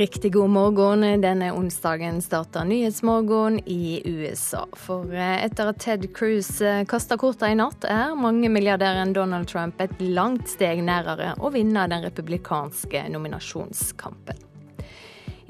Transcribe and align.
Riktig 0.00 0.32
god 0.32 0.50
morgen. 0.50 1.20
Denne 1.20 1.52
onsdagen 1.52 2.22
starter 2.22 2.64
Nyhetsmorgen 2.64 3.60
i 3.68 4.02
USA. 4.04 4.64
For 4.72 5.12
eh, 5.12 5.44
etter 5.44 5.68
at 5.74 5.82
Ted 5.84 6.06
Cruz 6.16 6.62
eh, 6.64 6.86
kasta 6.88 7.18
korta 7.20 7.50
i 7.52 7.58
natt, 7.58 7.84
er 7.84 8.14
mangemilliardæren 8.16 9.12
Donald 9.12 9.50
Trump 9.52 9.76
et 9.84 9.92
langt 10.00 10.48
steg 10.48 10.80
nærere 10.88 11.34
å 11.36 11.52
vinne 11.52 11.84
den 11.92 12.08
republikanske 12.08 13.04
nominasjonskampen. 13.12 14.40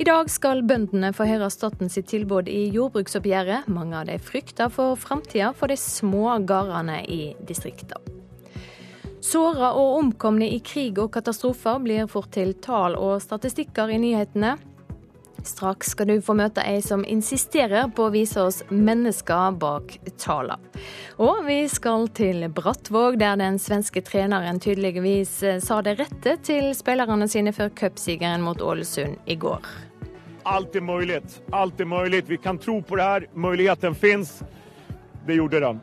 I 0.02 0.10
dag 0.10 0.34
skal 0.34 0.66
bøndene 0.66 1.14
få 1.14 1.30
høre 1.30 1.46
staten 1.54 1.86
sitt 1.86 2.10
tilbud 2.10 2.50
i 2.50 2.72
jordbruksoppgjøret. 2.74 3.70
Mange 3.70 4.02
av 4.02 4.10
de 4.10 4.18
frykter 4.18 4.74
for 4.74 4.98
framtida 4.98 5.54
for 5.54 5.70
de 5.70 5.78
små 5.78 6.40
gårdene 6.42 7.04
i 7.06 7.36
distriktene. 7.46 8.19
Såra 9.20 9.74
og 9.76 9.98
omkomne 9.98 10.48
i 10.48 10.58
krig 10.64 10.98
og 10.98 11.12
katastrofer 11.12 11.80
blir 11.84 12.08
fort 12.08 12.30
til 12.32 12.54
tall 12.64 12.96
og 12.96 13.20
statistikker 13.20 13.92
i 13.92 13.98
nyhetene. 14.00 14.56
Straks 15.44 15.92
skal 15.94 16.08
du 16.08 16.14
få 16.24 16.34
møte 16.36 16.64
ei 16.68 16.80
som 16.84 17.04
insisterer 17.08 17.88
på 17.96 18.06
å 18.06 18.12
vise 18.12 18.40
oss 18.42 18.60
mennesker 18.68 19.56
bak 19.60 19.94
tala. 20.20 20.58
Og 21.20 21.44
vi 21.46 21.62
skal 21.72 22.08
til 22.16 22.44
Brattvåg, 22.52 23.16
der 23.20 23.38
den 23.40 23.60
svenske 23.60 24.02
treneren 24.04 24.60
tydeligvis 24.60 25.32
sa 25.64 25.80
det 25.84 25.98
rette 26.00 26.36
til 26.44 26.72
spillerne 26.76 27.28
sine 27.28 27.54
før 27.56 27.72
cupsigeren 27.76 28.44
mot 28.44 28.60
Ålesund 28.60 29.16
i 29.24 29.36
går. 29.40 29.64
Alt 30.48 30.76
er 30.76 30.84
mulig. 30.84 31.22
Alt 31.52 31.80
er 31.80 31.88
mulig. 31.88 32.24
Vi 32.28 32.40
kan 32.40 32.58
tro 32.58 32.80
på 32.80 32.96
det 32.96 33.08
her. 33.08 33.30
Muligheten 33.34 33.94
fins. 33.94 34.40
Det 35.26 35.36
gjorde 35.36 35.60
den. 35.60 35.80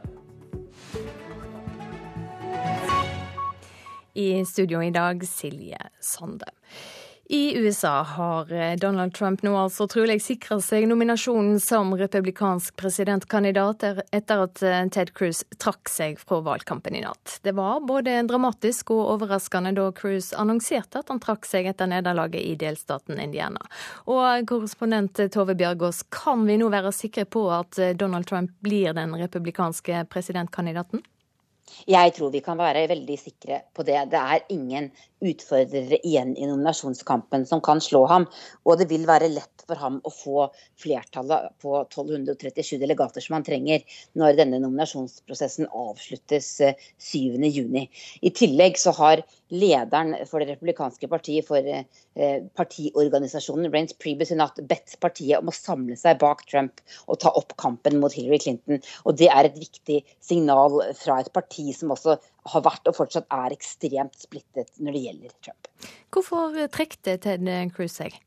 I 4.17 4.45
studio 4.45 4.83
i 4.83 4.91
dag, 4.91 5.27
Silje 5.27 5.77
Sande. 5.99 6.45
I 7.29 7.57
USA 7.57 8.01
har 8.03 8.51
eh, 8.51 8.75
Donald 8.75 9.13
Trump 9.13 9.41
nå 9.43 9.51
altså 9.57 9.85
trolig 9.87 10.15
sikra 10.23 10.57
seg 10.63 10.87
nominasjonen 10.89 11.59
som 11.61 11.91
republikansk 11.99 12.73
presidentkandidat 12.81 13.83
etter 14.15 14.41
at 14.47 14.63
eh, 14.63 14.79
Ted 14.95 15.11
Cruz 15.13 15.43
trakk 15.61 15.91
seg 15.91 16.17
fra 16.17 16.39
valgkampen 16.41 16.95
i 16.97 17.03
natt. 17.03 17.35
Det 17.43 17.53
var 17.53 17.83
både 17.85 18.15
dramatisk 18.25 18.89
og 18.95 19.03
overraskende 19.17 19.75
da 19.77 19.91
Cruz 19.93 20.31
annonserte 20.33 21.03
at 21.03 21.11
han 21.13 21.21
trakk 21.21 21.45
seg 21.45 21.69
etter 21.69 21.91
nederlaget 21.91 22.41
i 22.41 22.55
delstaten 22.57 23.21
Indiana. 23.21 23.61
Og 24.09 24.47
korrespondent 24.49 25.21
Tove 25.35 25.53
Bjørgaas, 25.59 26.07
kan 26.09 26.47
vi 26.49 26.57
nå 26.57 26.71
være 26.73 26.95
sikre 26.95 27.27
på 27.29 27.45
at 27.53 27.77
eh, 27.77 27.93
Donald 27.93 28.31
Trump 28.31 28.57
blir 28.65 28.97
den 28.97 29.13
republikanske 29.19 30.07
presidentkandidaten? 30.09 31.05
Jeg 31.87 32.13
tror 32.15 32.31
vi 32.33 32.41
kan 32.45 32.59
være 32.59 32.87
veldig 32.89 33.17
sikre 33.19 33.61
på 33.75 33.85
det. 33.87 33.99
Det 34.11 34.19
er 34.19 34.45
ingen 34.53 34.91
utfordrere 35.25 35.99
igjen 36.05 36.35
i 36.37 36.47
nominasjonskampen 36.47 37.45
som 37.49 37.61
kan 37.63 37.81
slå 37.81 38.05
ham. 38.09 38.27
Og 38.65 38.77
det 38.79 38.89
vil 38.91 39.07
være 39.09 39.31
lett 39.33 39.65
for 39.67 39.79
ham 39.81 39.99
å 40.07 40.11
få 40.13 40.47
flertallet 40.79 41.49
på 41.63 41.73
1237 41.81 42.77
delegater 42.81 43.23
som 43.23 43.37
han 43.37 43.45
trenger 43.47 43.83
når 44.19 44.37
denne 44.39 44.61
nominasjonsprosessen 44.63 45.67
avsluttes 45.71 46.51
7.6. 46.61 47.75
Eh, 47.81 48.05
I 48.21 48.33
tillegg 48.35 48.79
så 48.79 48.93
har 48.97 49.23
lederen 49.53 50.13
for 50.27 50.43
det 50.43 50.51
republikanske 50.53 51.09
partiet, 51.11 51.47
for 51.47 51.63
eh, 51.63 52.39
partiorganisasjonen 52.57 53.71
Rains 53.73 53.95
Priebus 53.99 54.33
i 54.33 54.39
natt, 54.39 54.59
bedt 54.69 54.97
partiet 55.03 55.39
om 55.39 55.51
å 55.51 55.55
samle 55.55 55.97
seg 55.99 56.19
bak 56.23 56.45
Trump 56.51 56.83
og 57.07 57.21
ta 57.23 57.31
opp 57.37 57.55
kampen 57.59 57.99
mot 58.01 58.13
Hillary 58.13 58.41
Clinton. 58.43 58.81
Og 59.05 59.17
det 59.19 59.31
er 59.33 59.47
et 59.47 59.59
viktig 59.59 60.01
signal 60.23 60.81
fra 60.99 61.21
et 61.23 61.31
parti 61.35 61.69
som 61.75 61.93
også 61.95 62.17
har 62.53 62.65
vært 62.65 62.89
og 62.89 62.97
fortsatt 62.97 63.27
er 63.33 63.55
ekstremt 63.55 64.15
splittet 64.19 64.71
når 64.77 64.97
det 64.97 65.03
gjelder 65.07 65.35
Trump. 65.41 65.73
Hvorfor 66.13 66.63
trekte 66.73 67.17
Ted 67.21 67.45
Cruz 67.75 67.99
seg? 67.99 68.17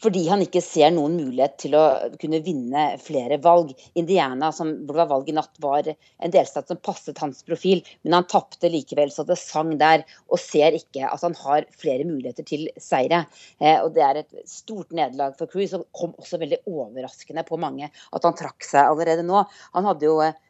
fordi 0.00 0.22
han 0.30 0.42
ikke 0.44 0.62
ser 0.64 0.92
noen 0.94 1.16
mulighet 1.18 1.56
til 1.60 1.76
å 1.76 1.84
kunne 2.20 2.40
vinne 2.44 2.84
flere 3.02 3.36
valg. 3.42 3.72
Indiana, 4.00 4.50
som 4.54 4.72
var 4.88 5.10
valg 5.10 5.28
i 5.28 5.36
natt, 5.36 5.52
var 5.62 5.88
en 5.90 6.34
delstat 6.34 6.70
som 6.70 6.80
passet 6.80 7.20
hans 7.20 7.42
profil, 7.46 7.82
men 8.02 8.16
han 8.16 8.28
tapte 8.30 8.70
likevel 8.72 9.12
så 9.12 9.26
det 9.28 9.38
sang 9.40 9.74
der, 9.80 10.06
og 10.32 10.40
ser 10.40 10.76
ikke 10.78 11.04
at 11.08 11.24
han 11.26 11.36
har 11.42 11.68
flere 11.80 12.08
muligheter 12.08 12.46
til 12.48 12.68
seire. 12.80 13.24
Eh, 13.60 13.78
og 13.80 13.92
Det 13.94 14.04
er 14.06 14.22
et 14.22 14.36
stort 14.48 14.92
nederlag 14.96 15.36
for 15.38 15.50
Cruise, 15.50 15.76
og 15.76 15.88
kom 15.96 16.14
også 16.16 16.40
veldig 16.40 16.62
overraskende 16.70 17.44
på 17.44 17.60
mange 17.60 17.90
at 17.90 18.24
han 18.24 18.38
trakk 18.38 18.64
seg 18.64 18.86
allerede 18.86 19.26
nå. 19.26 19.44
Han 19.76 19.88
hadde 19.88 20.08
jo 20.08 20.20
eh, 20.24 20.38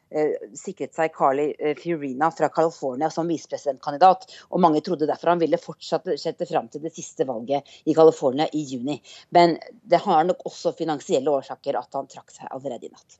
sikret 0.57 0.95
seg 0.95 1.13
Carly 1.15 1.51
eh, 1.59 1.75
Fiorina 1.77 2.31
fra 2.35 2.49
California 2.53 3.09
som 3.13 3.29
visepresidentkandidat. 3.31 4.27
Og 4.51 4.61
mange 4.63 4.81
trodde 4.85 5.07
derfor 5.09 5.33
han 5.33 5.41
ville 5.41 5.59
fortsette 5.61 6.47
fram 6.49 6.67
til 6.71 6.83
det 6.83 6.93
siste 6.95 7.27
valget 7.29 7.67
i 7.85 7.95
California 7.95 8.49
i 8.53 8.65
juni. 8.73 8.99
Men 9.29 9.57
det 9.83 10.03
har 10.05 10.27
nok 10.27 10.45
også 10.49 10.75
finansielle 10.77 11.31
årsaker 11.31 11.79
at 11.79 11.99
han 11.99 12.11
trakk 12.11 12.33
seg 12.33 12.51
allerede 12.51 12.89
i 12.89 12.93
natt. 12.93 13.19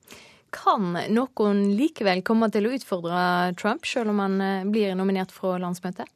Kan 0.52 0.97
noen 1.16 1.62
likevel 1.79 2.19
komme 2.28 2.50
til 2.52 2.68
å 2.68 2.74
utfordre 2.75 3.19
Trump, 3.59 3.88
selv 3.88 4.12
om 4.12 4.19
han 4.19 4.40
eh, 4.44 4.66
blir 4.68 4.97
nominert 5.00 5.31
fra 5.31 5.56
landsmøtet? 5.62 6.09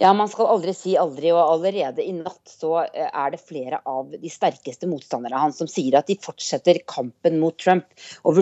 Ja, 0.00 0.14
man 0.16 0.30
skal 0.32 0.48
aldri 0.48 0.72
si 0.72 0.94
aldri, 0.96 1.28
og 1.34 1.42
allerede 1.42 2.00
i 2.00 2.14
natt 2.16 2.48
så 2.48 2.70
eh, 2.86 3.08
er 3.12 3.34
det 3.34 3.40
flere 3.44 3.82
av 3.84 4.14
de 4.22 4.30
sterkeste 4.32 4.88
motstanderne 4.88 5.42
hans 5.42 5.58
som 5.60 5.68
sier 5.68 5.98
at 5.98 6.08
de 6.08 6.14
fortsetter 6.24 6.78
kampen 6.88 7.36
mot 7.42 7.58
Trump 7.60 7.84
og, 8.24 8.38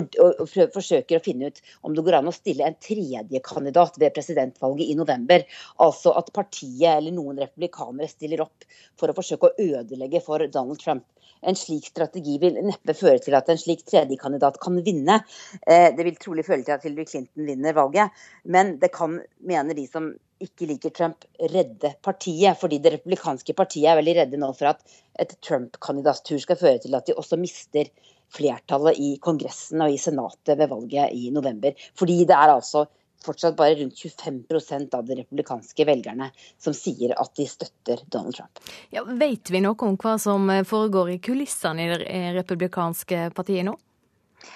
forsøker 0.71 1.19
å 1.19 1.25
finne 1.25 1.49
ut 1.51 1.59
om 1.83 1.97
det 1.97 2.05
går 2.07 2.15
an 2.21 2.31
å 2.31 2.33
stille 2.37 2.63
en 2.63 2.77
tredje 2.79 3.41
kandidat 3.43 3.99
ved 3.99 4.15
presidentvalget 4.15 4.87
i 4.87 4.95
november. 4.95 5.43
Altså 5.83 6.13
at 6.21 6.31
partiet 6.31 6.93
eller 6.93 7.11
noen 7.17 7.43
republikanere 7.43 8.07
stiller 8.07 8.45
opp 8.45 8.63
for 8.95 9.11
å 9.11 9.17
forsøke 9.19 9.51
å 9.51 9.67
ødelegge 9.81 10.23
for 10.23 10.47
Donald 10.47 10.79
Trump. 10.79 11.03
En 11.43 11.59
slik 11.59 11.91
strategi 11.91 12.37
vil 12.39 12.55
neppe 12.69 12.95
føre 12.95 13.19
til 13.27 13.35
at 13.35 13.51
en 13.51 13.59
slik 13.59 13.83
tredjekandidat 13.83 14.61
kan 14.63 14.79
vinne. 14.87 15.19
Eh, 15.67 15.91
det 15.91 16.07
vil 16.07 16.23
trolig 16.23 16.47
føre 16.47 16.63
til 16.63 16.79
at 16.79 16.87
Hillary 16.87 17.11
Clinton 17.11 17.51
vinner 17.51 17.75
valget, 17.75 18.15
men 18.47 18.77
det 18.79 18.93
kan, 18.95 19.19
mener 19.43 19.75
de 19.75 19.87
som 19.91 20.13
ikke 20.43 20.67
liker 20.69 20.93
Trump, 20.95 21.25
redde 21.53 21.93
partiet. 22.05 22.57
Fordi 22.59 22.79
det 22.83 22.93
republikanske 22.97 23.55
partiet 23.57 23.89
er 23.91 23.99
veldig 23.99 24.15
redde 24.21 24.39
nå 24.41 24.51
for 24.57 24.71
at 24.73 24.99
et 25.19 25.35
Trump-kandidatur 25.45 26.39
skal 26.43 26.59
føre 26.59 26.83
til 26.83 26.95
at 26.97 27.09
de 27.09 27.17
også 27.17 27.39
mister 27.39 27.91
flertallet 28.33 28.99
i 29.01 29.09
Kongressen 29.21 29.81
og 29.81 29.93
i 29.93 29.99
Senatet 30.01 30.57
ved 30.59 30.69
valget 30.69 31.13
i 31.17 31.33
november. 31.33 31.75
Fordi 31.97 32.23
det 32.29 32.37
er 32.37 32.53
altså 32.53 32.85
fortsatt 33.25 33.57
bare 33.59 33.75
rundt 33.75 33.99
25% 33.99 34.95
av 34.95 35.03
de 35.07 35.17
republikanske 35.19 35.85
velgerne 35.87 36.29
som 36.61 36.75
sier 36.77 37.11
at 37.19 37.33
de 37.35 37.47
støtter 37.49 38.05
Donald 38.07 38.37
Trump. 38.37 38.61
Ja, 38.95 39.03
vet 39.03 39.51
vi 39.51 39.59
noe 39.63 39.75
om 39.89 39.99
hva 39.99 40.15
som 40.21 40.47
foregår 40.67 41.15
i 41.15 41.19
kulissene 41.23 41.85
i 41.85 41.91
det 41.91 42.23
republikanske 42.39 43.29
partiet 43.35 43.67
nå? 43.67 43.75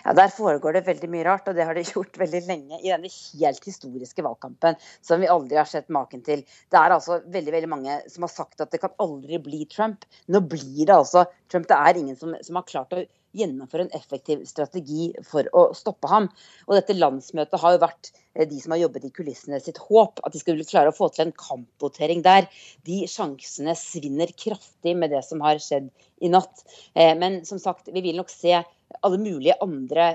Ja, 0.03 0.13
Der 0.13 0.31
foregår 0.33 0.77
det 0.77 0.85
veldig 0.87 1.09
mye 1.11 1.25
rart, 1.27 1.47
og 1.47 1.57
det 1.57 1.65
har 1.67 1.77
det 1.77 1.85
gjort 1.95 2.19
veldig 2.19 2.43
lenge 2.47 2.79
i 2.81 2.91
denne 2.91 3.11
helt 3.13 3.67
historiske 3.69 4.25
valgkampen 4.25 4.79
som 5.01 5.23
vi 5.23 5.31
aldri 5.31 5.59
har 5.59 5.69
sett 5.69 5.91
maken 5.93 6.23
til. 6.25 6.45
Det 6.71 6.79
er 6.79 6.95
altså 6.95 7.21
veldig 7.33 7.57
veldig 7.57 7.71
mange 7.71 7.99
som 8.11 8.27
har 8.27 8.33
sagt 8.33 8.63
at 8.63 8.71
det 8.73 8.81
kan 8.83 8.95
aldri 9.03 9.41
bli 9.43 9.65
Trump. 9.71 10.07
Nå 10.27 10.43
blir 10.47 10.85
det 10.85 10.95
altså 10.95 11.27
Trump. 11.51 11.67
Det 11.69 11.79
er 11.79 11.99
ingen 11.99 12.19
som, 12.19 12.35
som 12.43 12.59
har 12.59 12.69
klart 12.69 12.95
å 12.95 13.03
gjennomføre 13.33 13.87
en 13.87 13.95
effektiv 13.97 14.43
strategi 14.49 15.09
for 15.25 15.47
å 15.57 15.69
stoppe 15.77 16.09
ham. 16.11 16.29
Og 16.67 16.77
dette 16.77 16.97
landsmøtet 16.97 17.61
har 17.61 17.75
jo 17.75 17.81
vært 17.83 18.11
de 18.33 18.59
som 18.61 18.73
har 18.73 18.81
jobbet 18.83 19.07
i 19.07 19.13
kulissene 19.13 19.59
sitt 19.63 19.79
håp. 19.81 20.21
At 20.25 20.33
de 20.33 20.41
skulle 20.41 20.67
klare 20.67 20.93
å 20.93 20.95
få 20.95 21.09
til 21.13 21.27
en 21.27 21.35
kampvotering 21.37 22.23
der. 22.25 22.49
De 22.87 23.03
sjansene 23.09 23.75
svinner 23.79 24.31
kraftig 24.37 24.95
med 24.97 25.13
det 25.13 25.23
som 25.27 25.43
har 25.45 25.61
skjedd 25.63 25.91
i 26.23 26.31
natt. 26.31 26.63
Eh, 26.93 27.13
men 27.19 27.43
som 27.45 27.59
sagt, 27.61 27.91
vi 27.93 28.03
vil 28.05 28.17
nok 28.19 28.31
se 28.31 28.61
alle 29.01 29.17
mulige 29.17 29.55
andre 29.61 30.05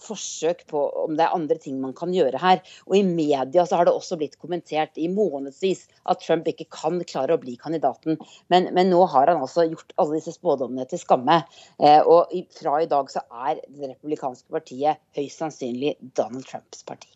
forsøk 0.00 0.66
på 0.70 0.82
om 1.04 1.14
det 1.16 1.24
er 1.24 1.36
andre 1.36 1.56
ting 1.62 1.78
man 1.82 1.94
kan 1.96 2.12
gjøre 2.14 2.40
her. 2.40 2.60
Og 2.88 2.98
i 2.98 3.04
media 3.06 3.64
så 3.66 3.80
har 3.80 3.88
det 3.88 3.94
også 3.96 4.18
blitt 4.20 4.38
kommentert 4.40 5.00
i 5.00 5.08
månedsvis 5.12 5.86
at 6.10 6.22
Trump 6.24 6.48
ikke 6.50 6.68
kan 6.72 7.00
klare 7.08 7.36
å 7.36 7.42
bli 7.42 7.56
kandidaten. 7.60 8.20
Men, 8.52 8.70
men 8.76 8.92
nå 8.92 9.04
har 9.10 9.32
han 9.32 9.42
altså 9.42 9.66
gjort 9.68 9.96
alle 10.00 10.18
disse 10.18 10.36
spådommene 10.36 10.88
til 10.90 11.02
skamme. 11.02 11.40
Eh, 11.80 12.00
og 12.00 12.34
fra 12.56 12.80
i 12.82 12.90
dag 12.90 13.10
så 13.12 13.24
er 13.48 13.62
det 13.66 13.94
republikanske 13.94 14.52
partiet 14.52 15.00
høyst 15.16 15.42
sannsynlig 15.42 15.96
Donald 16.12 16.46
Trumps 16.48 16.84
parti. 16.86 17.10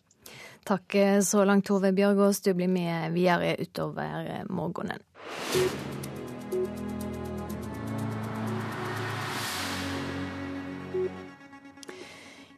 Takk 0.65 0.95
så 1.21 1.43
langt, 1.45 1.67
Tove 1.67 1.91
Bjørgaas. 1.93 2.41
Du 2.41 2.53
blir 2.57 2.71
med 2.71 3.13
videre 3.13 3.53
utover 3.61 4.45
morgenen. 4.49 5.03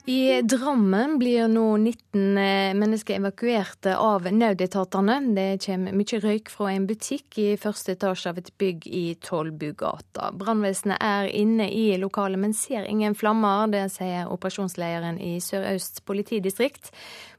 I 0.09 0.41
Drammen 0.41 1.17
blir 1.19 1.47
nå 1.47 1.77
19 1.77 2.37
eh, 2.37 2.73
mennesker 2.79 3.17
evakuerte 3.17 3.97
av 3.99 4.23
nødetatene. 4.31 5.17
Det 5.35 5.47
kommer 5.65 5.97
mye 5.99 6.19
røyk 6.23 6.47
fra 6.53 6.69
en 6.71 6.85
butikk 6.87 7.35
i 7.43 7.47
første 7.59 7.97
etasje 7.97 8.31
av 8.31 8.39
et 8.39 8.53
bygg 8.55 8.87
i 8.87 9.01
Tollbugata. 9.19 10.29
Brannvesenet 10.39 11.03
er 11.03 11.27
inne 11.35 11.67
i 11.75 11.83
lokalet, 11.99 12.39
men 12.39 12.55
ser 12.55 12.87
ingen 12.87 13.19
flammer. 13.19 13.67
Det 13.67 13.83
sier 13.97 14.31
operasjonslederen 14.31 15.19
i 15.19 15.41
Sør-Øst 15.43 16.05
politidistrikt. 16.07 16.93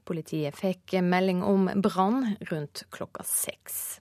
Politiet 0.05 0.61
fikk 0.61 0.99
melding 1.01 1.41
om 1.41 1.71
brann 1.73 2.35
rundt 2.53 2.85
klokka 2.93 3.25
seks. 3.25 3.97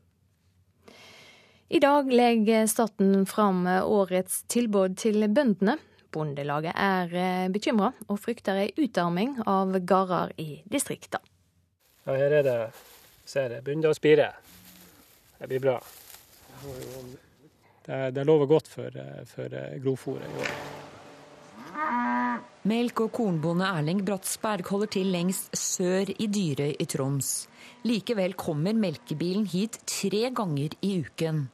I 1.73 1.81
dag 1.81 2.13
legger 2.13 2.69
staten 2.69 3.25
fram 3.25 3.65
årets 3.65 4.43
tilbud 4.53 5.01
til 5.01 5.25
bøndene. 5.25 5.81
Bondelaget 6.13 6.75
er 6.75 7.15
eh, 7.15 7.49
bekymra 7.53 7.93
og 8.09 8.21
frykter 8.23 8.63
ei 8.65 8.71
utarming 8.79 9.37
av 9.47 9.77
gårder 9.79 10.35
i 10.41 10.63
distrikta. 10.71 11.21
Ja, 12.07 12.17
her 12.17 12.39
er 12.41 12.47
det 12.47 12.59
ser 13.29 13.53
det 13.53 13.63
begynner 13.67 13.93
å 13.93 13.97
spire. 13.97 14.33
Det 15.39 15.51
blir 15.51 15.63
bra. 15.63 15.77
Det, 17.85 17.99
det 18.17 18.25
lover 18.27 18.49
godt 18.51 18.69
for, 18.73 19.01
for 19.29 19.59
grovfòret 19.85 20.29
i 20.29 20.43
år. 20.43 20.53
Melk- 22.69 23.01
og 23.05 23.13
kornbonde 23.15 23.69
Erling 23.69 24.01
Bratsberg 24.05 24.67
holder 24.69 24.91
til 24.97 25.13
lengst 25.15 25.55
sør 25.57 26.11
i 26.11 26.27
Dyrøy 26.27 26.75
i 26.75 26.87
Troms. 26.91 27.47
Likevel 27.87 28.35
kommer 28.37 28.75
melkebilen 28.77 29.47
hit 29.49 29.79
tre 29.89 30.27
ganger 30.35 30.75
i 30.85 30.99
uken. 31.05 31.47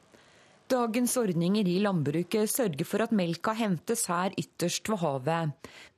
Dagens 0.65 1.13
ordninger 1.21 1.67
i 1.69 1.75
landbruket 1.77 2.49
sørger 2.49 2.87
for 2.89 3.03
at 3.05 3.11
melka 3.13 3.53
hentes 3.53 4.07
her 4.09 4.33
ytterst 4.33 4.89
ved 4.89 4.97
havet. 4.97 5.51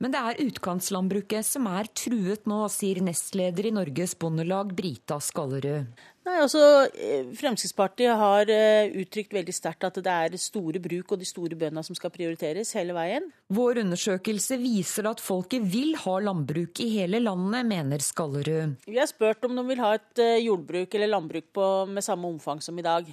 Men 0.04 0.12
det 0.12 0.19
er 0.19 0.42
utkantslandbruket 0.44 1.48
som 1.48 1.69
er 1.72 1.88
truet 1.96 2.44
nå, 2.52 2.66
sier 2.68 3.00
nestleder 3.00 3.69
i 3.69 3.72
Norges 3.72 4.18
Bondelag, 4.19 4.74
Brita 4.75 5.22
Skallerud. 5.24 5.88
Nei, 6.28 6.42
altså, 6.44 6.60
eh, 6.92 7.30
Fremskrittspartiet 7.40 8.20
har 8.20 8.50
eh, 8.52 8.90
uttrykt 9.00 9.32
veldig 9.32 9.54
sterkt 9.56 9.86
at 9.88 10.00
det 10.04 10.12
er 10.12 10.36
store 10.42 10.82
bruk 10.84 11.14
og 11.16 11.22
de 11.22 11.28
store 11.28 11.56
bøndene 11.56 11.86
som 11.88 11.96
skal 11.96 12.12
prioriteres 12.12 12.74
hele 12.76 12.96
veien. 12.98 13.30
Vår 13.56 13.80
undersøkelse 13.86 14.58
viser 14.60 15.08
at 15.08 15.24
folket 15.24 15.64
vil 15.72 15.96
ha 16.04 16.18
landbruk 16.26 16.82
i 16.84 16.90
hele 16.98 17.22
landet, 17.24 17.70
mener 17.72 18.04
Skallerud. 18.04 18.76
Vi 18.84 19.00
har 19.00 19.08
spurt 19.08 19.48
om 19.48 19.56
de 19.56 19.64
vil 19.70 19.84
ha 19.86 19.94
et 19.96 20.24
eh, 20.24 20.44
jordbruk 20.44 21.00
eller 21.00 21.14
landbruk 21.14 21.48
på, 21.56 21.70
med 21.96 22.04
samme 22.04 22.28
omfang 22.36 22.60
som 22.66 22.76
i 22.76 22.86
dag. 22.86 23.08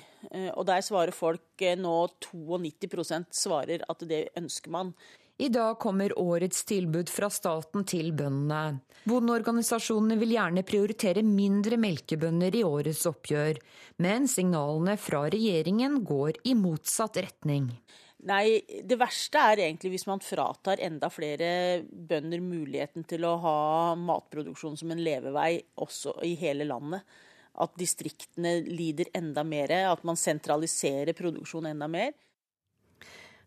Og 0.56 0.64
der 0.66 0.80
svarer 0.82 1.12
folk 1.14 1.62
nå 1.78 1.96
92% 2.24 3.28
svarer 3.36 3.84
at 3.92 4.06
det 4.08 4.22
ønsker 4.40 4.72
man. 4.72 4.94
I 5.36 5.48
dag 5.50 5.80
kommer 5.82 6.12
årets 6.18 6.60
tilbud 6.64 7.10
fra 7.10 7.26
staten 7.32 7.82
til 7.90 8.12
bøndene. 8.14 8.78
Bondeorganisasjonene 9.10 10.14
vil 10.20 10.36
gjerne 10.36 10.62
prioritere 10.62 11.24
mindre 11.26 11.74
melkebønder 11.82 12.54
i 12.54 12.62
årets 12.62 13.02
oppgjør, 13.10 13.58
men 14.04 14.28
signalene 14.30 14.94
fra 15.00 15.24
regjeringen 15.34 15.98
går 16.06 16.38
i 16.46 16.54
motsatt 16.54 17.18
retning. 17.18 17.66
Nei, 18.24 18.62
det 18.86 18.96
verste 18.96 19.42
er 19.42 19.64
egentlig 19.66 19.96
hvis 19.96 20.06
man 20.08 20.22
fratar 20.22 20.80
enda 20.80 21.10
flere 21.12 21.82
bønder 21.82 22.40
muligheten 22.40 23.04
til 23.10 23.26
å 23.26 23.34
ha 23.42 23.58
matproduksjon 23.98 24.78
som 24.80 24.94
en 24.94 25.02
levevei 25.02 25.58
også 25.82 26.14
i 26.24 26.36
hele 26.40 26.64
landet. 26.70 27.02
At 27.58 27.74
distriktene 27.78 28.60
lider 28.64 29.10
enda 29.18 29.42
mer, 29.46 29.74
at 29.90 30.06
man 30.06 30.16
sentraliserer 30.18 31.14
produksjonen 31.18 31.74
enda 31.74 31.90
mer. 31.90 32.14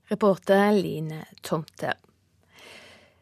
Reporter 0.08 0.72
Line 0.72 1.26
Tomter. 1.42 1.94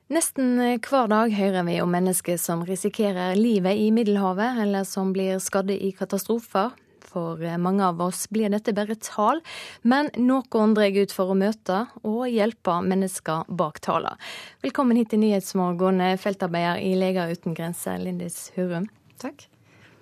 Nesten 0.08 0.60
hver 0.86 1.08
dag 1.10 1.32
hører 1.34 1.64
vi 1.66 1.80
om 1.82 1.90
mennesker 1.90 2.38
som 2.38 2.62
risikerer 2.68 3.34
livet 3.40 3.80
i 3.82 3.88
Middelhavet, 3.90 4.60
eller 4.62 4.86
som 4.86 5.10
blir 5.16 5.40
skadde 5.42 5.74
i 5.74 5.90
katastrofer. 5.98 6.76
For 7.16 7.42
mange 7.58 7.82
av 7.86 8.02
oss 8.06 8.28
blir 8.30 8.54
dette 8.54 8.74
bare 8.76 8.98
tall, 9.02 9.42
men 9.82 10.12
noen 10.20 10.76
drar 10.78 10.94
ut 10.94 11.16
for 11.16 11.34
å 11.34 11.40
møte 11.40 11.86
og 12.04 12.28
hjelpe 12.30 12.78
mennesker 12.86 13.50
bak 13.50 13.82
tallene. 13.82 14.22
Velkommen 14.62 15.00
hit 15.00 15.10
til 15.14 15.24
Nyhetsmorgen, 15.24 16.06
feltarbeider 16.22 16.86
i 16.86 16.94
Leger 17.00 17.34
uten 17.34 17.58
grenser, 17.58 17.98
Lindis 17.98 18.52
Hurum. 18.60 18.90
Takk. 19.22 19.48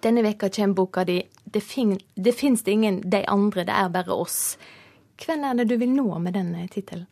Denne 0.03 0.25
veka 0.25 0.49
kommer 0.49 0.75
boka 0.75 1.05
di 1.05 1.23
'Det, 1.47 1.61
fin 1.63 1.97
det 2.15 2.35
fins 2.35 2.63
ingen 2.67 3.01
de 3.09 3.23
andre, 3.27 3.63
det 3.63 3.73
er 3.73 3.89
bare 3.89 4.11
oss'. 4.11 4.57
Hvem 5.21 5.43
er 5.45 5.59
det 5.59 5.69
du 5.69 5.77
vil 5.77 5.93
nå 5.93 6.07
med 6.19 6.33
den 6.35 6.55
tittelen? 6.71 7.07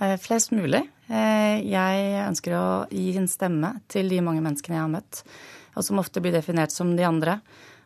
Eh, 0.00 0.16
flest 0.18 0.50
mulig. 0.50 0.82
Eh, 1.06 1.60
jeg 1.62 2.06
ønsker 2.24 2.56
å 2.58 2.64
gi 2.90 3.12
en 3.18 3.30
stemme 3.30 3.76
til 3.90 4.10
de 4.10 4.22
mange 4.24 4.42
menneskene 4.42 4.78
jeg 4.78 4.82
har 4.82 4.90
møtt, 4.96 5.22
og 5.74 5.86
som 5.86 6.00
ofte 6.02 6.22
blir 6.22 6.34
definert 6.34 6.74
som 6.74 6.94
de 6.96 7.06
andre, 7.06 7.38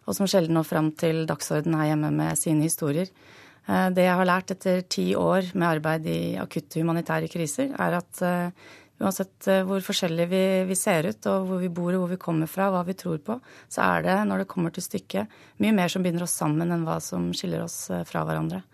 og 0.08 0.16
som 0.16 0.28
sjelden 0.30 0.56
når 0.56 0.68
fram 0.70 0.90
til 0.96 1.26
dagsorden 1.28 1.76
her 1.76 1.90
hjemme 1.90 2.12
med 2.14 2.40
sine 2.40 2.64
historier. 2.64 3.10
Eh, 3.68 3.88
det 3.92 4.06
jeg 4.06 4.16
har 4.20 4.30
lært 4.30 4.54
etter 4.56 4.84
ti 4.88 5.10
år 5.18 5.52
med 5.54 5.68
arbeid 5.74 6.08
i 6.08 6.20
akutte 6.40 6.80
humanitære 6.80 7.28
kriser, 7.32 7.74
er 7.76 7.98
at 8.00 8.22
uansett 8.98 9.46
hvor 9.68 9.84
forskjellig 9.84 10.24
vi, 10.26 10.42
vi, 10.66 10.74
ser 10.74 11.10
ut, 11.12 11.28
og 11.30 11.44
hvor 11.46 11.60
vi 11.62 11.68
bor 11.70 11.92
og 11.92 12.00
hvor 12.00 12.14
vi 12.14 12.22
kommer 12.22 12.48
fra, 12.50 12.70
hva 12.72 12.80
vi 12.88 12.96
tror 12.98 13.20
på, 13.22 13.36
så 13.70 13.84
er 13.84 14.08
det, 14.08 14.16
når 14.26 14.42
det 14.42 14.48
kommer 14.50 14.74
til 14.74 14.82
stykket, 14.82 15.36
mye 15.62 15.76
mer 15.76 15.92
som 15.92 16.02
binder 16.02 16.24
oss 16.24 16.34
sammen 16.40 16.72
enn 16.72 16.88
hva 16.88 16.96
som 17.04 17.28
skiller 17.36 17.62
oss 17.68 17.84
fra 18.08 18.24
hverandre. 18.26 18.64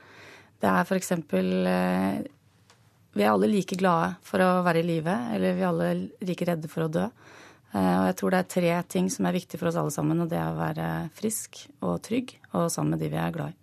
Det 0.62 0.70
er 0.70 0.86
f.eks. 0.86 1.12
Eh, 1.12 2.18
vi 3.14 3.22
er 3.22 3.30
alle 3.30 3.50
like 3.50 3.78
glade 3.78 4.14
for 4.26 4.42
å 4.42 4.50
være 4.66 4.82
i 4.82 4.86
live, 4.88 5.14
eller 5.34 5.54
vi 5.54 5.62
er 5.62 5.70
alle 5.70 5.90
like 6.26 6.46
redde 6.48 6.70
for 6.70 6.86
å 6.86 6.92
dø. 6.92 7.08
Eh, 7.74 7.96
og 7.98 8.06
jeg 8.08 8.16
tror 8.20 8.34
det 8.34 8.40
er 8.40 8.54
tre 8.54 8.76
ting 8.96 9.10
som 9.10 9.26
er 9.26 9.36
viktig 9.36 9.60
for 9.60 9.70
oss 9.70 9.78
alle 9.80 9.94
sammen, 9.94 10.22
og 10.22 10.30
det 10.30 10.38
er 10.40 10.52
å 10.52 10.58
være 10.60 10.88
frisk 11.18 11.66
og 11.82 12.00
trygg, 12.06 12.36
og 12.54 12.70
sammen 12.72 12.94
med 12.94 13.04
de 13.04 13.10
vi 13.12 13.20
er 13.20 13.34
glad 13.34 13.54
i. 13.54 13.60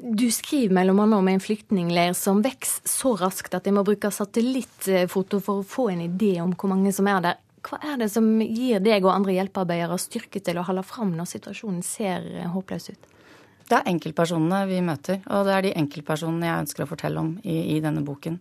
Du 0.00 0.30
skriver 0.32 0.72
mellom 0.72 1.02
annet 1.02 1.20
om 1.20 1.28
en 1.28 1.42
flyktningleir 1.44 2.14
som 2.16 2.40
vokser 2.40 2.88
så 2.88 3.12
raskt 3.20 3.52
at 3.56 3.66
de 3.66 3.74
må 3.76 3.82
bruke 3.84 4.08
satellittfoto 4.08 5.42
for 5.44 5.60
å 5.60 5.66
få 5.66 5.90
en 5.92 6.00
idé 6.06 6.38
om 6.40 6.54
hvor 6.56 6.72
mange 6.72 6.92
som 6.96 7.08
er 7.10 7.20
der. 7.26 7.40
Hva 7.60 7.76
er 7.84 7.98
det 8.00 8.08
som 8.08 8.24
gir 8.40 8.80
deg 8.80 9.04
og 9.04 9.12
andre 9.12 9.34
hjelpearbeidere 9.36 9.98
styrke 10.00 10.40
til 10.40 10.56
å 10.56 10.64
holde 10.64 10.86
fram 10.88 11.12
når 11.18 11.28
situasjonen 11.34 11.82
ser 11.84 12.24
håpløs 12.54 12.88
ut? 12.94 13.10
Det 13.70 13.78
er 13.78 13.86
enkeltpersonene 13.92 14.64
vi 14.66 14.80
møter, 14.82 15.20
og 15.30 15.46
det 15.46 15.54
er 15.54 15.62
de 15.62 15.76
enkeltpersonene 15.78 16.48
jeg 16.48 16.62
ønsker 16.64 16.84
å 16.84 16.90
fortelle 16.90 17.22
om 17.22 17.32
i, 17.46 17.76
i 17.76 17.80
denne 17.82 18.02
boken. 18.02 18.40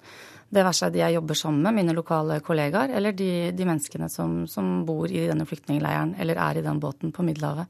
Det 0.49 0.63
være 0.65 0.77
seg 0.79 0.93
de 0.95 1.03
jeg 1.03 1.13
jobber 1.19 1.37
sammen 1.37 1.61
med, 1.61 1.75
mine 1.77 1.93
lokale 1.93 2.39
kollegaer, 2.41 2.95
eller 2.97 3.13
de, 3.13 3.31
de 3.53 3.67
menneskene 3.67 4.07
som, 4.09 4.39
som, 4.49 4.79
bor 4.87 5.11
i 5.11 5.27
denne 5.29 5.45
flyktningleiren 5.45 6.15
eller 6.17 6.39
er 6.41 6.57
i 6.57 6.63
den 6.65 6.79
båten 6.81 7.13
på 7.13 7.25
Middelhavet. 7.27 7.69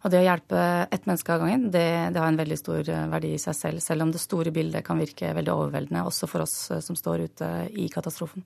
Og 0.00 0.12
det 0.12 0.20
å 0.20 0.26
hjelpe 0.26 0.60
ett 0.92 1.08
menneske 1.08 1.32
av 1.32 1.42
gangen, 1.42 1.66
det, 1.72 1.86
det, 2.12 2.20
har 2.20 2.28
en 2.28 2.40
veldig 2.40 2.56
stor 2.56 2.88
eh, 2.88 3.06
verdi 3.12 3.34
i 3.36 3.40
seg 3.40 3.56
selv. 3.56 3.82
Selv 3.84 4.04
om 4.04 4.12
det 4.12 4.20
store 4.20 4.52
bildet 4.52 4.84
kan 4.84 5.00
virke 5.00 5.32
veldig 5.36 5.52
overveldende, 5.52 6.04
også 6.08 6.28
for 6.28 6.44
oss 6.44 6.56
eh, 6.72 6.80
som 6.84 6.96
står 6.96 7.26
ute 7.28 7.50
i 7.76 7.88
katastrofen. 7.92 8.44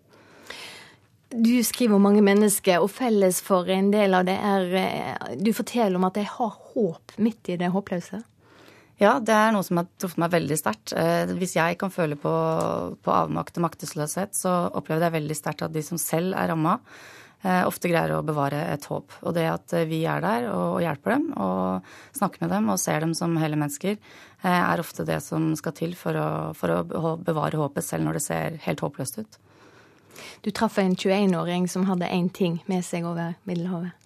Du 1.35 1.55
skriver 1.67 1.99
om 1.99 2.07
mange 2.07 2.23
mennesker, 2.27 2.83
og 2.83 2.91
felles 2.95 3.41
for 3.43 3.71
en 3.71 3.91
del 3.95 4.15
av 4.19 4.27
det 4.27 4.35
er 4.39 4.79
eh, 4.79 5.35
Du 5.43 5.51
forteller 5.55 5.99
om 5.99 6.07
at 6.11 6.19
de 6.19 6.27
har 6.27 6.59
håp 6.75 7.19
midt 7.23 7.55
i 7.55 7.59
det 7.59 7.71
håpløse? 7.75 8.23
Ja, 9.01 9.17
det 9.19 9.35
er 9.35 9.51
noe 9.55 9.67
som 9.67 9.81
har 9.81 9.89
truffet 9.99 10.21
meg 10.23 10.31
veldig 10.37 10.57
sterkt. 10.59 10.93
Eh, 10.95 11.27
hvis 11.35 11.57
jeg 11.57 11.79
kan 11.81 11.91
føle 11.91 12.19
på, 12.21 12.33
på 13.03 13.15
avmakt 13.15 13.59
og 13.59 13.67
maktesløshet, 13.67 14.37
så 14.39 14.55
opplever 14.71 15.09
jeg 15.09 15.17
veldig 15.17 15.37
sterkt 15.39 15.65
at 15.67 15.75
de 15.75 15.83
som 15.83 15.99
selv 15.99 16.37
er 16.39 16.53
ramma, 16.53 16.77
eh, 17.43 17.65
ofte 17.67 17.91
greier 17.91 18.15
å 18.15 18.23
bevare 18.27 18.61
et 18.71 18.87
håp. 18.91 19.17
Og 19.27 19.35
det 19.35 19.49
at 19.51 19.75
vi 19.91 20.05
er 20.07 20.23
der 20.23 20.47
og 20.53 20.79
hjelper 20.85 21.17
dem 21.17 21.27
og 21.43 21.91
snakker 22.15 22.45
med 22.45 22.55
dem 22.55 22.71
og 22.71 22.79
ser 22.83 23.03
dem 23.03 23.17
som 23.19 23.35
hele 23.43 23.59
mennesker, 23.59 23.99
eh, 24.45 24.61
er 24.61 24.85
ofte 24.85 25.07
det 25.09 25.19
som 25.27 25.51
skal 25.59 25.75
til 25.75 25.99
for 25.99 26.15
å, 26.15 26.29
for 26.55 26.71
å 26.79 27.17
bevare 27.19 27.59
håpet 27.59 27.87
selv 27.87 28.07
når 28.07 28.21
det 28.21 28.25
ser 28.29 28.63
helt 28.69 28.87
håpløst 28.87 29.21
ut. 29.25 29.43
Du 30.47 30.53
traff 30.55 30.79
en 30.79 30.95
21-åring 30.95 31.67
som 31.67 31.91
hadde 31.91 32.07
én 32.15 32.31
ting 32.31 32.61
med 32.71 32.87
seg 32.87 33.11
over 33.11 33.35
Middelhavet. 33.43 34.04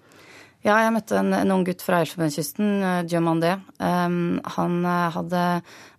Ja, 0.66 0.74
jeg 0.82 0.90
møtte 0.90 1.14
en, 1.20 1.30
en 1.36 1.52
ung 1.54 1.60
gutt 1.62 1.84
fra 1.86 2.00
Elfenbenskysten, 2.02 2.70
uh, 2.82 3.02
Diomandé. 3.06 3.52
Um, 3.78 4.40
han 4.56 4.80
uh, 4.82 5.06
hadde 5.14 5.42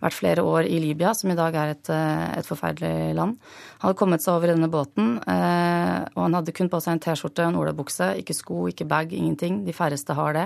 vært 0.03 0.17
flere 0.17 0.43
år 0.43 0.67
i 0.67 0.81
Libya, 0.83 1.13
som 1.15 1.31
i 1.31 1.37
dag 1.39 1.55
er 1.55 1.71
et, 1.77 1.87
uh, 1.87 2.25
et 2.35 2.47
forferdelig 2.47 3.13
land. 3.15 3.37
Han 3.79 3.85
hadde 3.87 3.99
kommet 4.01 4.25
seg 4.25 4.33
over 4.35 4.51
i 4.51 4.57
denne 4.57 4.67
båten, 4.73 5.15
og 5.23 6.19
han 6.19 6.35
hadde 6.35 6.51
kun 6.57 6.67
på 6.67 6.81
seg 6.83 6.97
en 6.97 7.01
T-skjorte 7.05 7.45
og 7.45 7.53
en 7.53 7.59
olabukse. 7.61 8.09
Ikke 8.19 8.35
sko, 8.35 8.65
ikke 8.67 8.87
bag, 8.89 9.15
ingenting. 9.15 9.61
De 9.63 9.75
færreste 9.75 10.17
har 10.17 10.35
det. 10.35 10.45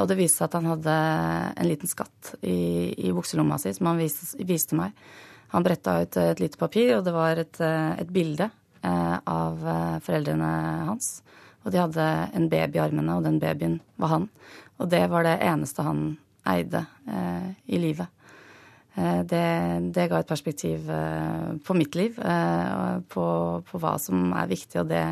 Og 0.00 0.06
det 0.08 0.16
viste 0.16 0.40
seg 0.40 0.48
at 0.48 0.56
han 0.56 0.70
hadde 0.70 0.94
en 1.60 1.68
liten 1.68 1.90
skatt 1.90 2.32
i, 2.40 2.94
i 2.96 3.12
bukselomma 3.12 3.60
si, 3.60 3.74
som 3.76 3.90
han 3.90 4.00
viste, 4.00 4.30
viste 4.48 4.78
meg. 4.78 4.96
Han 5.52 5.66
bretta 5.66 5.98
ut 6.00 6.16
et 6.22 6.40
lite 6.40 6.60
papir, 6.60 6.94
og 6.96 7.04
det 7.04 7.12
var 7.12 7.44
et, 7.44 7.60
et 7.60 8.08
bilde 8.08 8.48
av 8.88 9.60
foreldrene 10.06 10.52
hans. 10.88 11.18
Og 11.64 11.74
de 11.74 11.80
hadde 11.82 12.06
en 12.36 12.48
baby 12.50 12.78
i 12.78 12.84
armene, 12.84 13.16
og 13.18 13.26
den 13.26 13.40
babyen 13.42 13.78
var 14.00 14.14
han. 14.14 14.28
Og 14.78 14.90
det 14.92 15.02
var 15.10 15.26
det 15.26 15.38
eneste 15.44 15.84
han 15.84 16.12
eide 16.48 16.84
eh, 17.10 17.50
i 17.66 17.80
livet. 17.82 18.06
Eh, 18.94 19.20
det, 19.30 19.42
det, 19.94 20.06
ga 20.10 20.22
et 20.22 20.30
perspektiv 20.30 20.88
eh, 20.90 21.50
på 21.64 21.76
mitt 21.76 21.98
liv, 21.98 22.18
eh, 22.18 22.98
på, 23.10 23.26
på, 23.68 23.82
hva 23.82 23.96
som 24.02 24.32
er 24.32 24.50
viktig, 24.50 24.80
og 24.82 24.90
det, 24.90 25.04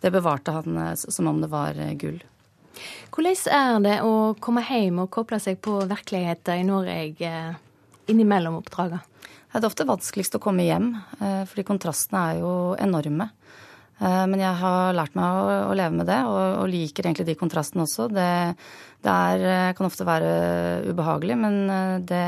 det 0.00 0.12
bevarte 0.14 0.56
han 0.56 0.80
eh, 0.88 0.94
som 1.00 1.30
om 1.30 1.40
det 1.42 1.52
var 1.52 1.78
eh, 1.78 1.94
gull. 2.00 2.20
Hvordan 3.10 3.40
er 3.60 3.80
det 3.84 3.96
å 4.06 4.12
komme 4.40 4.64
hjem 4.64 5.02
og 5.04 5.12
koble 5.12 5.40
seg 5.42 5.58
på 5.62 5.82
virkeligheten 5.90 6.62
i 6.62 6.68
Norge 6.68 7.32
innimellom 8.10 8.60
oppdragene? 8.60 9.02
Det 9.50 9.58
er 9.58 9.66
ofte 9.66 9.82
vanskeligst 9.82 10.36
å 10.38 10.40
komme 10.40 10.62
hjem, 10.62 10.92
fordi 11.18 11.64
kontrastene 11.66 12.20
er 12.22 12.36
jo 12.38 12.50
enorme. 12.78 13.26
Eh, 14.00 14.22
men 14.32 14.40
jeg 14.40 14.56
har 14.62 14.94
lært 14.96 15.16
meg 15.18 15.50
å, 15.68 15.74
leve 15.76 15.92
med 16.00 16.08
det, 16.08 16.22
og, 16.28 16.40
og, 16.62 16.70
liker 16.72 17.06
egentlig 17.06 17.28
de 17.28 17.36
kontrastene 17.40 17.84
også. 17.84 18.08
Det, 18.14 18.30
det 19.04 19.18
er, 19.26 19.44
eh, 19.50 19.72
kan 19.76 19.90
ofte 19.90 20.08
være 20.08 20.30
ubehagelig, 20.88 21.36
men 21.40 21.60
eh, 21.74 21.98
det, 22.08 22.24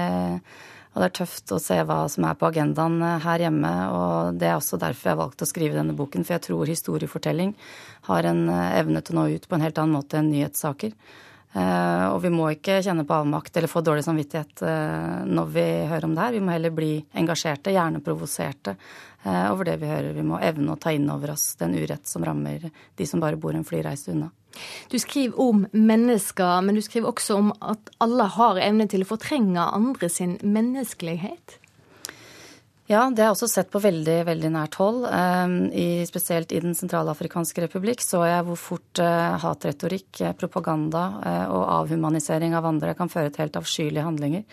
og 0.92 1.00
det 1.00 1.08
er 1.08 1.16
tøft 1.16 1.54
å 1.56 1.60
se 1.62 1.78
hva 1.88 2.02
som 2.12 2.28
er 2.28 2.36
på 2.36 2.50
agendaen 2.50 3.00
her 3.24 3.46
hjemme. 3.46 3.72
Og 3.96 4.36
det 4.36 4.50
er 4.50 4.58
også 4.58 4.80
derfor 4.80 5.14
jeg 5.14 5.22
valgte 5.22 5.48
å 5.48 5.52
skrive 5.54 5.78
denne 5.78 5.96
boken, 5.96 6.28
for 6.28 6.36
jeg 6.36 6.46
tror 6.50 6.68
historiefortelling 6.68 7.56
har 8.10 8.28
en 8.28 8.48
evne 8.52 9.00
til 9.00 9.16
å 9.16 9.22
nå 9.22 9.38
ut 9.38 9.48
på 9.48 9.56
en 9.56 9.64
helt 9.64 9.80
annen 9.80 9.96
måte 9.96 10.20
enn 10.20 10.28
nyhetssaker. 10.34 10.92
Og 11.52 12.18
vi 12.24 12.30
må 12.32 12.46
ikke 12.54 12.78
kjenne 12.84 13.04
på 13.04 13.12
avmakt 13.12 13.56
eller 13.56 13.68
få 13.68 13.82
dårlig 13.84 14.04
samvittighet 14.06 14.62
når 15.28 15.50
vi 15.52 15.64
hører 15.90 16.06
om 16.08 16.14
det 16.16 16.22
her. 16.24 16.36
Vi 16.36 16.40
må 16.44 16.54
heller 16.54 16.72
bli 16.72 16.94
engasjerte, 17.20 17.74
gjerne 17.76 18.00
provoserte 18.04 18.72
over 19.24 19.68
det 19.68 19.76
vi 19.78 19.90
hører. 19.90 20.12
Vi 20.16 20.24
må 20.26 20.40
evne 20.42 20.74
å 20.74 20.80
ta 20.80 20.90
inn 20.94 21.06
over 21.12 21.30
oss 21.36 21.52
den 21.60 21.76
urett 21.78 22.08
som 22.10 22.24
rammer 22.26 22.64
de 22.98 23.06
som 23.06 23.22
bare 23.22 23.38
bor 23.38 23.54
en 23.54 23.66
flyreise 23.66 24.10
unna. 24.10 24.32
Du 24.88 24.98
skriver 24.98 25.40
om 25.40 25.64
mennesker, 25.72 26.60
men 26.60 26.76
du 26.76 26.82
skriver 26.84 27.12
også 27.12 27.38
om 27.40 27.52
at 27.60 27.92
alle 28.02 28.28
har 28.36 28.60
evne 28.60 28.88
til 28.90 29.04
å 29.04 29.10
fortrenge 29.14 29.64
andre 29.64 30.10
sin 30.12 30.38
menneskelighet. 30.42 31.58
Ja, 32.90 33.06
det 33.08 33.22
har 33.22 33.30
jeg 33.30 33.36
også 33.36 33.48
sett 33.48 33.70
på 33.72 33.80
veldig 33.80 34.16
veldig 34.26 34.50
nært 34.52 34.76
hold. 34.80 35.06
Eh, 35.08 35.54
I, 35.80 35.86
spesielt 36.08 36.52
i 36.52 36.60
Den 36.60 36.76
sentralafrikanske 36.76 37.64
republikk 37.64 38.02
så 38.04 38.24
jeg 38.26 38.44
hvor 38.48 38.58
fort 38.60 39.00
uh, 39.00 39.38
hatretorikk, 39.40 40.24
propaganda 40.40 41.06
uh, 41.22 41.46
og 41.54 41.62
avhumanisering 41.78 42.56
av 42.58 42.66
andre 42.68 42.96
kan 42.98 43.12
føre 43.12 43.32
til 43.32 43.46
helt 43.46 43.60
avskyelige 43.62 44.04
handlinger. 44.04 44.44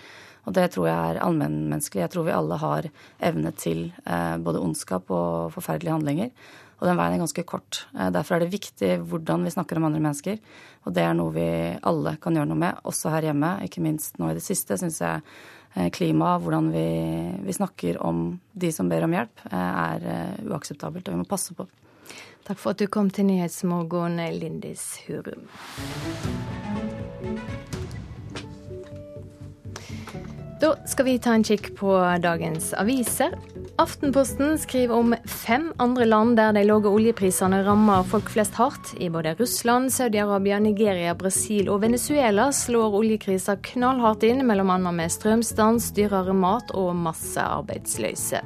Og 0.50 0.56
det 0.58 0.72
tror 0.74 0.88
jeg 0.90 0.98
er 0.98 1.22
allmennmenneskelig. 1.22 2.02
Jeg 2.08 2.12
tror 2.16 2.26
vi 2.26 2.34
alle 2.34 2.58
har 2.58 2.88
evne 3.30 3.52
til 3.54 3.84
eh, 4.02 4.36
både 4.42 4.64
ondskap 4.66 5.12
og 5.14 5.54
forferdelige 5.54 5.94
handlinger. 5.94 6.32
Og 6.80 6.88
den 6.88 6.98
veien 6.98 7.18
er 7.18 7.22
ganske 7.22 7.44
kort. 7.46 7.84
Eh, 7.94 8.10
derfor 8.16 8.36
er 8.36 8.44
det 8.44 8.56
viktig 8.56 8.96
hvordan 9.12 9.46
vi 9.46 9.54
snakker 9.54 9.78
om 9.78 9.86
andre 9.92 10.02
mennesker. 10.02 10.42
Og 10.90 10.96
det 10.96 11.06
er 11.06 11.14
noe 11.14 11.36
vi 11.36 11.48
alle 11.78 12.16
kan 12.24 12.34
gjøre 12.34 12.50
noe 12.50 12.64
med, 12.66 12.82
også 12.90 13.14
her 13.14 13.30
hjemme. 13.30 13.60
Ikke 13.68 13.86
minst 13.86 14.18
nå 14.18 14.32
i 14.32 14.38
det 14.40 14.46
siste 14.46 14.80
syns 14.82 14.98
jeg 15.04 15.22
eh, 15.22 15.92
klima, 15.94 16.34
hvordan 16.42 16.74
vi, 16.74 16.88
vi, 17.46 17.58
snakker 17.60 18.02
om 18.02 18.40
de 18.50 18.74
som 18.74 18.90
ber 18.90 19.06
om 19.06 19.14
hjelp, 19.14 19.46
er 19.54 20.08
uakseptabelt, 20.50 21.06
og 21.06 21.14
vi 21.14 21.22
må 21.22 21.30
passe 21.30 21.54
på. 21.54 21.70
Takk 22.50 22.58
for 22.58 22.74
at 22.74 22.82
du 22.82 22.90
kom 22.90 23.14
til 23.14 23.30
Nyhetsmorgen, 23.30 24.18
Lindis 24.40 24.96
Hurum. 25.06 25.46
Da 30.60 30.74
skal 30.86 31.06
vi 31.06 31.14
ta 31.24 31.34
en 31.38 31.44
kikk 31.48 31.70
på 31.80 31.94
dagens 32.20 32.74
aviser. 32.76 33.32
Aftenposten 33.80 34.58
skriver 34.60 34.98
om 34.98 35.14
fem 35.24 35.70
andre 35.80 36.04
land 36.10 36.36
der 36.36 36.52
de 36.58 36.66
lave 36.68 36.92
oljeprisene 36.92 37.62
rammer 37.64 38.04
folk 38.04 38.28
flest 38.34 38.60
hardt. 38.60 38.92
I 39.00 39.08
både 39.10 39.38
Russland, 39.40 39.88
Saudi-Arabia, 39.96 40.60
Nigeria, 40.60 41.16
Brasil 41.16 41.72
og 41.72 41.80
Venezuela 41.86 42.50
slår 42.52 43.00
oljekrisa 43.00 43.56
knallhardt 43.72 44.28
inn, 44.28 44.44
bl.a. 44.44 44.78
med 44.92 45.16
strømstans, 45.16 45.94
dyrere 45.96 46.36
mat 46.36 46.76
og 46.76 46.92
massearbeidsløse. 47.08 48.44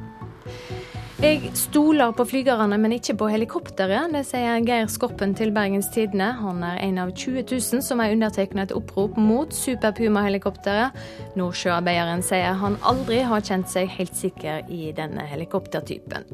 Jeg 1.24 1.54
stoler 1.56 2.12
på 2.12 2.26
flygerne, 2.28 2.76
men 2.78 2.98
ikke 2.98 3.14
på 3.16 3.30
helikopteret. 3.32 4.12
Det 4.12 4.26
sier 4.28 4.60
Geir 4.68 4.90
Skoppen 4.92 5.32
til 5.32 5.54
Bergens 5.56 5.88
Tidende. 5.94 6.34
Han 6.36 6.60
er 6.68 6.82
en 6.84 7.00
av 7.00 7.14
20 7.16 7.46
000 7.48 7.80
som 7.86 8.02
har 8.04 8.12
undertegnet 8.12 8.66
et 8.66 8.76
opprop 8.76 9.16
mot 9.16 9.56
Super 9.56 9.96
Puma-helikopteret. 9.96 10.92
Nordsjøarbeideren 11.40 12.26
sier 12.28 12.60
han 12.60 12.76
aldri 12.84 13.22
har 13.24 13.40
kjent 13.40 13.72
seg 13.72 13.88
helt 13.96 14.20
sikker 14.20 14.68
i 14.68 14.92
denne 14.98 15.24
helikoptertypen. 15.30 16.28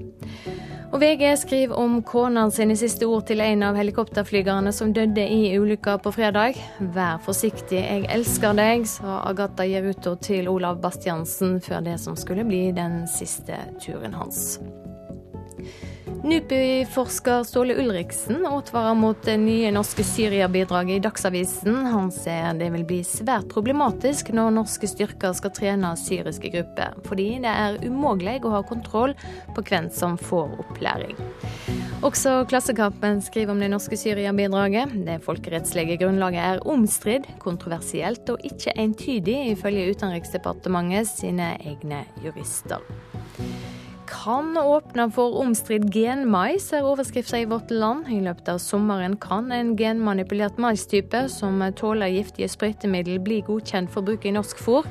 Og 0.89 0.97
VG 1.03 1.35
skriver 1.37 1.77
om 1.77 1.99
kona 2.01 2.47
sine 2.49 2.73
siste 2.79 3.05
ord 3.05 3.27
til 3.29 3.45
en 3.45 3.61
av 3.69 3.77
helikopterflygerne 3.77 4.73
som 4.73 4.89
døde 4.95 5.21
i 5.21 5.53
ulykka 5.53 5.99
på 6.01 6.15
fredag. 6.17 6.57
Vær 6.97 7.21
forsiktig, 7.21 7.77
jeg 7.77 8.09
elsker 8.09 8.57
deg, 8.57 8.89
sa 8.89 9.21
Agatha 9.29 9.69
Jeruto 9.69 10.17
til 10.17 10.49
Olav 10.49 10.81
Bastiansen 10.81 11.59
før 11.61 11.85
det 11.85 11.99
som 12.01 12.17
skulle 12.17 12.47
bli 12.49 12.71
den 12.73 13.03
siste 13.05 13.67
turen 13.85 14.17
hans. 14.17 14.55
NUPI-forsker 16.23 17.43
Ståle 17.43 17.75
Ulriksen 17.79 18.45
advarer 18.45 18.95
mot 18.95 19.21
det 19.23 19.37
nye 19.37 19.71
norske 19.71 20.03
Syria-bidraget 20.03 20.97
i 20.97 21.03
Dagsavisen. 21.03 21.85
Han 21.93 22.11
ser 22.11 22.57
det 22.59 22.67
vil 22.73 22.83
bli 22.87 22.97
svært 23.07 23.47
problematisk 23.53 24.33
når 24.35 24.51
norske 24.57 24.89
styrker 24.91 25.31
skal 25.37 25.53
trene 25.55 25.93
syriske 25.99 26.51
grupper, 26.51 26.97
fordi 27.07 27.29
det 27.45 27.53
er 27.53 27.79
umulig 27.87 28.35
å 28.43 28.51
ha 28.57 28.61
kontroll 28.67 29.15
på 29.55 29.63
hvem 29.69 29.87
som 29.95 30.19
får 30.19 30.59
opplæring. 30.65 31.15
Også 32.03 32.41
Klassekampen 32.51 33.23
skriver 33.23 33.55
om 33.55 33.63
det 33.63 33.71
norske 33.71 33.95
Syria-bidraget. 33.99 34.91
Det 35.07 35.21
folkerettslige 35.23 36.01
grunnlaget 36.03 36.43
er 36.43 36.63
omstridt, 36.67 37.31
kontroversielt 37.39 38.27
og 38.35 38.43
ikke 38.43 38.75
entydig, 38.75 39.39
ifølge 39.55 39.87
Utenriksdepartementet 39.95 41.07
sine 41.15 41.53
egne 41.63 42.03
jurister 42.25 42.83
kan 44.09 44.57
åpne 44.57 45.05
for 45.13 45.37
omstridt 45.41 45.87
genmais, 45.93 46.65
er 46.73 46.87
overskriften 46.87 47.43
i 47.43 47.47
Vårt 47.49 47.71
Land. 47.71 48.09
I 48.09 48.19
løpet 48.25 48.49
av 48.51 48.59
sommeren 48.63 49.15
kan 49.21 49.51
en 49.53 49.75
genmanipulert 49.77 50.57
maistype 50.61 51.27
som 51.31 51.61
tåler 51.77 52.11
giftige 52.13 52.49
sprøytemidler, 52.49 53.21
bli 53.23 53.41
godkjent 53.47 53.93
for 53.93 54.05
bruk 54.05 54.25
i 54.25 54.33
norsk 54.35 54.61
fôr. 54.65 54.89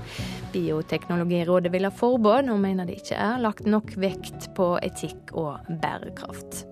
Bioteknologirådet 0.55 1.73
vil 1.75 1.89
ha 1.89 1.93
forbud, 1.95 2.49
og 2.53 2.63
mener 2.63 2.89
det 2.89 3.01
ikke 3.03 3.19
er 3.19 3.43
lagt 3.43 3.67
nok 3.67 3.95
vekt 3.99 4.51
på 4.57 4.77
etikk 4.87 5.35
og 5.35 5.69
bærekraft. 5.83 6.65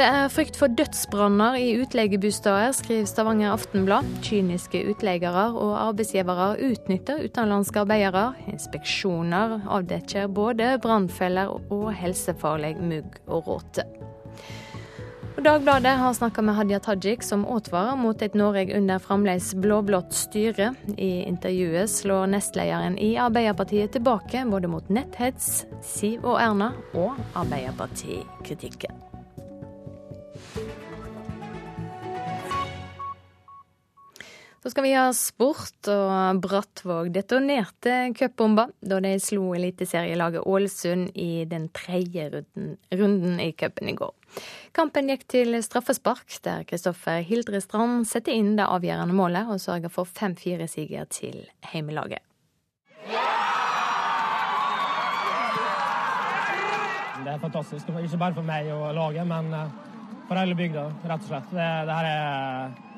Det 0.00 0.06
er 0.08 0.30
frykt 0.32 0.56
for 0.56 0.72
dødsbranner 0.72 1.58
i 1.60 1.74
utleiebosteder, 1.82 2.70
skriver 2.72 3.04
Stavanger 3.04 3.50
Aftenblad. 3.52 4.06
Kyniske 4.24 4.80
utleiere 4.88 5.42
og 5.52 5.74
arbeidsgivere 5.76 6.54
utnytter 6.70 7.20
utenlandske 7.26 7.82
arbeidere. 7.82 8.22
Inspeksjoner 8.48 9.58
avdekker 9.68 10.30
både 10.32 10.70
brannfeller 10.80 11.52
og 11.52 11.90
helsefarlig 11.98 12.78
mugg 12.80 13.18
og 13.28 13.50
råte. 13.50 13.84
Dagbladet 15.36 15.92
har 16.00 16.16
snakka 16.16 16.46
med 16.48 16.56
Hadia 16.56 16.80
Tajik, 16.80 17.20
som 17.22 17.44
advarer 17.44 18.00
mot 18.00 18.24
et 18.24 18.32
Norge 18.32 18.72
under 18.80 19.04
fremdeles 19.04 19.52
blå-blått 19.52 20.16
styre. 20.16 20.72
I 20.96 21.26
intervjuet 21.28 21.92
slår 21.92 22.32
nestlederen 22.38 22.96
i 22.96 23.18
Arbeiderpartiet 23.20 23.92
tilbake 23.98 24.48
både 24.48 24.72
mot 24.72 24.88
netthets, 24.88 25.66
Siv 25.84 26.24
og 26.24 26.40
Erna 26.40 26.72
og 26.96 27.20
Arbeiderpartikritikken. 27.36 29.09
Skal 34.70 34.84
vi 34.86 34.92
ha 34.94 35.08
sport, 35.16 35.88
og 35.90 36.38
Brattvåg 36.44 37.08
detonerte 37.10 38.12
cupbomba 38.14 38.68
da 38.78 39.00
de 39.02 39.16
slo 39.18 39.48
eliteserielaget 39.56 40.44
Ålesund 40.46 41.08
i 41.18 41.42
den 41.50 41.64
tredje 41.74 42.28
runden, 42.30 42.76
runden 42.94 43.40
i 43.42 43.48
cupen 43.50 43.90
i 43.90 43.96
går. 43.98 44.12
Kampen 44.76 45.10
gikk 45.10 45.24
til 45.32 45.56
straffespark, 45.66 46.36
der 46.46 46.62
Kristoffer 46.70 47.18
Hildrestrand 47.26 48.06
setter 48.06 48.36
inn 48.36 48.52
det 48.60 48.68
avgjørende 48.70 49.16
målet 49.16 49.50
og 49.50 49.58
sørger 49.58 49.90
for 49.90 50.06
5-4-siger 50.06 51.08
til 51.10 51.40
heimelaget. 51.72 52.22
Det 57.24 57.32
er 57.34 57.42
fantastisk. 57.42 57.90
Ikke 58.04 58.22
bare 58.22 58.38
for 58.38 58.46
meg 58.46 58.70
og 58.70 58.94
laget, 58.94 59.26
men 59.26 59.50
eh, 59.50 59.74
for 60.28 60.38
hele 60.38 60.54
bygda, 60.54 60.86
rett 61.10 61.26
og 61.26 61.28
slett. 61.32 61.50
Det, 61.58 61.68
det 61.90 61.98
her 61.98 62.08
er 62.12 62.89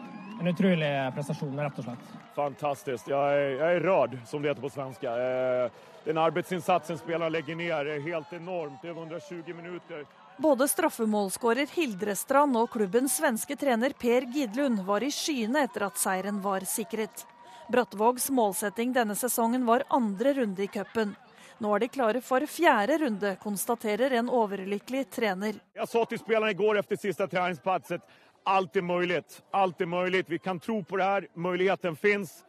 en 0.42 0.48
utrolig 0.50 0.90
prestasjon, 1.14 1.54
rett 1.60 1.76
og 1.78 1.84
slett. 1.86 2.06
Fantastisk. 2.34 3.08
Jeg 3.12 3.38
er, 3.38 3.50
jeg 3.60 3.76
er 3.76 3.84
rørt, 3.86 4.14
som 4.26 4.42
det 4.42 4.50
heter 4.50 4.64
på 4.64 4.70
svensk. 4.74 5.04
Eh, 5.06 5.82
den 6.02 6.18
arbeidsinnsatsen 6.18 6.98
spillerne 6.98 7.30
legger 7.30 7.58
ned, 7.58 7.70
er 7.70 8.02
helt 8.02 8.32
enormt. 8.34 8.82
er 8.82 8.96
120 8.96 9.54
minutter. 9.54 10.02
Både 10.42 10.66
straffemålskårer 10.66 11.70
Hildrestrand 11.76 12.58
og 12.58 12.72
klubbens 12.74 13.20
svenske 13.20 13.54
trener 13.56 13.94
Per 13.94 14.26
Gidlund 14.34 14.82
var 14.88 15.04
i 15.04 15.12
skyene 15.14 15.62
etter 15.68 15.86
at 15.86 16.00
seieren 16.00 16.40
var 16.42 16.66
sikret. 16.66 17.22
Brattvågs 17.70 18.26
målsetting 18.34 18.90
denne 18.96 19.14
sesongen 19.14 19.66
var 19.68 19.86
andre 19.94 20.34
runde 20.40 20.64
i 20.64 20.70
cupen. 20.72 21.14
Nå 21.62 21.70
er 21.76 21.84
de 21.84 21.88
klare 21.94 22.20
for 22.24 22.42
fjerde 22.50 22.96
runde, 23.04 23.36
konstaterer 23.38 24.16
en 24.18 24.32
overlykkelig 24.32 25.04
trener. 25.14 25.60
Jeg 25.78 25.86
sa 25.86 26.02
til 26.10 26.18
spillerne 26.18 26.50
i 26.50 26.58
går 26.58 26.80
etter 26.80 26.98
siste 26.98 27.28
treningspasset 27.30 28.02
alt 28.44 28.76
er 28.76 28.82
mulig. 28.82 29.22
Alt 29.50 29.80
er 29.80 29.86
mulig. 29.86 30.24
Vi 30.28 30.38
kan 30.38 30.60
tro 30.60 30.82
på 30.82 30.96
det 30.96 31.04
her. 31.04 31.26
Muligheten 31.34 31.96
fins. 31.96 32.44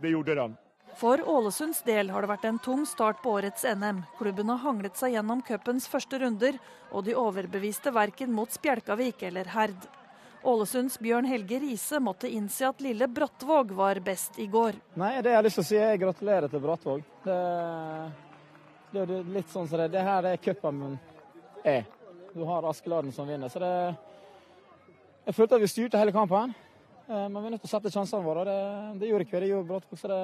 Det 0.00 0.12
gjorde 0.12 0.34
den. 0.34 0.56
For 0.96 1.20
Ålesunds 1.28 1.82
del 1.84 2.08
har 2.10 2.24
det 2.24 2.30
vært 2.30 2.46
en 2.48 2.58
tung 2.62 2.86
start 2.88 3.18
på 3.20 3.34
årets 3.36 3.66
NM. 3.68 4.00
Klubben 4.16 4.48
har 4.48 4.62
hanglet 4.62 4.96
seg 4.96 5.12
gjennom 5.12 5.42
cupens 5.44 5.88
første 5.92 6.20
runder, 6.22 6.56
og 6.88 7.04
de 7.04 7.16
overbeviste 7.16 7.92
verken 7.92 8.32
mot 8.32 8.52
Spjelkavik 8.52 9.26
eller 9.28 9.50
Herd. 9.52 9.76
Ålesunds 10.46 10.96
Bjørn 11.02 11.28
Helge 11.28 11.58
Riise 11.60 12.00
måtte 12.00 12.30
innse 12.32 12.68
at 12.68 12.80
lille 12.80 13.08
Brattvåg 13.12 13.74
var 13.76 14.00
best 14.00 14.38
i 14.40 14.46
går. 14.48 14.78
Nei, 14.96 15.18
det 15.20 15.34
jeg 15.34 15.40
har 15.40 15.44
lyst 15.44 15.60
til 15.60 15.66
å 15.66 15.68
si, 15.68 15.80
er 15.82 16.00
gratulerer 16.00 16.52
til 16.52 16.64
Brattvåg. 16.64 17.04
Det, 17.26 17.38
det 18.94 19.04
er 19.04 19.30
litt 19.36 19.52
sånn 19.52 19.68
som 19.68 19.82
det, 19.82 19.90
det 19.92 20.04
her 20.06 20.30
er 20.30 20.40
cupen 20.40 20.80
min 20.80 20.98
er. 21.66 21.84
Du 22.32 22.44
har 22.48 22.68
Askeladden 22.70 23.12
som 23.12 23.28
vinner. 23.28 23.52
Så 23.52 23.60
det, 23.60 23.74
jeg 25.26 25.34
følte 25.34 25.58
at 25.58 25.62
vi 25.64 25.70
styrte 25.70 25.98
hele 25.98 26.14
kampen. 26.14 26.52
Eh, 27.06 27.24
men 27.28 27.40
vi 27.40 27.46
er 27.46 27.56
nødt 27.56 27.64
til 27.64 27.70
å 27.70 27.74
sette 27.76 27.90
sjansene 27.90 28.22
våre. 28.26 28.44
Det, 28.46 28.60
det 29.00 29.08
gjorde 29.10 29.26
ikke 29.26 29.38
vi. 29.38 29.42
Det 29.44 29.50
gjorde 29.50 29.68
Brattvåg. 29.72 29.98
Så 29.98 30.10
det 30.12 30.20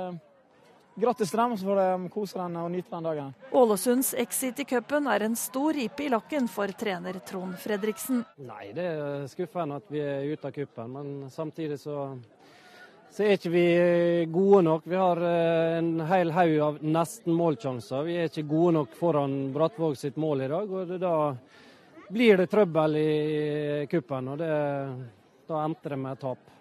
grattis 1.03 1.33
til 1.33 1.41
dem, 1.41 1.57
så 1.57 1.67
får 1.67 1.81
de 1.81 2.11
kose 2.13 2.39
den 2.39 2.59
og 2.61 2.71
nyte 2.71 2.93
den 2.93 3.09
dagen. 3.09 3.33
Ålesunds 3.57 4.13
exit 4.21 4.61
i 4.61 4.67
cupen 4.69 5.09
er 5.09 5.25
en 5.27 5.35
stor 5.41 5.73
ripe 5.75 6.05
i 6.05 6.11
lakken 6.13 6.47
for 6.53 6.71
trener 6.77 7.17
Trond 7.27 7.57
Fredriksen. 7.63 8.23
Nei, 8.45 8.67
det 8.77 8.87
er 8.91 9.27
skuffende 9.33 9.81
at 9.81 9.89
vi 9.93 10.03
er 10.05 10.29
ute 10.29 10.51
av 10.51 10.57
cupen, 10.57 10.95
men 10.99 11.33
samtidig 11.33 11.81
så 11.83 12.13
så 13.13 13.27
er 13.27 13.35
ikke 13.37 13.51
vi 13.53 13.65
gode 14.33 14.63
nok. 14.65 14.87
Vi 14.89 14.97
har 14.97 15.19
eh, 15.21 15.75
en 15.83 15.99
hel 16.09 16.31
haug 16.33 16.55
av 16.65 16.79
nesten 16.81 17.35
målsjanser. 17.37 18.07
Vi 18.07 18.15
er 18.17 18.31
ikke 18.31 18.47
gode 18.49 18.73
nok 18.79 18.95
foran 18.97 19.35
Brattvåg 19.53 19.99
sitt 20.01 20.17
mål 20.17 20.47
i 20.47 20.49
dag. 20.49 20.73
og 20.73 20.95
Da 20.97 21.13
blir 22.13 22.37
det 22.37 22.47
trøbbel 22.53 22.97
i 23.01 23.87
kuppen, 23.91 24.29
og 24.35 24.39
det, 24.43 24.53
da 25.49 25.65
endte 25.65 25.95
det 25.95 25.99
med 26.01 26.21
tap. 26.21 26.53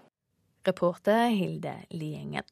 Reporter 0.68 1.28
Hilde 1.34 1.76
Liengen. 1.90 2.48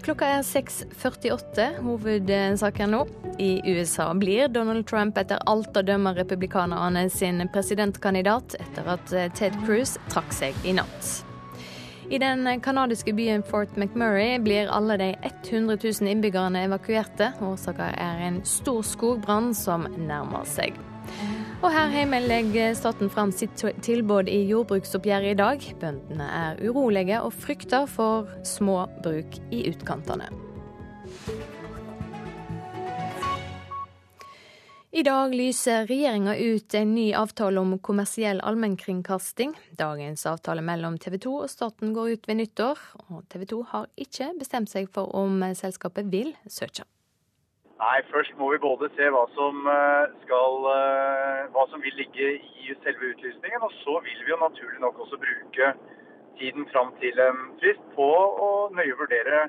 Klokka 0.00 0.26
er 0.38 0.44
6.48. 0.46 1.66
Hovedsaken 1.84 2.94
nå. 2.94 3.00
I 3.38 3.60
USA 3.68 4.08
blir 4.16 4.48
Donald 4.48 4.86
Trump 4.88 5.18
etter 5.20 5.40
alt 5.48 5.76
å 5.76 5.84
dømme 5.84 6.14
republikanerne 6.16 7.06
sin 7.12 7.44
presidentkandidat 7.52 8.56
etter 8.60 8.88
at 8.96 9.12
Ted 9.36 9.56
Cruz 9.66 9.98
trakk 10.08 10.32
seg 10.36 10.56
i 10.64 10.74
natt. 10.76 11.10
I 12.10 12.18
den 12.18 12.48
canadiske 12.64 13.12
byen 13.14 13.44
Fort 13.46 13.76
McMurray 13.76 14.40
blir 14.42 14.72
alle 14.72 14.96
de 14.98 15.10
100 15.22 15.76
000 15.84 16.10
innbyggerne 16.10 16.64
evakuerte. 16.66 17.32
Årsaken 17.44 17.94
er 17.94 18.24
en 18.26 18.40
stor 18.48 18.82
skogbrann 18.82 19.52
som 19.54 19.86
nærmer 19.94 20.48
seg. 20.48 20.74
Og 21.60 21.68
her 21.74 21.92
hjemme 21.92 22.22
legger 22.24 22.72
staten 22.78 23.10
fram 23.12 23.32
sitt 23.36 23.60
tilbud 23.84 24.30
i 24.32 24.38
jordbruksoppgjøret 24.48 25.34
i 25.34 25.38
dag. 25.40 25.64
Bøndene 25.82 26.28
er 26.32 26.60
urolige 26.64 27.20
og 27.20 27.34
frykter 27.36 27.84
for 27.90 28.30
små 28.48 28.86
bruk 29.04 29.36
i 29.52 29.66
utkantene. 29.68 30.30
I 34.90 35.02
dag 35.06 35.34
lyser 35.36 35.84
regjeringa 35.86 36.32
ut 36.34 36.74
en 36.74 36.94
ny 36.96 37.04
avtale 37.14 37.60
om 37.62 37.76
kommersiell 37.78 38.40
allmennkringkasting. 38.42 39.52
Dagens 39.78 40.24
avtale 40.26 40.64
mellom 40.66 40.96
TV 40.98 41.14
2 41.22 41.34
og 41.44 41.52
staten 41.52 41.92
går 41.94 42.16
ut 42.16 42.26
ved 42.26 42.40
nyttår, 42.40 42.80
og 43.06 43.22
TV 43.30 43.44
2 43.52 43.60
har 43.70 43.86
ikke 43.94 44.32
bestemt 44.40 44.72
seg 44.72 44.90
for 44.90 45.12
om 45.14 45.44
selskapet 45.54 46.10
vil 46.10 46.34
søke. 46.50 46.88
Nei, 47.80 48.00
først 48.12 48.34
må 48.36 48.50
vi 48.52 48.60
både 48.60 48.90
se 48.92 49.06
hva 49.08 49.22
som, 49.32 49.64
eh, 49.72 50.12
skal, 50.24 50.52
eh, 50.76 51.46
hva 51.52 51.64
som 51.70 51.80
vil 51.80 51.96
ligge 51.96 52.26
i 52.64 52.74
selve 52.84 53.12
utlysningen. 53.12 53.62
Og 53.62 53.72
så 53.84 53.94
vil 54.04 54.20
vi 54.24 54.30
jo 54.34 54.36
naturlig 54.36 54.80
nok 54.80 54.98
også 55.00 55.16
bruke 55.16 55.72
tiden 56.38 56.66
fram 56.72 56.92
til 57.00 57.18
en 57.20 57.40
frist 57.60 57.84
på 57.96 58.10
å 58.46 58.50
nøye 58.76 58.96
vurdere 59.00 59.48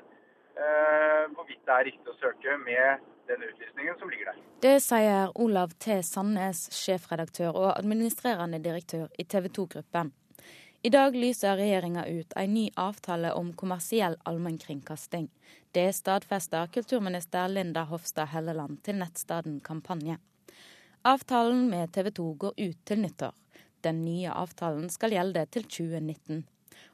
eh, 0.56 1.24
hvorvidt 1.34 1.64
det 1.66 1.74
er 1.76 1.84
riktig 1.90 2.08
å 2.08 2.20
søke 2.20 2.56
med 2.64 3.04
den 3.28 3.44
utlysningen 3.48 3.98
som 3.98 4.08
ligger 4.08 4.32
der. 4.32 4.40
Det 4.64 4.74
sier 4.82 5.32
Olav 5.36 5.76
T. 5.78 6.00
Sandnes, 6.02 6.68
sjefredaktør 6.72 7.52
og 7.52 7.70
administrerende 7.76 8.60
direktør 8.64 9.08
i 9.18 9.24
TV 9.24 9.48
2-gruppen. 9.48 10.12
I 10.84 10.90
dag 10.90 11.14
lyser 11.14 11.56
regjeringa 11.56 12.02
ut 12.10 12.32
en 12.36 12.54
ny 12.54 12.64
avtale 12.76 13.32
om 13.38 13.52
kommersiell 13.54 14.16
allmennkringkasting. 14.26 15.28
Det 15.74 15.92
stadfester 15.92 16.66
kulturminister 16.66 17.48
Linda 17.48 17.80
Hofstad 17.88 18.28
Helleland 18.28 18.82
til 18.84 18.98
nettstaden 19.00 19.54
Kampanje. 19.64 20.18
Avtalen 21.08 21.62
med 21.70 21.94
TV 21.94 22.10
2 22.18 22.26
går 22.42 22.52
ut 22.58 22.82
til 22.84 23.00
nyttår. 23.00 23.32
Den 23.80 24.02
nye 24.04 24.34
avtalen 24.36 24.90
skal 24.92 25.16
gjelde 25.16 25.46
til 25.48 25.64
2019. 25.64 26.42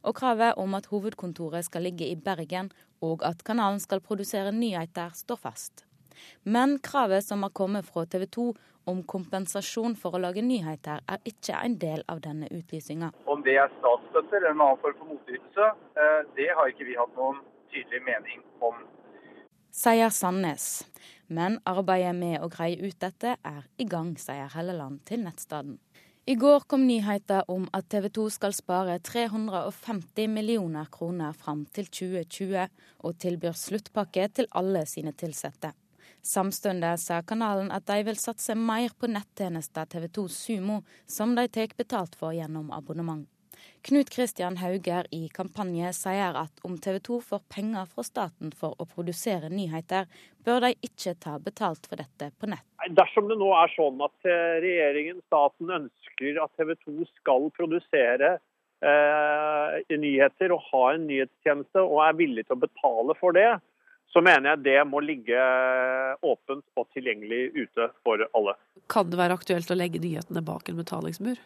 Og 0.07 0.15
kravet 0.21 0.63
om 0.63 0.79
at 0.79 0.87
hovedkontoret 0.93 1.67
skal 1.67 1.89
ligge 1.89 2.07
i 2.07 2.15
Bergen, 2.15 2.71
og 3.03 3.27
at 3.27 3.43
kanalen 3.43 3.83
skal 3.83 3.99
produsere 3.99 4.55
nyheter, 4.55 5.11
står 5.11 5.43
fast. 5.43 5.83
Men 6.45 6.79
kravet 6.79 7.27
som 7.27 7.43
har 7.43 7.51
kommet 7.51 7.91
fra 7.91 8.07
TV 8.07 8.31
2 8.31 8.49
om 8.87 9.03
kompensasjon 9.03 9.99
for 9.99 10.15
å 10.15 10.23
lage 10.23 10.47
nyheter, 10.47 11.03
er 11.03 11.27
ikke 11.27 11.59
en 11.67 11.81
del 11.83 12.07
av 12.07 12.23
denne 12.23 12.47
utlysinga. 12.55 13.11
Om 13.27 13.43
det 13.43 13.59
er 13.59 13.77
statsstøtte 13.83 14.39
eller 14.39 14.55
en 14.55 14.67
annen 14.69 14.83
form 14.87 14.99
for 15.03 15.17
motytelse, 15.19 15.73
eh, 15.99 16.21
det 16.39 16.53
har 16.55 16.71
ikke 16.71 16.87
vi 16.87 16.95
hatt 16.95 17.17
noen 17.19 17.43
tydelig 17.73 18.03
mening 18.07 18.45
om. 18.65 18.85
Sier 19.71 20.11
Sandnes. 20.11 20.87
Men 21.29 21.59
arbeidet 21.69 22.15
med 22.17 22.41
å 22.41 22.49
greie 22.49 22.81
ut 22.81 22.97
dette 23.01 23.35
er 23.37 23.65
i 23.77 23.85
gang, 23.85 24.15
sier 24.17 24.49
Helleland 24.55 25.03
til 25.09 25.27
nettstedet. 25.27 25.77
I 26.29 26.35
går 26.37 26.67
kom 26.69 26.83
nyheter 26.85 27.47
om 27.49 27.63
at 27.73 27.87
TV 27.89 28.11
2 28.13 28.27
skal 28.35 28.53
spare 28.53 28.99
350 29.01 30.29
millioner 30.29 30.91
kroner 30.93 31.33
fram 31.33 31.63
til 31.73 31.89
2020, 31.89 32.67
og 33.01 33.17
tilbyr 33.23 33.57
sluttpakke 33.57 34.27
til 34.37 34.51
alle 34.53 34.83
sine 34.85 35.15
ansatte. 35.17 35.73
Samtidig 36.21 36.99
sa 37.01 37.23
kanalen 37.23 37.73
at 37.73 37.87
de 37.89 38.05
vil 38.05 38.21
satse 38.21 38.53
mer 38.53 38.93
på 38.93 39.09
nettjenester 39.09 39.89
TV2 39.89 40.29
Sumo, 40.29 40.83
som 41.07 41.33
de 41.35 41.49
tar 41.49 41.73
betalt 41.77 42.15
for 42.15 42.37
gjennom 42.37 42.73
abonnement. 42.77 43.25
Knut 43.89 44.11
Kristian 44.11 44.59
Hauger 44.61 45.07
i 45.15 45.29
Kampanje 45.35 45.93
sier 45.97 46.37
at 46.41 46.65
om 46.67 46.77
TV 46.83 46.99
2 47.09 47.21
får 47.31 47.45
penger 47.55 47.87
fra 47.93 48.05
staten 48.07 48.53
for 48.57 48.75
å 48.79 48.87
produsere 48.91 49.51
nyheter, 49.53 50.09
bør 50.45 50.67
de 50.67 50.75
ikke 50.89 51.15
ta 51.23 51.39
betalt 51.43 51.89
for 51.89 52.01
dette 52.01 52.31
på 52.41 52.51
nett. 52.51 52.67
Dersom 52.99 53.31
det 53.31 53.39
nå 53.41 53.49
er 53.57 53.73
sånn 53.75 54.03
at 54.05 54.29
eh, 54.29 54.59
regjeringen, 54.65 55.23
staten, 55.29 55.73
ønsker 55.81 56.43
at 56.43 56.55
TV 56.61 56.75
2 56.85 57.09
skal 57.21 57.49
produsere 57.57 58.37
eh, 58.83 59.97
nyheter 59.97 60.55
og 60.55 60.65
ha 60.71 60.85
en 60.95 61.09
nyhetstjeneste, 61.11 61.83
og 61.83 62.03
er 62.07 62.19
villig 62.21 62.47
til 62.49 62.59
å 62.59 62.65
betale 62.67 63.17
for 63.21 63.37
det, 63.37 63.51
så 64.13 64.23
mener 64.25 64.55
jeg 64.55 64.65
det 64.65 64.79
må 64.89 65.03
ligge 65.05 65.37
åpent 66.25 66.65
og 66.81 66.89
tilgjengelig 66.97 67.51
ute 67.59 67.91
for 68.05 68.25
alle. 68.33 68.57
Kan 68.89 69.13
det 69.13 69.21
være 69.21 69.37
aktuelt 69.37 69.71
å 69.71 69.77
legge 69.77 70.01
nyhetene 70.01 70.45
bak 70.45 70.71
en 70.71 70.81
betalingsmur? 70.81 71.41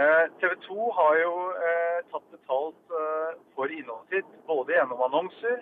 Eh, 0.00 0.24
TV 0.40 0.54
2 0.66 0.90
har 0.98 1.18
jo 1.20 1.32
eh, 1.68 1.98
tatt 2.12 2.26
betalt 2.32 2.94
eh, 3.00 3.32
for 3.54 3.72
innholdet 3.74 4.14
sitt, 4.14 4.30
både 4.48 4.76
gjennom 4.78 5.02
annonser 5.08 5.60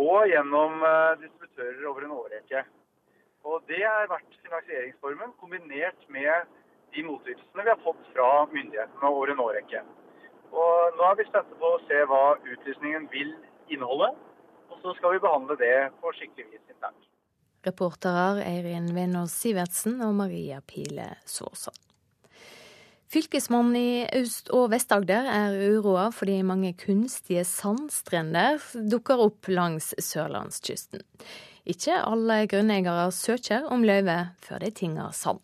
og 0.00 0.24
gjennom 0.26 0.80
distributører 1.20 1.84
over 1.86 2.06
en 2.06 2.14
årrekke. 2.16 2.64
Og 3.46 3.60
Det 3.68 3.82
har 3.84 4.08
vært 4.10 4.38
finansieringsformen, 4.42 5.36
kombinert 5.38 6.08
med 6.10 6.48
de 6.96 7.04
motytelsene 7.06 7.62
vi 7.62 7.70
har 7.70 7.84
fått 7.84 8.00
fra 8.10 8.30
myndighetene 8.50 9.12
over 9.12 9.30
en 9.30 9.44
årrekke. 9.44 9.84
Og 10.50 10.98
Nå 10.98 11.06
er 11.10 11.20
vi 11.20 11.28
spente 11.28 11.60
på 11.60 11.70
å 11.76 11.82
se 11.86 12.02
hva 12.10 12.24
utlysningen 12.40 13.06
vil 13.12 13.30
inneholde 13.68 14.10
og 14.74 14.82
så 14.82 14.94
skal 14.98 15.14
vi 15.14 15.22
behandle 15.22 15.56
det 15.60 15.76
på 16.02 16.12
skikkelig 16.18 16.50
vis 16.50 16.74
internt. 16.74 17.10
Reportere 17.64 18.42
Eirin 18.44 18.90
Venås 18.96 19.36
Sivertsen 19.40 20.00
og 20.04 20.16
Maria 20.18 20.60
Pile 20.66 21.14
Sårsand. 21.24 21.83
Fylkesmannen 23.14 23.76
i 23.78 24.06
Øst- 24.18 24.48
og 24.50 24.72
Vest-Agder 24.72 25.28
er 25.30 25.52
uroa 25.76 26.08
fordi 26.10 26.40
mange 26.42 26.72
kunstige 26.74 27.44
sandstrender 27.46 28.58
dukker 28.90 29.22
opp 29.22 29.46
langs 29.46 29.92
sørlandskysten. 30.02 31.04
Ikke 31.62 31.94
alle 31.94 32.40
grunneiere 32.50 33.12
søker 33.14 33.70
om 33.70 33.86
løyve 33.86 34.18
før 34.42 34.64
de 34.66 34.72
tinger 34.74 35.14
sand. 35.14 35.38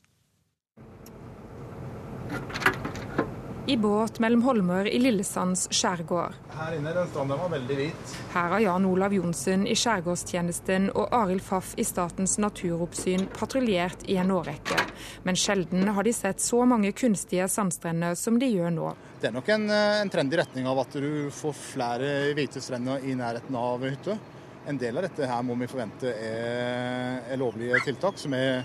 I 3.70 3.76
båt 3.76 4.18
mellom 4.18 4.40
Holmør 4.42 4.88
i 4.90 4.98
Lillesands 4.98 5.68
skjærgård. 5.70 6.34
Her 6.56 6.74
inne 6.74 6.90
den 6.96 7.06
stranden 7.12 7.38
var 7.38 7.52
veldig 7.52 7.76
hvit. 7.78 8.14
Her 8.32 8.54
har 8.54 8.62
Jan 8.64 8.86
Olav 8.88 9.12
Johnsen 9.14 9.62
i 9.70 9.76
Skjærgårdstjenesten 9.78 10.88
og 10.90 11.12
Arild 11.14 11.44
Faff 11.46 11.76
i 11.78 11.84
Statens 11.86 12.34
naturoppsyn 12.42 13.28
patruljert 13.36 14.02
i 14.10 14.16
en 14.18 14.32
årrekke. 14.34 14.78
Men 15.22 15.38
sjelden 15.38 15.86
har 15.86 16.06
de 16.06 16.14
sett 16.16 16.42
så 16.42 16.64
mange 16.66 16.90
kunstige 16.98 17.46
sandstrender 17.52 18.16
som 18.18 18.40
de 18.42 18.48
gjør 18.50 18.74
nå. 18.74 18.90
Det 19.20 19.30
er 19.30 19.36
nok 19.36 19.52
en, 19.54 19.68
eh, 19.70 20.00
en 20.00 20.10
trend 20.10 20.34
i 20.34 20.40
retning 20.40 20.66
av 20.66 20.80
at 20.82 20.96
du 20.98 21.30
får 21.30 21.54
flere 21.54 22.34
hvite 22.34 22.62
strender 22.64 23.06
i 23.06 23.14
nærheten 23.14 23.54
av 23.54 23.86
hytta. 23.86 24.18
En 24.66 24.78
del 24.78 24.98
av 24.98 25.06
dette 25.06 25.30
her 25.30 25.46
må 25.46 25.54
vi 25.60 25.70
forvente 25.70 26.10
er, 26.10 27.22
er 27.30 27.38
lovlige 27.38 27.78
tiltak 27.86 28.18
som 28.18 28.34
er, 28.34 28.64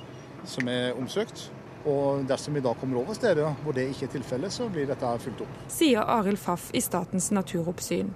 som 0.49 0.67
er 0.67 0.97
omsøkt. 0.97 1.51
Og 1.85 2.23
dersom 2.25 2.55
vi 2.57 2.63
da 2.65 2.73
kommer 2.73 2.97
over 3.03 3.13
steder 3.17 3.59
hvor 3.61 3.75
det 3.77 3.85
ikke 3.91 4.07
er 4.07 4.13
tilfellet, 4.15 4.53
så 4.53 4.67
blir 4.73 4.87
dette 4.89 5.11
fulgt 5.21 5.43
opp. 5.45 5.59
Sier 5.69 6.01
Arild 6.15 6.41
Faff 6.41 6.71
i 6.73 6.81
Statens 6.81 7.29
naturoppsyn. 7.35 8.09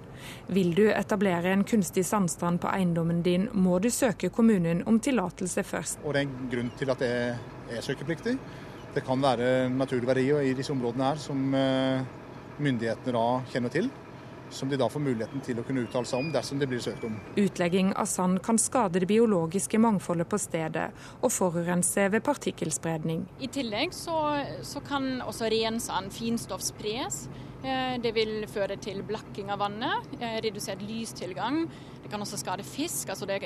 Vil 0.50 0.72
du 0.74 0.88
etablere 0.90 1.52
en 1.54 1.62
kunstig 1.64 2.04
sandstrand 2.08 2.60
på 2.64 2.70
eiendommen 2.72 3.22
din, 3.26 3.46
må 3.54 3.78
du 3.78 3.90
søke 3.94 4.32
kommunen 4.34 4.82
om 4.90 4.98
tillatelse 4.98 5.64
først. 5.66 6.02
Og 6.04 6.14
Det 6.14 6.24
er 6.24 6.26
en 6.26 6.50
grunn 6.50 6.72
til 6.78 6.90
at 6.90 7.04
det 7.04 7.12
er 7.70 7.86
søkepliktig. 7.86 8.36
Det 8.94 9.04
kan 9.06 9.22
være 9.22 9.68
naturverdier 9.70 10.42
i 10.42 10.54
disse 10.58 10.74
områdene 10.74 11.12
her 11.12 11.20
som 11.22 11.54
eh, 11.54 12.02
myndighetene 12.58 13.14
da 13.14 13.26
kjenner 13.52 13.70
til. 13.70 13.90
Som 14.50 14.68
de 14.68 14.78
da 14.80 14.88
får 14.90 15.00
muligheten 15.04 15.42
til 15.44 15.60
å 15.60 15.64
kunne 15.66 15.84
uttale 15.86 16.08
seg 16.08 16.22
om 16.22 16.30
dersom 16.34 16.60
det 16.60 16.68
blir 16.70 16.82
søkt 16.82 17.04
om. 17.06 17.16
Utlegging 17.40 17.92
av 17.94 18.08
sand 18.10 18.42
kan 18.46 18.58
skade 18.58 19.02
det 19.02 19.08
biologiske 19.10 19.78
mangfoldet 19.82 20.28
på 20.30 20.40
stedet 20.40 20.90
og 21.20 21.32
forurense 21.32 22.08
ved 22.12 22.24
partikkelspredning. 22.26 23.26
I 23.40 23.50
tillegg 23.52 23.94
så, 23.96 24.18
så 24.66 24.82
kan 24.84 25.20
også 25.26 25.50
ren 25.52 25.80
sand, 25.82 26.12
finstoff, 26.14 26.64
spres. 26.66 27.24
Eh, 27.60 28.00
det 28.00 28.14
vil 28.16 28.46
føre 28.48 28.78
til 28.80 29.02
blakking 29.04 29.50
av 29.52 29.60
vannet, 29.60 30.08
eh, 30.20 30.40
redusert 30.40 30.80
lystilgang. 30.80 31.66
Det 32.02 32.10
kan 32.10 32.20
også 32.20 32.38
skade 32.40 32.64
fisk, 32.64 33.08
altså 33.08 33.26
det, 33.26 33.42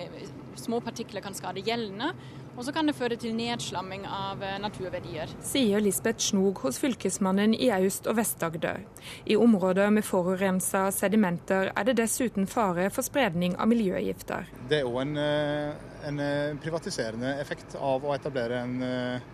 små 0.55 0.81
partikler 0.81 1.20
kan 1.20 1.35
skade 1.35 1.62
gjeldene. 1.62 2.14
Og 2.57 2.64
så 2.64 2.72
kan 2.72 2.87
det 2.87 2.94
føre 2.94 3.16
til 3.18 3.35
nedslamming 3.35 4.07
av 4.07 4.40
eh, 4.40 4.59
naturverdier. 4.62 5.27
Sier 5.42 5.81
Lisbeth 5.81 6.22
Snog 6.22 6.62
hos 6.62 6.79
Fylkesmannen 6.79 7.55
i 7.59 7.72
Aust- 7.74 8.07
og 8.07 8.14
Vest-Agder. 8.16 8.85
I 9.27 9.35
områder 9.35 9.90
med 9.90 10.05
forurensa 10.05 10.92
sedimenter 10.94 11.72
er 11.74 11.85
det 11.85 11.96
dessuten 11.98 12.46
fare 12.46 12.90
for 12.90 13.03
spredning 13.03 13.57
av 13.59 13.66
miljøgifter. 13.66 14.46
Det 14.70 14.85
er 14.85 14.87
òg 14.87 15.00
en, 15.03 15.16
en, 15.18 16.59
privatiserende 16.62 17.40
effekt 17.40 17.74
av 17.74 18.07
å 18.07 18.14
etablere 18.14 18.62
en 18.62 18.79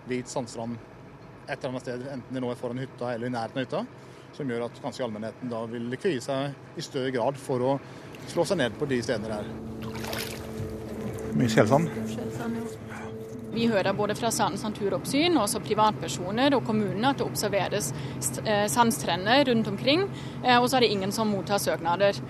hvit 0.09 0.27
sandstrand 0.27 0.79
et 1.51 1.59
eller 1.59 1.75
annet 1.75 1.83
sted, 1.83 2.07
enten 2.13 2.35
det 2.35 2.41
nå 2.41 2.51
er 2.51 2.59
foran 2.59 2.81
hytta 2.81 3.13
eller 3.13 3.29
i 3.29 3.35
nærheten 3.35 3.59
av 3.59 3.67
hytta, 3.67 3.85
som 4.37 4.51
gjør 4.51 4.67
at 4.67 4.83
kanskje 4.83 5.05
allmennheten 5.07 5.51
da 5.53 5.65
vil 5.71 5.97
kvie 6.01 6.21
seg 6.25 6.79
i 6.79 6.85
større 6.85 7.13
grad 7.15 7.39
for 7.41 7.65
å 7.65 7.73
slå 8.31 8.45
seg 8.47 8.61
ned 8.63 8.77
på 8.79 8.89
de 8.91 9.01
stedene 9.03 9.41
der. 9.41 9.45
Mye 11.37 11.51
skjellsand. 11.51 11.91
Vi 13.51 13.67
hører 13.67 13.97
både 13.99 14.15
fra 14.15 14.31
Sandens 14.31 14.63
naturoppsyn 14.63 15.35
og 15.35 15.45
også 15.49 15.63
privatpersoner 15.65 16.55
og 16.55 16.63
kommunene 16.69 17.11
at 17.11 17.19
det 17.19 17.27
observeres 17.27 17.91
sandstrender 18.71 19.43
rundt 19.51 19.71
omkring. 19.73 20.05
Og 20.61 20.69
så 20.71 20.79
er 20.79 20.87
det 20.87 20.93
ingen 20.95 21.11
som 21.15 21.33
mottar 21.35 21.59
søknader. 21.59 22.21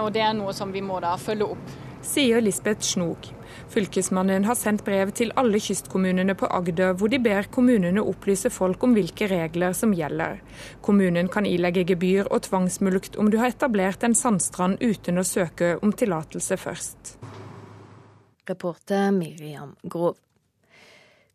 Og 0.00 0.08
det 0.14 0.24
er 0.24 0.32
noe 0.38 0.54
som 0.56 0.72
vi 0.72 0.80
må 0.84 0.96
da 1.04 1.12
følge 1.20 1.50
opp. 1.52 1.76
Sier 2.00 2.40
Lisbeth 2.40 2.86
Snog. 2.94 3.28
Fylkesmannen 3.70 4.44
har 4.48 4.56
sendt 4.58 4.82
brev 4.82 5.12
til 5.14 5.30
alle 5.38 5.60
kystkommunene 5.62 6.34
på 6.34 6.48
Agder, 6.50 6.96
hvor 6.98 7.10
de 7.12 7.20
ber 7.22 7.46
kommunene 7.54 8.02
opplyse 8.02 8.50
folk 8.50 8.82
om 8.82 8.96
hvilke 8.96 9.28
regler 9.30 9.76
som 9.78 9.92
gjelder. 9.94 10.40
Kommunen 10.82 11.30
kan 11.30 11.46
ilegge 11.46 11.84
gebyr 11.86 12.26
og 12.30 12.42
tvangsmulkt 12.48 13.18
om 13.20 13.30
du 13.30 13.38
har 13.38 13.54
etablert 13.54 14.02
en 14.02 14.18
sandstrand 14.18 14.82
uten 14.82 15.22
å 15.22 15.26
søke 15.26 15.76
om 15.86 15.94
tillatelse 15.94 16.58
først. 16.58 17.14
Reporter 18.50 19.12
Miriam 19.14 19.76
Grov. 19.86 20.18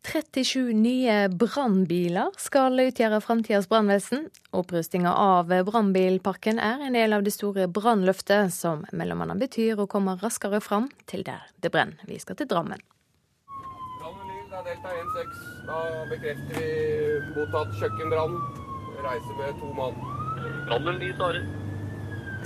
37 0.06 0.72
nye 0.72 1.14
brannbiler 1.34 2.30
skal 2.38 2.78
utgjøre 2.78 3.18
framtidas 3.24 3.66
brannvesen. 3.66 4.28
Opprustinga 4.54 5.10
av 5.18 5.50
brannbilparken 5.66 6.60
er 6.62 6.84
en 6.86 6.94
del 6.94 7.16
av 7.16 7.24
det 7.26 7.32
store 7.34 7.66
brannløftet, 7.66 8.54
som 8.54 8.84
mellom 8.94 9.24
annet 9.24 9.40
betyr 9.42 9.80
å 9.82 9.88
komme 9.90 10.14
raskere 10.20 10.60
fram 10.62 10.86
til 11.10 11.24
der 11.26 11.42
det 11.58 11.72
brenner. 11.74 11.98
Vi 12.06 12.20
skal 12.22 12.38
til 12.38 12.46
Drammen. 12.46 12.78
Det 14.46 14.60
er 14.60 14.68
Delta 14.68 14.92
16. 14.94 15.40
Da 15.66 15.78
bekrefter 16.12 16.60
vi 16.60 16.68
mottatt 17.34 17.72
kjøkkenbrann. 17.80 18.36
Reiser 19.06 19.40
med 19.40 19.58
to 19.62 19.72
mann. 19.74 19.98
Brannmelder 20.68 21.24
Are. 21.26 21.40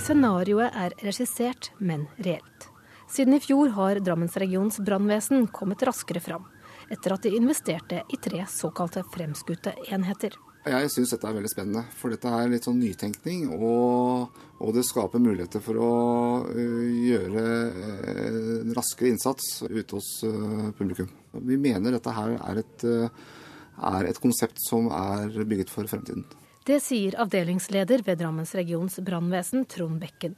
Scenarioet 0.00 0.80
er 0.80 0.96
regissert, 1.04 1.74
men 1.78 2.08
reelt. 2.24 2.70
Siden 3.10 3.36
i 3.36 3.42
fjor 3.44 3.74
har 3.76 4.00
Drammensregionens 4.00 4.80
brannvesen 4.86 5.44
kommet 5.52 5.84
raskere 5.84 6.24
fram 6.24 6.48
etter 6.90 7.14
at 7.14 7.26
de 7.26 7.34
investerte 7.36 8.02
i 8.10 8.18
tre 8.20 8.44
såkalte 8.50 9.04
fremskutte 9.14 9.74
enheter. 9.88 10.36
Jeg 10.66 10.90
syns 10.92 11.14
dette 11.14 11.24
er 11.24 11.36
veldig 11.38 11.48
spennende, 11.48 11.82
for 11.96 12.12
dette 12.12 12.28
er 12.36 12.50
litt 12.52 12.66
sånn 12.68 12.80
nytenkning. 12.82 13.46
Og, 13.56 14.40
og 14.60 14.74
det 14.76 14.84
skaper 14.84 15.22
muligheter 15.22 15.62
for 15.64 15.80
å 15.80 15.92
uh, 16.44 16.82
gjøre 17.06 17.44
en 18.12 18.74
raskere 18.76 19.14
innsats 19.14 19.62
ute 19.64 19.96
hos 19.96 20.10
uh, 20.28 20.68
publikum. 20.76 21.08
Vi 21.32 21.56
mener 21.56 21.96
dette 21.96 22.12
her 22.12 22.36
er 22.36 22.60
et, 22.60 22.84
er 23.94 24.10
et 24.10 24.20
konsept 24.20 24.60
som 24.66 24.90
er 24.92 25.32
bygget 25.46 25.72
for 25.72 25.88
fremtiden. 25.88 26.26
Det 26.66 26.76
sier 26.84 27.16
avdelingsleder 27.22 28.02
ved 28.04 28.20
Drammens 28.20 28.52
regions 28.58 28.98
brannvesen, 29.00 29.64
Trond 29.70 30.02
Bekken. 30.02 30.36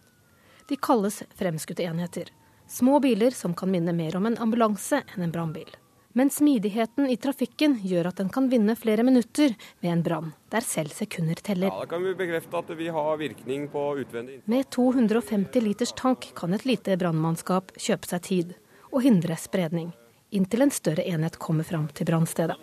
De 0.69 0.79
kalles 0.79 1.23
fremskutte 1.35 1.83
enheter. 1.83 2.31
Små 2.71 3.01
biler 3.03 3.35
som 3.35 3.55
kan 3.59 3.73
minne 3.73 3.93
mer 3.93 4.17
om 4.17 4.31
en 4.31 4.39
ambulanse 4.39 5.03
enn 5.03 5.27
en 5.27 5.35
brannbil. 5.35 5.67
Men 6.13 6.31
smidigheten 6.31 7.07
i 7.09 7.17
trafikken 7.17 7.79
gjør 7.81 8.11
at 8.11 8.19
den 8.21 8.29
kan 8.33 8.51
vinne 8.53 8.75
flere 8.77 9.05
minutter 9.07 9.55
ved 9.81 9.91
en 9.91 10.03
brann, 10.05 10.33
der 10.53 10.61
selv 10.61 10.93
sekunder 10.93 11.41
teller. 11.41 11.73
Ja, 11.73 11.81
Da 11.81 11.89
kan 11.89 12.05
vi 12.05 12.13
bekrefte 12.15 12.59
at 12.59 12.71
vi 12.77 12.89
har 12.89 13.17
virkning 13.17 13.69
på 13.73 13.97
utvendig 14.03 14.43
Med 14.45 14.69
250 14.71 15.61
liters 15.65 15.93
tank 15.97 16.33
kan 16.35 16.53
et 16.53 16.67
lite 16.69 16.97
brannmannskap 17.01 17.73
kjøpe 17.79 18.07
seg 18.07 18.23
tid 18.23 18.55
og 18.93 19.03
hindre 19.03 19.37
spredning, 19.41 19.93
inntil 20.31 20.67
en 20.67 20.71
større 20.71 21.05
enhet 21.09 21.39
kommer 21.41 21.65
fram 21.65 21.89
til 21.89 22.07
brannstedet. 22.07 22.59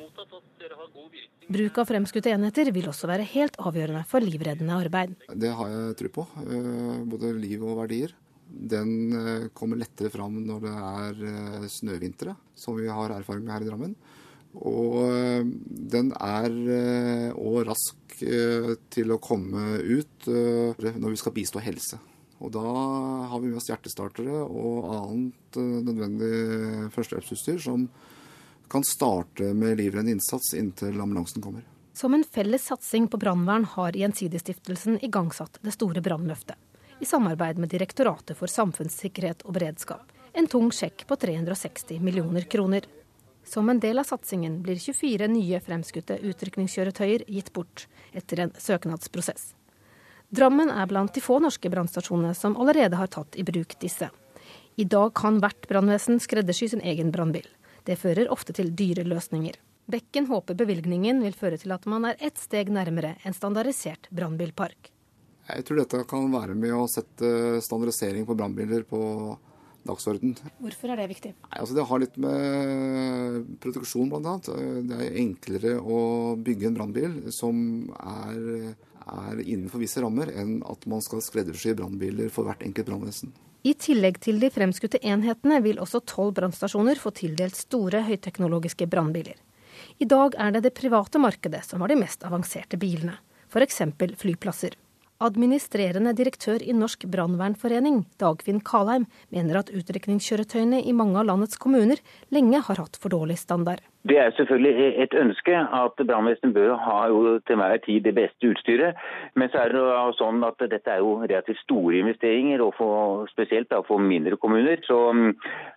Bruk 1.50 1.78
av 1.82 1.88
fremskutte 1.90 2.30
enheter 2.30 2.70
vil 2.70 2.92
også 2.92 3.08
være 3.10 3.26
helt 3.26 3.56
avgjørende 3.58 4.04
for 4.06 4.22
livreddende 4.22 4.76
arbeid. 4.78 5.16
Det 5.34 5.50
har 5.50 5.72
jeg 5.74 5.96
tro 5.98 6.12
på. 6.20 6.26
Både 7.10 7.34
liv 7.34 7.64
og 7.66 7.80
verdier. 7.82 8.14
Den 8.50 9.50
kommer 9.54 9.80
lettere 9.80 10.12
fram 10.14 10.40
når 10.46 10.64
det 10.66 10.74
er 10.74 11.68
snøvintre, 11.70 12.34
som 12.58 12.78
vi 12.80 12.90
har 12.90 13.14
erfaring 13.14 13.46
med 13.46 13.54
her 13.54 13.66
i 13.66 13.70
Drammen. 13.70 13.96
Og 14.58 15.46
den 15.94 16.10
er 16.18 17.34
òg 17.38 17.60
rask 17.68 18.16
til 18.90 19.14
å 19.14 19.20
komme 19.22 19.78
ut 19.78 20.26
når 20.26 21.10
vi 21.12 21.20
skal 21.22 21.36
bistå 21.36 21.62
helse. 21.62 22.00
Og 22.40 22.54
da 22.56 22.64
har 23.30 23.42
vi 23.42 23.52
med 23.52 23.60
oss 23.60 23.70
hjertestartere 23.70 24.42
og 24.48 24.88
annet 24.96 25.60
nødvendig 25.60 26.90
førstehjelpsutstyr 26.96 27.60
som 27.64 27.86
kan 28.72 28.86
starte 28.86 29.52
med 29.58 29.80
livreddende 29.80 30.16
innsats 30.16 30.54
inntil 30.56 31.02
ambulansen 31.02 31.44
kommer. 31.44 31.66
Som 31.94 32.16
en 32.16 32.24
felles 32.24 32.64
satsing 32.70 33.10
på 33.12 33.20
brannvern 33.20 33.66
har 33.76 33.98
Gjensidigestiftelsen 33.98 35.02
igangsatt 35.04 35.60
det 35.66 35.74
store 35.76 36.04
brannløftet 36.06 36.56
i 37.00 37.06
samarbeid 37.06 37.58
med 37.58 37.70
Direktoratet 37.70 38.38
for 38.38 38.52
samfunnssikkerhet 38.52 39.46
og 39.46 39.56
beredskap. 39.56 40.12
En 40.34 40.48
tung 40.48 40.72
sjekk 40.72 41.06
på 41.08 41.16
360 41.16 42.00
millioner 42.04 42.42
kroner. 42.42 42.86
Som 43.46 43.70
en 43.70 43.80
del 43.80 44.00
av 44.00 44.06
satsingen 44.10 44.60
blir 44.62 44.78
24 44.78 45.28
nye 45.32 45.62
fremskutte 45.64 46.20
utrykningskjøretøyer 46.22 47.24
gitt 47.28 47.54
bort 47.56 47.88
etter 48.14 48.44
en 48.44 48.52
søknadsprosess. 48.58 49.54
Drammen 50.30 50.70
er 50.70 50.86
blant 50.92 51.16
de 51.16 51.24
få 51.26 51.40
norske 51.42 51.72
brannstasjonene 51.74 52.36
som 52.38 52.58
allerede 52.60 53.00
har 53.00 53.10
tatt 53.10 53.40
i 53.40 53.48
bruk 53.48 53.74
disse. 53.82 54.12
I 54.76 54.86
dag 54.86 55.16
kan 55.18 55.40
hvert 55.42 55.66
brannvesen 55.72 56.22
skreddersy 56.22 56.70
sin 56.70 56.86
egen 56.86 57.10
brannbil. 57.16 57.48
Det 57.84 57.98
fører 57.98 58.30
ofte 58.30 58.54
til 58.54 58.70
dyre 58.78 59.08
løsninger. 59.08 59.58
Bekken 59.90 60.28
håper 60.30 60.54
bevilgningen 60.54 61.24
vil 61.26 61.34
føre 61.34 61.58
til 61.58 61.74
at 61.74 61.88
man 61.90 62.06
er 62.06 62.22
ett 62.22 62.38
steg 62.38 62.70
nærmere 62.70 63.16
en 63.26 63.34
standardisert 63.34 64.12
brannbilpark. 64.14 64.92
Jeg 65.50 65.66
tror 65.66 65.82
dette 65.82 66.02
kan 66.10 66.28
være 66.34 66.56
med 66.58 66.76
å 66.78 66.88
sette 66.92 67.60
standardisering 67.66 68.28
på 68.28 68.36
brannbiler 68.38 68.84
på 68.88 69.00
dagsorden. 69.88 70.36
Hvorfor 70.62 70.94
er 70.94 71.02
det 71.02 71.08
viktig? 71.12 71.34
Nei, 71.34 71.58
altså 71.58 71.78
det 71.78 71.86
har 71.90 72.02
litt 72.04 72.18
med 72.22 73.50
produksjon 73.64 74.12
bl.a. 74.12 74.36
Det 74.46 75.00
er 75.00 75.20
enklere 75.24 75.76
å 75.80 76.00
bygge 76.40 76.70
en 76.70 76.78
brannbil 76.78 77.20
som 77.34 77.90
er, 77.98 78.74
er, 79.06 79.44
innenfor 79.44 79.82
visse 79.82 80.04
rammer, 80.04 80.32
enn 80.36 80.60
at 80.70 80.86
man 80.92 81.04
skal 81.06 81.24
skreddersy 81.26 81.76
brannbiler 81.78 82.32
for 82.34 82.50
hvert 82.50 82.66
enkelt 82.66 82.92
brannvesen. 82.92 83.34
I 83.68 83.74
tillegg 83.76 84.22
til 84.24 84.38
de 84.40 84.48
fremskutte 84.54 85.02
enhetene 85.04 85.60
vil 85.66 85.82
også 85.84 86.00
tolv 86.08 86.38
brannstasjoner 86.38 87.00
få 87.00 87.12
tildelt 87.16 87.58
store 87.60 88.06
høyteknologiske 88.08 88.88
brannbiler. 88.88 89.36
I 90.00 90.08
dag 90.08 90.36
er 90.40 90.54
det 90.56 90.64
det 90.68 90.76
private 90.78 91.20
markedet 91.20 91.66
som 91.68 91.84
har 91.84 91.92
de 91.92 92.00
mest 92.00 92.24
avanserte 92.28 92.80
bilene, 92.80 93.18
f.eks. 93.52 93.82
flyplasser. 94.20 94.78
Administrerende 95.19 96.13
direktør 96.15 96.63
i 96.63 96.71
Norsk 96.71 97.01
brannvernforening, 97.12 98.05
Dagfinn 98.23 98.62
Kalheim, 98.63 99.03
mener 99.36 99.58
at 99.60 99.71
utrykningskjøretøyene 99.75 100.79
i 100.79 100.93
mange 100.95 101.19
av 101.19 101.27
landets 101.27 101.60
kommuner 101.60 101.99
lenge 102.32 102.62
har 102.63 102.79
hatt 102.79 102.95
for 102.95 103.12
dårlig 103.12 103.36
standard. 103.41 103.84
Det 104.08 104.18
er 104.18 104.32
selvfølgelig 104.32 104.94
et 105.04 105.14
ønske 105.14 105.56
at 105.60 106.02
brannvesenet 106.08 106.54
bør 106.54 106.78
ha 106.80 107.00
jo 107.12 107.40
til 107.48 107.56
hver 107.60 107.78
tid 107.84 108.02
det 108.02 108.14
beste 108.16 108.50
utstyret. 108.50 108.96
Men 109.36 109.50
så 109.52 109.58
er 109.60 109.74
det 109.74 109.82
jo 109.82 110.14
sånn 110.16 110.40
at 110.48 110.62
dette 110.72 110.94
er 110.94 111.02
jo 111.04 111.18
relativt 111.20 111.60
store 111.66 112.00
investeringer, 112.00 112.64
og 112.64 112.78
for, 112.78 113.26
spesielt 113.28 113.68
da 113.74 113.82
for 113.84 114.00
mindre 114.00 114.38
kommuner. 114.40 114.80
Så 114.88 115.00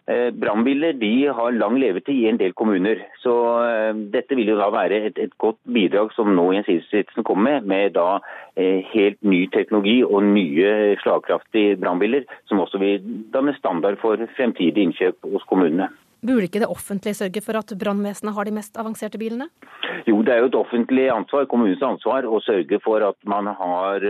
eh, 0.07 0.31
brannbiler 0.39 0.95
de 1.01 1.11
har 1.35 1.57
lang 1.57 1.81
levetid 1.83 2.21
i 2.21 2.29
en 2.31 2.39
del 2.39 2.55
kommuner. 2.55 3.03
Så 3.25 3.35
eh, 3.67 3.91
dette 4.15 4.39
vil 4.39 4.55
jo 4.55 4.61
da 4.61 4.71
være 4.71 5.03
et, 5.09 5.19
et 5.19 5.35
godt 5.43 5.59
bidrag 5.67 6.15
som 6.15 6.31
nå 6.31 6.47
Gjensidigestiftelsen 6.53 7.27
kommer 7.27 7.59
med, 7.59 7.67
med 7.75 7.97
da 7.99 8.21
eh, 8.55 8.87
helt 8.95 9.19
ny 9.27 9.49
teknologi 9.51 9.99
og 10.07 10.23
nye 10.31 10.95
slagkraftige 11.03 11.75
brannbiler, 11.83 12.31
som 12.47 12.63
også 12.63 12.79
vil 12.79 13.03
danne 13.35 13.59
standard 13.59 13.99
for 13.99 14.31
fremtidig 14.39 14.87
innkjøp 14.87 15.33
hos 15.35 15.51
kommunene. 15.51 15.91
Burde 16.23 16.47
ikke 16.47 16.63
det 16.63 16.71
offentlige 16.71 17.19
sørge 17.19 17.43
for 17.43 17.59
at 17.59 17.75
brannvesenet 17.79 18.37
har 18.37 18.47
de 18.47 18.55
mest 18.55 18.79
avanserte 18.79 19.19
bilene? 19.19 19.49
Jo, 20.07 20.21
det 20.23 20.35
er 20.35 20.45
jo 20.45 20.53
et 20.53 20.59
offentlig 20.59 21.09
ansvar, 21.11 21.49
kommunens 21.51 21.83
ansvar, 21.83 22.27
å 22.27 22.39
sørge 22.47 22.79
for 22.85 23.03
at 23.03 23.19
man 23.27 23.51
har 23.51 24.07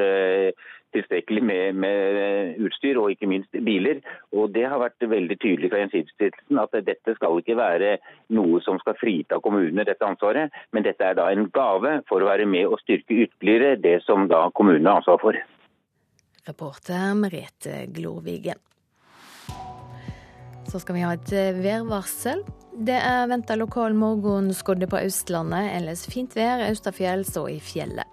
tilstrekkelig 0.93 1.43
med, 1.45 1.79
med, 1.85 2.57
utstyr 2.67 3.01
og 3.01 3.13
ikke 3.13 3.29
minst 3.31 3.57
biler. 3.65 4.03
Og 4.37 4.53
Det 4.55 4.65
har 4.69 4.81
vært 4.83 5.05
veldig 5.09 5.39
tydelig 5.41 5.71
fra 5.73 5.83
Gjensidigestiftelsen 5.83 6.61
at 6.63 6.77
dette 6.87 7.17
skal 7.17 7.41
ikke 7.41 7.57
være 7.59 7.95
noe 8.37 8.61
som 8.65 8.81
skal 8.83 8.99
frita 9.01 9.41
kommunene 9.45 9.87
dette 9.89 10.07
ansvaret, 10.07 10.53
men 10.73 10.87
dette 10.87 11.07
er 11.07 11.17
da 11.19 11.31
en 11.33 11.49
gave 11.55 12.01
for 12.11 12.23
å 12.23 12.29
være 12.31 12.49
med 12.49 12.69
og 12.69 12.81
styrke 12.85 13.23
ytterligere 13.27 13.79
det 13.81 13.99
som 14.07 14.29
da 14.33 14.45
kommunene 14.55 14.91
har 14.91 15.03
ansvar 15.03 15.23
for. 15.23 15.41
Reporter 16.49 17.15
Merete 17.17 17.87
Glorvigen. 17.95 18.61
Så 20.73 20.81
skal 20.81 20.97
vi 20.97 21.05
ha 21.05 21.13
et 21.13 21.33
eh, 21.37 21.59
værvarsel. 21.61 22.41
Det 22.73 22.97
er 22.97 23.27
venta 23.29 23.59
lokal 23.61 23.93
morgenskodde 23.93 24.89
på 24.89 25.03
Østlandet, 25.05 25.69
ellers 25.77 26.07
fint 26.09 26.33
vær 26.33 26.65
østafjells 26.71 27.35
og 27.37 27.51
i 27.53 27.59
fjellet. 27.61 28.09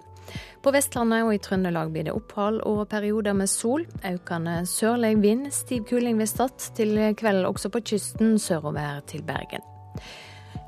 På 0.60 0.74
Vestlandet 0.76 1.24
og 1.24 1.32
i 1.32 1.40
Trøndelag 1.40 1.94
blir 1.94 2.10
det 2.10 2.14
opphold 2.14 2.60
og 2.68 2.82
perioder 2.92 3.38
med 3.40 3.48
sol. 3.48 3.86
Økende 4.04 4.58
sørlig 4.68 5.14
vind, 5.24 5.48
stiv 5.56 5.86
kuling 5.88 6.20
ved 6.20 6.28
Stad. 6.28 6.58
Til 6.76 7.00
kveld 7.16 7.48
også 7.48 7.72
på 7.72 7.80
kysten 7.94 8.36
sørover 8.36 9.00
til 9.08 9.24
Bergen. 9.24 9.64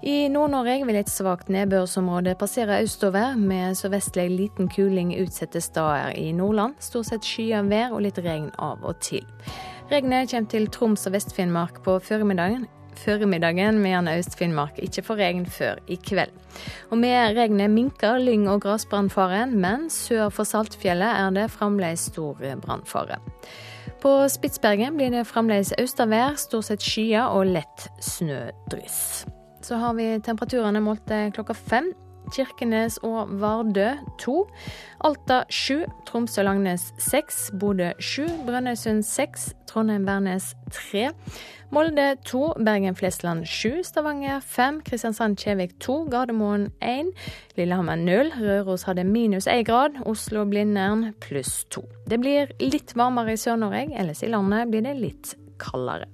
I 0.01 0.31
Nord-Norge 0.31 0.79
vil 0.87 0.97
et 0.97 1.11
svakt 1.11 1.51
nedbørsområde 1.51 2.37
passere 2.39 2.79
østover, 2.81 3.35
med 3.35 3.75
sørvestlig 3.77 4.29
liten 4.31 4.71
kuling 4.71 5.11
utsatte 5.19 5.61
steder 5.61 6.15
i 6.15 6.31
Nordland. 6.31 6.79
Stort 6.79 7.11
sett 7.11 7.27
skyet 7.27 7.67
vær 7.69 7.91
og 7.91 8.01
litt 8.07 8.23
regn 8.23 8.47
av 8.57 8.87
og 8.87 8.97
til. 9.03 9.27
Regnet 9.91 10.31
kommer 10.31 10.47
til 10.47 10.69
Troms 10.71 11.07
og 11.09 11.17
Vest-Finnmark 11.17 11.81
på 11.83 11.97
formiddagen 11.99 12.67
formiddagen, 13.01 13.79
mens 13.81 14.09
Øst-Finnmark 14.09 14.79
ikke 14.79 15.01
får 15.03 15.15
regn 15.15 15.45
før 15.45 15.75
i 15.87 15.95
kveld. 15.95 16.31
Og 16.91 16.97
Med 16.97 17.37
regnet 17.37 17.69
minker 17.69 18.19
lyng- 18.19 18.49
og 18.49 18.61
grasbrannfaren, 18.61 19.57
men 19.57 19.89
sør 19.89 20.29
for 20.29 20.43
Saltfjellet 20.43 21.07
er 21.07 21.29
det 21.29 21.51
fremdeles 21.51 21.99
stor 21.99 22.37
brannfare. 22.61 23.17
På 24.01 24.27
Spitsbergen 24.27 24.97
blir 24.97 25.09
det 25.09 25.27
fremdeles 25.27 25.73
austavær, 25.79 26.35
stort 26.35 26.65
sett 26.65 26.81
skyet 26.81 27.27
og 27.27 27.45
lett 27.45 27.89
snødryss. 28.01 29.25
Så 29.61 29.75
har 29.77 29.93
vi 29.93 30.19
temperaturene 30.19 30.81
målt 30.81 31.11
klokka 31.33 31.53
fem. 31.53 31.93
Kirkenes 32.31 32.97
og 33.03 33.31
Vardø 33.41 33.89
2. 34.19 34.35
Alta 35.07 35.41
7, 35.49 35.85
Tromsø-Langnes 36.07 36.91
6, 36.97 37.51
Bodø 37.59 37.91
7, 37.99 38.27
Brønnøysund 38.47 39.03
6, 39.03 39.55
Trondheim-Værnes 39.71 40.53
3. 40.71 41.09
Molde 41.71 42.15
2, 42.25 42.53
Bergen-Flesland 42.65 43.45
7, 43.45 43.83
Stavanger 43.83 44.39
5, 44.39 44.81
Kristiansand-Kjevik 44.89 45.77
2, 45.79 45.97
Gardermoen 46.11 46.67
1, 46.81 47.11
Lillehammer 47.55 47.95
0, 47.95 48.31
Røros 48.41 48.83
hadde 48.83 49.03
minus 49.03 49.47
1 49.47 49.65
grad, 49.65 50.01
Oslo-Blindern 50.05 51.13
pluss 51.23 51.65
2. 51.71 51.85
Det 52.09 52.19
blir 52.19 52.51
litt 52.59 52.95
varmere 52.95 53.37
i 53.37 53.39
Sør-Norge, 53.39 53.87
ellers 53.95 54.23
i 54.23 54.31
landet 54.31 54.67
blir 54.71 54.83
det 54.87 54.97
litt 54.99 55.35
kaldere. 55.61 56.09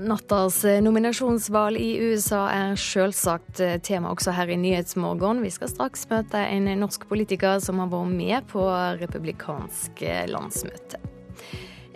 Nattas 0.00 0.62
nominasjonsvalg 0.80 1.76
i 1.80 1.90
USA 2.00 2.46
er 2.52 2.76
selvsagt 2.80 3.60
eh, 3.60 3.76
tema 3.84 4.12
også 4.14 4.32
her 4.32 4.48
i 4.48 4.56
Nyhetsmorgen. 4.56 5.42
Vi 5.44 5.50
skal 5.52 5.68
straks 5.68 6.06
møte 6.08 6.40
en 6.40 6.70
norsk 6.80 7.04
politiker 7.10 7.60
som 7.60 7.82
har 7.82 7.90
vært 7.92 8.14
med 8.14 8.46
på 8.48 8.64
republikansk 9.02 10.00
eh, 10.06 10.24
landsmøte. 10.30 11.00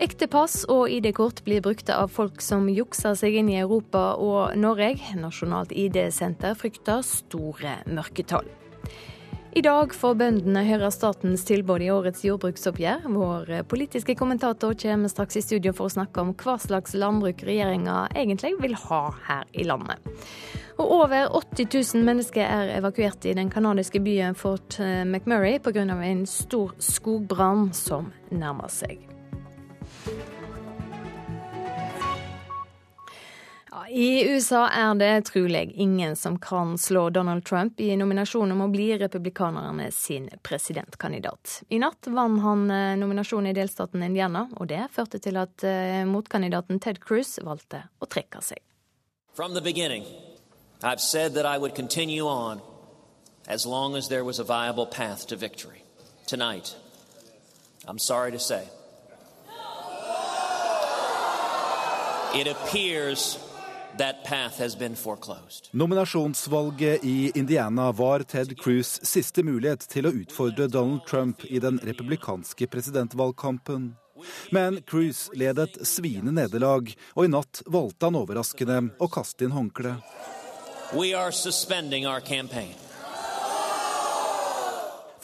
Ekte 0.04 0.26
pass 0.28 0.64
og 0.68 0.90
ID-kort 0.90 1.44
blir 1.46 1.62
brukt 1.64 1.88
av 1.94 2.10
folk 2.12 2.42
som 2.44 2.66
jukser 2.68 3.14
seg 3.16 3.38
inn 3.40 3.52
i 3.52 3.60
Europa 3.62 4.16
og 4.18 4.58
Norge. 4.58 4.98
Nasjonalt 5.16 5.72
ID-senter 5.72 6.58
frykter 6.58 7.00
store 7.06 7.78
mørketall. 7.86 8.63
I 9.54 9.62
dag 9.62 9.92
får 9.94 10.16
bøndene 10.18 10.64
høre 10.66 10.88
statens 10.90 11.44
tilbud 11.46 11.82
i 11.84 11.90
årets 11.94 12.24
jordbruksoppgjør. 12.26 13.04
Vår 13.14 13.52
politiske 13.70 14.16
kommentator 14.18 14.74
kommer 14.74 15.12
straks 15.12 15.38
i 15.38 15.42
studio 15.46 15.70
for 15.76 15.86
å 15.86 15.94
snakke 15.94 16.24
om 16.24 16.32
hva 16.40 16.56
slags 16.58 16.96
landbruk 16.98 17.44
regjeringa 17.46 18.00
egentlig 18.18 18.56
vil 18.58 18.74
ha 18.88 19.00
her 19.28 19.46
i 19.54 19.68
landet. 19.70 20.02
Og 20.74 20.96
over 20.96 21.30
80 21.38 21.70
000 21.70 22.02
mennesker 22.02 22.42
er 22.42 22.74
evakuert 22.80 23.30
i 23.30 23.36
den 23.38 23.52
canadiske 23.54 24.02
byen 24.02 24.34
Fort 24.34 24.80
McMurray 24.82 25.62
pga. 25.62 25.86
en 25.86 26.26
stor 26.26 26.74
skogbrann 26.82 27.70
som 27.72 28.10
nærmer 28.34 28.66
seg. 28.66 29.06
I 33.90 34.24
USA 34.24 34.68
er 34.68 34.94
det 34.94 35.26
trolig 35.28 35.72
ingen 35.72 36.16
som 36.16 36.38
kan 36.38 36.78
slå 36.78 37.10
Donald 37.10 37.44
Trump 37.44 37.80
i 37.80 37.96
nominasjonen 37.96 38.52
om 38.52 38.62
å 38.64 38.68
bli 38.72 38.86
republikanerne 38.98 39.90
sin 39.92 40.28
presidentkandidat. 40.42 41.62
I 41.68 41.78
natt 41.82 42.06
vant 42.06 42.40
han 42.42 42.70
eh, 42.70 42.96
nominasjonen 42.96 43.50
i 43.50 43.56
delstaten 43.56 44.02
Indiana, 44.02 44.46
og 44.56 44.68
det 44.70 44.86
førte 44.94 45.20
til 45.20 45.36
at 45.40 45.64
eh, 45.66 46.04
motkandidaten 46.08 46.80
Ted 46.80 47.00
Cruz 47.02 47.36
valgte 47.44 47.82
å 48.00 48.08
trekke 48.08 48.40
seg. 48.42 48.62
From 49.34 49.54
the 49.54 49.60
beginning, 49.60 50.04
I've 50.82 51.00
said 51.00 51.34
that 51.34 51.44
I 51.44 51.58
would 51.58 51.74
continue 51.74 52.26
on 52.28 52.62
as 53.46 53.66
long 53.66 53.96
as 53.96 54.08
there 54.08 54.24
was 54.24 54.38
a 54.38 54.44
viable 54.44 54.86
path 54.86 55.26
to 55.28 55.36
victory. 55.36 55.82
Tonight, 56.26 56.76
I'm 57.86 57.98
sorry 57.98 58.32
to 58.32 58.38
say, 58.38 58.64
it 62.34 62.46
appears 62.46 63.43
Nominasjonsvalget 65.72 67.04
i 67.04 67.32
Indiana 67.34 67.92
var 67.92 68.22
Ted 68.22 68.56
Cruz' 68.58 68.98
siste 69.06 69.42
mulighet 69.46 69.86
til 69.90 70.08
å 70.08 70.12
utfordre 70.12 70.66
Donald 70.66 71.06
Trump 71.06 71.44
i 71.44 71.60
den 71.62 71.78
republikanske 71.78 72.66
presidentvalgkampen. 72.66 73.92
Men 74.50 74.80
Cruz 74.86 75.28
led 75.34 75.58
et 75.58 75.78
sviende 75.86 76.34
nederlag, 76.34 76.90
og 77.14 77.24
i 77.26 77.30
natt 77.30 77.62
valgte 77.66 78.10
han 78.10 78.18
overraskende 78.18 78.80
å 78.98 79.10
kaste 79.10 79.46
inn 79.46 79.54
håndkleet. 79.54 80.02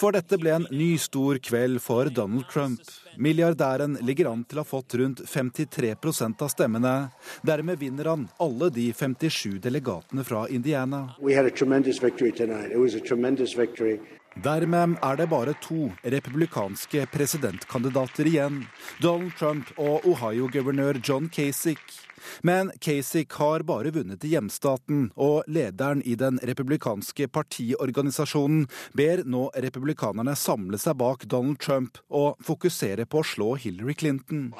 For 0.01 0.17
dette 0.17 0.39
ble 0.41 0.55
en 0.57 0.65
ny 0.73 0.95
stor 0.97 1.37
kveld 1.45 1.77
for 1.85 2.09
Donald 2.09 2.47
Trump. 2.49 2.81
Milliardæren 3.21 3.99
ligger 4.01 4.31
an 4.31 4.47
til 4.49 4.57
å 4.57 4.63
ha 4.65 4.69
fått 4.69 4.95
rundt 4.97 5.21
53% 5.29 6.41
av 6.41 6.49
stemmene. 6.49 6.95
Dermed 7.45 7.77
vinner 7.83 8.09
han 8.09 8.23
alle 8.41 8.71
de 8.73 8.87
57 8.97 9.59
delegatene 9.61 10.25
fra 10.25 10.47
Indiana. 10.49 11.03
Dermed 14.41 14.97
er 15.05 15.21
det 15.21 15.29
bare 15.29 15.55
to 15.61 15.91
republikanske 16.17 17.05
presidentkandidater 17.13 18.31
igjen. 18.31 18.63
Donald 19.05 19.37
Trump 19.37 19.75
og 19.77 20.07
Ohio-guvernør 20.09 21.03
John 21.05 21.29
Kasich. 21.29 22.01
Men 22.43 22.73
Kasich 22.81 23.37
har 23.39 23.65
bare 23.67 23.93
vunnet 23.95 24.25
i 24.25 24.33
hjemstaten, 24.35 25.11
og 25.17 25.45
lederen 25.51 26.03
i 26.03 26.17
den 26.19 26.41
republikanske 26.43 27.29
partiorganisasjonen 27.33 28.67
ber 28.97 29.25
nå 29.25 29.47
republikanerne 29.67 30.37
samle 30.39 30.81
seg 30.81 30.99
bak 31.01 31.27
Donald 31.31 31.61
Trump 31.63 32.01
og 32.09 32.41
fokusere 32.45 33.07
på 33.07 33.23
å 33.23 33.27
slå 33.27 33.55
Hillary 33.61 33.95
Clinton. 33.95 34.51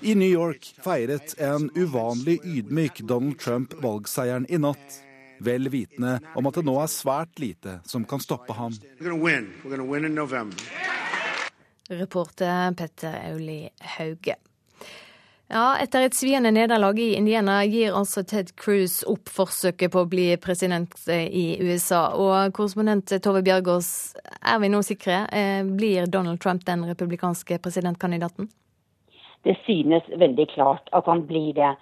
I 0.00 0.14
New 0.14 0.30
York 0.30 0.70
feiret 0.84 1.34
en 1.42 1.70
uvanlig 1.74 2.38
ydmyk 2.46 3.02
Donald 3.02 3.38
Trump 3.42 3.74
valgseieren 3.82 4.46
i 4.48 4.58
natt. 4.62 5.00
Vel 5.42 5.68
vitende 5.70 6.18
om 6.34 6.46
at 6.50 6.58
det 6.58 6.64
nå 6.66 6.74
er 6.82 6.90
svært 6.90 7.38
lite 7.42 7.78
som 7.86 8.04
kan 8.06 8.22
stoppe 8.22 8.54
ham. 8.58 8.74
Reporter 11.88 12.74
Petter 12.76 13.14
Auli 13.30 13.68
Hauge. 13.96 14.36
Ja, 15.48 15.78
Etter 15.80 16.04
et 16.04 16.12
sviende 16.12 16.50
nederlag 16.52 16.98
i 17.00 17.14
Indiana 17.16 17.62
gir 17.64 17.94
altså 17.96 18.20
Ted 18.28 18.50
Cruz 18.60 18.98
opp 19.08 19.30
forsøket 19.32 19.94
på 19.94 20.02
å 20.04 20.08
bli 20.10 20.26
president 20.44 20.92
i 21.08 21.56
USA. 21.64 22.02
Og 22.20 22.52
korrespondent 22.58 23.14
Tove 23.24 23.40
Bjørgaas, 23.46 23.88
er 24.44 24.58
vi 24.60 24.68
nå 24.68 24.82
sikre? 24.84 25.22
Eh, 25.32 25.62
blir 25.64 26.10
Donald 26.12 26.42
Trump 26.44 26.66
den 26.68 26.84
republikanske 26.84 27.56
presidentkandidaten? 27.64 28.50
Det 29.48 29.56
synes 29.64 30.04
veldig 30.20 30.50
klart 30.52 30.92
at 30.92 31.08
han 31.08 31.24
blir 31.30 31.54
det. 31.56 31.72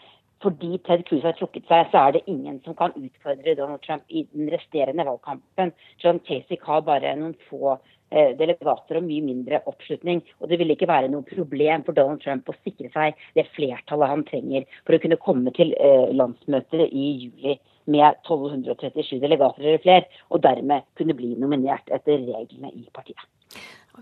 Fordi 0.44 0.76
Ted 0.86 1.02
Cruz 1.08 1.24
har 1.24 1.34
trukket 1.34 1.66
seg, 1.66 1.88
så 1.90 2.06
er 2.06 2.18
det 2.18 2.26
ingen 2.30 2.60
som 2.62 2.76
kan 2.78 2.92
utfordre 2.94 3.56
Donald 3.58 3.82
Trump 3.82 4.04
i 4.12 4.22
den 4.30 4.50
resterende 4.52 5.08
valgkampen. 5.08 5.72
John 6.04 6.20
Casey 6.28 6.60
har 6.62 6.84
bare 6.86 7.16
noen 7.18 7.34
få 7.48 7.78
Eh, 7.80 7.95
delegater 8.10 9.00
og 9.00 9.06
mye 9.06 9.24
mindre 9.24 9.62
oppslutning. 9.66 10.22
Og 10.40 10.50
det 10.50 10.60
vil 10.60 10.74
ikke 10.74 10.88
være 10.90 11.10
noe 11.12 11.26
problem 11.26 11.86
for 11.86 11.96
Donald 11.96 12.22
Trump 12.24 12.48
å 12.48 12.56
sikre 12.62 12.90
seg 12.94 13.16
det 13.38 13.46
flertallet 13.56 14.12
han 14.12 14.26
trenger 14.28 14.66
for 14.84 14.96
å 14.96 15.00
kunne 15.02 15.20
komme 15.22 15.54
til 15.56 15.74
eh, 15.80 16.12
landsmøtet 16.14 16.86
i 16.90 17.08
juli 17.26 17.56
med 17.86 18.18
1237 18.26 19.20
delegater 19.22 19.62
eller 19.62 19.82
flere, 19.82 20.06
og 20.34 20.42
dermed 20.42 20.86
kunne 20.98 21.14
bli 21.14 21.36
nominert 21.38 21.86
etter 21.94 22.18
reglene 22.18 22.72
i 22.74 22.86
partiet. 22.94 23.22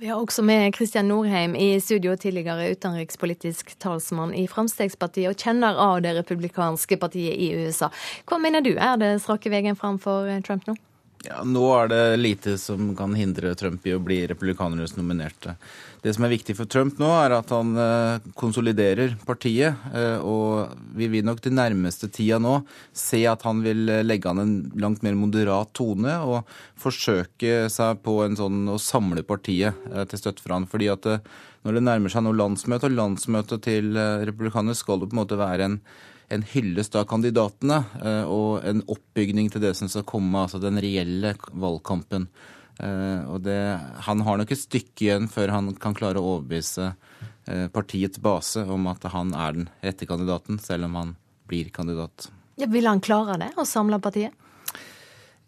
Vi 0.00 0.08
har 0.10 0.18
også 0.18 0.42
med 0.42 0.72
Kristian 0.74 1.06
Norheim 1.06 1.52
i 1.54 1.78
studio, 1.80 2.16
tidligere 2.16 2.72
utenrikspolitisk 2.74 3.76
talsmann 3.78 4.32
i 4.34 4.48
Fremskrittspartiet 4.50 5.30
og 5.30 5.38
kjenner 5.38 5.78
av 5.78 6.00
det 6.02 6.16
republikanske 6.16 6.98
partiet 6.98 7.38
i 7.38 7.52
USA. 7.54 7.92
Hva 8.26 8.40
mener 8.42 8.64
du 8.64 8.72
er 8.74 8.98
det 8.98 9.12
strake 9.22 9.52
veien 9.52 9.78
fram 9.78 10.00
for 10.02 10.26
Trump 10.48 10.66
nå? 10.66 10.74
Ja, 11.24 11.40
Nå 11.48 11.62
er 11.72 11.88
det 11.88 12.02
lite 12.20 12.58
som 12.60 12.90
kan 12.96 13.14
hindre 13.16 13.54
Trump 13.56 13.86
i 13.88 13.94
å 13.96 14.00
bli 14.02 14.18
republikanernes 14.28 14.92
nominerte. 14.98 15.54
Det 16.04 16.12
som 16.12 16.26
er 16.26 16.34
viktig 16.34 16.52
for 16.58 16.68
Trump 16.68 16.98
nå, 17.00 17.08
er 17.16 17.32
at 17.38 17.52
han 17.54 17.70
eh, 17.80 18.26
konsoliderer 18.36 19.14
partiet. 19.24 19.86
Eh, 19.96 20.20
og 20.20 20.74
vi 20.92 21.08
vil 21.08 21.24
nok 21.24 21.40
de 21.40 21.54
nærmeste 21.54 22.10
tida 22.12 22.36
nå 22.42 22.58
se 22.92 23.22
at 23.30 23.46
han 23.48 23.64
vil 23.64 23.88
eh, 23.88 24.04
legge 24.04 24.28
an 24.28 24.42
en 24.42 24.54
langt 24.76 25.00
mer 25.06 25.16
moderat 25.16 25.72
tone 25.72 26.18
og 26.28 26.52
forsøke 26.76 27.70
seg 27.72 28.04
på 28.04 28.20
en 28.26 28.36
sånn 28.36 28.68
å 28.68 28.76
samle 28.76 29.24
partiet 29.24 29.80
til 30.10 30.20
støtte 30.20 30.44
for 30.44 30.58
han. 30.58 30.68
Fordi 30.68 30.92
at 30.92 31.08
når 31.64 31.78
det 31.78 31.86
nærmer 31.88 32.12
seg 32.12 32.26
noe 32.26 32.36
landsmøte, 32.36 32.90
og 32.90 32.98
landsmøtet 32.98 33.64
til 33.64 33.94
republikanerne 33.96 34.76
skal 34.76 35.00
det 35.00 35.08
på 35.08 35.16
en 35.16 35.24
måte 35.24 35.40
være 35.40 35.70
en 35.70 35.80
en 36.28 36.44
hyllest 36.54 36.94
av 36.98 37.06
kandidatene 37.10 37.80
eh, 38.02 38.24
og 38.30 38.64
en 38.66 38.82
oppbygning 38.90 39.50
til 39.52 39.64
det 39.64 39.74
som 39.78 39.90
skal 39.90 40.06
komme, 40.08 40.44
altså 40.44 40.60
den 40.62 40.80
reelle 40.82 41.34
valgkampen. 41.52 42.28
Eh, 42.78 43.34
det, 43.44 43.58
han 44.08 44.24
har 44.26 44.40
nok 44.40 44.54
et 44.54 44.62
stykke 44.62 45.08
igjen 45.08 45.28
før 45.30 45.54
han 45.54 45.74
kan 45.80 45.96
klare 45.96 46.22
å 46.22 46.36
overbevise 46.36 46.92
eh, 47.46 47.66
partiets 47.74 48.22
base 48.22 48.64
om 48.64 48.88
at 48.90 49.04
han 49.14 49.34
er 49.36 49.58
den 49.58 49.68
rette 49.84 50.08
kandidaten, 50.10 50.58
selv 50.62 50.88
om 50.88 50.98
han 51.00 51.12
blir 51.50 51.68
kandidat. 51.74 52.30
Ja, 52.56 52.70
vil 52.70 52.86
han 52.88 53.02
klare 53.04 53.38
det, 53.40 53.52
å 53.58 53.66
samle 53.68 54.00
partiet? 54.02 54.34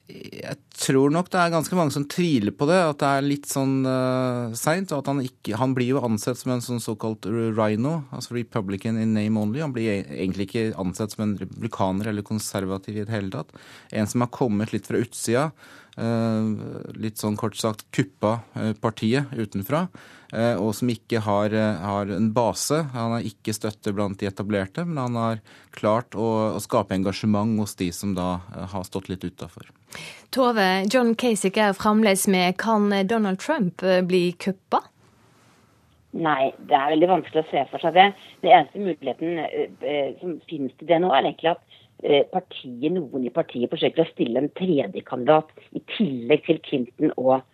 Jeg 0.07 0.55
tror 0.79 1.11
nok 1.11 1.33
det 1.33 1.38
er 1.40 1.51
ganske 1.51 1.75
mange 1.75 1.90
som 1.95 2.05
tviler 2.07 2.55
på 2.55 2.69
det, 2.71 2.79
at 2.79 3.01
det 3.01 3.09
er 3.11 3.25
litt 3.27 3.49
sånn 3.51 3.81
uh, 3.83 4.55
seint. 4.55 4.92
Og 4.92 5.03
at 5.03 5.11
han 5.11 5.23
ikke 5.25 5.59
Han 5.59 5.75
blir 5.75 5.97
jo 5.97 6.03
ansett 6.07 6.38
som 6.38 6.53
en 6.55 6.62
sånn 6.62 6.83
såkalt 6.83 7.27
rhino, 7.27 7.97
altså 8.14 8.37
republican 8.37 9.01
in 9.03 9.16
name 9.16 9.40
only. 9.40 9.64
Han 9.64 9.75
blir 9.75 9.90
e-, 9.97 10.05
egentlig 10.21 10.47
ikke 10.47 10.69
ansett 10.79 11.16
som 11.16 11.27
en 11.27 11.35
republikaner 11.40 12.12
eller 12.12 12.27
konservativ 12.27 13.01
i 13.01 13.07
det 13.07 13.14
hele 13.14 13.35
tatt. 13.35 13.51
En 13.90 14.07
som 14.07 14.23
har 14.23 14.31
kommet 14.35 14.75
litt 14.77 14.87
fra 14.87 15.03
utsida. 15.03 15.51
Uh, 15.97 16.55
litt 17.01 17.19
sånn 17.19 17.38
kort 17.40 17.57
sagt 17.59 17.87
kuppa 17.97 18.38
uh, 18.55 18.75
partiet 18.79 19.33
utenfra. 19.35 19.87
Uh, 20.35 20.59
og 20.59 20.73
som 20.75 20.90
ikke 20.90 21.21
har, 21.23 21.55
eh, 21.55 21.83
har, 21.87 22.11
en 22.11 22.33
base. 22.35 22.81
Han 22.92 23.14
har 23.14 23.27
ikke 23.27 23.55
støtte 23.55 23.92
blant 23.95 24.19
de 24.19 24.27
etablerte, 24.27 24.83
men 24.85 24.99
han 24.99 25.19
har 25.21 25.42
klart 25.71 26.19
å, 26.19 26.57
å 26.57 26.62
skape 26.62 26.97
engasjement 26.97 27.61
hos 27.62 27.77
de 27.79 27.92
som 27.95 28.14
da 28.16 28.40
eh, 28.57 28.66
har 28.73 28.87
stått 28.88 29.09
litt 29.12 29.23
utafor. 29.23 29.71
Tove, 30.35 30.85
John 30.92 31.14
Casick 31.14 31.56
er 31.56 31.76
fremdeles 31.76 32.26
med. 32.28 32.59
Kan 32.61 32.90
Donald 33.09 33.40
Trump 33.42 33.82
bli 34.09 34.30
kuppa? 34.38 34.82
Nei, 36.16 36.52
det 36.68 36.76
er 36.76 36.92
veldig 36.94 37.09
vanskelig 37.11 37.42
å 37.42 37.48
se 37.50 37.62
for 37.70 37.82
seg 37.82 37.96
det. 37.96 38.06
Det 38.44 38.52
eneste 38.52 38.80
muligheten 38.80 39.40
eh, 39.42 40.14
som 40.20 40.38
finnes 40.48 40.72
til 40.78 40.88
det 40.88 41.00
nå, 41.02 41.11
er 41.12 41.26
egentlig 41.26 41.52
at 41.52 41.78
eh, 42.04 42.22
partiet, 42.32 42.88
noen 42.94 43.26
i 43.26 43.32
partiet 43.35 43.72
forsøker 43.72 44.04
å 44.04 44.09
stille 44.12 44.40
en 44.40 44.52
tredje 44.56 45.04
kandidat 45.09 45.52
i 45.76 45.82
tillegg 45.96 46.46
til 46.46 46.62
Clinton 46.64 47.12
og 47.20 47.44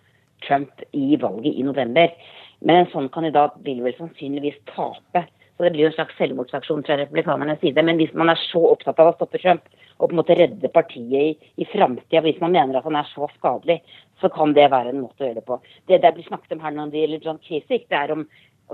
Trump 0.47 0.85
i 0.95 1.17
valget 1.23 1.59
i 1.59 1.67
november. 1.67 2.15
Men 2.63 2.83
en 2.83 2.93
sånn 2.93 3.11
kandidat 3.15 3.57
vil 3.67 3.83
vel 3.83 3.97
sannsynligvis 3.99 4.61
tape. 4.71 5.25
Så 5.57 5.67
det 5.67 5.73
blir 5.75 5.87
jo 5.87 5.91
en 5.91 5.99
slags 5.99 6.15
selvmordsaksjon 6.21 6.87
fra 6.87 7.01
republikanernes 7.01 7.61
side. 7.63 7.83
Men 7.83 7.99
hvis 7.99 8.15
man 8.19 8.31
er 8.31 8.41
så 8.47 8.63
opptatt 8.71 9.01
av 9.03 9.11
å 9.11 9.17
stoppe 9.17 9.43
Trump 9.43 9.67
og 10.03 10.09
på 10.11 10.17
en 10.17 10.19
måte 10.19 10.37
redde 10.37 10.71
partiet 10.75 11.13
i, 11.33 11.51
i 11.63 11.67
framtida, 11.71 12.23
hvis 12.25 12.41
man 12.43 12.55
mener 12.57 12.79
at 12.79 12.87
han 12.89 12.99
er 12.99 13.11
så 13.13 13.29
skadelig, 13.37 13.79
så 14.21 14.31
kan 14.35 14.55
det 14.57 14.71
være 14.73 14.91
en 14.91 15.05
måte 15.05 15.23
å 15.23 15.29
gjøre 15.29 15.39
det 15.39 15.47
på. 15.47 15.61
Det 15.91 16.01
det 16.03 16.15
blir 16.17 16.27
snakket 16.27 16.57
om 16.57 16.65
her 16.65 16.75
når 16.75 16.91
det 16.91 17.05
gjelder 17.05 17.29
John 17.29 17.39
Kasich, 17.47 17.87
det 17.87 17.99
er 17.99 18.15
om, 18.15 18.25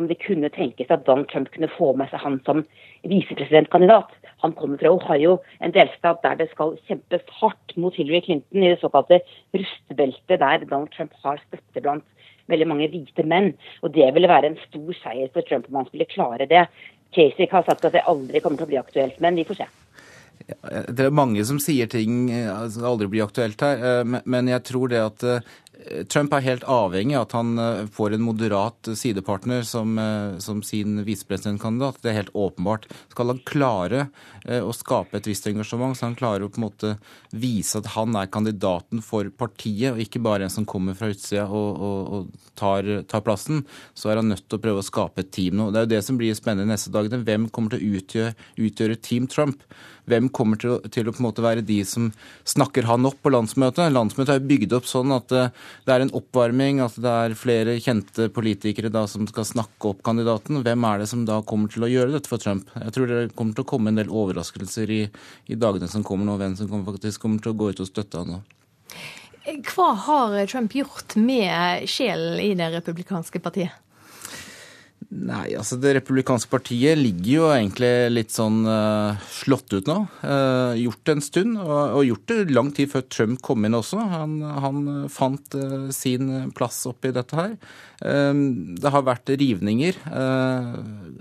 om 0.00 0.08
det 0.08 0.20
kunne 0.22 0.48
tenkes 0.54 0.90
at 0.94 1.04
Donald 1.06 1.28
Trump 1.28 1.50
kunne 1.52 1.70
få 1.76 1.92
med 2.00 2.08
seg 2.08 2.22
han 2.24 2.38
som 2.48 2.62
visepresidentkandidat. 3.12 4.14
Han 4.44 4.54
kommer 4.56 4.80
fra 4.80 4.92
Ohio, 4.94 5.38
en 5.60 5.74
delstat 5.74 6.22
der 6.24 6.38
det 6.40 6.48
skal 6.52 6.76
kjempes 6.88 7.24
hardt 7.40 7.76
mot 7.76 7.96
Hillary 7.98 8.22
Clinton 8.24 8.64
i 8.64 8.70
det 8.72 8.80
såkalte 8.80 9.20
rustebeltet, 9.56 10.38
der 10.40 10.64
Donald 10.64 10.94
Trump 10.96 11.12
har 11.24 11.42
støtte 11.44 11.84
blant 11.84 12.06
veldig 12.48 12.68
mange 12.70 12.88
hvite 12.88 13.26
menn. 13.28 13.50
Og 13.84 13.92
det 13.92 14.08
ville 14.16 14.30
være 14.30 14.54
en 14.54 14.62
stor 14.68 14.94
seier 15.02 15.28
for 15.34 15.44
Trump 15.44 15.68
om 15.68 15.82
han 15.82 15.90
skulle 15.90 16.08
klare 16.08 16.48
det. 16.48 16.64
Kasich 17.12 17.52
har 17.52 17.68
sagt 17.68 17.84
at 17.84 17.92
det 17.96 18.06
aldri 18.08 18.40
kommer 18.40 18.60
til 18.60 18.68
å 18.68 18.72
bli 18.72 18.80
aktuelt, 18.80 19.20
men 19.20 19.36
vi 19.36 19.44
får 19.48 19.60
se. 19.60 19.68
Det 20.46 21.04
er 21.04 21.14
mange 21.14 21.44
som 21.46 21.58
sier 21.60 21.88
ting 21.90 22.28
eh, 22.32 22.50
som 22.72 22.86
aldri 22.88 23.08
blir 23.12 23.26
aktuelt 23.26 23.60
her, 23.64 23.80
eh, 23.84 24.20
men 24.24 24.50
jeg 24.50 24.64
tror 24.70 24.92
det 24.92 25.00
at 25.02 25.24
eh, 25.26 25.56
Trump 26.10 26.32
er 26.34 26.42
helt 26.42 26.64
avhengig 26.68 27.14
av 27.14 27.28
at 27.28 27.34
han 27.36 27.50
får 27.94 28.16
en 28.16 28.24
moderat 28.26 28.88
sidepartner 28.98 29.62
som, 29.62 29.92
som 30.42 30.58
sin 30.66 31.04
visepresidentkandidat. 31.06 32.00
Det 32.02 32.10
er 32.10 32.16
helt 32.16 32.34
åpenbart. 32.34 32.88
Skal 33.14 33.30
han 33.30 33.38
klare 33.46 34.08
å 34.42 34.74
skape 34.74 35.20
et 35.20 35.28
visst 35.30 35.46
engasjement, 35.46 35.94
så 35.94 36.08
han 36.08 36.16
klarer 36.18 36.44
å 36.44 36.50
på 36.50 36.58
en 36.58 36.66
måte 36.66 36.90
vise 37.30 37.78
at 37.78 37.92
han 37.94 38.18
er 38.18 38.26
kandidaten 38.26 39.04
for 39.06 39.30
partiet, 39.30 39.92
og 39.94 40.02
ikke 40.02 40.20
bare 40.26 40.48
en 40.48 40.52
som 40.52 40.66
kommer 40.68 40.98
fra 40.98 41.12
utsida 41.14 41.46
og, 41.46 41.78
og, 41.78 42.10
og 42.10 42.48
tar, 42.58 42.90
tar, 43.06 43.22
plassen, 43.24 43.62
så 43.94 44.10
er 44.10 44.18
han 44.18 44.32
nødt 44.34 44.48
til 44.48 44.58
å 44.58 44.64
prøve 44.66 44.82
å 44.82 44.88
skape 44.88 45.22
et 45.22 45.30
team 45.30 45.60
nå. 45.60 45.70
Det 45.70 45.78
er 45.78 45.86
jo 45.86 45.92
det 45.94 46.02
som 46.08 46.18
blir 46.18 46.34
spennende 46.36 46.74
neste 46.74 46.90
dag. 46.90 47.06
Hvem 47.06 47.46
kommer 47.54 47.76
til 47.76 47.86
å 47.86 48.02
utgjøre, 48.02 48.34
utgjøre 48.66 48.98
Team 48.98 49.30
Trump? 49.30 49.62
Hvem 50.08 50.30
kommer 50.34 50.60
til 50.60 50.78
til 50.92 51.08
å, 51.08 51.14
på 51.14 51.22
en 51.22 51.28
måte 51.28 51.44
være 51.44 51.64
de 51.66 51.78
som 51.86 52.10
snakker 52.48 52.88
han 52.88 53.06
opp 53.08 53.20
på 53.24 53.32
landsmøtet? 53.32 53.92
Landsmøtet 53.94 54.34
er 54.34 54.48
bygd 54.48 54.74
opp 54.78 54.88
sånn 54.88 55.14
at 55.14 55.30
det 55.32 55.94
er 55.94 56.04
en 56.04 56.12
oppvarming, 56.16 56.82
at 56.84 56.98
det 57.00 57.14
er 57.24 57.36
flere 57.38 57.78
kjente 57.82 58.28
politikere 58.34 58.92
da 58.92 59.06
som 59.10 59.28
skal 59.30 59.46
snakke 59.48 59.92
opp 59.92 60.04
kandidaten. 60.06 60.62
Hvem 60.66 60.86
er 60.90 61.02
det 61.02 61.08
som 61.12 61.24
da 61.28 61.40
kommer 61.46 61.72
til 61.72 61.86
å 61.86 61.90
gjøre 61.92 62.14
dette 62.16 62.30
for 62.30 62.42
Trump? 62.42 62.70
Jeg 62.76 62.94
tror 62.96 63.10
det 63.10 63.24
kommer 63.38 63.56
til 63.56 63.66
å 63.66 63.70
komme 63.72 63.92
en 63.92 64.00
del 64.00 64.12
overraskelser 64.12 64.92
i, 64.94 65.02
i 65.48 65.58
dagene 65.58 65.90
som 65.90 66.06
kommer 66.06 66.28
nå, 66.28 66.38
hvem 66.40 66.56
som 66.58 66.70
kommer, 66.70 66.88
faktisk 66.92 67.24
kommer 67.24 67.42
til 67.42 67.54
å 67.54 67.58
gå 67.58 67.72
ut 67.72 67.84
og 67.84 67.90
støtte 67.90 68.22
han 68.22 68.36
nå. 68.36 68.44
Hva 69.70 69.92
har 70.04 70.34
Trump 70.50 70.74
gjort 70.76 71.16
med 71.16 71.86
sjelen 71.88 72.40
i 72.42 72.52
det 72.58 72.68
republikanske 72.74 73.40
partiet? 73.40 73.72
Nei, 75.08 75.54
altså 75.56 75.78
Det 75.80 75.94
republikanske 75.96 76.50
partiet 76.52 76.98
ligger 77.00 77.30
jo 77.32 77.44
egentlig 77.48 77.92
litt 78.12 78.34
sånn 78.34 78.60
uh, 78.68 79.16
slått 79.32 79.72
ut 79.72 79.88
nå. 79.88 80.02
Uh, 80.20 80.76
gjort 80.76 81.00
det 81.08 81.14
en 81.16 81.24
stund, 81.24 81.54
og, 81.62 81.94
og, 81.96 82.02
gjort 82.04 82.26
det 82.28 82.52
lang 82.52 82.68
tid 82.76 82.92
før 82.92 83.06
Trump 83.08 83.40
kom 83.44 83.64
inn 83.64 83.78
også. 83.78 84.02
Han, 84.12 84.36
han 84.44 84.82
fant 85.12 85.56
uh, 85.56 85.88
sin 85.96 86.52
plass 86.52 86.82
oppi 86.90 87.14
dette 87.16 87.40
her. 87.40 87.56
Det 87.98 88.90
har 88.94 89.02
vært 89.02 89.32
rivninger 89.40 89.96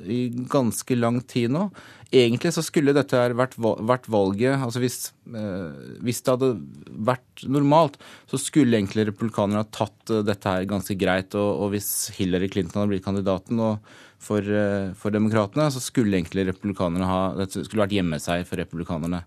i 0.05 0.19
ganske 0.51 0.97
lang 0.97 1.21
tid 1.25 1.49
nå. 1.55 1.67
Egentlig 2.07 2.53
så 2.55 2.63
skulle 2.63 2.93
dette 2.95 3.19
vært, 3.35 3.57
valget 4.07 4.55
altså 4.55 4.79
hvis, 4.79 5.09
eh, 5.27 5.97
hvis, 6.05 6.21
det 6.23 6.35
hadde 6.37 6.51
vært 7.09 7.43
normalt, 7.51 7.97
så 8.31 8.39
skulle 8.39 8.77
egentlig 8.79 9.09
republikanerne 9.09 9.65
ha 9.65 9.67
tatt 9.67 10.13
eh, 10.15 10.23
dette 10.23 10.47
her 10.47 10.69
ganske 10.69 10.95
greit. 10.95 11.35
Og, 11.35 11.65
og 11.65 11.73
hvis 11.75 12.13
Hillary 12.15 12.47
Clinton 12.53 12.79
hadde 12.79 12.93
blitt 12.93 13.03
kandidaten 13.03 13.59
for, 14.23 14.39
eh, 14.39 14.93
for 14.95 15.11
demokratene, 15.11 15.67
så 15.73 15.83
skulle 15.83 16.15
egentlig 16.15 16.47
republikanerne 16.47 17.11
ha 17.11 17.21
Dette 17.41 17.65
skulle 17.67 17.83
vært 17.83 17.97
hjemmeseier 17.99 18.47
for 18.47 18.63
republikanerne. 18.63 19.25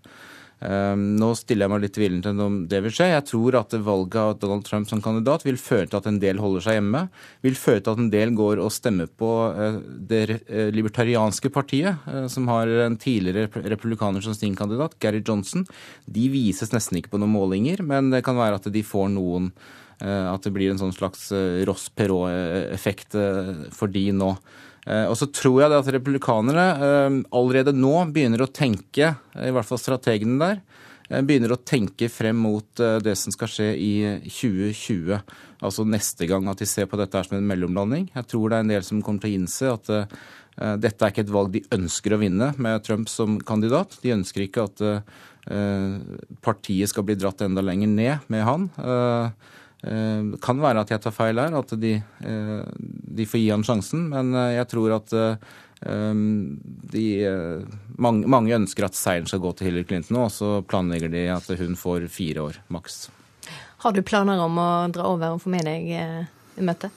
Ehm, 0.61 1.15
nå 1.17 1.31
stiller 1.37 1.65
jeg 1.65 1.73
meg 1.73 1.81
litt 1.81 1.95
tvilende 1.95 2.27
til 2.27 2.41
om 2.43 2.57
det 2.69 2.81
vil 2.85 2.93
skje. 2.93 3.07
Jeg 3.15 3.25
tror 3.31 3.57
at 3.57 3.73
valget 3.81 4.17
av 4.21 4.35
Donald 4.41 4.65
Trump 4.67 4.89
som 4.89 5.01
kandidat 5.01 5.45
vil 5.47 5.57
føre 5.57 5.89
til 5.89 5.97
at 5.97 6.09
en 6.09 6.19
del 6.21 6.41
holder 6.41 6.65
seg 6.65 6.77
hjemme. 6.77 7.03
Vil 7.45 7.57
føre 7.57 7.81
til 7.81 7.95
at 7.95 8.03
en 8.03 8.11
del 8.13 8.33
går 8.37 8.61
og 8.61 8.73
stemmer 8.73 9.09
på 9.09 9.31
eh, 9.49 9.79
det 10.11 10.21
eh, 10.29 10.69
libertarianske 10.75 11.49
partiet, 11.53 12.05
eh, 12.05 12.27
som 12.31 12.49
har 12.51 12.69
en 12.85 12.97
tidligere 13.01 13.49
republikaner 13.73 14.21
som 14.21 14.37
sin 14.37 14.57
kandidat, 14.57 14.99
Gary 15.01 15.23
Johnson. 15.25 15.65
De 16.05 16.29
vises 16.33 16.73
nesten 16.75 17.01
ikke 17.01 17.15
på 17.15 17.21
noen 17.21 17.33
målinger, 17.33 17.81
men 17.85 18.13
det 18.13 18.21
kan 18.27 18.37
være 18.37 18.61
at 18.61 18.69
de 18.73 18.85
får 18.85 19.09
noen 19.17 19.53
At 20.01 20.41
det 20.41 20.49
blir 20.49 20.71
en 20.71 20.79
sånn 20.81 20.95
slags 20.95 21.27
Ross 21.69 21.83
Perot-effekt 21.93 23.13
for 23.77 23.91
de 23.93 24.07
nå. 24.17 24.31
Eh, 24.87 25.05
og 25.05 25.17
så 25.17 25.27
tror 25.29 25.61
jeg 25.61 25.77
at 25.77 25.91
republikanere 25.93 26.65
eh, 26.73 27.19
allerede 27.37 27.73
nå 27.75 27.93
begynner 28.13 28.45
å 28.45 28.49
tenke, 28.49 29.13
i 29.37 29.53
hvert 29.53 29.67
fall 29.67 29.81
strategene 29.81 30.39
der, 30.41 30.61
eh, 31.09 31.21
begynner 31.21 31.53
å 31.53 31.61
tenke 31.61 32.09
frem 32.09 32.39
mot 32.41 32.81
det 33.05 33.15
som 33.19 33.33
skal 33.35 33.51
skje 33.51 33.69
i 33.77 33.93
2020. 34.25 35.21
Altså 35.61 35.85
neste 35.85 36.25
gang 36.29 36.49
at 36.49 36.61
de 36.63 36.69
ser 36.69 36.89
på 36.89 36.97
dette 36.97 37.25
som 37.27 37.37
en 37.37 37.49
mellomlanding. 37.51 38.09
Jeg 38.15 38.31
tror 38.33 38.49
det 38.49 38.57
er 38.57 38.65
en 38.65 38.75
del 38.75 38.85
som 38.87 39.03
kommer 39.05 39.21
til 39.21 39.35
å 39.35 39.41
innse 39.41 39.73
at 39.75 39.91
dette 40.81 41.05
er 41.05 41.13
ikke 41.13 41.23
et 41.23 41.31
valg 41.31 41.53
de 41.53 41.61
ønsker 41.73 42.11
å 42.11 42.19
vinne 42.19 42.49
med 42.59 42.81
Trump 42.83 43.07
som 43.09 43.37
kandidat. 43.45 43.93
De 44.01 44.11
ønsker 44.17 44.43
ikke 44.43 44.65
at 44.65 44.81
partiet 46.43 46.89
skal 46.91 47.05
bli 47.05 47.15
dratt 47.17 47.45
enda 47.45 47.63
lenger 47.63 47.93
ned 47.93 48.25
med 48.33 48.43
han. 48.45 48.65
Eh, 49.81 50.19
det 50.29 50.39
kan 50.43 50.59
være 50.61 50.83
at 50.83 50.91
jeg 50.93 51.01
tar 51.01 51.13
feil 51.15 51.41
her, 51.41 51.55
at 51.57 51.73
de, 51.81 51.95
eh, 51.97 52.65
de 53.17 53.27
får 53.27 53.41
gi 53.41 53.51
han 53.53 53.65
sjansen. 53.67 54.07
Men 54.13 54.33
eh, 54.35 54.55
jeg 54.59 54.71
tror 54.71 54.97
at 54.99 55.19
de, 55.81 57.05
mange, 57.97 58.27
mange, 58.29 58.51
ønsker 58.53 58.85
at 58.85 58.93
seieren 58.93 59.25
skal 59.25 59.41
gå 59.41 59.49
til 59.57 59.71
Hillary 59.71 59.87
Clinton, 59.89 60.19
og 60.21 60.29
så 60.29 60.59
planlegger 60.61 61.09
de 61.09 61.23
at 61.33 61.47
hun 61.57 61.73
får 61.73 62.05
fire 62.13 62.43
år 62.43 62.59
maks. 62.69 63.07
Har 63.81 63.95
du 63.95 64.03
planer 64.05 64.37
om 64.43 64.61
å 64.61 64.69
dra 64.93 65.09
over 65.09 65.33
og 65.33 65.41
få 65.41 65.49
med 65.49 65.65
deg 65.65 65.89
i 65.89 66.67
møtet? 66.67 66.93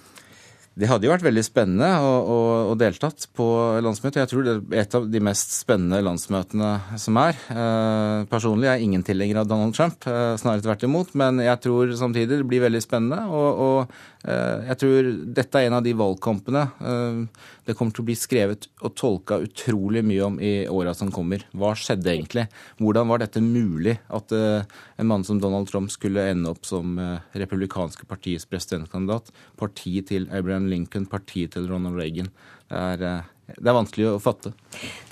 Det 0.74 0.88
hadde 0.90 1.06
jo 1.06 1.12
vært 1.12 1.22
veldig 1.22 1.42
spennende 1.46 1.88
å, 2.02 2.38
å, 2.66 2.74
deltatt 2.74 3.28
på 3.38 3.46
landsmøtet. 3.84 4.24
Jeg 4.24 4.30
tror 4.32 4.46
det 4.46 4.54
er 4.58 4.80
et 4.82 4.96
av 4.98 5.04
de 5.06 5.20
mest 5.22 5.54
spennende 5.54 6.00
landsmøtene 6.02 6.98
som 6.98 7.20
er. 7.22 7.38
Eh, 7.54 8.24
personlig 8.26 8.66
er 8.66 8.80
jeg 8.80 8.88
ingen 8.88 9.04
tilhenger 9.06 9.44
av 9.44 9.52
Donald 9.52 9.76
Trump, 9.76 10.02
eh, 10.10 10.34
snarere 10.40 10.64
tvert 10.66 10.82
imot. 10.88 11.14
Men 11.20 11.38
jeg 11.44 11.62
tror 11.62 11.94
samtidig 11.94 12.40
det 12.40 12.48
blir 12.50 12.64
veldig 12.66 12.82
spennende. 12.82 13.22
Og, 13.30 13.62
og 13.68 13.78
eh, 13.84 14.02
jeg 14.24 14.78
tror 14.80 15.08
dette 15.36 15.60
er 15.60 15.68
en 15.68 15.76
av 15.76 15.84
de 15.84 15.92
valgkampene 15.98 16.62
eh, 16.80 17.18
det 17.64 17.74
kommer 17.76 17.94
til 17.96 18.04
å 18.04 18.08
bli 18.08 18.16
skrevet 18.18 18.68
og 18.84 18.94
tolka 18.98 19.38
utrolig 19.44 20.02
mye 20.04 20.24
om 20.26 20.38
i 20.40 20.52
åra 20.68 20.94
som 20.96 21.10
kommer. 21.12 21.46
Hva 21.56 21.72
skjedde 21.78 22.12
egentlig? 22.12 22.46
Hvordan 22.80 23.08
var 23.10 23.22
dette 23.22 23.42
mulig 23.44 23.96
at 24.12 24.32
eh, 24.36 24.66
en 25.00 25.08
mann 25.08 25.24
som 25.24 25.40
Donald 25.40 25.70
Trump 25.70 25.92
skulle 25.92 26.26
ende 26.30 26.52
opp 26.52 26.68
som 26.68 26.98
eh, 27.00 27.22
republikanske 27.40 28.08
partiets 28.08 28.48
presidentkandidat? 28.48 29.32
Partiet 29.60 30.10
til 30.12 30.28
Abraham 30.32 30.68
Lincoln, 30.72 31.08
partiet 31.08 31.56
til 31.56 31.70
Ronald 31.70 31.96
Reagan. 32.00 32.28
Det 32.68 32.82
er, 32.82 33.06
eh, 33.08 33.56
det 33.56 33.72
er 33.72 33.78
vanskelig 33.80 34.10
å 34.12 34.20
fatte. 34.24 34.52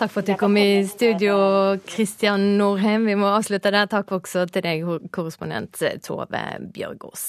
Takk 0.01 0.13
for 0.13 0.21
at 0.21 0.29
du 0.29 0.37
kom 0.41 0.61
i 0.61 0.85
studio, 0.89 1.37
Kristian 1.89 2.53
Norheim. 2.61 3.09
Vi 3.09 3.17
må 3.17 3.33
avslutte 3.33 3.73
der. 3.73 3.89
Takk 3.93 4.13
også 4.21 4.45
til 4.53 4.69
deg, 4.69 4.87
korrespondent 5.13 5.81
Tove 6.05 6.29
Bjørgaas. 6.73 7.27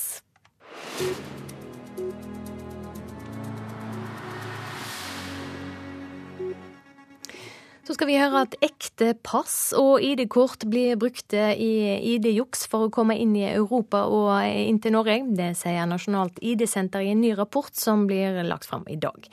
Så 7.83 7.97
skal 7.97 8.07
vi 8.07 8.15
høre 8.15 8.45
at 8.45 8.53
ekte 8.63 9.09
pass 9.27 9.73
og 9.75 9.99
ID-kort 9.99 10.61
blir 10.71 10.95
brukt 10.95 11.33
i 11.35 11.73
ID-juks 12.13 12.61
for 12.71 12.85
å 12.85 12.91
komme 12.95 13.17
inn 13.19 13.33
i 13.35 13.43
Europa 13.49 14.05
og 14.07 14.29
inn 14.47 14.77
til 14.79 14.93
Norge. 14.95 15.17
Det 15.35 15.49
sier 15.59 15.89
Nasjonalt 15.91 16.39
ID-senter 16.39 17.03
i 17.03 17.11
en 17.11 17.19
ny 17.19 17.33
rapport 17.35 17.75
som 17.75 18.05
blir 18.07 18.39
lagt 18.47 18.69
fram 18.69 18.85
i 18.87 18.95
dag. 18.95 19.27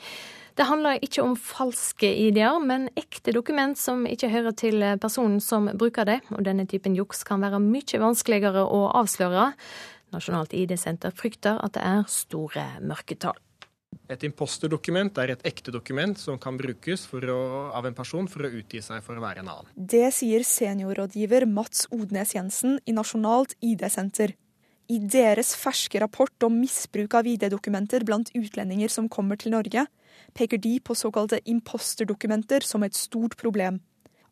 Det 0.59 0.65
handler 0.67 0.99
ikke 0.99 1.23
om 1.23 1.37
falske 1.39 2.09
ID-er, 2.11 2.57
men 2.59 2.89
ekte 2.99 3.31
dokument 3.31 3.79
som 3.79 4.03
ikke 4.03 4.33
hører 4.33 4.57
til 4.59 4.83
personen 4.99 5.39
som 5.39 5.69
bruker 5.71 6.09
det. 6.09 6.19
Og 6.35 6.43
denne 6.43 6.67
typen 6.67 6.97
juks 6.99 7.23
kan 7.23 7.39
være 7.39 7.61
mye 7.63 8.01
vanskeligere 8.03 8.65
å 8.67 8.81
avsløre. 8.99 9.53
Nasjonalt 10.11 10.51
ID-senter 10.51 11.15
frykter 11.15 11.55
at 11.63 11.79
det 11.79 11.87
er 11.87 12.03
store 12.11 12.67
mørketall. 12.83 13.39
Et 14.11 14.23
imposterdokument 14.27 15.19
er 15.23 15.31
et 15.33 15.43
ekte 15.47 15.71
dokument 15.71 16.17
som 16.19 16.39
kan 16.41 16.57
brukes 16.59 17.05
å, 17.13 17.39
av 17.71 17.87
en 17.87 17.95
person 17.95 18.27
for 18.27 18.43
å 18.43 18.51
utgi 18.59 18.81
seg 18.83 19.03
for 19.05 19.15
å 19.15 19.23
være 19.23 19.43
en 19.43 19.51
annen. 19.53 19.69
Det 19.75 20.09
sier 20.15 20.43
seniorrådgiver 20.43 21.47
Mats 21.47 21.85
Odnes 21.95 22.35
Jensen 22.35 22.79
i 22.85 22.95
Nasjonalt 22.95 23.55
ID-senter. 23.63 24.35
I 24.91 24.97
deres 24.99 25.53
ferske 25.55 26.01
rapport 26.03 26.43
om 26.43 26.57
misbruk 26.59 27.15
av 27.15 27.27
ID-dokumenter 27.29 28.03
blant 28.07 28.33
utlendinger 28.35 28.91
som 28.91 29.07
kommer 29.07 29.39
til 29.39 29.55
Norge, 29.55 29.85
peker 30.35 30.59
de 30.59 30.75
på 30.83 30.95
såkalte 30.97 31.39
imposterdokumenter 31.47 32.67
som 32.67 32.83
et 32.83 32.97
stort 32.97 33.37
problem. 33.39 33.79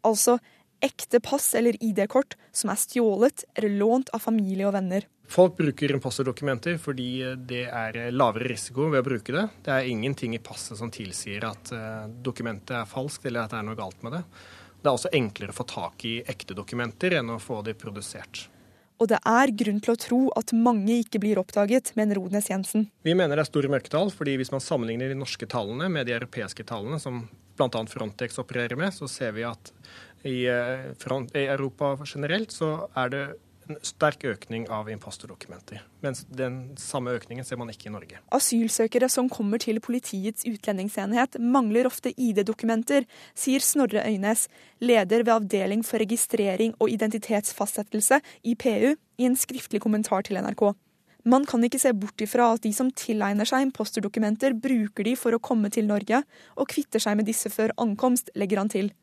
Altså 0.03 0.37
ekte 0.85 1.19
pass 1.23 1.53
eller 1.57 1.77
ID-kort 1.83 2.35
som 2.55 2.71
er 2.73 2.79
stjålet 2.79 3.45
eller 3.53 3.75
lånt 3.79 4.11
av 4.15 4.23
familie 4.23 4.67
og 4.67 4.75
venner. 4.77 5.07
Folk 5.29 5.57
bruker 5.59 5.91
imposterdokumenter 5.93 6.79
fordi 6.81 7.09
det 7.49 7.65
er 7.67 7.99
lavere 8.15 8.49
risiko 8.49 8.87
ved 8.89 9.03
å 9.03 9.07
bruke 9.09 9.35
det. 9.35 9.45
Det 9.65 9.75
er 9.75 9.89
ingenting 9.91 10.33
i 10.33 10.41
passet 10.41 10.79
som 10.79 10.89
tilsier 10.93 11.45
at 11.45 11.73
eh, 11.75 12.07
dokumentet 12.25 12.79
er 12.79 12.89
falskt 12.89 13.27
eller 13.29 13.45
at 13.45 13.53
det 13.53 13.59
er 13.59 13.67
noe 13.67 13.77
galt 13.77 14.01
med 14.05 14.17
det. 14.17 14.23
Det 14.79 14.87
er 14.87 14.95
også 14.95 15.11
enklere 15.13 15.53
å 15.53 15.59
få 15.59 15.67
tak 15.69 16.07
i 16.07 16.15
ekte 16.23 16.55
dokumenter 16.57 17.19
enn 17.19 17.29
å 17.35 17.41
få 17.43 17.59
de 17.67 17.75
produsert. 17.77 18.47
Og 18.99 19.07
det 19.07 19.19
er 19.27 19.51
grunn 19.55 19.79
til 19.83 19.93
å 19.93 19.99
tro 19.99 20.19
at 20.35 20.51
mange 20.51 20.97
ikke 20.99 21.21
blir 21.23 21.39
oppdaget, 21.39 21.93
mener 21.95 22.19
Rodnes 22.19 22.49
Jensen. 22.51 22.89
Vi 23.05 23.13
mener 23.15 23.37
det 23.37 23.45
er 23.45 23.51
store 23.51 23.71
mørketall, 23.71 24.11
fordi 24.11 24.33
hvis 24.41 24.51
man 24.51 24.63
sammenligner 24.63 25.11
de 25.11 25.19
norske 25.19 25.47
tallene 25.47 25.87
med 25.93 26.09
de 26.09 26.17
europeiske 26.17 26.65
tallene, 26.67 26.99
som 26.99 27.21
bl.a. 27.59 27.85
Frontex 27.87 28.39
opererer 28.43 28.75
med, 28.79 28.91
så 28.95 29.07
ser 29.07 29.31
vi 29.37 29.45
at 29.47 29.71
i, 30.23 30.47
front, 30.99 31.35
i 31.35 31.45
Europa 31.47 31.95
generelt 32.05 32.51
så 32.51 32.73
er 32.97 33.13
det 33.13 33.23
en 33.69 33.77
sterk 33.85 34.23
økning 34.25 34.65
av 34.73 34.89
imposterdokumenter. 34.89 35.83
Mens 36.01 36.23
den 36.33 36.57
samme 36.81 37.13
økningen 37.17 37.45
ser 37.45 37.59
man 37.61 37.69
ikke 37.71 37.89
i 37.89 37.93
Norge. 37.93 38.21
Asylsøkere 38.33 39.09
som 39.11 39.29
kommer 39.29 39.61
til 39.61 39.79
politiets 39.83 40.45
utlendingsenhet 40.49 41.37
mangler 41.39 41.89
ofte 41.89 42.13
ID-dokumenter, 42.15 43.05
sier 43.37 43.63
Snorre 43.63 44.05
Øynes, 44.09 44.47
leder 44.81 45.25
ved 45.25 45.35
Avdeling 45.37 45.85
for 45.85 46.01
registrering 46.01 46.75
og 46.79 46.89
identitetsfastsettelse 46.89 48.21
i 48.43 48.55
PU, 48.59 48.95
i 49.19 49.27
en 49.27 49.37
skriftlig 49.37 49.81
kommentar 49.83 50.25
til 50.25 50.39
NRK. 50.41 50.71
Man 51.29 51.43
kan 51.45 51.63
ikke 51.67 51.81
se 51.81 51.91
bort 51.93 52.21
ifra 52.23 52.53
at 52.55 52.63
de 52.63 52.71
som 52.73 52.89
tilegner 52.95 53.45
seg 53.45 53.65
imposterdokumenter, 53.67 54.55
bruker 54.55 55.03
de 55.03 55.17
for 55.19 55.35
å 55.35 55.41
komme 55.43 55.69
til 55.73 55.89
Norge, 55.89 56.23
og 56.55 56.71
kvitter 56.71 57.03
seg 57.03 57.19
med 57.19 57.27
disse 57.27 57.51
før 57.51 57.75
ankomst, 57.77 58.31
legger 58.39 58.63
han 58.63 58.71
til. 58.71 58.93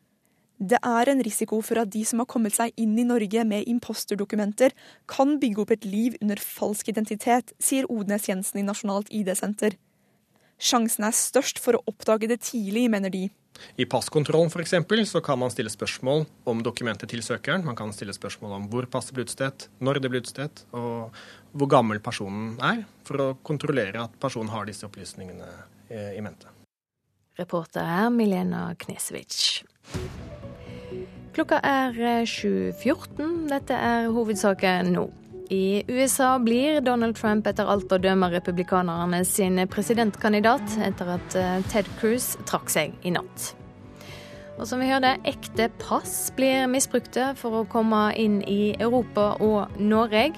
Det 0.56 0.78
er 0.80 1.10
en 1.12 1.20
risiko 1.20 1.58
for 1.60 1.82
at 1.82 1.90
de 1.92 2.00
som 2.08 2.22
har 2.22 2.28
kommet 2.30 2.54
seg 2.56 2.72
inn 2.80 2.94
i 2.96 3.04
Norge 3.04 3.42
med 3.44 3.68
imposterdokumenter, 3.68 4.72
kan 5.10 5.36
bygge 5.42 5.60
opp 5.62 5.74
et 5.74 5.84
liv 5.84 6.16
under 6.22 6.40
falsk 6.40 6.88
identitet, 6.88 7.52
sier 7.60 7.88
Odnes 7.92 8.28
Jensen 8.30 8.62
i 8.62 8.64
Nasjonalt 8.64 9.12
ID-senter. 9.12 9.76
Sjansen 10.56 11.04
er 11.04 11.12
størst 11.12 11.60
for 11.60 11.76
å 11.76 11.82
oppdage 11.90 12.30
det 12.30 12.40
tidlig, 12.48 12.86
mener 12.88 13.12
de. 13.12 13.26
I 13.76 13.84
passkontrollen 13.88 14.48
f.eks. 14.48 14.74
så 15.10 15.20
kan 15.24 15.38
man 15.40 15.52
stille 15.52 15.72
spørsmål 15.72 16.24
om 16.48 16.64
dokumentet 16.64 17.12
til 17.12 17.22
søkeren. 17.24 17.64
Man 17.64 17.76
kan 17.76 17.92
stille 17.92 18.16
spørsmål 18.16 18.56
om 18.56 18.66
hvor 18.72 18.88
passet 18.88 19.16
ble 19.16 19.26
utstedt, 19.28 19.68
når 19.84 20.00
det 20.00 20.12
ble 20.12 20.24
utstedt, 20.24 20.64
og 20.76 21.16
hvor 21.56 21.72
gammel 21.72 22.00
personen 22.04 22.56
er, 22.64 22.84
for 23.04 23.22
å 23.22 23.30
kontrollere 23.44 24.08
at 24.08 24.20
personen 24.20 24.52
har 24.52 24.68
disse 24.68 24.88
opplysningene 24.88 25.48
eh, 25.88 26.12
i 26.16 26.24
mente. 26.24 26.55
Reporter 27.36 27.84
er 27.84 28.08
Milena 28.10 28.70
Knesevic. 28.80 29.62
Klokka 31.36 31.58
er 31.60 31.92
7.14. 32.24 33.50
Dette 33.50 33.76
er 33.76 34.08
hovedsaken 34.08 34.94
nå. 34.94 35.04
I 35.52 35.84
USA 35.92 36.38
blir 36.42 36.80
Donald 36.80 37.18
Trump 37.18 37.46
etter 37.46 37.68
alt 37.70 37.92
å 37.92 38.00
dømme 38.02 38.30
republikanerne 38.32 39.20
sin 39.28 39.60
presidentkandidat 39.70 40.78
etter 40.88 41.12
at 41.18 41.36
eh, 41.38 41.60
Ted 41.70 41.86
Cruz 42.00 42.32
trakk 42.48 42.72
seg 42.72 42.96
i 43.06 43.12
natt. 43.14 43.52
Og 44.56 44.64
som 44.66 44.80
vi 44.80 44.88
hørte, 44.88 45.12
ekte 45.28 45.68
pass 45.78 46.32
blir 46.34 46.64
misbrukte 46.72 47.34
for 47.36 47.60
å 47.60 47.66
komme 47.68 48.08
inn 48.16 48.40
i 48.48 48.72
Europa 48.80 49.34
og 49.44 49.76
Norge. 49.76 50.30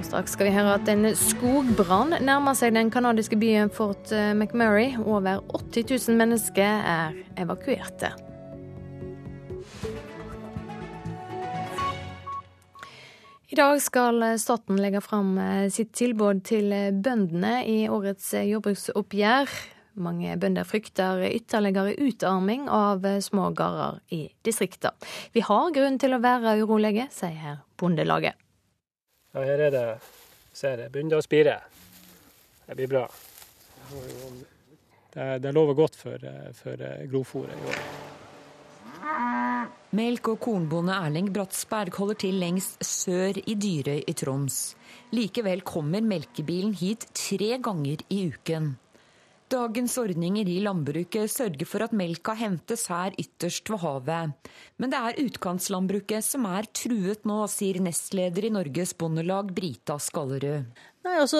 Og 0.00 0.06
straks 0.08 0.32
skal 0.32 0.48
vi 0.48 0.52
høre 0.54 0.78
at 0.78 0.86
en 0.88 1.10
skogbrann 1.12 2.14
nærmer 2.24 2.56
seg 2.56 2.72
den 2.72 2.88
canadiske 2.88 3.36
byen 3.36 3.68
Fort 3.68 4.08
eh, 4.16 4.30
McMurray. 4.32 4.94
Over 4.96 5.42
80 5.52 6.08
000 6.08 6.16
mennesker 6.16 6.86
er 6.88 7.18
evakuerte. 7.36 8.08
I 13.52 13.60
dag 13.60 13.76
skal 13.84 14.24
staten 14.40 14.80
legge 14.80 15.04
fram 15.04 15.36
eh, 15.36 15.68
sitt 15.68 15.92
tilbud 16.00 16.46
til 16.48 16.72
bøndene 17.04 17.58
i 17.68 17.78
årets 17.92 18.32
jordbruksoppgjør. 18.40 19.56
Mange 20.00 20.40
bønder 20.40 20.64
frykter 20.64 21.26
ytterligere 21.28 21.98
utarming 22.00 22.70
av 22.72 23.04
små 23.20 23.50
gårder 23.52 24.00
i 24.16 24.30
distriktene. 24.48 24.96
Vi 25.36 25.44
har 25.44 25.74
grunn 25.76 26.00
til 26.00 26.16
å 26.16 26.24
være 26.24 26.62
urolige, 26.64 27.10
sier 27.12 27.66
Bondelaget. 27.76 28.40
Ja, 29.30 29.44
her 29.46 29.66
er 29.68 29.70
det 29.74 29.84
ser 30.52 30.76
det 30.80 30.90
begynner 30.92 31.20
å 31.20 31.24
spire. 31.24 31.56
Det 32.66 32.76
blir 32.78 32.90
bra. 32.90 33.04
Det, 35.10 35.26
det 35.42 35.52
lover 35.54 35.78
godt 35.78 35.98
for, 35.98 36.30
for 36.58 36.86
grovfòret 37.10 37.54
i 37.54 37.68
år. 37.70 37.82
Melk- 39.96 40.28
og 40.30 40.38
kornbonde 40.42 40.94
Erling 40.94 41.32
Bratsberg 41.34 41.96
holder 41.98 42.18
til 42.22 42.36
lengst 42.38 42.78
sør 42.86 43.40
i 43.42 43.56
Dyrøy 43.58 44.04
i 44.06 44.14
Troms. 44.14 44.58
Likevel 45.14 45.64
kommer 45.66 46.04
melkebilen 46.06 46.76
hit 46.78 47.08
tre 47.18 47.56
ganger 47.62 48.04
i 48.10 48.20
uken. 48.30 48.76
Dagens 49.50 49.96
ordninger 49.98 50.46
i 50.46 50.60
landbruket 50.62 51.26
sørger 51.32 51.66
for 51.66 51.82
at 51.82 51.94
melka 51.96 52.36
hentes 52.38 52.84
her 52.86 53.16
ytterst 53.18 53.66
ved 53.72 53.80
havet. 53.82 54.52
Men 54.78 54.92
det 54.92 55.00
er 55.00 55.18
utkantslandbruket 55.24 56.22
som 56.22 56.46
er 56.46 56.68
truet 56.70 57.26
nå, 57.26 57.40
sier 57.50 57.80
nestleder 57.82 58.46
i 58.46 58.52
Norges 58.54 58.94
Bondelag, 58.94 59.50
Brita 59.56 59.96
Skallerød. 59.98 60.70
Nei, 61.00 61.14
altså, 61.16 61.38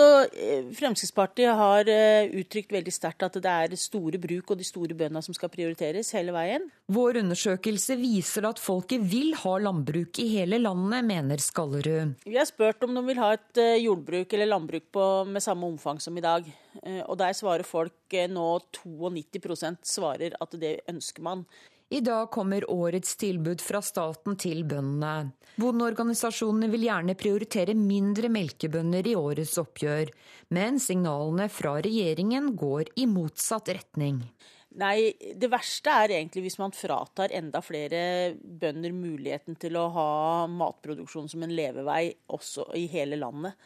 Fremskrittspartiet 0.73 1.53
har 1.53 1.89
eh, 1.93 2.31
uttrykt 2.41 2.71
veldig 2.73 2.93
sterkt 2.95 3.27
at 3.27 3.35
det 3.45 3.51
er 3.51 3.75
store 3.77 4.17
bruk 4.21 4.55
og 4.55 4.61
de 4.61 4.65
store 4.65 4.97
bøndene 4.97 5.21
som 5.25 5.37
skal 5.37 5.53
prioriteres 5.53 6.15
hele 6.17 6.33
veien. 6.33 6.65
Vår 6.89 7.19
undersøkelse 7.21 7.99
viser 8.01 8.49
at 8.49 8.63
folket 8.63 9.05
vil 9.13 9.35
ha 9.43 9.53
landbruk 9.61 10.23
i 10.23 10.31
hele 10.33 10.63
landet, 10.63 11.05
mener 11.05 11.45
Skallerud. 11.45 12.15
Vi 12.25 12.39
har 12.39 12.49
spurt 12.49 12.87
om 12.87 12.97
de 12.97 13.05
vil 13.11 13.21
ha 13.21 13.35
et 13.37 13.61
eh, 13.61 13.83
jordbruk 13.85 14.33
eller 14.33 14.49
landbruk 14.49 14.89
på, 14.97 15.09
med 15.29 15.45
samme 15.45 15.69
omfang 15.69 16.01
som 16.01 16.17
i 16.17 16.25
dag. 16.25 16.49
Eh, 16.81 17.03
og 17.05 17.19
der 17.21 17.37
svarer 17.37 17.69
folk 17.69 18.17
nå 18.33 18.49
92% 18.81 19.85
svarer 19.87 20.41
at 20.41 20.57
det 20.57 20.79
ønsker 20.89 21.27
man. 21.27 21.45
I 21.91 21.99
dag 22.07 22.31
kommer 22.31 22.63
årets 22.71 23.17
tilbud 23.19 23.59
fra 23.67 23.81
staten 23.83 24.37
til 24.39 24.61
bøndene. 24.63 25.33
Bondeorganisasjonene 25.59 26.69
vil 26.71 26.85
gjerne 26.87 27.17
prioritere 27.19 27.75
mindre 27.75 28.31
melkebønder 28.31 29.09
i 29.11 29.17
årets 29.19 29.57
oppgjør, 29.59 30.13
men 30.55 30.79
signalene 30.79 31.49
fra 31.51 31.75
regjeringen 31.83 32.53
går 32.55 32.93
i 32.95 33.09
motsatt 33.11 33.73
retning. 33.75 34.23
Nei, 34.79 35.11
det 35.35 35.51
verste 35.51 35.91
er 35.91 36.15
egentlig 36.15 36.45
hvis 36.45 36.61
man 36.63 36.71
fratar 36.71 37.35
enda 37.35 37.59
flere 37.59 38.37
bønder 38.39 38.95
muligheten 38.95 39.59
til 39.59 39.75
å 39.81 39.89
ha 39.91 40.11
matproduksjon 40.47 41.27
som 41.33 41.43
en 41.43 41.57
levevei 41.59 42.05
også 42.31 42.69
i 42.79 42.87
hele 42.93 43.19
landet. 43.19 43.59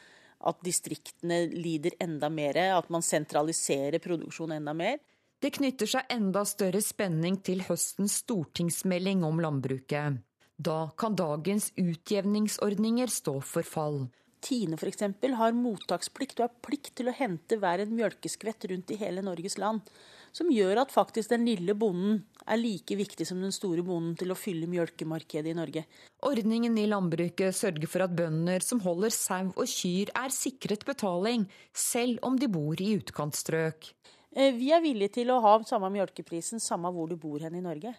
At 0.49 0.65
distriktene 0.65 1.43
lider 1.53 2.01
enda 2.01 2.33
mer, 2.33 2.57
at 2.73 2.89
man 2.89 3.05
sentraliserer 3.05 4.01
produksjonen 4.01 4.63
enda 4.63 4.73
mer. 4.77 5.05
Det 5.45 5.51
knytter 5.59 5.89
seg 5.91 6.07
enda 6.09 6.41
større 6.49 6.81
spenning 6.81 7.35
til 7.45 7.59
høstens 7.67 8.15
stortingsmelding 8.23 9.27
om 9.29 9.43
landbruket. 9.45 10.23
Da 10.57 10.77
kan 10.97 11.19
dagens 11.21 11.67
utjevningsordninger 11.77 13.13
stå 13.13 13.35
for 13.45 13.69
fall. 13.69 13.99
Tine 14.41 14.79
f.eks. 14.81 15.05
har 15.37 15.57
mottaksplikt 15.59 16.41
og 16.41 16.47
har 16.47 16.55
plikt 16.65 16.95
til 16.97 17.11
å 17.13 17.17
hente 17.19 17.59
hver 17.61 17.83
en 17.85 17.93
mjølkeskvett 17.93 18.65
rundt 18.73 18.95
i 18.97 18.99
hele 19.03 19.21
Norges 19.27 19.59
land. 19.61 19.85
Som 20.33 20.49
gjør 20.49 20.81
at 20.87 20.97
faktisk 20.97 21.35
den 21.35 21.45
lille 21.45 21.77
bonden 21.77 22.23
er 22.49 22.63
like 22.63 22.97
viktig 22.97 23.29
som 23.29 23.45
den 23.45 23.53
store 23.53 23.85
bonden 23.85 24.17
til 24.17 24.33
å 24.33 24.39
fylle 24.39 24.71
mjølkemarkedet 24.73 25.53
i 25.53 25.59
Norge. 25.61 25.85
Ordningen 26.25 26.81
i 26.81 26.89
landbruket 26.89 27.53
sørger 27.53 27.93
for 27.93 28.07
at 28.07 28.17
bønder 28.17 28.65
som 28.65 28.81
holder 28.81 29.13
sau 29.13 29.53
og 29.53 29.69
kyr 29.69 30.17
er 30.25 30.33
sikret 30.33 30.89
betaling, 30.89 31.45
selv 31.77 32.25
om 32.25 32.41
de 32.41 32.49
bor 32.49 32.81
i 32.81 32.95
utkantstrøk. 32.97 33.93
Eh, 34.35 34.55
vi 34.55 34.73
er 34.75 34.83
villige 34.83 35.21
til 35.21 35.31
å 35.31 35.39
ha 35.45 35.55
samme 35.67 35.91
mjølkeprisen 35.95 36.63
samme 36.63 36.91
hvor 36.95 37.11
du 37.11 37.17
bor 37.21 37.43
hen 37.43 37.55
i 37.55 37.63
Norge. 37.63 37.95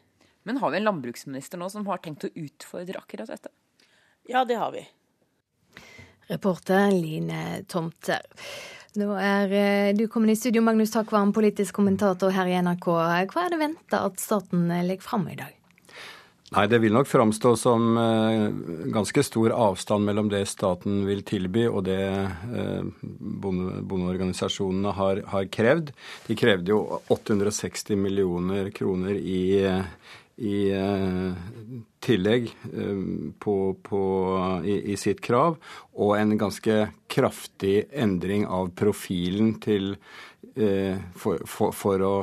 Men 0.45 0.59
har 0.61 0.73
vi 0.73 0.81
en 0.81 0.87
landbruksminister 0.89 1.57
nå 1.57 1.69
som 1.71 1.87
har 1.87 2.03
tenkt 2.03 2.27
å 2.27 2.33
utfordre 2.35 2.99
akkurat 2.99 3.31
dette? 3.31 3.53
Ja, 4.27 4.43
det 4.45 4.59
har 4.59 4.73
vi. 4.75 4.83
Reporter 6.27 6.91
Line 6.91 7.63
Tomter. 7.71 8.25
Nå 8.99 9.11
er 9.19 9.51
eh, 9.55 9.93
du 9.95 10.07
kommet 10.11 10.35
i 10.35 10.39
studio, 10.39 10.63
Magnus 10.65 10.93
Takvam, 10.93 11.33
politisk 11.35 11.79
kommentator 11.79 12.35
her 12.35 12.51
i 12.51 12.57
NRK. 12.59 12.89
Hva 13.31 13.45
er 13.45 13.55
det 13.55 13.61
venta 13.61 14.05
at 14.07 14.19
staten 14.23 14.67
legger 14.71 15.07
fram 15.07 15.27
i 15.31 15.39
dag? 15.39 15.64
Nei, 16.55 16.67
Det 16.71 16.77
vil 16.79 16.93
nok 16.95 17.07
framstå 17.07 17.49
som 17.59 17.97
eh, 17.99 18.45
ganske 18.93 19.23
stor 19.27 19.51
avstand 19.51 20.05
mellom 20.07 20.29
det 20.31 20.45
staten 20.47 21.01
vil 21.03 21.19
tilby 21.27 21.65
og 21.67 21.81
det 21.89 21.99
eh, 21.99 22.85
bondeorganisasjonene 23.03 24.93
har, 24.95 25.19
har, 25.33 25.49
krevd. 25.51 25.91
De 26.29 26.37
krevde 26.39 26.71
jo 26.71 27.01
860 27.11 27.99
millioner 27.99 28.71
kroner 28.71 29.19
i, 29.19 29.67
i 30.47 30.55
eh, 30.71 31.35
tillegg 32.05 32.47
på, 33.41 33.57
på, 33.83 34.01
i, 34.63 34.77
i, 34.93 34.95
sitt 35.01 35.19
krav, 35.25 35.57
og 35.97 36.15
en 36.15 36.37
ganske 36.39 36.85
kraftig 37.11 37.89
endring 37.91 38.45
av 38.47 38.71
profilen 38.79 39.57
til 39.59 39.97
for, 40.55 41.41
for, 41.45 41.73
for, 41.75 42.01
å, 42.01 42.13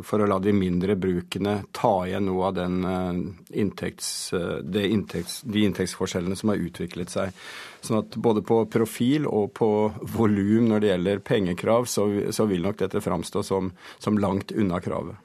for, 0.00 0.22
å, 0.22 0.28
la 0.30 0.38
de 0.40 0.54
mindre 0.56 0.94
brukene 0.96 1.58
ta 1.76 1.92
igjen 2.08 2.24
noe 2.24 2.46
av 2.48 2.54
den 2.56 2.78
eh, 2.88 3.20
inntekts, 3.60 4.32
eh, 4.32 4.54
de, 4.64 4.86
inntekts, 4.88 5.42
de 5.44 5.66
inntektsforskjellene 5.68 6.38
som 6.38 6.54
har 6.54 6.64
utviklet 6.64 7.12
seg. 7.12 7.36
Sånn 7.84 8.00
at 8.00 8.16
både 8.16 8.40
på 8.46 8.62
profil 8.72 9.28
og 9.28 9.52
på 9.60 9.70
volum 10.16 10.72
når 10.72 10.80
det 10.80 10.92
gjelder 10.94 11.22
pengekrav, 11.28 11.88
så, 11.92 12.08
så 12.32 12.48
vil 12.48 12.64
nok 12.64 12.80
dette 12.80 13.04
framstå 13.04 13.44
som, 13.44 13.72
som 14.00 14.16
langt 14.16 14.56
unna 14.56 14.80
kravet. 14.80 15.20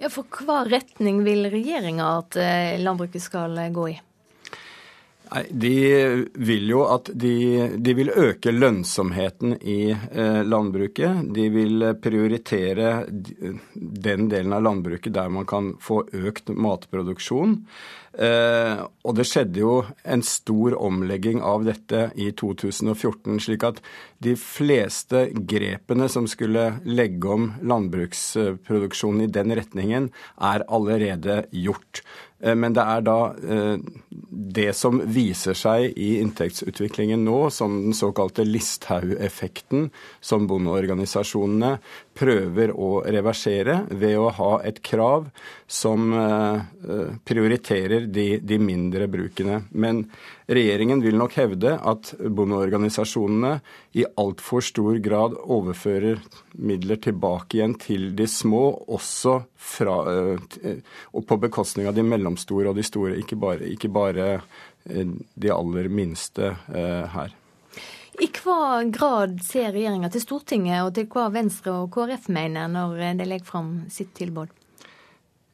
Ja, 0.00 0.10
For 0.10 0.26
hva 0.42 0.64
retning 0.66 1.22
vil 1.22 1.46
regjeringa 1.52 2.12
at 2.18 2.38
landbruket 2.80 3.22
skal 3.22 3.58
gå 3.74 3.90
i? 3.92 3.98
Nei, 5.30 5.44
De 5.50 5.74
vil 6.34 6.72
jo 6.72 6.82
at 6.90 7.10
de, 7.14 7.34
de 7.78 7.94
vil 7.94 8.10
øke 8.10 8.50
lønnsomheten 8.50 9.54
i 9.62 9.92
eh, 9.92 10.40
landbruket. 10.42 11.30
De 11.36 11.46
vil 11.54 11.86
prioritere 12.02 13.04
den 13.10 14.26
delen 14.32 14.56
av 14.56 14.64
landbruket 14.66 15.14
der 15.14 15.30
man 15.30 15.46
kan 15.46 15.76
få 15.82 16.02
økt 16.10 16.50
matproduksjon. 16.50 17.60
Eh, 18.18 18.80
og 19.06 19.14
det 19.14 19.26
skjedde 19.30 19.62
jo 19.62 19.74
en 20.02 20.22
stor 20.26 20.74
omlegging 20.82 21.38
av 21.46 21.62
dette 21.68 22.08
i 22.18 22.32
2014, 22.34 23.38
slik 23.38 23.66
at 23.68 23.78
de 24.18 24.34
fleste 24.34 25.28
grepene 25.30 26.08
som 26.10 26.26
skulle 26.30 26.72
legge 26.90 27.30
om 27.30 27.52
landbruksproduksjonen 27.62 29.28
i 29.28 29.30
den 29.30 29.54
retningen, 29.54 30.10
er 30.42 30.66
allerede 30.66 31.44
gjort. 31.54 32.02
Eh, 32.40 32.56
men 32.56 32.76
det 32.76 32.84
er 32.84 33.04
da 33.06 33.18
eh, 33.36 33.76
det 34.60 34.72
som 34.76 35.00
viser 35.04 35.56
seg 35.58 35.96
i 35.98 36.10
inntektsutviklingen 36.20 37.22
nå, 37.26 37.38
som 37.54 37.76
den 37.86 37.96
såkalte 37.96 38.46
Listhaug-effekten, 38.46 39.90
som 40.20 40.48
bondeorganisasjonene 40.50 41.76
prøver 42.20 42.72
å 42.76 43.00
reversere 43.06 43.80
ved 43.88 44.18
å 44.20 44.28
ha 44.36 44.50
et 44.66 44.82
krav 44.84 45.30
som 45.70 46.12
eh, 46.12 47.14
prioriterer 47.24 48.04
de, 48.12 48.26
de 48.44 48.58
mindre 48.60 49.08
brukene. 49.10 49.62
Men 49.70 50.04
regjeringen 50.50 51.00
vil 51.04 51.16
nok 51.16 51.38
hevde 51.40 51.76
at 51.78 52.12
bondeorganisasjonene 52.20 53.54
i 53.96 54.04
altfor 54.20 54.64
stor 54.66 55.00
grad 55.02 55.38
overfører 55.40 56.20
midler 56.60 57.00
tilbake 57.00 57.58
igjen 57.58 57.78
til 57.80 58.10
de 58.18 58.28
små, 58.28 58.64
også 58.92 59.40
fra, 59.56 59.96
og 61.14 61.26
på 61.26 61.40
bekostning 61.46 61.88
av 61.88 61.96
de 61.96 62.04
mellomstore 62.06 62.70
og 62.70 62.78
de 62.78 62.86
store, 62.86 63.16
ikke 63.22 63.38
bare, 63.40 63.72
ikke 63.72 63.92
bare 63.94 64.30
eh, 64.36 65.18
de 65.34 65.54
aller 65.54 65.90
minste 65.92 66.54
eh, 66.68 67.04
her. 67.16 67.39
I 68.20 68.28
hva 68.36 68.84
grad 68.92 69.38
ser 69.44 69.72
regjeringa 69.72 70.10
til 70.12 70.24
Stortinget, 70.24 70.82
og 70.84 70.94
til 70.96 71.06
hva 71.12 71.30
Venstre 71.32 71.72
og 71.82 71.92
KrF 71.94 72.28
mener 72.32 72.68
når 72.68 72.98
de 73.16 73.28
legger 73.28 73.48
fram 73.48 73.70
sitt 73.92 74.12
tilbud? 74.18 74.52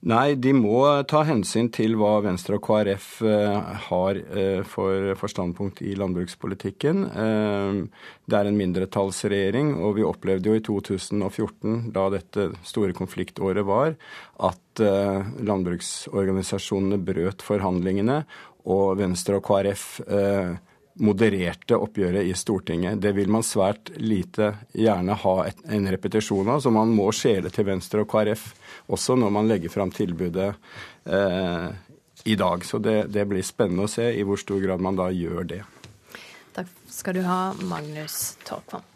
Nei, 0.06 0.36
de 0.38 0.52
må 0.54 0.82
ta 1.08 1.24
hensyn 1.26 1.70
til 1.74 1.96
hva 1.98 2.20
Venstre 2.22 2.58
og 2.58 2.66
KrF 2.66 3.06
eh, 3.26 3.70
har 3.88 4.20
for, 4.70 5.14
for 5.18 5.32
standpunkt 5.32 5.80
i 5.82 5.96
landbrukspolitikken. 5.98 7.00
Det 7.10 8.38
er 8.38 8.50
en 8.50 8.60
mindretallsregjering, 8.60 9.72
og 9.80 9.96
vi 9.98 10.06
opplevde 10.06 10.52
jo 10.52 10.58
i 10.58 10.62
2014, 10.62 11.88
da 11.96 12.06
dette 12.14 12.52
store 12.66 12.94
konfliktåret 12.94 13.66
var, 13.66 13.96
at 14.38 14.62
Eh, 14.80 15.26
landbruksorganisasjonene 15.46 16.98
brøt 17.00 17.44
forhandlingene, 17.44 18.20
og 18.68 18.98
Venstre 18.98 19.38
og 19.38 19.46
KrF 19.46 19.84
eh, 20.04 20.56
modererte 21.02 21.76
oppgjøret 21.76 22.24
i 22.24 22.34
Stortinget. 22.36 23.00
Det 23.00 23.12
vil 23.16 23.28
man 23.32 23.44
svært 23.44 23.90
lite 24.00 24.52
gjerne 24.72 25.16
ha 25.22 25.34
et, 25.48 25.60
en 25.68 25.88
repetisjon 25.92 26.48
av, 26.48 26.62
så 26.64 26.72
man 26.72 26.92
må 26.96 27.10
skjele 27.14 27.52
til 27.52 27.68
Venstre 27.68 28.04
og 28.04 28.10
KrF 28.10 28.48
også 28.92 29.18
når 29.20 29.34
man 29.34 29.50
legger 29.50 29.72
fram 29.72 29.92
tilbudet 29.94 30.50
eh, 31.04 31.68
i 32.24 32.36
dag. 32.40 32.64
Så 32.64 32.80
det, 32.82 32.98
det, 33.14 33.26
blir 33.28 33.44
spennende 33.46 33.86
å 33.86 33.92
se 33.92 34.08
i 34.14 34.24
hvor 34.26 34.40
stor 34.40 34.62
grad 34.64 34.82
man 34.82 34.98
da 34.98 35.10
gjør 35.12 35.48
det. 35.54 35.62
Takk 36.56 36.72
skal 36.90 37.18
du 37.18 37.24
ha, 37.28 37.40
Magnus 37.68 38.36
Torkvam. 38.46 38.86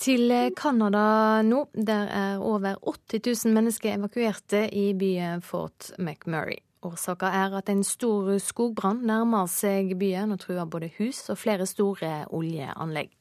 Til 0.00 0.32
Canada 0.56 1.42
nå. 1.44 1.66
Der 1.74 2.08
er 2.08 2.38
over 2.40 2.78
80 3.12 3.44
000 3.44 3.54
mennesker 3.54 3.98
evakuerte 3.98 4.64
i 4.72 4.94
byen 4.96 5.42
Fort 5.44 5.90
McMurray. 5.98 6.62
Årsaken 6.82 7.28
er 7.28 7.58
at 7.58 7.68
en 7.68 7.84
stor 7.84 8.30
skogbrann 8.40 9.02
nærmer 9.04 9.44
seg 9.52 9.92
byen 10.00 10.32
og 10.32 10.40
truer 10.40 10.64
både 10.64 10.88
hus 10.96 11.26
og 11.28 11.36
flere 11.42 11.68
store 11.68 12.24
oljeanlegg. 12.32 13.12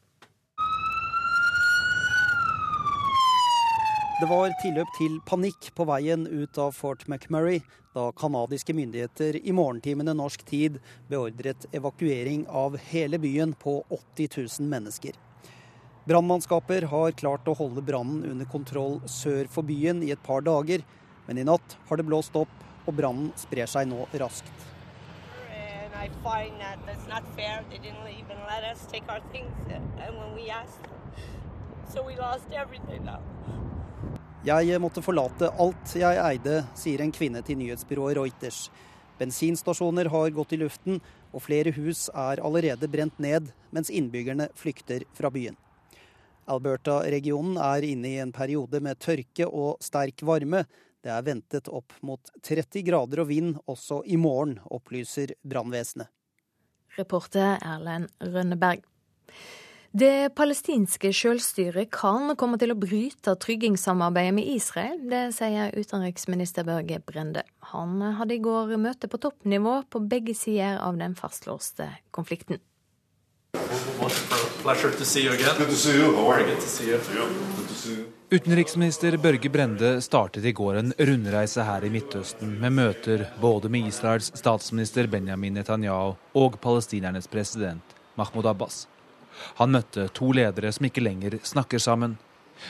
Det 4.20 4.28
var 4.32 4.56
tilløp 4.64 4.96
til 4.96 5.20
panikk 5.28 5.70
på 5.76 5.84
veien 5.88 6.26
ut 6.28 6.58
av 6.60 6.72
Fort 6.76 7.06
McMurray 7.12 7.60
da 7.96 8.10
canadiske 8.16 8.76
myndigheter 8.76 9.36
i 9.44 9.52
morgentimene 9.56 10.16
norsk 10.16 10.48
tid 10.48 10.80
beordret 11.12 11.68
evakuering 11.76 12.48
av 12.48 12.80
hele 12.92 13.20
byen 13.20 13.56
på 13.60 13.82
80 14.16 14.38
000 14.60 14.72
mennesker. 14.72 15.16
Brannmannskaper 16.10 16.88
har 16.90 17.12
klart 17.14 17.46
å 17.46 17.54
holde 17.54 17.84
brannen 17.86 18.24
under 18.26 18.48
kontroll 18.50 18.96
sør 19.06 19.46
for 19.54 19.62
byen 19.62 20.00
i 20.02 20.08
et 20.10 20.22
par 20.26 20.42
dager, 20.42 20.82
men 21.28 21.38
i 21.38 21.44
natt 21.46 21.76
har 21.86 22.02
det 22.02 22.06
blåst 22.08 22.34
opp, 22.40 22.56
og 22.90 22.96
brannen 22.98 23.28
sprer 23.38 23.70
seg 23.70 23.86
nå 23.92 24.08
raskt. 24.18 24.64
Jeg 34.50 34.82
måtte 34.82 35.06
forlate 35.06 35.54
alt 35.62 35.96
jeg 36.02 36.26
eide, 36.26 36.58
sier 36.74 37.06
en 37.06 37.14
kvinne 37.14 37.46
til 37.46 37.62
nyhetsbyrået 37.62 38.18
Reuters. 38.18 38.66
Bensinstasjoner 39.22 40.10
har 40.10 40.34
gått 40.34 40.58
i 40.58 40.64
luften, 40.66 41.04
og 41.30 41.46
flere 41.46 41.78
hus 41.78 42.08
er 42.18 42.42
allerede 42.42 42.90
brent 42.90 43.22
ned, 43.22 43.54
mens 43.70 43.94
innbyggerne 43.94 44.50
flykter 44.58 45.06
fra 45.14 45.30
byen. 45.30 45.60
Alberta-regionen 46.50 47.58
er 47.62 47.86
inne 47.88 48.14
i 48.14 48.22
en 48.24 48.34
periode 48.36 48.82
med 48.84 49.00
tørke 49.02 49.48
og 49.48 49.78
sterk 49.84 50.24
varme. 50.26 50.66
Det 51.00 51.12
er 51.14 51.24
ventet 51.24 51.70
opp 51.72 51.96
mot 52.04 52.32
30 52.44 52.84
grader 52.88 53.24
og 53.24 53.30
vind 53.30 53.56
også 53.72 54.02
i 54.06 54.18
morgen, 54.20 54.58
opplyser 54.68 55.36
brannvesenet. 55.48 56.10
Reporter 56.98 57.60
Erlend 57.64 58.10
Rønneberg. 58.20 58.84
Det 59.90 60.36
palestinske 60.38 61.10
selvstyret 61.18 61.90
kan 61.90 62.36
komme 62.38 62.60
til 62.62 62.76
å 62.76 62.78
bryte 62.78 63.34
tryggingssamarbeidet 63.42 64.36
med 64.38 64.52
Israel. 64.52 65.00
Det 65.10 65.24
sier 65.34 65.74
utenriksminister 65.74 66.68
Børge 66.68 67.00
Brende. 67.02 67.42
Han 67.72 67.98
hadde 68.20 68.38
i 68.38 68.44
går 68.44 68.76
møte 68.78 69.10
på 69.10 69.18
toppnivå 69.18 69.80
på 69.90 70.04
begge 70.12 70.38
sider 70.38 70.78
av 70.86 71.00
den 71.02 71.18
fastlåste 71.18 71.90
konflikten. 72.14 72.62
Utenriksminister 78.32 79.18
Børge 79.18 79.50
Brende 79.50 80.02
startet 80.02 80.46
i 80.46 80.52
går 80.52 80.78
en 80.80 80.94
rundreise 81.00 81.64
her 81.66 81.86
i 81.86 81.90
Midtøsten 81.90 82.54
med 82.62 82.76
møter 82.78 83.26
både 83.42 83.72
med 83.74 83.90
Israels 83.90 84.30
statsminister 84.38 85.10
Benjamin 85.10 85.58
Netanyahu 85.58 86.16
og 86.38 86.60
palestinernes 86.62 87.28
president 87.28 87.98
Mahmoud 88.20 88.46
Abbas. 88.52 88.84
Han 89.58 89.74
møtte 89.74 90.10
to 90.14 90.32
ledere 90.36 90.72
som 90.76 90.86
ikke 90.86 91.02
lenger 91.02 91.40
snakker 91.44 91.82
sammen. 91.82 92.18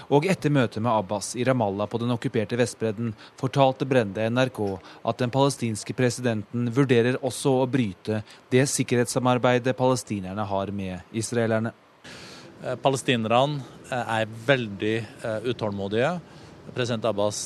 Og 0.10 0.28
etter 0.30 0.54
møtet 0.54 0.84
med 0.84 0.92
Abbas 0.94 1.34
i 1.40 1.46
Ramallah 1.48 1.90
på 1.90 2.00
den 2.02 2.14
okkuperte 2.16 2.58
Vestbredden 2.60 3.14
fortalte 3.40 3.88
Brende 3.90 4.30
NRK 4.30 4.64
at 5.08 5.22
den 5.22 5.34
palestinske 5.34 5.96
presidenten 5.98 6.72
vurderer 6.76 7.20
også 7.22 7.60
å 7.62 7.70
bryte 7.70 8.24
det 8.54 8.66
sikkerhetssamarbeidet 8.72 9.78
palestinerne 9.78 10.48
har 10.50 10.74
med 10.76 11.16
israelerne. 11.16 11.74
Eh, 12.60 12.76
palestinerne 12.76 13.62
eh, 13.88 14.12
er 14.20 14.36
veldig 14.48 14.98
eh, 15.00 15.48
utålmodige. 15.48 16.18
President 16.70 17.08
Abbas 17.10 17.38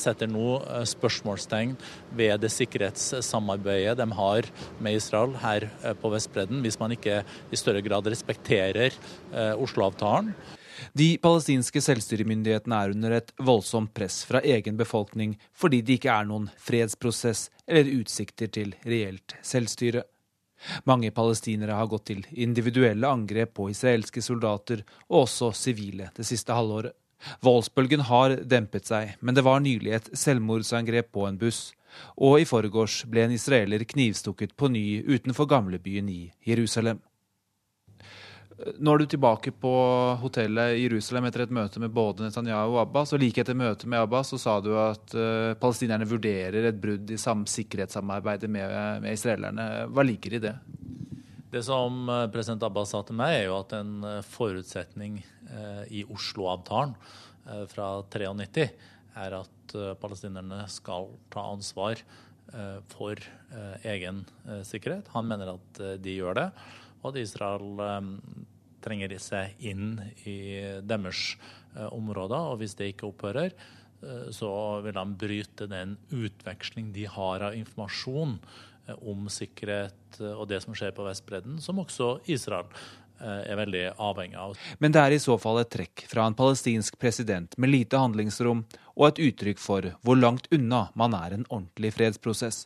setter 0.00 0.30
nå 0.32 0.54
spørsmålstegn 0.88 1.74
ved 2.16 2.40
det 2.40 2.48
sikkerhetssamarbeidet 2.54 3.98
de 3.98 4.06
har 4.16 4.48
med 4.80 4.96
Israel 4.96 5.34
her 5.42 5.66
på 6.00 6.08
Vestbredden, 6.14 6.62
hvis 6.64 6.80
man 6.80 6.94
ikke 6.96 7.18
i 7.52 7.60
større 7.60 7.82
grad 7.84 8.08
respekterer 8.08 8.96
Oslo-avtalen. 9.60 10.32
De 10.98 11.08
palestinske 11.22 11.82
selvstyremyndighetene 11.84 12.78
er 12.78 12.94
under 12.94 13.16
et 13.18 13.34
voldsomt 13.38 13.92
press 13.94 14.22
fra 14.28 14.42
egen 14.44 14.78
befolkning 14.80 15.36
fordi 15.56 15.82
det 15.82 16.00
ikke 16.00 16.14
er 16.14 16.28
noen 16.28 16.48
fredsprosess 16.60 17.48
eller 17.66 17.92
utsikter 18.00 18.50
til 18.52 18.74
reelt 18.86 19.36
selvstyre. 19.42 20.04
Mange 20.86 21.10
palestinere 21.10 21.76
har 21.78 21.90
gått 21.90 22.06
til 22.10 22.24
individuelle 22.30 23.08
angrep 23.08 23.54
på 23.58 23.68
israelske 23.72 24.22
soldater 24.22 24.84
og 25.08 25.24
også 25.24 25.52
sivile 25.58 26.10
det 26.16 26.26
siste 26.28 26.54
halvåret. 26.54 26.94
Voldsbølgen 27.42 28.02
har 28.08 28.36
dempet 28.50 28.88
seg, 28.90 29.14
men 29.20 29.36
det 29.36 29.44
var 29.46 29.62
nylig 29.62 29.94
et 29.94 30.10
selvmordsangrep 30.18 31.12
på 31.14 31.26
en 31.28 31.38
buss. 31.38 31.70
Og 32.16 32.40
i 32.42 32.48
forgårs 32.48 33.02
ble 33.10 33.26
en 33.26 33.34
israeler 33.36 33.84
knivstukket 33.86 34.56
på 34.58 34.70
ny 34.72 35.02
utenfor 35.06 35.46
gamlebyen 35.50 36.08
i 36.10 36.22
Jerusalem. 36.48 37.02
Nå 38.62 38.94
er 38.94 39.02
du 39.02 39.06
tilbake 39.10 39.50
på 39.58 39.72
hotellet 40.20 40.76
i 40.76 40.84
Jerusalem 40.84 41.26
etter 41.26 41.44
et 41.44 41.54
møte 41.54 41.80
med 41.82 41.92
både 41.94 42.26
Netanyahu 42.26 42.76
og 42.76 42.82
Abbas. 42.84 43.12
og 43.14 43.22
Like 43.22 43.42
etter 43.42 43.56
møtet 43.58 43.88
med 43.90 44.02
Abbas 44.02 44.30
så 44.32 44.38
sa 44.38 44.58
du 44.62 44.70
at 44.78 45.14
uh, 45.16 45.54
palestinerne 45.58 46.06
vurderer 46.08 46.68
et 46.68 46.80
brudd 46.80 47.10
i 47.10 47.18
sikkerhetssamarbeidet 47.18 48.50
med, 48.50 48.74
med, 49.02 49.12
israelerne. 49.12 49.66
Hva 49.90 50.04
ligger 50.06 50.36
i 50.36 50.42
det? 50.42 50.54
Det 51.52 51.60
som 51.66 52.06
eh, 52.08 52.26
president 52.32 52.62
Abbas 52.64 52.94
sa 52.94 53.02
til 53.04 53.18
meg, 53.18 53.34
er 53.36 53.50
jo 53.50 53.58
at 53.58 53.74
en 53.76 54.06
eh, 54.08 54.20
forutsetning 54.24 55.18
uh, 55.50 55.82
i 55.92 56.04
Oslo-avtalen 56.08 56.94
uh, 56.94 57.64
fra 57.68 57.88
93 58.08 58.68
er 59.20 59.36
at 59.36 59.74
palestinerne 60.00 60.62
skal 60.68 61.10
ta 61.32 61.46
ansvar 61.48 62.00
for 62.92 63.16
egen 63.88 64.18
sikkerhet. 64.68 65.06
Han 65.14 65.28
mener 65.30 65.54
at 65.54 65.80
de 66.04 66.16
gjør 66.18 66.36
det 66.36 66.46
og 67.02 67.10
at 67.10 67.20
Israel 67.22 67.80
trenger 68.82 69.14
seg 69.22 69.58
inn 69.64 69.96
i 70.28 70.38
deres 70.84 71.34
eh, 71.76 71.88
områder. 71.88 72.52
Og 72.52 72.62
hvis 72.62 72.76
det 72.78 72.92
ikke 72.92 73.10
opphører, 73.10 73.52
eh, 73.52 74.26
så 74.34 74.52
vil 74.84 74.96
de 74.96 75.06
bryte 75.24 75.68
den 75.70 75.96
utveksling 76.10 76.92
de 76.94 77.06
har 77.10 77.48
av 77.48 77.58
informasjon 77.58 78.38
eh, 78.38 78.96
om 78.98 79.28
sikkerhet 79.32 80.20
og 80.32 80.44
det 80.50 80.60
som 80.64 80.74
skjer 80.76 80.92
på 80.92 81.06
Vestbredden, 81.06 81.56
som 81.62 81.80
også 81.80 82.18
Israel 82.30 82.68
er 83.22 83.54
veldig 83.54 83.82
avhengig 84.02 84.34
av. 84.34 84.56
Men 84.82 84.90
det 84.92 84.98
er 84.98 85.14
i 85.14 85.20
så 85.22 85.36
fall 85.38 85.60
et 85.60 85.68
trekk 85.70 86.02
fra 86.10 86.24
en 86.26 86.34
palestinsk 86.34 86.96
president 86.98 87.54
med 87.54 87.70
lite 87.70 88.00
handlingsrom, 88.00 88.64
og 88.98 89.04
et 89.06 89.20
uttrykk 89.28 89.62
for 89.62 89.86
hvor 90.02 90.18
langt 90.18 90.48
unna 90.50 90.88
man 90.98 91.14
er 91.14 91.36
en 91.36 91.46
ordentlig 91.46 91.92
fredsprosess. 91.94 92.64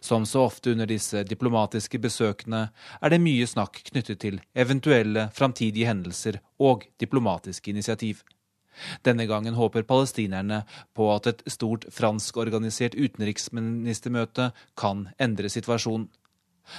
Som 0.00 0.26
så 0.26 0.44
ofte 0.44 0.74
under 0.74 0.88
disse 0.88 1.22
diplomatiske 1.24 2.00
besøkene 2.02 2.66
er 3.00 3.12
det 3.12 3.20
mye 3.22 3.46
snakk 3.48 3.80
knyttet 3.90 4.20
til 4.24 4.40
eventuelle 4.54 5.28
framtidige 5.36 5.88
hendelser 5.88 6.40
og 6.60 6.84
diplomatiske 7.00 7.72
initiativ. 7.72 8.22
Denne 9.04 9.26
gangen 9.28 9.56
håper 9.58 9.84
palestinerne 9.88 10.62
på 10.96 11.10
at 11.14 11.26
et 11.30 11.42
stort 11.50 11.86
franskorganisert 11.92 12.96
utenriksministermøte 12.96 14.50
kan 14.78 15.08
endre 15.20 15.50
situasjonen. 15.52 16.08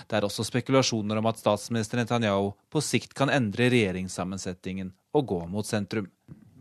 Det 0.07 0.17
er 0.17 0.25
også 0.25 0.45
spekulasjoner 0.47 1.19
om 1.19 1.27
at 1.27 1.41
statsminister 1.41 1.99
Netanyahu 1.99 2.53
på 2.71 2.83
sikt 2.85 3.15
kan 3.17 3.31
endre 3.33 3.67
regjeringssammensetningen 3.73 4.93
og 5.17 5.27
gå 5.33 5.41
mot 5.51 5.67
sentrum. 5.67 6.07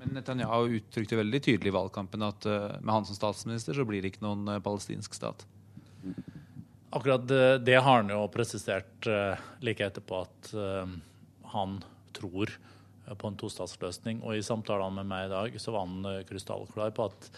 Men 0.01 0.17
Netanyahu 0.17 0.81
uttrykte 0.81 1.19
veldig 1.21 1.43
tydelig 1.45 1.71
i 1.71 1.77
valgkampen 1.77 2.25
at 2.27 2.47
eh, 2.49 2.77
med 2.81 2.95
han 2.95 3.07
som 3.07 3.19
statsminister 3.19 3.77
så 3.77 3.85
blir 3.87 4.03
det 4.03 4.15
ikke 4.15 4.25
noen 4.25 4.49
eh, 4.49 4.63
palestinsk 4.65 5.15
stat. 5.15 5.45
Akkurat 6.91 7.29
det, 7.65 7.77
har 7.77 8.01
han 8.01 8.11
jo 8.11 8.25
presisert 8.35 9.07
uh, 9.07 9.39
like 9.63 9.85
etterpå 9.87 10.25
at 10.25 10.51
uh, 10.59 10.91
han 11.53 11.79
tror 12.17 12.51
på 13.11 13.31
en 13.31 13.39
tostatsløsning. 13.39 14.25
Og 14.27 14.39
i 14.39 14.43
samtalene 14.43 14.99
med 14.99 15.11
meg 15.11 15.29
i 15.29 15.33
dag 15.33 15.57
så 15.63 15.75
var 15.75 15.87
han 15.87 16.27
krystallklar 16.29 16.93
på 16.95 17.09
at 17.11 17.31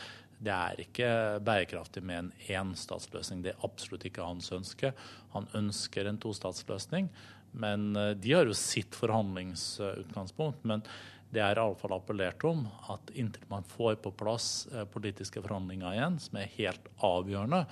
det 0.43 0.53
er 0.53 0.81
ikke 0.83 1.11
bærekraftig 1.45 2.03
med 2.05 2.19
en 2.19 2.33
enstatsløsning. 2.59 3.45
Det 3.45 3.53
er 3.53 3.65
absolutt 3.65 4.05
ikke 4.09 4.27
hans 4.27 4.51
ønske. 4.53 4.91
Han 5.37 5.47
ønsker 5.57 6.09
en 6.09 6.21
tostatsløsning. 6.21 7.09
Men 7.53 7.93
de 7.93 8.35
har 8.35 8.49
jo 8.49 8.57
sitt 8.57 8.97
forhandlingsutgangspunkt. 8.99 10.65
Men 10.69 10.85
det 11.33 11.41
er 11.41 11.57
iallfall 11.57 11.95
appellert 11.97 12.45
om 12.45 12.67
at 12.93 13.13
inntil 13.17 13.47
man 13.49 13.65
får 13.65 13.97
på 14.05 14.13
plass 14.19 14.67
politiske 14.93 15.41
forhandlinger 15.41 15.95
igjen, 15.95 16.19
som 16.21 16.41
er 16.41 16.53
helt 16.59 16.91
avgjørende, 17.01 17.63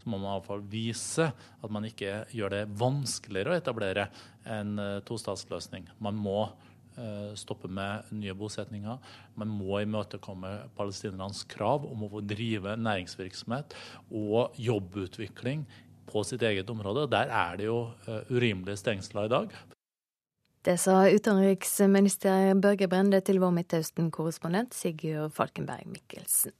så 0.00 0.08
må 0.08 0.18
man 0.18 0.32
iallfall 0.32 0.64
vise 0.70 1.28
at 1.30 1.72
man 1.72 1.86
ikke 1.88 2.24
gjør 2.34 2.54
det 2.54 2.64
vanskeligere 2.80 3.54
å 3.54 3.60
etablere 3.60 4.08
en 4.48 4.74
uh, 4.80 4.98
tostatsløsning. 5.06 5.88
Man 6.02 6.18
må 6.20 6.38
uh, 6.46 7.32
stoppe 7.38 7.68
med 7.68 8.08
nye 8.16 8.34
bosetninger. 8.36 9.12
Man 9.40 9.52
må 9.52 9.82
imøtekomme 9.84 10.54
palestinernes 10.78 11.44
krav 11.50 11.84
om 11.88 12.06
å 12.06 12.12
få 12.14 12.24
drive 12.24 12.78
næringsvirksomhet 12.80 13.76
og 14.08 14.56
jobbutvikling 14.60 15.66
på 16.10 16.24
sitt 16.26 16.42
eget 16.42 16.70
område. 16.72 17.08
Der 17.12 17.30
er 17.30 17.60
det 17.60 17.68
jo 17.68 17.82
uh, 18.08 18.22
urimelige 18.32 18.80
stengsler 18.80 19.28
i 19.28 19.34
dag. 19.36 19.60
Det 20.60 20.76
sa 20.76 21.06
utenriksminister 21.08 22.52
Børge 22.60 22.88
Brende 22.88 23.22
til 23.24 23.40
vår 23.40 23.54
Midtøsten-korrespondent 23.56 24.76
Sigurd 24.76 25.32
Falkenberg 25.32 25.88
Mikkelsen. 25.88 26.52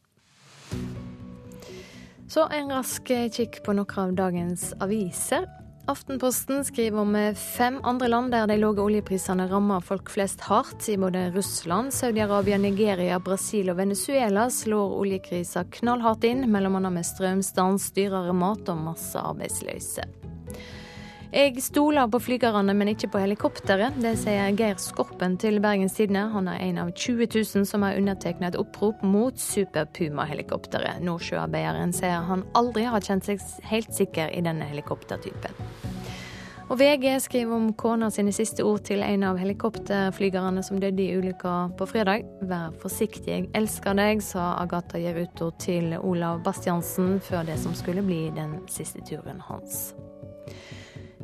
Så 2.31 2.45
en 2.55 2.71
rask 2.71 3.09
kikk 3.35 3.57
på 3.67 3.75
noen 3.75 3.97
av 3.99 4.13
dagens 4.15 4.69
aviser. 4.79 5.49
Aftenposten 5.91 6.63
skriver 6.65 7.01
om 7.03 7.17
fem 7.35 7.81
andre 7.83 8.07
land 8.13 8.31
der 8.31 8.47
de 8.47 8.55
lave 8.61 8.85
oljeprisene 8.85 9.49
rammer 9.51 9.83
folk 9.83 10.13
flest 10.15 10.45
hardt. 10.47 10.87
I 10.87 10.95
både 11.01 11.25
Russland, 11.35 11.91
Saudi-Arabia, 11.91 12.61
Nigeria, 12.63 13.19
Brasil 13.19 13.73
og 13.75 13.81
Venezuela 13.83 14.47
slår 14.47 14.95
oljekrisa 15.03 15.67
knallhardt 15.81 16.29
inn, 16.31 16.47
bl.a. 16.47 16.71
med 16.71 17.07
strømstans, 17.11 17.91
dyrere 17.99 18.37
mat 18.37 18.71
og 18.71 18.85
masse 18.93 19.19
arbeidsløse. 19.19 20.07
Jeg 21.31 21.63
stoler 21.63 22.09
på 22.11 22.19
flygerne, 22.19 22.75
men 22.75 22.89
ikke 22.91 23.07
på 23.13 23.21
helikopteret. 23.23 23.95
Det 24.03 24.17
sier 24.19 24.49
Geir 24.59 24.81
Skorpen 24.83 25.37
til 25.39 25.61
Bergens 25.63 25.95
Tidende. 25.95 26.25
Han 26.33 26.49
er 26.51 26.59
en 26.65 26.81
av 26.83 26.91
20 26.91 27.29
000 27.31 27.69
som 27.71 27.85
har 27.87 28.01
undertegnet 28.01 28.57
et 28.57 28.59
opprop 28.59 29.05
mot 29.07 29.39
Super 29.39 29.87
Puma-helikopteret. 29.95 30.99
Nordsjøarbeideren 31.07 31.95
sier 31.95 32.27
han 32.27 32.43
aldri 32.59 32.89
har 32.91 33.07
kjent 33.07 33.31
seg 33.31 33.47
helt 33.71 33.95
sikker 33.95 34.35
i 34.35 34.43
denne 34.43 34.67
helikoptertypen. 34.73 35.55
Og 36.67 36.79
VG 36.83 37.07
skriver 37.23 37.55
om 37.55 37.71
kona 37.79 38.11
sine 38.11 38.35
siste 38.35 38.67
ord 38.67 38.83
til 38.91 39.07
en 39.07 39.29
av 39.31 39.39
helikopterflygerne 39.39 40.67
som 40.67 40.83
døde 40.83 41.07
i 41.07 41.15
ulykka 41.15 41.55
på 41.79 41.91
fredag. 41.95 42.27
Vær 42.43 42.75
forsiktig, 42.83 43.31
jeg 43.31 43.49
elsker 43.55 43.95
deg, 43.99 44.27
sa 44.27 44.57
Agatha 44.59 44.99
Geruto 44.99 45.53
til 45.63 45.95
Olav 46.03 46.43
Bastiansen 46.43 47.21
før 47.23 47.47
det 47.55 47.63
som 47.63 47.79
skulle 47.79 48.03
bli 48.03 48.25
den 48.35 48.65
siste 48.67 49.07
turen 49.07 49.39
hans. 49.47 49.93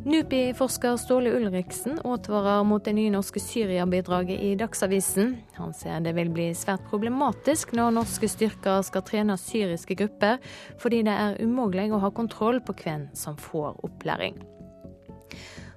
NUPI-forsker 0.07 0.97
Ståle 0.97 1.31
Ulriksen 1.31 1.99
advarer 2.05 2.65
mot 2.65 2.85
det 2.85 2.93
nye 2.95 3.11
norske 3.11 3.41
Syria-bidraget 3.43 4.39
i 4.41 4.53
Dagsavisen. 4.55 5.33
Han 5.57 5.73
ser 5.75 6.05
det 6.05 6.13
vil 6.15 6.29
bli 6.31 6.45
svært 6.55 6.85
problematisk 6.87 7.73
når 7.75 7.97
norske 7.97 8.29
styrker 8.31 8.85
skal 8.87 9.03
trene 9.03 9.35
syriske 9.35 9.97
grupper, 9.99 10.39
fordi 10.79 11.01
det 11.09 11.17
er 11.25 11.41
umulig 11.43 11.89
å 11.91 11.99
ha 12.05 12.13
kontroll 12.15 12.61
på 12.63 12.77
hvem 12.85 13.09
som 13.19 13.35
får 13.49 13.81
opplæring. 13.89 14.39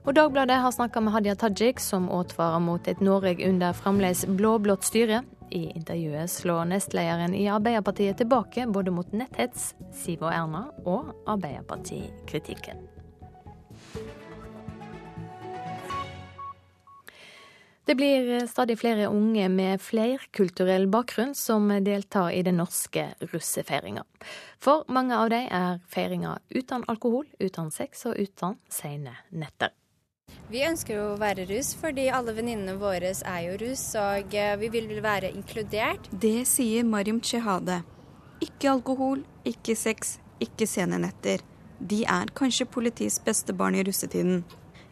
Og 0.05 0.13
Dagbladet 0.13 0.61
har 0.61 0.77
snakka 0.77 1.01
med 1.01 1.17
Hadia 1.17 1.33
Tajik, 1.33 1.81
som 1.81 2.05
advarer 2.13 2.61
mot 2.61 2.85
et 2.85 3.01
Norge 3.01 3.33
under 3.49 3.73
fremdeles 3.73 4.27
blå-blått 4.29 4.85
styre. 4.85 5.23
I 5.49 5.71
intervjuet 5.73 6.29
slår 6.29 6.69
nestlederen 6.69 7.33
i 7.33 7.47
Arbeiderpartiet 7.49 8.21
tilbake 8.21 8.69
både 8.69 8.93
mot 8.93 9.09
netthets, 9.09 9.73
Siv 10.03 10.21
og 10.21 10.29
Erna, 10.37 10.67
og 10.85 11.15
Arbeiderpartikritikken. 11.25 12.88
Det 17.89 17.95
blir 17.95 18.47
stadig 18.47 18.79
flere 18.79 19.07
unge 19.07 19.47
med 19.49 19.81
flerkulturell 19.81 20.83
bakgrunn 20.87 21.31
som 21.35 21.71
deltar 21.81 22.29
i 22.31 22.43
den 22.45 22.59
norske 22.61 23.07
russefeiringa. 23.31 24.03
For 24.61 24.83
mange 24.93 25.17
av 25.17 25.31
dem 25.33 25.47
er 25.49 25.79
feiringa 25.89 26.35
uten 26.53 26.85
alkohol, 26.85 27.25
uten 27.39 27.71
sex 27.73 28.05
og 28.05 28.19
uten 28.21 28.59
sene 28.69 29.15
netter. 29.33 29.73
Vi 30.53 30.61
ønsker 30.67 31.01
å 31.01 31.15
være 31.17 31.47
russ 31.49 31.71
fordi 31.79 32.05
alle 32.13 32.35
venninnene 32.37 32.77
våre 32.77 33.09
er 33.09 33.41
jo 33.47 33.57
russ, 33.63 33.87
og 33.97 34.37
eh, 34.37 34.53
vi 34.61 34.69
vil 34.77 34.93
være 35.01 35.33
inkludert. 35.33 36.11
Det 36.13 36.45
sier 36.45 36.85
Mariam 36.85 37.23
Chehade. 37.25 37.79
Ikke 38.37 38.69
alkohol, 38.75 39.25
ikke 39.41 39.73
sex, 39.73 40.19
ikke 40.37 40.69
sene 40.69 41.01
netter. 41.07 41.41
De 41.81 42.03
er 42.05 42.29
kanskje 42.37 42.69
politiets 42.69 43.17
beste 43.17 43.57
barn 43.57 43.81
i 43.81 43.81
russetiden. 43.89 44.43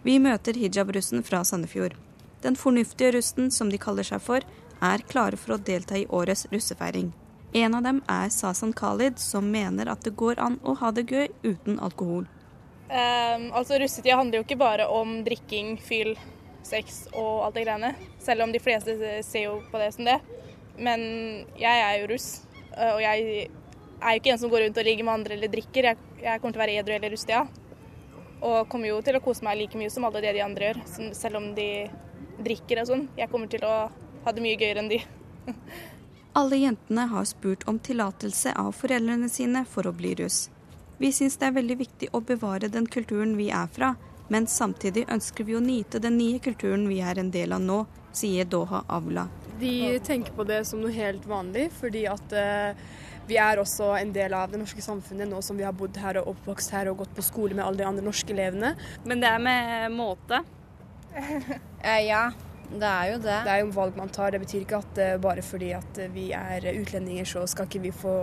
Vi 0.02 0.18
møter 0.18 0.58
hijab-russen 0.58 1.22
fra 1.22 1.46
Sandefjord. 1.46 2.07
Den 2.42 2.56
fornuftige 2.56 3.12
russen, 3.18 3.52
som 3.52 3.72
de 3.72 3.80
kaller 3.82 4.06
seg 4.06 4.22
for, 4.22 4.46
er 4.84 5.06
klare 5.10 5.40
for 5.40 5.56
å 5.56 5.62
delta 5.62 5.98
i 5.98 6.06
årets 6.10 6.46
russefeiring. 6.52 7.12
En 7.58 7.76
av 7.76 7.84
dem 7.84 8.02
er 8.12 8.30
Sasan 8.30 8.74
Khalid, 8.76 9.20
som 9.20 9.52
mener 9.52 9.90
at 9.90 10.04
det 10.06 10.16
går 10.20 10.40
an 10.40 10.60
å 10.64 10.76
ha 10.82 10.92
det 10.92 11.08
gøy 11.10 11.30
uten 11.44 11.80
alkohol. 11.80 12.28
Um, 12.88 13.50
altså 13.58 13.80
Russetida 13.82 14.16
handler 14.20 14.40
jo 14.40 14.46
ikke 14.46 14.60
bare 14.60 14.86
om 14.92 15.22
drikking, 15.26 15.76
fyll, 15.82 16.14
sex 16.68 17.06
og 17.14 17.48
alt 17.48 17.58
det 17.58 17.66
greiene. 17.66 17.94
Selv 18.24 18.46
om 18.46 18.54
de 18.54 18.62
fleste 18.64 18.96
ser 19.26 19.48
jo 19.48 19.62
på 19.72 19.82
det 19.82 19.94
som 19.96 20.08
det. 20.08 20.20
Men 20.78 21.02
jeg 21.58 21.84
er 21.84 21.96
jo 22.02 22.10
russ, 22.12 22.28
eh, 22.76 22.92
og 22.94 23.02
jeg 23.02 23.48
er 23.48 24.12
jo 24.14 24.20
ikke 24.22 24.34
en 24.36 24.42
som 24.44 24.52
går 24.52 24.68
rundt 24.68 24.78
og 24.78 24.86
ligger 24.86 25.08
med 25.08 25.20
andre 25.20 25.38
eller 25.38 25.52
drikker. 25.52 25.90
Jeg, 25.90 26.12
jeg 26.22 26.42
kommer 26.42 26.54
til 26.54 26.62
å 26.62 26.66
være 26.66 26.76
edru 26.82 26.94
hele 26.94 27.12
russetida. 27.14 27.48
Og 28.46 28.68
kommer 28.70 28.92
jo 28.92 29.00
til 29.02 29.18
å 29.18 29.24
kose 29.24 29.46
meg 29.48 29.58
like 29.58 29.80
mye 29.80 29.90
som 29.90 30.06
alle 30.06 30.22
det 30.22 30.36
de 30.38 30.44
andre 30.46 30.70
gjør, 30.70 30.84
selv 31.18 31.40
om 31.40 31.48
de 31.58 31.88
drikker 32.44 32.82
og 32.84 32.90
sånn. 32.92 33.08
Jeg 33.18 33.32
kommer 33.32 33.52
til 33.52 33.64
å 33.68 33.76
ha 34.26 34.34
det 34.34 34.44
mye 34.44 34.58
gøyere 34.60 34.84
enn 34.84 34.92
de. 34.92 35.02
Alle 36.38 36.60
jentene 36.62 37.08
har 37.10 37.26
spurt 37.26 37.64
om 37.68 37.80
tillatelse 37.82 38.52
av 38.62 38.76
foreldrene 38.78 39.30
sine 39.32 39.64
for 39.66 39.88
å 39.90 39.96
bli 39.96 40.14
russ. 40.20 40.52
Vi 40.98 41.10
syns 41.14 41.38
det 41.38 41.48
er 41.50 41.56
veldig 41.56 41.78
viktig 41.80 42.10
å 42.14 42.22
bevare 42.26 42.70
den 42.74 42.86
kulturen 42.90 43.36
vi 43.38 43.50
er 43.54 43.70
fra, 43.74 43.96
men 44.34 44.48
samtidig 44.50 45.08
ønsker 45.14 45.48
vi 45.48 45.56
å 45.58 45.64
nyte 45.64 46.02
den 46.04 46.18
nye 46.18 46.40
kulturen 46.44 46.88
vi 46.90 47.00
er 47.02 47.18
en 47.22 47.32
del 47.34 47.56
av 47.58 47.64
nå, 47.64 47.84
sier 48.18 48.46
Doha 48.50 48.84
Avla. 48.90 49.28
De 49.60 49.98
tenker 50.06 50.34
på 50.34 50.46
det 50.46 50.64
som 50.70 50.82
noe 50.82 50.94
helt 50.94 51.26
vanlig, 51.30 51.70
fordi 51.80 52.04
at 52.10 52.34
uh, 52.34 52.86
vi 53.30 53.38
er 53.42 53.62
også 53.62 53.92
en 53.98 54.14
del 54.14 54.34
av 54.38 54.52
det 54.52 54.62
norske 54.62 54.82
samfunnet 54.82 55.30
nå 55.30 55.42
som 55.46 55.58
vi 55.58 55.66
har 55.66 55.74
bodd 55.76 55.98
her 56.02 56.22
og 56.22 56.36
oppvokst 56.36 56.74
her 56.74 56.90
og 56.92 57.02
gått 57.02 57.16
på 57.18 57.26
skole 57.26 57.58
med 57.58 57.66
alle 57.66 57.82
de 57.82 57.90
andre 57.90 58.06
norske 58.06 58.34
elevene. 58.34 58.76
Men 59.06 59.22
det 59.24 59.32
er 59.32 59.42
med 59.44 59.98
måte. 59.98 60.42
Eh, 61.88 62.02
ja, 62.08 62.32
det 62.68 62.88
er 62.88 63.12
jo 63.14 63.18
det. 63.24 63.36
Det 63.46 63.52
er 63.52 63.62
jo 63.62 63.68
valg 63.72 63.98
man 63.98 64.10
tar. 64.12 64.34
Det 64.34 64.42
betyr 64.44 64.64
ikke 64.66 64.80
at 64.82 65.00
uh, 65.00 65.14
bare 65.24 65.44
fordi 65.46 65.70
at 65.78 66.00
vi 66.12 66.26
er 66.36 66.66
utlendinger, 66.74 67.28
så 67.30 67.46
skal 67.48 67.70
ikke 67.70 67.84
vi 67.86 67.92
få 67.96 68.16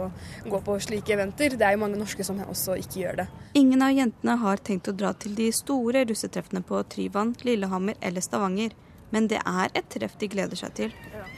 gå 0.45 0.61
på 0.67 0.77
slike 0.85 1.15
eventer. 1.17 1.57
Det 1.57 1.65
er 1.65 1.77
jo 1.77 1.81
mange 1.81 2.01
norske 2.01 2.27
som 2.27 2.43
også 2.45 2.77
ikke 2.83 3.01
gjør 3.01 3.23
det. 3.23 3.27
Ingen 3.57 3.85
av 3.87 3.95
jentene 3.97 4.37
har 4.43 4.63
tenkt 4.67 4.91
å 4.91 4.97
dra 4.97 5.15
til 5.17 5.37
de 5.39 5.49
store 5.55 6.05
russetreffene 6.11 6.65
på 6.67 6.83
Tryvann, 6.93 7.35
Lillehammer 7.47 7.97
eller 8.05 8.25
Stavanger. 8.25 8.77
Men 9.15 9.31
det 9.31 9.41
er 9.47 9.73
et 9.79 9.89
treff 9.95 10.19
de 10.21 10.29
gleder 10.29 10.59
seg 10.59 10.75
til. 10.77 10.95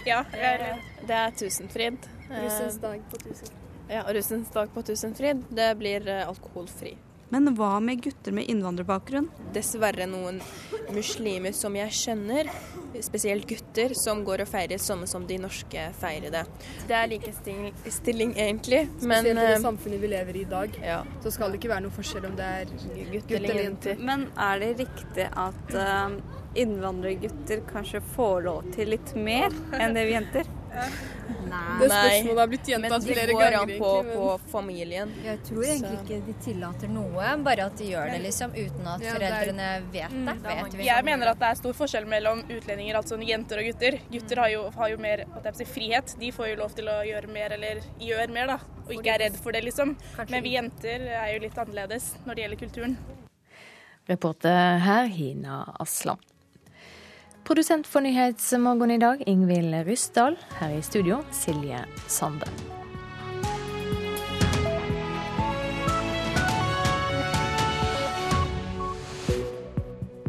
Ja, 0.09 0.23
det 0.33 1.15
er 1.15 1.35
Tusenfryd. 1.37 2.11
Russens 2.31 2.81
dag 2.83 3.03
på 3.11 3.21
Tusenfryd. 3.23 3.65
Ja, 3.93 4.07
russens 4.17 4.49
dag 4.51 4.73
på 4.75 4.83
Tusenfryd. 4.83 5.45
Det 5.55 5.75
blir 5.79 6.09
alkoholfri. 6.25 6.97
Men 7.29 7.51
hva 7.59 7.81
med 7.83 8.03
gutter 8.05 8.33
med 8.33 8.47
innvandrerbakgrunn? 8.51 9.29
Dessverre 9.55 10.07
noen 10.07 10.39
muslimer 10.95 11.55
som 11.57 11.75
jeg 11.75 11.95
kjenner, 11.99 12.51
spesielt 13.03 13.49
gutter, 13.51 13.95
som 13.99 14.23
går 14.25 14.45
og 14.45 14.51
feirer 14.51 14.81
sånne 14.81 15.09
som 15.11 15.27
de 15.27 15.39
norske 15.43 15.89
feirer 15.99 16.33
det. 16.33 16.45
Det 16.87 16.97
er 16.97 17.11
likestilling 17.11 18.37
egentlig, 18.39 18.87
men 19.01 19.25
Spesielt 19.25 19.33
i 19.33 19.35
det 19.41 19.53
eh, 19.57 19.61
samfunnet 19.65 20.03
vi 20.05 20.13
lever 20.15 20.39
i 20.39 20.47
i 20.47 20.49
dag, 20.51 20.79
ja. 20.85 21.01
så 21.23 21.31
skal 21.35 21.51
det 21.51 21.61
ikke 21.61 21.73
være 21.75 21.87
noe 21.89 21.97
forskjell 21.97 22.29
om 22.29 22.37
det 22.39 22.51
er 22.61 22.75
gutter 23.11 23.39
eller 23.41 23.63
jenter. 23.65 24.03
Men 24.07 24.29
er 24.47 24.63
det 24.63 24.73
riktig 24.85 25.27
at 25.27 25.75
uh, 25.75 26.15
innvandrergutter 26.57 27.65
kanskje 27.73 28.03
får 28.15 28.47
lov 28.47 28.71
til 28.77 28.95
litt 28.95 29.17
mer 29.19 29.51
enn 29.75 29.97
det 29.97 30.07
vi 30.07 30.15
jenter? 30.15 30.55
Nei. 30.77 31.79
Det 31.81 31.89
spørsmålet 31.91 32.41
har 32.41 32.49
blitt 32.51 32.69
gjentatt 32.71 33.05
flere 33.07 33.25
ganger. 33.31 33.57
Men 33.57 33.71
det 33.71 33.79
går 33.79 33.87
an 33.95 34.05
på, 34.07 34.19
på, 34.19 34.51
familien. 34.51 35.13
Jeg 35.25 35.41
tror 35.49 35.65
egentlig 35.65 35.99
ikke 36.01 36.19
de 36.27 36.35
tillater 36.45 36.93
noe, 36.93 37.31
bare 37.47 37.69
at 37.71 37.81
de 37.81 37.91
gjør 37.93 38.13
det 38.13 38.21
liksom 38.25 38.55
uten 38.57 38.91
at 38.93 39.05
ja, 39.05 39.15
foreldrene 39.17 39.69
vet 39.95 40.15
mm, 40.15 40.31
det. 40.31 40.57
Vet 40.75 40.79
jeg 40.87 41.07
mener 41.09 41.33
at 41.33 41.43
det 41.43 41.51
er 41.51 41.61
stor 41.61 41.77
forskjell 41.81 42.09
mellom 42.11 42.43
utlendinger, 42.45 43.01
altså 43.01 43.19
jenter 43.23 43.63
og 43.63 43.71
gutter. 43.71 43.99
Gutter 44.13 44.43
har 44.45 44.53
jo, 44.53 44.63
har 44.77 44.93
jo 44.93 45.03
mer 45.03 45.25
si, 45.57 45.69
frihet. 45.71 46.17
De 46.21 46.33
får 46.35 46.53
jo 46.53 46.61
lov 46.63 46.77
til 46.79 46.91
å 46.93 47.01
gjøre 47.07 47.33
mer, 47.33 47.57
eller 47.59 47.83
gjør 48.03 48.35
mer, 48.37 48.55
da. 48.55 48.61
Og 48.87 48.95
ikke 48.99 49.17
er 49.17 49.25
redd 49.27 49.41
for 49.43 49.57
det, 49.57 49.65
liksom. 49.67 49.97
Men 50.29 50.45
vi 50.45 50.57
jenter 50.57 51.09
er 51.17 51.35
jo 51.35 51.43
litt 51.47 51.59
annerledes 51.59 52.13
når 52.27 52.39
det 52.39 52.47
gjelder 52.47 52.65
kulturen. 52.67 52.99
Reporter 54.07 54.79
her, 54.85 55.09
Hina 55.11 55.65
Aslam. 55.83 56.21
Produsent 57.47 57.87
for 57.87 58.01
Nyhetsmorgen 58.01 58.91
i 58.91 58.99
dag, 58.99 59.23
Ingvild 59.27 59.75
Ryssdal. 59.87 60.37
Her 60.59 60.71
i 60.75 60.83
studio, 60.83 61.21
Silje 61.31 61.79
Sande. 62.07 62.47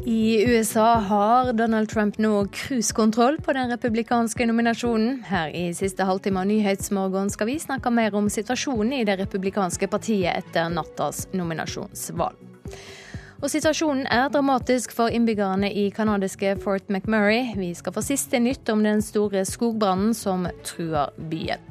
I 0.06 0.46
USA 0.46 0.96
har 0.96 1.54
Donald 1.54 1.90
Trump 1.90 2.18
nå 2.18 2.46
cruisekontroll 2.48 3.42
på 3.42 3.54
den 3.54 3.70
republikanske 3.70 4.46
nominasjonen. 4.46 5.24
Her 5.26 5.50
i 5.50 5.74
siste 5.74 6.06
halvtime 6.06 6.40
av 6.40 6.52
Nyhetsmorgen 6.52 7.34
skal 7.34 7.50
vi 7.50 7.58
snakke 7.60 7.90
mer 7.90 8.16
om 8.16 8.30
situasjonen 8.30 8.94
i 8.94 9.06
det 9.10 9.18
republikanske 9.24 9.90
partiet 9.90 10.38
etter 10.38 10.70
nattas 10.70 11.26
nominasjonsvalg. 11.34 12.57
Og 13.38 13.52
situasjonen 13.54 14.08
er 14.10 14.32
dramatisk 14.34 14.94
for 14.98 15.14
innbyggerne 15.14 15.70
i 15.70 15.90
canadiske 15.94 16.56
Fort 16.64 16.88
McMurray. 16.90 17.52
Vi 17.54 17.70
skal 17.78 17.94
få 17.94 18.02
siste 18.02 18.40
nytt 18.42 18.70
om 18.74 18.82
den 18.82 19.04
store 19.06 19.44
skogbrannen 19.46 20.16
som 20.18 20.48
truer 20.66 21.14
byen. 21.30 21.62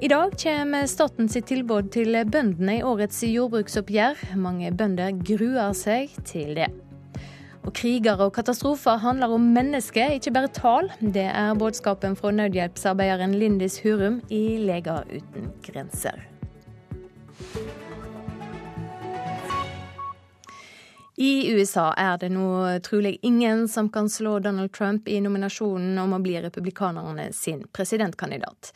I 0.00 0.08
dag 0.08 0.32
kommer 0.40 0.86
staten 0.88 1.28
sitt 1.28 1.50
tilbud 1.50 1.90
til 1.92 2.16
bøndene 2.32 2.78
i 2.78 2.84
årets 2.86 3.20
jordbruksoppgjør. 3.28 4.22
Mange 4.40 4.72
bønder 4.72 5.12
gruer 5.20 5.74
seg 5.76 6.14
til 6.24 6.54
det. 6.56 6.70
Og 7.60 7.74
Kriger 7.76 8.22
og 8.24 8.32
katastrofer 8.38 8.96
handler 9.02 9.36
om 9.36 9.50
mennesker, 9.52 10.16
ikke 10.16 10.32
bare 10.32 10.48
tall. 10.56 10.88
Det 11.00 11.26
er 11.28 11.52
budskapen 11.60 12.16
fra 12.16 12.32
nødhjelpsarbeideren 12.32 13.36
Lindis 13.36 13.82
Hurum 13.84 14.22
i 14.32 14.56
Leger 14.64 15.04
uten 15.12 15.52
grenser. 15.68 16.24
I 21.20 21.52
USA 21.52 21.90
er 22.00 22.16
det 22.16 22.30
nå 22.32 22.48
trolig 22.80 23.18
ingen 23.22 23.66
som 23.68 23.90
kan 23.92 24.06
slå 24.08 24.38
Donald 24.40 24.72
Trump 24.72 25.08
i 25.08 25.18
nominasjonen 25.20 25.98
om 26.00 26.14
å 26.16 26.20
bli 26.24 26.38
republikanerne 26.40 27.26
sin 27.36 27.66
presidentkandidat. 27.76 28.70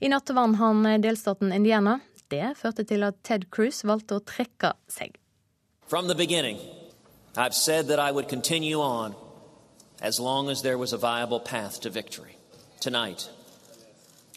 I 0.00 0.08
natt 0.08 0.32
vant 0.32 0.56
han 0.56 0.80
delstaten 1.04 1.52
Indiana. 1.52 1.98
Det 2.32 2.54
førte 2.56 2.86
til 2.88 3.04
at 3.04 3.20
Ted 3.22 3.50
Cruz 3.52 3.82
valgte 3.84 4.16
å 4.16 4.24
trekke 4.24 4.72
seg. 4.88 5.18
From 5.92 6.08
the 6.08 6.14
beginning, 6.14 6.56
I've 7.36 7.52
said 7.52 7.88
that 7.88 8.00
I 8.00 8.12
would 8.12 8.28
continue 8.28 8.80
on 8.80 9.14
as 10.00 10.18
long 10.18 10.48
as 10.48 10.62
there 10.62 10.78
was 10.78 10.94
a 10.94 10.96
viable 10.96 11.40
path 11.40 11.82
to 11.82 11.90
victory. 11.90 12.38
Tonight, 12.80 13.28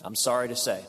I'm 0.03 0.15
sorry 0.15 0.49
to 0.49 0.55
say, 0.57 0.83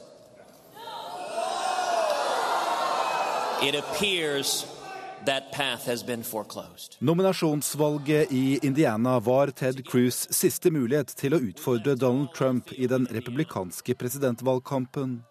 it 3.62 3.76
appears 3.76 4.66
Nominasjonsvalget 6.98 8.32
i 8.32 8.58
Indiana 8.62 9.18
var 9.20 9.50
Ted 9.50 9.84
Cruz' 9.86 10.26
siste 10.32 10.70
mulighet 10.70 11.14
til 11.16 11.34
å 11.36 11.40
utfordre 11.40 11.94
Donald 11.94 12.32
Trump 12.36 12.72
i 12.72 12.86
den 12.86 13.06
republikanske 13.10 13.94
presidentvalgkampen. 13.94 15.22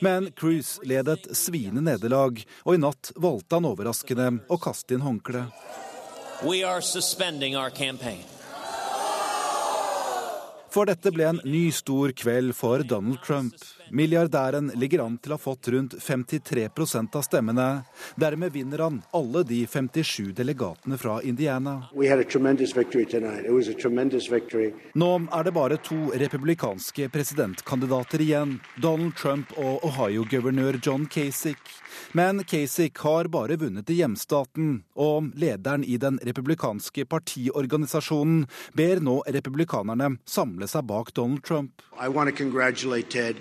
Men 0.00 0.30
Cruz 0.36 0.76
led 0.82 1.08
et 1.08 1.26
sviende 1.36 1.82
nederlag, 1.82 2.42
og 2.64 2.74
i 2.74 2.82
natt 2.82 3.12
valgte 3.16 3.58
han 3.58 3.68
overraskende 3.70 4.30
å 4.48 4.58
kaste 4.62 4.94
inn 4.94 5.06
håndkleet. 5.06 5.50
We 6.42 6.62
are 6.62 6.82
suspending 6.82 7.56
our 7.56 7.70
campaign. 7.70 8.24
For 10.76 10.84
dette 10.84 11.08
ble 11.08 11.24
en 11.24 11.38
ny 11.48 11.70
stor 11.72 12.12
kveld 12.12 12.52
for 12.52 12.82
Donald 12.84 13.22
Trump. 13.24 13.54
Milliardæren 13.90 14.70
ligger 14.74 15.04
an 15.04 15.16
til 15.22 15.32
å 15.32 15.36
ha 15.36 15.42
fått 15.42 15.68
rundt 15.70 15.94
53% 16.02 17.16
av 17.16 17.22
stemmene. 17.22 17.66
Dermed 18.18 18.52
vinner 18.52 18.82
han 18.82 18.98
alle 19.14 19.42
de 19.46 19.60
57 19.66 20.32
delegatene 20.36 20.98
fra 20.98 21.20
Indiana. 21.22 21.76
Nå 24.94 25.10
er 25.38 25.46
det 25.46 25.54
bare 25.54 25.78
to 25.88 25.98
republikanske 26.24 27.08
presidentkandidater 27.14 28.24
igjen, 28.26 28.56
Donald 28.82 29.14
Trump 29.20 29.52
og 29.56 29.84
Ohio-guvernør 29.86 30.80
John 30.82 31.06
Kasich. 31.06 31.78
Men 32.12 32.42
Kasich 32.44 32.98
har 33.04 33.30
bare 33.32 33.56
vunnet 33.60 33.90
i 33.90 34.00
hjemstaten, 34.00 34.82
og 34.94 35.30
lederen 35.38 35.84
i 35.84 35.96
den 36.00 36.18
republikanske 36.26 37.06
partiorganisasjonen 37.06 38.44
ber 38.76 39.00
nå 39.04 39.20
republikanerne 39.38 40.16
samle 40.26 40.68
seg 40.70 40.86
bak 40.90 41.14
Donald 41.14 41.44
Trump. 41.44 41.82
I 42.00 42.08
want 42.08 42.30
to 42.30 42.36
congratulate 42.36 43.08
Ted. 43.10 43.36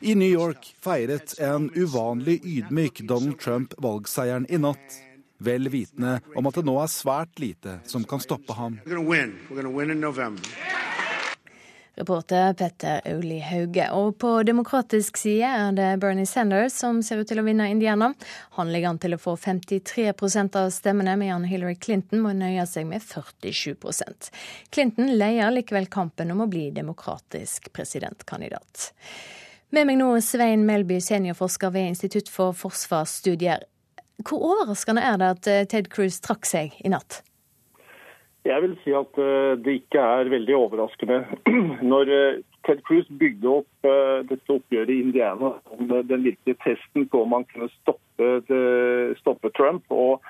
I 0.00 0.14
New 0.14 0.28
York 0.28 0.66
feiret 0.84 1.34
en 1.40 1.70
uvanlig 1.76 2.40
ydmyk 2.44 3.02
Donald 3.08 3.38
Trump 3.40 3.74
valgseieren 3.80 4.46
i 4.48 4.58
natt, 4.60 4.98
vel 5.40 5.68
vitende 5.72 6.18
om 6.36 6.48
at 6.48 6.56
det 6.60 6.64
nå 6.68 6.74
er 6.82 6.92
svært 6.92 7.40
lite 7.40 7.78
som 7.88 8.04
kan 8.04 8.20
stoppe 8.20 8.56
ham. 8.56 8.76
Reporter 11.94 12.54
Petter 12.54 13.00
Auli 13.04 13.38
Hauge. 13.44 13.86
Og 13.92 14.18
på 14.18 14.32
demokratisk 14.46 15.18
side 15.20 15.48
er 15.48 15.72
det 15.76 15.88
Bernie 16.02 16.28
Sanders 16.28 16.76
som 16.80 17.02
ser 17.02 17.20
ut 17.20 17.28
til 17.28 17.40
å 17.42 17.46
vinne 17.46 17.68
Indiana. 17.70 18.12
Han 18.58 18.72
ligger 18.72 18.92
an 18.92 19.00
til 19.02 19.16
å 19.16 19.20
få 19.20 19.36
53% 19.40 20.58
av 20.60 20.70
stemmene, 20.74 21.16
mens 21.20 21.50
Hillary 21.50 21.76
Clinton 21.76 22.22
må 22.24 22.34
nøye 22.36 22.66
seg 22.68 22.88
med 22.88 23.02
47% 23.04 24.30
Clinton 24.70 25.12
leier 25.18 25.50
likevel 25.52 25.86
kampen 25.90 26.30
om 26.32 26.44
å 26.44 26.48
bli 26.50 26.70
demokratisk 26.74 27.70
presidentkandidat. 27.74 28.90
Med 29.70 29.86
meg 29.86 30.00
nå 30.00 30.12
Svein 30.24 30.64
Melby, 30.66 30.98
seniorforsker 31.02 31.70
ved 31.74 31.92
Institutt 31.92 32.30
for 32.32 32.56
forsvarsstudier. 32.58 33.66
Hvor 34.26 34.42
overraskende 34.50 35.04
er 35.06 35.20
det 35.20 35.28
at 35.36 35.50
Ted 35.70 35.90
Cruz 35.92 36.18
trakk 36.24 36.48
seg 36.48 36.74
i 36.82 36.90
natt? 36.92 37.22
Jeg 38.48 38.62
vil 38.64 38.76
si 38.80 38.92
at 38.96 39.18
eh, 39.20 39.58
det 39.60 39.72
ikke 39.82 40.00
er 40.00 40.30
veldig 40.32 40.54
overraskende. 40.56 41.18
Når 41.92 42.12
eh, 42.16 42.38
Ted 42.64 42.80
Cruz 42.88 43.08
bygde 43.20 43.48
opp 43.60 43.88
eh, 43.88 44.20
dette 44.30 44.54
oppgjøret 44.54 44.92
i 44.94 45.00
Indiana, 45.04 45.52
den 45.78 46.24
virkelige 46.24 46.56
testen 46.64 47.08
på 47.12 47.24
om 47.26 47.36
han 47.36 47.44
kunne 47.50 47.68
stoppe, 47.80 48.30
stoppe 49.20 49.50
Trump 49.56 49.84
og 49.92 50.24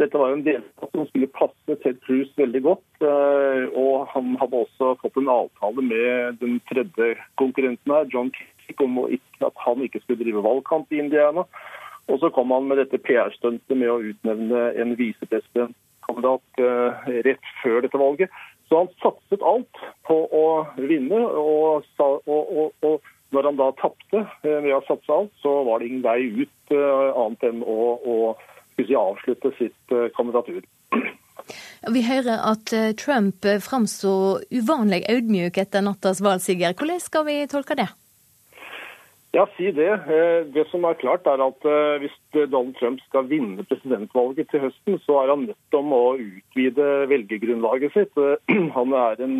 dette 0.00 0.18
var 0.18 0.32
en 0.32 0.42
delstat 0.42 0.94
som 0.96 1.06
skulle 1.06 1.30
passe 1.36 1.76
Ted 1.84 2.00
Cruz 2.02 2.30
veldig 2.38 2.62
godt. 2.64 3.04
og 3.04 4.08
Han 4.14 4.32
hadde 4.40 4.62
også 4.64 4.94
fått 5.02 5.18
en 5.20 5.30
avtale 5.30 5.84
med 5.84 6.40
den 6.40 6.56
tredje 6.70 7.12
konkurrenten 7.38 7.92
her, 7.92 8.08
John 8.10 8.32
Kissick, 8.34 8.80
om 8.82 8.98
at 9.04 9.62
han 9.66 9.84
ikke 9.84 10.00
skulle 10.02 10.24
drive 10.24 10.42
valgkamp 10.42 10.90
i 10.90 11.02
Indiana. 11.04 11.44
Og 12.08 12.18
så 12.18 12.32
kom 12.34 12.50
han 12.50 12.66
med 12.70 12.80
dette 12.82 12.98
PR-stuntet 12.98 13.76
med 13.76 13.92
å 13.92 14.00
utnevne 14.02 14.64
en 14.80 14.96
visepresident 14.98 15.76
kandidat 16.06 16.62
eh, 16.62 17.08
rett 17.26 17.50
før 17.62 17.82
dette 17.84 18.00
valget. 18.00 18.32
Så 18.68 18.82
han 18.82 18.92
satset 19.02 19.44
alt 19.44 19.82
på 20.08 20.18
å 20.32 20.44
vinne. 20.80 21.20
Og, 21.20 21.88
og, 22.00 22.72
og, 22.82 23.10
når 23.32 23.48
han 23.48 23.60
da 23.60 23.70
tapte 23.80 24.24
eh, 24.44 24.58
ved 24.64 24.74
å 24.76 24.82
satse 24.88 25.12
alt, 25.12 25.32
så 25.44 25.54
var 25.68 25.80
det 25.80 25.90
ingen 25.90 26.04
vei 26.04 26.20
ut 26.42 26.74
eh, 26.74 27.08
annet 27.24 27.48
enn 27.48 27.64
å, 27.64 27.80
å 27.96 28.16
si, 28.76 28.92
avslutte 28.96 29.54
sitt 29.58 29.96
kandidatur. 30.16 30.62
Vi 31.92 32.04
hører 32.06 32.44
at 32.52 32.70
Trump 33.00 33.46
framsto 33.64 34.12
uvanlig 34.54 35.02
ydmyk 35.10 35.58
etter 35.58 35.82
nattas 35.82 36.22
valgsiger. 36.22 36.76
Hvordan 36.78 37.02
skal 37.02 37.26
vi 37.26 37.40
tolke 37.50 37.76
det? 37.78 37.88
Ja, 39.32 39.46
si 39.56 39.70
det. 39.72 39.88
Eh, 40.12 40.44
det 40.52 40.66
som 40.68 40.84
er 40.84 40.98
klart 41.00 41.26
er 41.26 41.40
at 41.40 41.64
eh, 41.64 42.00
Hvis 42.02 42.16
Donald 42.52 42.74
Trump 42.76 43.00
skal 43.08 43.30
vinne 43.30 43.64
presidentvalget 43.64 44.50
til 44.50 44.60
høsten, 44.66 44.98
så 45.06 45.22
er 45.22 45.32
han 45.32 45.46
nødt 45.48 45.62
til 45.72 45.94
å 45.96 46.02
utvide 46.20 46.88
velgergrunnlaget 47.08 47.96
sitt. 47.96 48.20
Eh, 48.20 48.52
han 48.76 48.92
er 48.92 49.24
en 49.24 49.38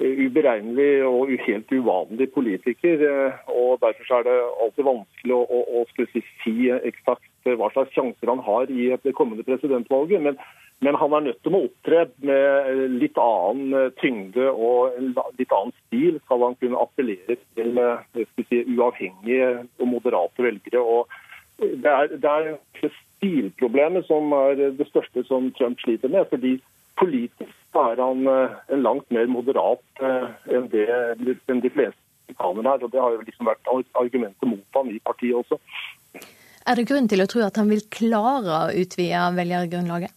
uberegnelig 0.00 1.04
og 1.04 1.32
helt 1.46 1.72
uvanlig 1.72 2.30
politiker. 2.32 3.04
og 3.46 3.82
Derfor 3.84 4.16
er 4.18 4.26
det 4.28 4.38
alltid 4.64 4.88
vanskelig 4.88 5.36
å, 5.36 5.42
å, 5.44 5.82
å 5.82 6.08
si 6.44 6.56
eksakt 6.72 7.28
hva 7.44 7.70
slags 7.74 7.94
sjanser 7.96 8.32
han 8.32 8.42
har 8.44 8.72
i 8.72 8.90
det 9.04 9.14
kommende 9.16 9.46
presidentvalget. 9.46 10.24
Men 10.24 10.40
men 10.80 10.96
han 10.96 11.12
er 11.12 11.24
nødt 11.26 11.42
til 11.44 11.56
å 11.56 11.64
opptre 11.66 12.06
med 12.24 12.68
litt 13.02 13.18
annen 13.20 13.74
eh, 13.76 13.90
tyngde 14.00 14.46
og 14.48 14.96
litt 15.36 15.52
annen 15.52 15.74
stil, 15.84 16.16
skal 16.24 16.46
han 16.46 16.56
kunne 16.62 16.80
appellere 16.80 17.36
til 17.58 17.80
eh, 17.82 18.22
si, 18.48 18.62
uavhengige 18.64 19.50
og 19.76 19.90
moderate 19.90 20.46
velgere. 20.46 20.80
Og 20.80 21.60
det 21.60 21.92
er, 21.92 22.14
det 22.16 22.32
er 22.32 22.94
stilproblemet 22.96 24.08
som 24.08 24.32
er 24.32 24.56
det 24.78 24.88
største 24.88 25.26
som 25.28 25.52
Trump 25.58 25.84
sliter 25.84 26.08
med. 26.08 26.24
fordi 26.32 26.56
politisk 26.98 27.56
er 27.78 28.00
han 28.02 28.26
eh, 28.26 28.58
en 28.74 28.82
langt 28.82 29.10
mer 29.14 29.26
moderat 29.30 30.02
enn, 30.02 30.68
det, 30.72 30.86
enn 31.46 31.62
de 31.62 31.70
fleste 31.70 31.98
amerikanere 32.30 32.74
er. 32.74 32.84
og 32.84 32.92
Det 32.92 33.00
har 33.00 33.14
jo 33.14 33.26
liksom 33.26 33.50
vært 33.50 33.72
argumentet 33.94 34.48
mot 34.48 34.78
ham 34.78 34.90
i 34.90 34.98
partiet 35.04 35.38
også. 35.38 35.60
Er 36.66 36.76
det 36.76 36.88
grunn 36.90 37.08
til 37.08 37.22
å 37.22 37.28
tro 37.30 37.42
at 37.46 37.56
han 37.56 37.70
vil 37.70 37.84
klare 37.90 38.58
å 38.66 38.74
utvide 38.82 39.22
velgergrunnlaget? 39.38 40.16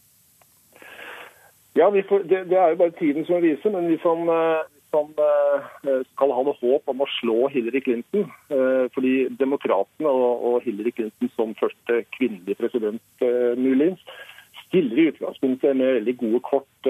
Ja, 1.73 1.89
får, 1.89 2.27
det, 2.29 2.43
det, 2.51 2.57
er 2.57 2.73
jo 2.73 2.81
bare 2.83 2.99
tiden 2.99 3.25
som 3.25 3.41
viser. 3.41 3.73
Men 3.73 3.89
vi 3.89 3.97
som, 4.03 4.27
eh, 4.29 4.65
som 4.93 5.09
skal 6.11 6.35
ha 6.35 6.43
noe 6.45 6.57
håp 6.59 6.91
om 6.91 7.01
å 7.01 7.09
slå 7.15 7.47
Hillary 7.49 7.81
Clinton, 7.81 8.27
fordi 8.93 9.13
demokratene 9.39 10.05
og, 10.05 10.43
og, 10.45 10.59
Hillary 10.61 10.91
Clinton 10.93 11.31
som 11.33 11.55
første 11.57 12.03
kvinnelige 12.13 12.59
president, 12.59 13.01
muligens, 13.57 14.03
stiller 14.73 14.99
i 14.99 15.07
utgangspunktet 15.13 15.77
med 15.77 15.99
veldig 15.99 16.15
gode 16.17 16.39
kort 16.49 16.87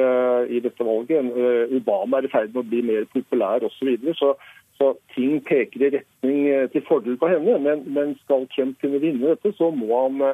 i 0.48 0.60
dette 0.64 0.86
valget. 0.88 1.28
Obama 1.76 2.22
er 2.22 2.30
i 2.30 2.32
ferd 2.32 2.54
med 2.54 2.62
å 2.64 2.70
bli 2.72 2.80
mer 2.88 3.04
populær 3.12 3.66
osv. 3.68 3.76
Så, 3.76 3.88
videre, 3.90 4.16
så 4.16 4.30
så 4.80 4.94
ting 5.14 5.38
peker 5.46 5.84
i 5.84 5.90
retning 5.98 6.40
til 6.74 6.86
fordel 6.88 7.20
for 7.22 7.30
henne. 7.30 7.60
Men, 7.62 7.84
men 7.94 8.16
skal 8.24 8.48
Trump 8.56 8.80
kunne 8.82 9.02
vinne 9.04 9.36
dette, 9.36 9.52
så 9.60 9.70
må 9.76 9.92
han 10.06 10.34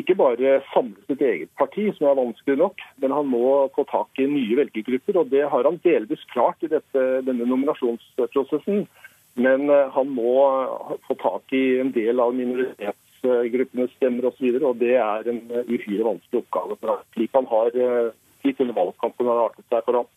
ikke 0.00 0.16
bare 0.18 0.58
samle 0.72 0.98
sitt 1.06 1.22
eget 1.22 1.50
parti, 1.58 1.86
som 1.94 2.08
er 2.10 2.18
vanskelig 2.18 2.58
nok, 2.58 2.82
men 3.02 3.14
han 3.14 3.28
må 3.30 3.44
få 3.76 3.84
tak 3.90 4.18
i 4.18 4.26
nye 4.30 4.58
velgergrupper. 4.58 5.20
og 5.20 5.30
Det 5.30 5.44
har 5.50 5.68
han 5.68 5.78
delvis 5.84 6.24
klart 6.32 6.64
i 6.66 6.70
dette, 6.72 7.04
denne 7.26 7.46
nominasjonsprosessen. 7.46 8.86
Men 9.34 9.70
eh, 9.70 9.90
han 9.90 10.10
må 10.14 10.34
få 11.08 11.16
tak 11.18 11.54
i 11.58 11.80
en 11.82 11.90
del 11.94 12.22
av 12.22 12.34
minoritetsgruppenes 13.24 13.94
stemmer 13.98 14.28
osv. 14.30 14.50
Og, 14.54 14.68
og 14.70 14.76
det 14.82 14.96
er 14.96 15.30
en 15.32 15.40
uhyre 15.68 16.04
vanskelig 16.10 16.42
oppgave 16.42 16.76
for 16.80 16.92
ham. 16.92 17.06
Slik 17.16 17.34
han 17.34 17.48
har 17.50 17.80
eh, 17.86 18.12
slik 18.44 18.60
under 18.60 18.78
valgkampen 18.80 19.32
har 19.32 19.46
artet 19.48 19.66
seg 19.68 19.88
for 19.88 20.00
ham. 20.00 20.12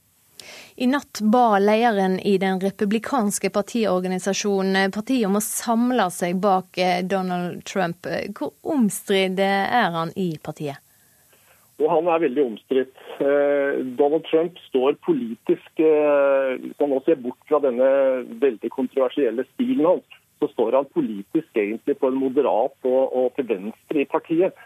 I 0.78 0.86
natt 0.86 1.20
ba 1.34 1.58
lederen 1.58 2.20
i 2.20 2.36
den 2.38 2.60
republikanske 2.62 3.50
partiorganisasjonen 3.50 4.92
partiet 4.94 5.26
om 5.26 5.40
å 5.40 5.42
samle 5.42 6.10
seg 6.14 6.38
bak 6.44 6.78
eh, 6.78 7.00
Donald 7.04 7.64
Trump. 7.66 8.06
Hvor 8.38 8.54
omstridt 8.62 9.42
er 9.42 9.96
han 9.96 10.14
i 10.16 10.36
partiet? 10.44 10.84
Og 11.78 11.90
han 11.92 12.08
er 12.10 12.24
veldig 12.24 12.44
omstridt. 12.44 13.02
Eh, 13.22 13.82
Donald 14.00 14.26
Trump 14.26 14.58
står 14.66 14.98
politisk, 15.06 15.68
eh, 15.78 16.56
hvis 16.62 16.78
man 16.80 16.90
nå 16.90 17.02
ser 17.06 17.20
bort 17.22 17.38
fra 17.50 17.60
denne 17.62 17.90
veldig 18.42 18.72
kontroversielle 18.74 19.46
stilen 19.54 19.86
hans, 19.86 20.17
så 20.40 20.50
står 20.54 20.80
han 20.80 20.90
politisk 20.94 21.58
egentlig 21.58 21.98
på 21.98 22.12
en 22.12 22.20
moderat 22.22 22.76
og, 22.88 23.04
og 23.18 23.30
til 23.36 23.48
venstre 23.50 24.04
i 24.04 24.10
partiet. 24.10 24.58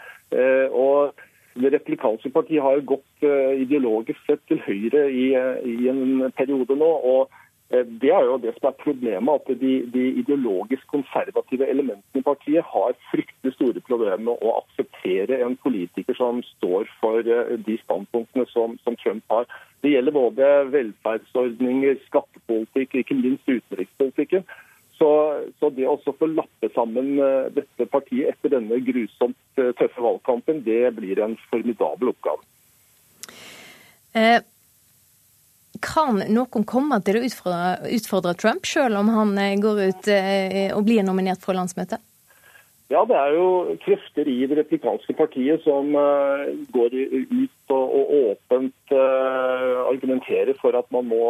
Og 0.72 1.11
det 1.55 1.74
replikanske 1.74 2.30
partiet 2.32 2.63
har 2.63 2.84
gått 2.88 3.26
uh, 3.28 3.51
ideologisk 3.59 4.19
sett 4.28 4.43
til 4.47 4.61
høyre 4.63 5.07
i, 5.11 5.32
uh, 5.36 5.59
i, 5.67 5.89
en 5.91 6.32
periode 6.38 6.78
nå. 6.80 6.91
og 7.13 7.39
Det 7.72 8.11
er 8.11 8.26
jo 8.28 8.38
det 8.43 8.51
som 8.57 8.67
er 8.67 8.82
problemet, 8.84 9.32
at 9.39 9.59
de, 9.59 9.74
de, 9.93 10.01
ideologisk 10.19 10.88
konservative 10.91 11.67
elementene 11.72 12.19
i 12.19 12.26
partiet 12.26 12.67
har 12.67 12.97
fryktelig 13.11 13.53
store 13.55 13.84
problemer 13.88 14.19
med 14.26 14.43
å 14.43 14.57
akseptere 14.59 15.39
en 15.45 15.55
politiker 15.63 16.17
som 16.19 16.41
står 16.57 16.91
for 16.99 17.24
de 17.67 17.78
standpunktene 17.86 18.43
som, 18.51 18.76
som, 18.84 18.97
Trump 18.99 19.24
har. 19.32 19.47
Det 19.84 19.93
gjelder 19.93 20.17
både 20.17 20.49
velferdsordninger, 20.74 21.95
skattepolitikk, 22.09 22.99
ikke 23.05 23.22
minst 23.24 23.47
utenrikspolitikken. 23.47 24.43
Så, 25.02 25.12
så, 25.58 25.72
det 25.74 25.88
å 25.89 25.95
få 26.06 26.28
lappe 26.30 26.70
sammen 26.76 27.16
eh, 27.18 27.47
dette 27.56 27.88
partiet 27.89 28.36
etter 28.36 28.52
denne 28.54 28.78
grusomt 28.86 29.58
eh, 29.58 29.72
tøffe 29.80 30.04
valgkampen, 30.04 30.60
det 30.62 30.91
blir 30.93 31.18
en 31.26 31.34
formidabel 31.49 32.12
oppgave. 32.12 32.45
Eh, 34.14 34.43
kan 35.82 36.22
noen 36.30 36.68
komme 36.70 36.99
til 37.02 37.18
å 37.18 37.24
utfordre, 37.26 37.89
utfordre 37.97 38.36
Trump, 38.38 38.70
selv 38.70 39.02
om 39.02 39.10
han 39.16 39.34
eh, 39.41 39.58
går 39.64 39.82
ut 39.88 40.12
eh, 40.14 40.70
og 40.76 40.86
blir 40.86 41.02
nominert 41.08 41.41
for 41.41 41.58
landsmøtet? 41.58 41.97
Ja, 42.92 43.06
det 43.08 43.16
er 43.16 43.36
jo 43.38 43.76
krefter 43.86 44.28
i 44.28 44.42
det 44.50 44.58
replikanske 44.58 45.14
partiet 45.16 45.64
som 45.64 45.94
uh, 45.96 46.42
går 46.76 46.96
ut 46.98 47.72
og, 47.72 47.86
og 48.00 48.10
åpent 48.18 48.92
uh, 48.92 49.78
argumenterer 49.88 50.58
for 50.60 50.76
at 50.76 50.89
man 50.92 51.08
må 51.08 51.28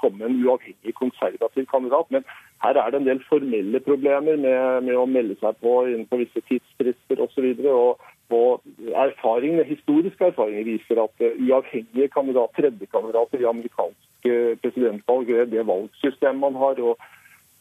komme 0.00 0.24
en 0.24 0.38
uavhengig 0.40 0.94
konservativ 0.96 1.66
kandidat. 1.68 2.08
Men 2.08 2.24
her 2.64 2.80
er 2.80 2.90
det 2.90 3.02
en 3.02 3.08
del 3.10 3.20
formelle 3.28 3.80
problemer 3.84 4.40
med, 4.46 4.86
med 4.88 4.96
å 4.96 5.04
melde 5.04 5.36
seg 5.42 5.60
på 5.60 5.74
innenfor 5.90 6.22
visse 6.22 6.40
tidsfrister 6.48 7.20
osv. 7.26 7.50
Og, 7.74 8.00
og 8.32 8.96
erfaringene, 9.04 9.66
historiske 9.68 10.30
erfaringer 10.30 10.70
viser 10.70 11.02
at 11.04 11.26
uh, 11.26 11.36
uavhengige 11.36 12.08
kandidat, 12.16 12.56
tredjekandidater 12.56 13.44
i 13.44 13.50
amerikanske 13.52 14.40
presidentvalg, 14.64 15.36
det 15.52 15.68
valgsystemet 15.68 16.46
man 16.46 16.56
har, 16.64 16.80
og 16.80 16.96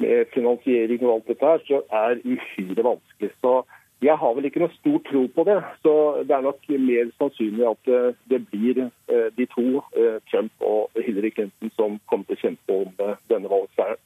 med 0.02 0.26
finansiering 0.34 1.06
og 1.06 1.14
alt 1.14 1.32
dette 1.32 1.46
her, 1.46 1.64
så 1.68 1.82
er 1.92 2.22
uhyre 2.26 2.86
vanskelig. 2.86 3.32
Så 3.42 3.64
jeg 4.04 4.18
har 4.20 4.34
vel 4.36 4.48
ikke 4.48 4.62
noe 4.64 4.76
stor 4.76 5.00
tro 5.08 5.24
på 5.36 5.46
det. 5.48 5.60
Så 5.84 5.94
det 6.28 6.36
er 6.36 6.46
nok 6.46 6.66
mer 6.70 7.12
sannsynlig 7.20 7.68
at 7.70 7.92
eh, 7.92 8.10
det 8.32 8.42
blir 8.52 8.82
eh, 8.86 9.30
de 9.38 9.48
to, 9.54 9.68
eh, 10.00 10.18
Trump 10.32 10.66
og 10.74 11.04
Hillary 11.06 11.32
Clinton, 11.36 11.72
som 11.78 12.00
kommer 12.12 12.28
til 12.28 12.40
å 12.40 12.44
kjempe 12.44 12.80
om 12.82 13.16
denne 13.32 13.52
valgseieren. 13.52 14.02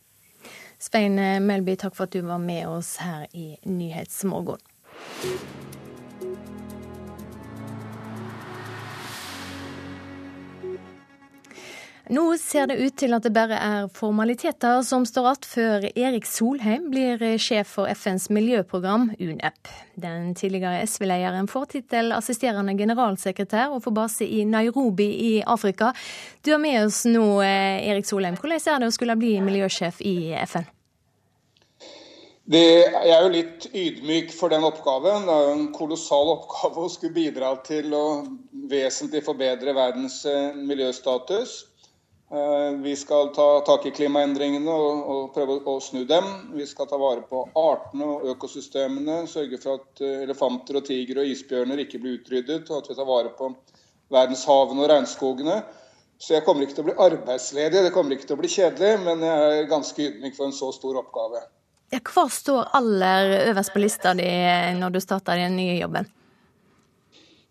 Svein 0.78 1.18
Melby, 1.48 1.74
takk 1.74 1.96
for 1.98 2.06
at 2.06 2.14
du 2.14 2.22
var 2.28 2.38
med 2.38 2.68
oss 2.70 2.98
her 3.02 3.26
i 3.34 3.56
Nyhetsmorgen. 3.66 4.62
Nå 12.10 12.38
ser 12.39 12.70
det 12.70 12.78
ut 12.80 12.93
til 12.95 13.12
at 13.18 13.26
det 13.26 13.34
bare 13.36 13.58
er 13.60 13.88
formaliteter 13.91 14.80
som 14.88 15.03
står 15.03 15.26
igjen 15.28 15.47
før 15.51 15.88
Erik 15.89 16.30
Solheim 16.30 16.86
blir 16.93 17.20
sjef 17.41 17.74
for 17.76 17.91
FNs 17.91 18.30
miljøprogram, 18.32 19.10
UNEP. 19.20 19.68
Den 19.99 20.32
tidligere 20.38 20.86
SV-lederen 20.88 21.51
får 21.51 21.68
tittel 21.74 22.16
assisterende 22.16 22.78
generalsekretær 22.80 23.76
og 23.76 23.84
får 23.84 23.97
base 23.99 24.30
i 24.30 24.45
Nairobi 24.47 25.10
i 25.26 25.34
Afrika. 25.43 25.91
Du 26.47 26.53
er 26.55 26.64
med 26.64 26.80
oss 26.86 27.03
nå, 27.10 27.41
eh, 27.43 27.84
Erik 27.91 28.08
Solheim. 28.08 28.39
Hvordan 28.39 28.55
er 28.55 28.80
det 28.80 28.88
å 28.88 28.95
skulle 28.95 29.20
bli 29.20 29.36
miljøsjef 29.43 29.99
i 29.99 30.32
FN? 30.47 30.72
Det, 32.47 32.64
jeg 32.88 33.12
er 33.12 33.24
jo 33.26 33.32
litt 33.34 33.66
ydmyk 33.76 34.32
for 34.32 34.47
den 34.47 34.64
oppgaven. 34.64 35.28
Det 35.28 35.34
er 35.34 35.47
jo 35.49 35.55
en 35.58 35.72
kolossal 35.76 36.38
oppgave 36.38 36.86
å 36.86 36.91
skulle 36.93 37.18
bidra 37.20 37.58
til 37.68 37.91
å 37.91 38.05
vesentlig 38.72 39.26
forbedre 39.28 39.76
verdens 39.76 40.22
eh, 40.24 40.55
miljøstatus. 40.55 41.66
Eh, 42.32 42.72
vi 42.82 42.96
skal 42.96 43.30
ta 43.36 43.60
tak 43.60 43.86
i 43.86 43.92
klimaendringene 43.96 44.72
og, 44.72 45.04
og, 45.14 45.28
prøve 45.36 45.62
å 45.64 45.78
snu 45.80 46.04
dem. 46.06 46.26
Vi 46.58 46.66
skal 46.68 46.90
ta 46.90 47.00
vare 47.00 47.24
på 47.24 47.46
artene 47.56 48.04
og 48.04 48.28
økosystemene. 48.34 49.22
Sørge 49.32 49.60
for 49.64 49.80
at 49.80 50.04
eh, 50.04 50.24
elefanter 50.26 50.82
og 50.82 50.88
tigre 50.90 51.24
og 51.24 51.32
isbjørner 51.32 51.86
ikke 51.86 52.02
blir 52.04 52.18
utryddet. 52.20 52.68
Og 52.68 52.82
at 52.82 52.92
vi 52.92 52.98
tar 52.98 53.08
vare 53.08 53.32
på 53.38 53.54
verdenshavene 54.12 54.84
og 54.84 54.92
regnskogene. 54.92 55.62
Så 56.20 56.34
jeg 56.34 56.44
kommer 56.44 56.66
ikke 56.66 56.80
til 56.80 56.84
å 56.84 56.90
bli 56.90 56.98
arbeidsledig, 57.06 57.84
det 57.86 57.94
kommer 57.94 58.16
ikke 58.16 58.26
til 58.26 58.36
å 58.40 58.40
bli 58.40 58.50
kjedelig, 58.50 58.96
men 59.06 59.22
jeg 59.22 59.58
er 59.60 59.68
ganske 59.70 60.02
ydmyk 60.02 60.34
for 60.34 60.50
en 60.50 60.56
så 60.58 60.72
stor 60.74 60.98
oppgave. 61.04 61.44
Ja, 61.94 62.00
hva 62.02 62.24
står 62.34 62.72
aller 62.76 63.34
øverst 63.52 63.72
på 63.76 63.84
lista 63.84 64.16
di 64.18 64.26
når 64.80 64.96
du 64.96 65.00
starter 65.04 65.38
den 65.38 65.60
nye 65.60 65.78
jobben? 65.78 66.10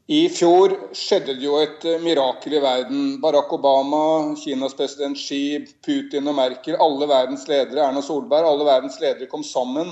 I 0.06 0.28
fjor 0.30 0.70
skjedde 0.94 1.34
det 1.34 1.42
jo 1.42 1.56
et 1.58 1.82
eh, 1.82 1.98
mirakel 1.98 2.54
i 2.54 2.60
verden. 2.62 3.06
Barack 3.18 3.50
Obama, 3.56 4.36
Kinas 4.38 4.76
president 4.78 5.18
Xi, 5.18 5.64
Putin 5.82 6.30
og 6.30 6.36
Merkel, 6.38 6.76
alle 6.78 7.08
verdens 7.10 7.48
ledere, 7.50 7.88
Erna 7.88 8.02
Solberg, 8.06 8.46
alle 8.46 8.68
verdens 8.68 9.00
ledere 9.02 9.26
kom 9.26 9.42
sammen 9.42 9.90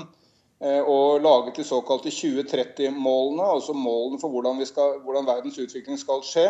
eh, 0.63 0.79
og 0.79 1.19
laget 1.25 1.59
de 1.59 1.65
såkalte 1.67 2.13
2030-målene, 2.15 3.43
altså 3.43 3.75
målene 3.75 4.21
for 4.21 4.31
hvordan, 4.31 4.61
skal, 4.69 5.01
hvordan, 5.03 5.27
verdens 5.27 5.59
utvikling 5.59 5.99
skal 5.99 6.23
skje. 6.23 6.45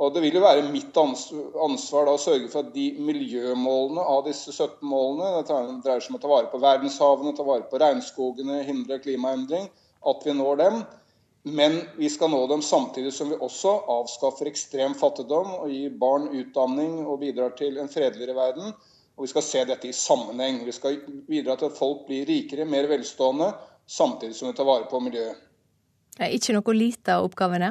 Og 0.00 0.14
Det 0.14 0.22
vil 0.24 0.38
jo 0.38 0.44
være 0.46 0.64
mitt 0.72 0.96
ansvar 0.96 2.08
da 2.08 2.14
å 2.14 2.22
sørge 2.22 2.48
for 2.48 2.62
at 2.62 2.72
de 2.72 2.86
miljømålene 3.04 4.00
av 4.00 4.22
disse 4.30 4.54
17 4.54 4.78
målene, 4.88 5.42
det 5.42 5.58
dreier 5.84 6.00
seg 6.00 6.14
om 6.14 6.16
å 6.16 6.22
ta 6.22 6.32
vare 6.32 6.48
på 6.54 6.62
verdenshavene, 6.62 7.34
ta 7.36 7.44
vare 7.44 7.68
på 7.68 7.82
regnskogene, 7.82 8.62
hindre 8.64 8.96
klimaendring, 9.02 9.68
at 10.08 10.24
vi 10.24 10.36
når 10.38 10.62
dem. 10.62 10.80
Men 11.42 11.80
vi 11.96 12.10
skal 12.10 12.30
nå 12.30 12.46
dem 12.46 12.62
samtidig 12.62 13.12
som 13.14 13.30
vi 13.30 13.38
også 13.40 13.70
avskaffer 13.88 14.50
ekstrem 14.50 14.94
fattigdom 14.98 15.52
og 15.60 15.70
gir 15.72 15.94
barn 16.00 16.28
utdanning 16.34 17.04
og 17.06 17.20
bidrar 17.22 17.54
til 17.58 17.78
en 17.78 17.90
fredeligere 17.90 18.36
verden. 18.36 18.72
Og 19.16 19.26
vi 19.26 19.32
skal 19.32 19.46
se 19.46 19.64
dette 19.66 19.88
i 19.88 19.96
sammenheng. 19.96 20.60
Vi 20.66 20.74
skal 20.74 21.00
bidra 21.28 21.56
til 21.58 21.70
at 21.70 21.78
folk 21.78 22.04
blir 22.06 22.26
rikere, 22.28 22.66
mer 22.68 22.86
velstående, 22.90 23.52
samtidig 23.86 24.36
som 24.38 24.50
vi 24.50 24.56
tar 24.58 24.68
vare 24.68 24.86
på 24.90 25.00
miljøet. 25.02 25.44
Det 26.18 26.26
er 26.26 26.34
ikke 26.34 26.54
noe 26.56 26.74
lite 26.74 27.14
av 27.14 27.28
oppgavene? 27.28 27.70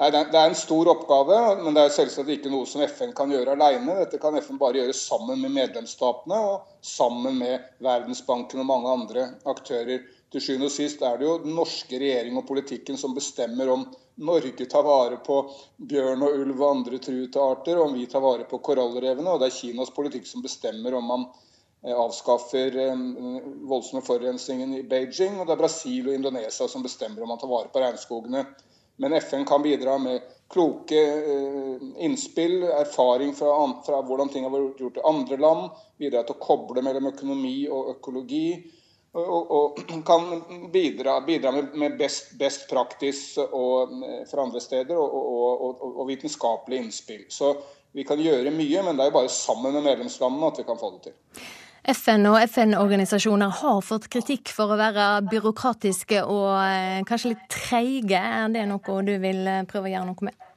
Nei, 0.00 0.08
Det 0.10 0.22
er 0.34 0.48
en 0.48 0.56
stor 0.56 0.88
oppgave, 0.88 1.38
men 1.62 1.74
det 1.76 1.82
er 1.84 1.92
selvsagt 1.94 2.30
ikke 2.32 2.50
noe 2.50 2.66
som 2.66 2.82
FN 2.82 3.12
kan 3.14 3.30
gjøre 3.30 3.54
alene. 3.54 3.98
Dette 4.00 4.18
kan 4.18 4.34
FN 4.40 4.58
bare 4.58 4.80
gjøre 4.80 4.96
sammen 4.96 5.42
med 5.42 5.52
medlemsstatene 5.54 6.38
og 6.38 6.70
sammen 6.80 7.36
med 7.38 7.66
Verdensbanken 7.84 8.62
og 8.64 8.66
mange 8.70 8.94
andre 8.96 9.26
aktører 9.44 10.02
til 10.32 10.42
sjuende 10.42 10.68
og 10.68 10.72
sist 10.72 11.02
er 11.04 11.18
det 11.20 11.26
jo 11.28 11.38
den 11.42 11.54
norske 11.56 11.98
regjering 12.00 12.38
og 12.40 12.46
politikken 12.48 12.98
som 13.00 13.14
bestemmer 13.16 13.68
om 13.72 13.84
Norge 14.22 14.66
tar 14.66 14.82
vare 14.82 15.16
på 15.24 15.38
bjørn 15.76 16.24
og 16.24 16.34
ulv 16.42 16.58
og 16.58 16.68
andre 16.68 16.98
truede 17.00 17.40
arter, 17.40 17.78
og 17.78 17.90
om 17.90 17.94
vi 17.96 18.06
tar 18.06 18.20
vare 18.20 18.44
på 18.48 18.60
korallrevene. 18.64 19.30
Og 19.30 19.40
det 19.40 19.48
er 19.48 19.56
Kinas 19.56 19.92
politikk 19.94 20.28
som 20.28 20.44
bestemmer 20.44 20.94
om 20.98 21.08
man 21.08 21.24
eh, 21.84 21.94
avskaffer 21.96 22.76
eh, 22.76 23.06
voldsomme 23.70 24.04
forurensningen 24.04 24.76
i 24.76 24.82
Beijing. 24.88 25.40
Og 25.40 25.48
det 25.48 25.56
er 25.56 25.62
Brasil 25.64 26.10
og 26.10 26.18
Indonesia 26.18 26.68
som 26.68 26.84
bestemmer 26.84 27.24
om 27.24 27.32
man 27.32 27.40
tar 27.40 27.50
vare 27.50 27.72
på 27.72 27.80
regnskogene. 27.80 28.44
Men 29.00 29.16
FN 29.16 29.48
kan 29.48 29.64
bidra 29.64 29.96
med 29.98 30.28
kloke 30.52 31.00
eh, 31.00 31.88
innspill, 32.04 32.60
erfaring 32.68 33.32
fra, 33.34 33.54
fra 33.86 34.02
hvordan 34.04 34.28
ting 34.28 34.44
har 34.44 34.52
vært 34.52 34.84
gjort 34.84 35.00
i 35.00 35.08
andre 35.08 35.40
land. 35.40 35.82
Bidra 35.96 36.26
til 36.28 36.36
å 36.36 36.44
koble 36.44 36.84
mellom 36.84 37.08
økonomi 37.14 37.56
og 37.72 37.94
økologi 37.96 38.46
og, 39.12 39.50
og, 39.50 39.80
kan 40.06 40.42
bidra, 40.72 41.20
bidra 41.20 41.52
med, 41.52 41.74
med 41.76 41.96
best, 41.98 42.32
best 42.40 42.68
praktis 42.70 43.36
og, 43.38 43.92
fra 44.30 44.46
andre 44.46 44.60
steder 44.60 44.96
og, 44.96 45.82
og, 45.90 46.06
vitenskapelige 46.08 46.86
innspill. 46.86 47.26
Så 47.28 47.52
vi 47.92 48.06
kan 48.08 48.20
gjøre 48.20 48.54
mye, 48.54 48.84
men 48.86 48.96
det 48.96 49.04
er 49.04 49.10
jo 49.10 49.18
bare 49.18 49.32
sammen 49.32 49.76
med 49.76 49.84
medlemslandene 49.84 50.48
at 50.48 50.62
vi 50.62 50.68
kan 50.68 50.80
få 50.80 50.94
det 50.94 51.10
til. 51.10 51.18
FN 51.82 52.28
og 52.30 52.38
FN-organisasjoner 52.46 53.50
har 53.58 53.80
fått 53.82 54.06
kritikk 54.12 54.52
for 54.54 54.70
å 54.70 54.78
være 54.78 55.06
byråkratiske 55.26 56.20
og 56.22 56.52
eh, 56.62 57.00
kanskje 57.08 57.32
litt 57.32 57.48
treige. 57.50 58.20
Er 58.22 58.52
det 58.54 58.62
noe 58.70 59.02
du 59.02 59.16
vil 59.18 59.42
eh, 59.50 59.64
prøve 59.68 59.90
å 59.90 59.92
gjøre 59.96 60.08
noe 60.12 60.28
med? 60.28 60.48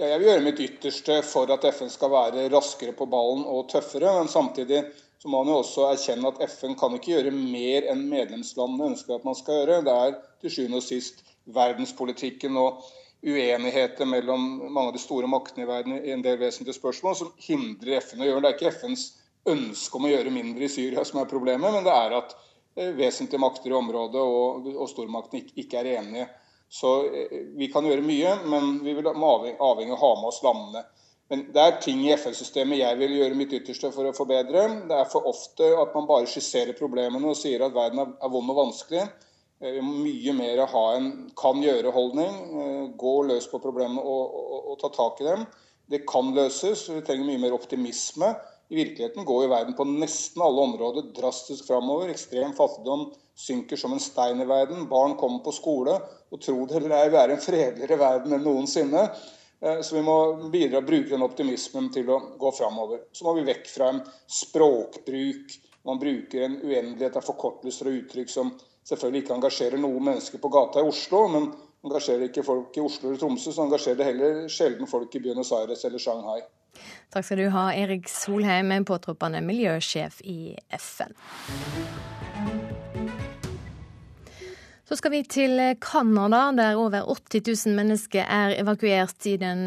Ja, 0.00 0.08
jeg 0.08 0.22
vil 0.22 0.30
gjøre 0.30 0.46
mitt 0.46 0.62
ytterste 0.64 1.20
for 1.28 1.52
at 1.54 1.68
FN 1.76 1.92
skal 1.92 2.10
være 2.10 2.48
raskere 2.50 2.96
på 2.96 3.06
ballen 3.06 3.44
og 3.46 3.68
tøffere. 3.70 4.16
Men 4.16 4.32
samtidig 4.32 4.80
så 5.24 5.30
må 5.32 5.38
man 5.40 5.54
jo 5.54 5.60
også 5.62 5.86
erkjenne 5.88 6.28
at 6.34 6.42
FN 6.52 6.74
kan 6.76 6.92
ikke 6.92 7.14
gjøre 7.14 7.30
mer 7.32 7.86
enn 7.88 8.02
medlemslandene 8.10 8.90
ønsker 8.90 9.14
at 9.14 9.22
man 9.24 9.36
skal 9.38 9.62
gjøre. 9.62 9.78
Det 9.86 9.92
er 10.02 10.18
til 10.44 10.52
sjuende 10.52 10.80
og 10.82 10.84
sist 10.84 11.22
verdenspolitikken 11.56 12.58
og 12.60 12.82
uenigheter 13.24 14.04
mellom 14.04 14.44
mange 14.66 14.90
av 14.90 14.98
de 14.98 15.00
store 15.00 15.30
maktene 15.32 15.64
i 15.64 15.70
verden 15.70 15.96
i 15.96 16.12
en 16.12 16.24
del 16.26 16.36
vesentlige 16.42 16.76
spørsmål 16.76 17.16
som 17.16 17.30
hindrer 17.40 18.02
FN 18.04 18.20
å 18.20 18.28
gjøre 18.28 18.42
det. 18.44 18.50
Er 18.50 18.58
ikke 18.58 18.74
FNs 18.76 19.06
ønske 19.54 19.96
om 19.96 20.04
å 20.04 20.10
gjøre 20.12 20.34
mindre 20.34 20.68
i 20.68 20.72
Syria 20.74 21.06
som 21.08 21.22
er 21.22 21.32
problemet, 21.32 21.72
men 21.72 21.88
det 21.88 21.96
er 21.96 22.18
at 22.18 22.36
eh, 22.76 22.92
vesentlige 23.00 23.40
makter 23.40 23.72
i 23.72 23.78
området 23.80 24.20
og, 24.20 24.68
og 24.74 24.90
stormaktene 24.92 25.40
ikke, 25.40 25.56
ikke, 25.64 25.80
er 25.80 26.02
enige. 26.02 26.28
Så 26.68 26.98
eh, 27.08 27.32
vi 27.56 27.72
kan 27.72 27.88
gjøre 27.88 28.04
mye, 28.04 28.36
men 28.44 28.74
vi 28.84 28.92
vil 29.00 29.08
avhengig 29.08 29.56
av 29.56 29.80
å 29.88 30.02
ha 30.04 30.12
med 30.20 30.28
oss 30.34 30.44
landene. 30.44 30.84
Men 31.32 31.46
det 31.54 31.60
er 31.62 31.76
ting 31.80 32.02
i 32.04 32.12
FN-systemet 32.14 32.82
jeg 32.82 32.98
vil 33.00 33.14
gjøre 33.16 33.36
mitt 33.38 33.52
ytterste 33.56 33.90
for 33.94 34.08
å 34.08 34.16
forbedre. 34.16 34.64
Det 34.90 34.96
er 34.96 35.10
for 35.10 35.28
ofte 35.30 35.70
at 35.80 35.94
man 35.96 36.08
bare 36.10 36.28
skisserer 36.28 36.76
problemene 36.76 37.30
og 37.30 37.38
sier 37.38 37.64
at 37.64 37.76
verden 37.76 38.02
er 38.04 38.32
vond 38.32 38.52
og 38.52 38.60
vanskelig. 38.60 39.06
Eh, 39.64 39.76
vi 39.78 39.84
må 39.84 39.94
mye 40.04 40.34
mer 40.36 40.64
ha 40.68 40.86
en 40.98 41.10
kan 41.40 41.62
gjøre-holdning. 41.64 42.40
Eh, 42.62 42.82
gå 43.00 43.14
løs 43.30 43.48
på 43.50 43.60
problemene 43.62 44.02
og, 44.02 44.34
og, 44.40 44.58
og, 44.72 44.80
ta 44.82 44.90
tak 44.92 45.22
i 45.22 45.28
dem. 45.30 45.46
Det 45.90 46.04
kan 46.08 46.32
løses. 46.36 46.88
Vi 46.92 47.04
trenger 47.06 47.30
mye 47.30 47.44
mer 47.46 47.56
optimisme. 47.56 48.34
I 48.72 48.78
virkeligheten 48.80 49.26
går 49.28 49.44
jo 49.44 49.52
verden 49.52 49.76
på 49.76 49.86
nesten 49.88 50.42
alle 50.44 50.64
områder 50.68 51.08
drastisk 51.16 51.68
framover. 51.68 52.12
Ekstrem 52.12 52.52
fattigdom 52.56 53.10
synker 53.36 53.80
som 53.80 53.96
en 53.96 54.02
stein 54.02 54.40
i 54.40 54.48
verden. 54.48 54.88
Barn 54.92 55.16
kommer 55.20 55.40
på 55.44 55.56
skole. 55.56 55.96
Og 56.32 56.40
tro 56.44 56.64
det 56.68 56.80
eller 56.80 56.96
ei, 56.98 57.08
vi 57.12 57.20
er 57.20 57.32
en 57.32 57.42
fredeligere 57.44 58.00
verden 58.00 58.36
enn 58.36 58.44
noensinne. 58.44 59.08
Eh, 59.64 59.80
så 59.80 59.96
vi 59.96 60.02
må 60.02 60.34
bidra 60.52 60.80
bruke 60.80 61.10
den 61.10 61.24
optimismen 61.24 61.88
til 61.92 62.10
å 62.12 62.20
gå 62.38 62.52
framover. 62.52 63.06
Så 63.12 63.24
må 63.24 63.34
vi 63.38 63.46
vekk 63.48 63.68
fra 63.72 63.90
en 63.94 64.02
språkbruk. 64.28 65.58
Man 65.84 66.00
bruker 66.00 66.44
en 66.44 66.58
uendelighet 66.62 67.16
av 67.16 67.24
forkortelser 67.24 67.88
og 67.88 68.00
uttrykk 68.02 68.32
som 68.32 68.52
selvfølgelig 68.88 69.24
ikke 69.24 69.38
engasjerer 69.38 69.80
noen 69.80 70.10
mennesker 70.10 70.40
på 70.40 70.52
gata 70.52 70.80
i 70.80 70.88
Oslo, 70.88 71.26
men 71.32 71.50
engasjerer 71.84 72.28
ikke 72.28 72.44
folk 72.44 72.76
i 72.76 72.84
Oslo 72.84 73.10
eller 73.10 73.20
Tromsø, 73.20 73.52
så 73.52 73.66
engasjerer 73.66 74.00
det 74.00 74.08
heller 74.08 74.42
sjelden 74.52 74.88
folk 74.88 75.16
i 75.16 75.22
Buenos 75.24 75.52
Aires 75.56 75.84
eller 75.84 76.00
Shanghai. 76.00 76.40
Takk 77.12 77.28
skal 77.28 77.44
du 77.44 77.48
ha, 77.54 77.68
Erik 77.76 78.08
Solheim, 78.10 78.72
påtroppende 78.88 79.44
miljøsjef 79.44 80.20
i 80.24 80.56
FN. 80.80 81.12
Så 84.84 84.98
skal 85.00 85.14
vi 85.14 85.22
til 85.24 85.56
Canada, 85.80 86.50
der 86.52 86.76
over 86.76 87.06
80 87.32 87.66
000 87.66 87.76
mennesker 87.76 88.20
er 88.20 88.52
evakuert 88.60 89.26
i 89.26 89.38
den 89.40 89.64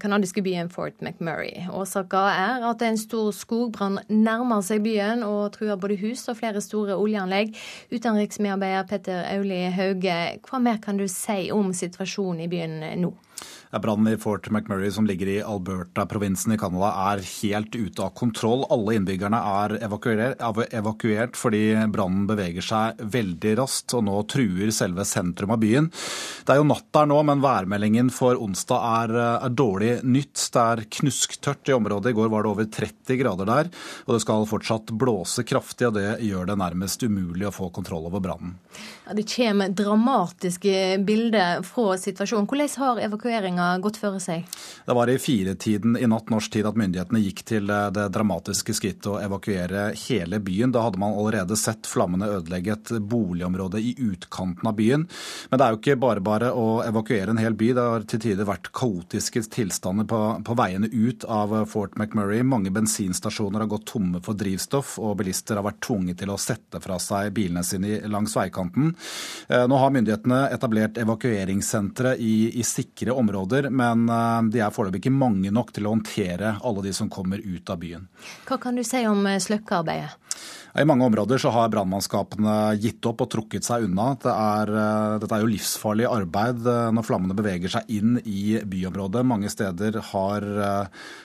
canadiske 0.00 0.40
eh, 0.40 0.44
byen 0.44 0.70
Fort 0.72 1.02
McMurray. 1.02 1.68
Årsaken 1.68 2.30
er 2.32 2.64
at 2.70 2.82
en 2.82 2.96
stor 2.96 3.28
skogbrann 3.36 3.98
nærmer 4.08 4.64
seg 4.64 4.80
byen 4.86 5.20
og 5.26 5.52
truer 5.52 5.76
både 5.76 5.98
hus 6.00 6.24
og 6.32 6.38
flere 6.40 6.64
store 6.64 6.96
oljeanlegg. 6.96 7.52
Utenriksmedarbeider 7.92 8.88
Petter 8.88 9.28
Auli 9.34 9.66
Hauge, 9.68 10.16
hva 10.48 10.62
mer 10.64 10.80
kan 10.80 10.96
du 10.96 11.04
si 11.12 11.50
om 11.52 11.74
situasjonen 11.76 12.46
i 12.46 12.48
byen 12.48 12.80
nå? 13.04 13.12
Brannen 13.82 14.12
i 14.12 14.18
Fort 14.20 14.50
McMurray, 14.50 14.90
som 14.90 15.06
ligger 15.06 15.28
i 15.28 15.42
Alberta-provinsen 15.42 16.54
i 16.54 16.58
Canada, 16.58 16.92
er 17.10 17.22
helt 17.42 17.74
ute 17.74 18.04
av 18.04 18.12
kontroll. 18.14 18.62
Alle 18.70 18.94
innbyggerne 18.98 19.40
er 19.64 19.76
evakuert, 19.82 21.38
fordi 21.38 21.62
brannen 21.90 22.28
beveger 22.28 22.64
seg 22.64 23.02
veldig 23.02 23.56
raskt, 23.58 23.96
og 23.98 24.06
nå 24.06 24.20
truer 24.30 24.70
selve 24.74 25.06
sentrum 25.08 25.56
av 25.56 25.62
byen. 25.64 25.90
Det 26.44 26.54
er 26.54 26.60
jo 26.60 26.68
natt 26.68 26.86
der 26.94 27.10
nå, 27.10 27.18
men 27.26 27.42
værmeldingen 27.42 28.12
for 28.14 28.38
onsdag 28.38 28.86
er, 29.02 29.16
er 29.48 29.56
dårlig 29.58 29.92
nytt. 30.06 30.46
Det 30.54 30.62
er 30.62 30.84
knusktørt 31.00 31.72
i 31.72 31.76
området. 31.76 32.12
I 32.12 32.18
går 32.18 32.30
var 32.30 32.44
det 32.44 32.52
over 32.54 32.70
30 32.78 33.20
grader 33.24 33.50
der, 33.50 33.72
og 34.06 34.14
det 34.14 34.22
skal 34.22 34.48
fortsatt 34.50 34.94
blåse 34.94 35.42
kraftig, 35.48 35.88
og 35.90 35.98
det 35.98 36.20
gjør 36.28 36.52
det 36.52 36.58
nærmest 36.62 37.02
umulig 37.02 37.48
å 37.50 37.54
få 37.54 37.72
kontroll 37.74 38.06
over 38.06 38.22
brannen. 38.22 38.54
Ja, 39.04 39.12
det 39.16 39.26
kommer 39.28 39.74
dramatiske 39.74 41.02
bilder 41.04 41.64
fra 41.66 41.98
situasjonen. 42.00 42.46
Hvordan 42.48 42.70
har 42.80 43.02
evakueringa 43.24 43.78
gått 43.80 43.96
føre 43.96 44.20
seg? 44.20 44.44
Det 44.84 44.94
var 44.94 45.08
i 45.08 45.16
firetiden 45.18 45.96
i 45.96 46.06
natt 46.10 46.28
norsk 46.30 46.52
tid 46.52 46.66
at 46.68 46.76
myndighetene 46.76 47.22
gikk 47.22 47.42
til 47.48 47.70
eh, 47.72 47.90
det 47.94 48.08
dramatiske 48.12 48.74
skrittet 48.76 49.08
å 49.08 49.18
evakuere 49.22 49.94
hele 49.96 50.40
byen. 50.44 50.72
Da 50.74 50.84
hadde 50.84 51.00
man 51.00 51.16
allerede 51.16 51.56
sett 51.56 51.88
flammene 51.88 52.28
ødelegge 52.28 52.74
et 52.74 52.92
boligområde 53.00 53.80
i 53.80 53.94
utkanten 53.96 54.68
av 54.68 54.76
byen. 54.76 55.06
Men 55.50 55.60
det 55.60 55.66
er 55.66 55.72
jo 55.72 55.80
ikke 55.80 55.96
bare 56.02 56.24
bare 56.24 56.50
å 56.52 56.82
evakuere 56.84 57.32
en 57.32 57.40
hel 57.40 57.56
by. 57.56 57.70
Det 57.74 57.86
har 57.88 58.06
til 58.10 58.22
tider 58.26 58.48
vært 58.48 58.72
kaotiske 58.76 59.44
tilstander 59.54 60.08
på, 60.10 60.20
på 60.44 60.58
veiene 60.58 60.90
ut 60.92 61.24
av 61.24 61.56
Fort 61.70 61.96
McMurray. 61.96 62.44
Mange 62.44 62.72
bensinstasjoner 62.74 63.64
har 63.64 63.72
gått 63.72 63.88
tomme 63.94 64.20
for 64.24 64.36
drivstoff, 64.36 64.98
og 65.00 65.16
bilister 65.22 65.60
har 65.60 65.68
vært 65.68 65.82
tvunget 65.86 66.20
til 66.20 66.34
å 66.34 66.40
sette 66.40 66.82
fra 66.84 67.00
seg 67.00 67.32
bilene 67.36 67.64
sine 67.64 68.02
langs 68.10 68.36
veikanten. 68.36 68.92
Eh, 69.48 69.64
nå 69.70 69.80
har 69.80 69.94
myndighetene 69.94 70.44
etablert 70.52 71.00
evakueringssentre 71.00 72.16
i, 72.20 72.34
i 72.60 72.66
sikre 72.66 73.13
områder 73.14 73.34
områder, 73.34 73.70
men 73.70 74.08
eh, 74.08 74.42
de 74.52 74.60
er 74.60 74.72
foreløpig 74.74 75.02
ikke 75.04 75.14
mange 75.14 75.52
nok 75.54 75.72
til 75.74 75.86
å 75.86 75.94
håndtere 75.94 76.56
alle 76.62 76.84
de 76.84 76.92
som 76.92 77.10
kommer 77.10 77.38
ut 77.42 77.70
av 77.70 77.80
byen. 77.82 78.08
Hva 78.48 78.58
kan 78.60 78.76
du 78.76 78.84
si 78.84 79.04
om 79.08 79.24
eh, 79.26 79.40
sløkkearbeidet? 79.42 80.14
I 80.74 80.84
mange 80.88 81.06
områder 81.06 81.38
så 81.38 81.52
har 81.54 81.70
brannmannskapene 81.70 82.74
gitt 82.82 83.04
opp 83.06 83.22
og 83.24 83.30
trukket 83.30 83.66
seg 83.66 83.86
unna. 83.86 84.08
Det 84.20 84.32
er, 84.32 84.72
eh, 84.74 85.18
dette 85.22 85.36
er 85.36 85.44
jo 85.44 85.50
livsfarlig 85.52 86.08
arbeid 86.10 86.64
når 86.64 87.06
flammene 87.06 87.36
beveger 87.36 87.70
seg 87.70 87.90
inn 87.94 88.18
i 88.24 88.58
byområdet. 88.58 89.24
Mange 89.26 89.50
steder 89.52 90.00
har, 90.12 90.46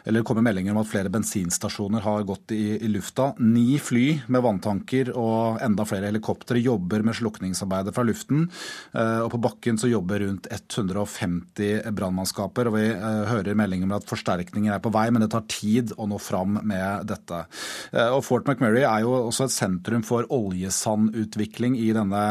eller 0.06 0.26
kommer 0.28 0.46
meldinger 0.46 0.76
om 0.76 0.82
at 0.82 0.90
flere 0.92 1.10
bensinstasjoner 1.10 2.02
har 2.06 2.28
gått 2.28 2.54
i, 2.54 2.78
i 2.78 2.92
lufta. 2.92 3.34
Ni 3.40 3.80
fly 3.82 4.22
med 4.28 4.44
vanntanker 4.46 5.14
og 5.16 5.62
enda 5.66 5.86
flere 5.88 6.10
helikoptre 6.10 6.62
jobber 6.62 7.04
med 7.06 7.18
slukningsarbeidet 7.18 7.96
fra 7.96 8.06
luften. 8.06 8.48
Og 8.94 9.30
på 9.34 9.42
bakken 9.42 9.80
så 9.80 9.90
jobber 9.90 10.22
rundt 10.26 10.48
150 10.52 11.90
brannmannskaper. 11.96 12.70
Og 12.70 12.76
vi 12.78 12.86
eh, 12.92 13.24
hører 13.30 13.58
meldinger 13.58 13.90
om 13.90 13.96
at 13.98 14.08
forsterkninger 14.10 14.76
er 14.76 14.84
på 14.84 14.92
vei, 14.94 15.08
men 15.14 15.24
det 15.24 15.32
tar 15.34 15.46
tid 15.52 15.94
å 15.98 16.08
nå 16.10 16.20
fram 16.22 16.60
med 16.68 17.08
dette. 17.10 17.44
Eh, 17.94 18.10
og 18.10 18.24
Fort 18.28 18.50
McMurray 18.50 18.86
er 18.86 19.06
jo 19.06 19.16
også 19.30 19.39
et 19.48 19.54
sentrum 19.54 20.04
for 20.06 20.28
oljesandutvikling 20.36 21.78
i 21.80 21.90
denne 21.96 22.24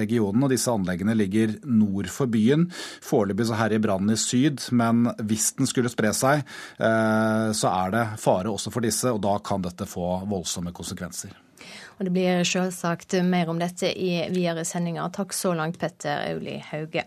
regionen. 0.00 0.44
og 0.46 0.52
Disse 0.52 0.72
anleggene 0.72 1.16
ligger 1.18 1.56
nord 1.64 2.10
for 2.12 2.30
byen. 2.32 2.68
Foreløpig 3.04 3.48
så 3.48 3.58
herjer 3.60 3.82
brannen 3.84 4.14
i 4.14 4.20
syd, 4.20 4.68
men 4.76 5.10
hvis 5.28 5.52
den 5.58 5.68
skulle 5.70 5.92
spre 5.92 6.12
seg, 6.16 6.44
eh, 6.78 7.48
så 7.56 7.72
er 7.72 7.96
det 7.96 8.04
fare 8.22 8.52
også 8.52 8.72
for 8.74 8.86
disse, 8.86 9.10
og 9.12 9.22
da 9.24 9.36
kan 9.44 9.64
dette 9.64 9.88
få 9.88 10.22
voldsomme 10.28 10.74
konsekvenser. 10.76 11.34
Og 11.98 12.04
Det 12.04 12.12
blir 12.12 12.44
selvsagt 12.44 13.16
mer 13.24 13.48
om 13.48 13.58
dette 13.58 13.88
i 13.88 14.28
videre 14.32 14.66
sendinger. 14.68 15.08
Takk 15.12 15.32
så 15.32 15.54
langt, 15.56 15.80
Petter 15.80 16.28
Auli 16.28 16.58
Hauge. 16.70 17.06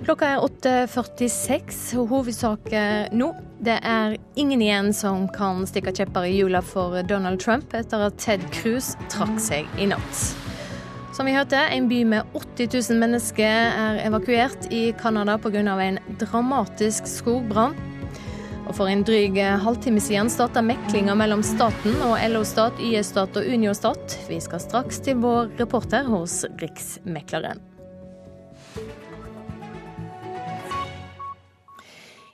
Klokka 0.00 0.28
er 0.32 0.40
8.46. 0.40 1.80
Hovedsaker 2.08 3.10
nå. 3.12 3.34
Det 3.60 3.76
er 3.84 4.14
ingen 4.40 4.62
igjen 4.64 4.94
som 4.96 5.26
kan 5.34 5.66
stikke 5.68 5.92
kjepper 5.92 6.24
i 6.24 6.38
hjula 6.38 6.62
for 6.64 6.96
Donald 7.04 7.42
Trump 7.42 7.74
etter 7.76 8.06
at 8.06 8.16
Ted 8.22 8.46
Cruz 8.54 8.94
trakk 9.12 9.36
seg 9.44 9.68
i 9.76 9.90
natt. 9.90 10.22
Som 11.12 11.28
vi 11.28 11.34
hørte, 11.36 11.60
en 11.60 11.90
by 11.90 12.00
med 12.08 12.32
80 12.32 12.72
000 12.72 13.00
mennesker 13.02 13.44
er 13.76 14.00
evakuert 14.06 14.70
i 14.72 14.94
Canada 14.96 15.36
pga. 15.36 15.60
en 15.60 15.98
dramatisk 16.16 17.04
skogbrann. 17.06 17.76
Og 18.68 18.74
For 18.74 18.88
en 18.88 19.02
dryg 19.04 19.36
halvtime 19.36 20.00
siden 20.00 20.30
starta 20.30 20.62
meklinga 20.62 21.14
mellom 21.14 21.42
staten 21.42 22.00
og 22.06 22.16
LO-stat, 22.30 22.78
YS-stat 22.80 23.36
og 23.36 23.44
Unio-stat. 23.44 24.16
Vi 24.30 24.40
skal 24.40 24.60
straks 24.60 25.00
til 25.04 25.20
vår 25.20 25.50
reporter 25.58 26.06
hos 26.08 26.44
Riksmekleren. 26.62 27.69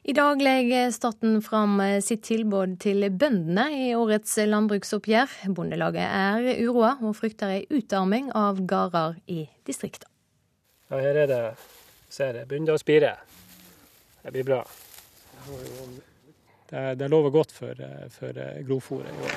I 0.08 0.12
dag 0.12 0.42
legger 0.42 0.90
staten 0.90 1.40
fram 1.42 1.80
eh, 1.80 1.96
sitt 1.98 2.20
tilbud 2.28 2.76
til 2.78 3.08
bøndene 3.10 3.64
i 3.74 3.86
årets 3.98 4.36
landbruksoppgjør. 4.46 5.32
Bondelaget 5.50 6.06
er 6.06 6.60
uroa 6.62 6.92
og 7.02 7.16
frykter 7.18 7.56
ei 7.56 7.64
utarming 7.74 8.28
av 8.38 8.60
gårder 8.70 9.16
i 9.26 9.48
distriktene. 9.66 10.12
Ja, 10.92 11.00
her 11.02 11.18
er 11.24 11.26
det 11.32 11.40
ser 12.06 12.38
jeg, 12.38 12.46
begynner 12.46 12.76
å 12.76 12.78
spire. 12.78 13.16
Det 14.22 14.30
blir 14.36 14.46
bra. 14.46 14.60
Det, 16.70 16.84
det 17.02 17.10
lover 17.10 17.34
godt 17.34 17.56
for, 17.58 17.82
for 18.14 18.38
eh, 18.44 18.62
grovfòret 18.62 19.10
i 19.10 19.26
år. 19.26 19.36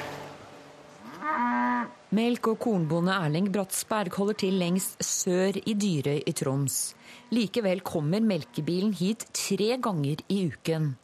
Melk- 2.13 2.51
og 2.53 2.61
kornbonde 2.61 3.17
Erling 3.17 3.49
Bratsberg 3.49 4.13
holder 4.22 4.38
til 4.45 4.61
lengst 4.61 5.01
sør 5.01 5.57
i 5.65 5.74
Dyrøy 5.74 6.22
i 6.30 6.38
Troms. 6.38 6.91
Likevel 7.30 7.84
kommer 7.86 8.23
melkebilen 8.25 8.95
hit 8.97 9.27
tre 9.38 9.75
ganger 9.77 10.23
i 10.34 10.47
uken. 10.49 10.95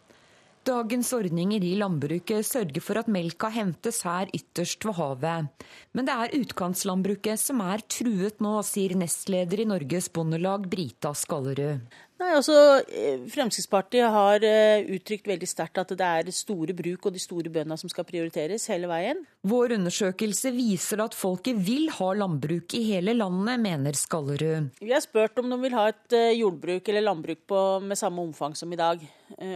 Dagens 0.65 1.11
ordninger 1.13 1.61
i 1.61 1.75
landbruket 1.77 2.41
sørger 2.47 2.81
for 2.81 2.97
at 2.97 3.09
melka 3.13 3.51
hentes 3.53 3.99
her 4.01 4.31
ytterst 4.33 4.87
ved 4.87 4.97
havet. 4.97 5.67
Men 5.93 6.07
det 6.07 6.15
er 6.15 6.33
utkantslandbruket 6.39 7.37
som 7.37 7.61
er 7.61 7.83
truet 7.85 8.41
nå, 8.41 8.55
sier 8.65 8.95
nestleder 8.97 9.61
i 9.61 9.67
Norges 9.69 10.09
Bondelag, 10.09 10.65
Brita 10.71 11.13
Skallerud. 11.13 11.85
Nei, 12.15 12.29
altså 12.31 12.55
eh, 12.87 13.23
Fremskrittspartiet 13.27 14.07
har 14.13 14.43
eh, 14.47 14.85
uttrykt 14.95 15.27
veldig 15.27 15.47
sterkt 15.49 15.81
at 15.81 15.89
det 15.99 16.05
er 16.07 16.29
store 16.31 16.75
bruk 16.77 17.09
og 17.09 17.15
de 17.15 17.19
store 17.19 17.51
bøndene 17.51 17.75
som 17.79 17.91
skal 17.91 18.07
prioriteres 18.07 18.69
hele 18.71 18.87
veien. 18.87 19.19
Vår 19.43 19.73
undersøkelse 19.75 20.53
viser 20.55 21.03
at 21.03 21.17
folket 21.17 21.59
vil 21.67 21.89
ha 21.97 22.07
landbruk 22.15 22.77
i 22.79 22.85
hele 22.87 23.17
landet, 23.17 23.59
mener 23.65 23.99
Skallerud. 23.99 24.71
Vi 24.79 24.93
har 24.93 25.03
spurt 25.03 25.41
om 25.43 25.51
de 25.51 25.59
vil 25.65 25.75
ha 25.75 25.89
et 25.91 26.15
eh, 26.15 26.37
jordbruk 26.39 26.87
eller 26.93 27.03
landbruk 27.03 27.43
på, 27.51 27.65
med 27.83 27.99
samme 27.99 28.23
omfang 28.23 28.55
som 28.55 28.71
i 28.71 28.79
dag. 28.79 29.03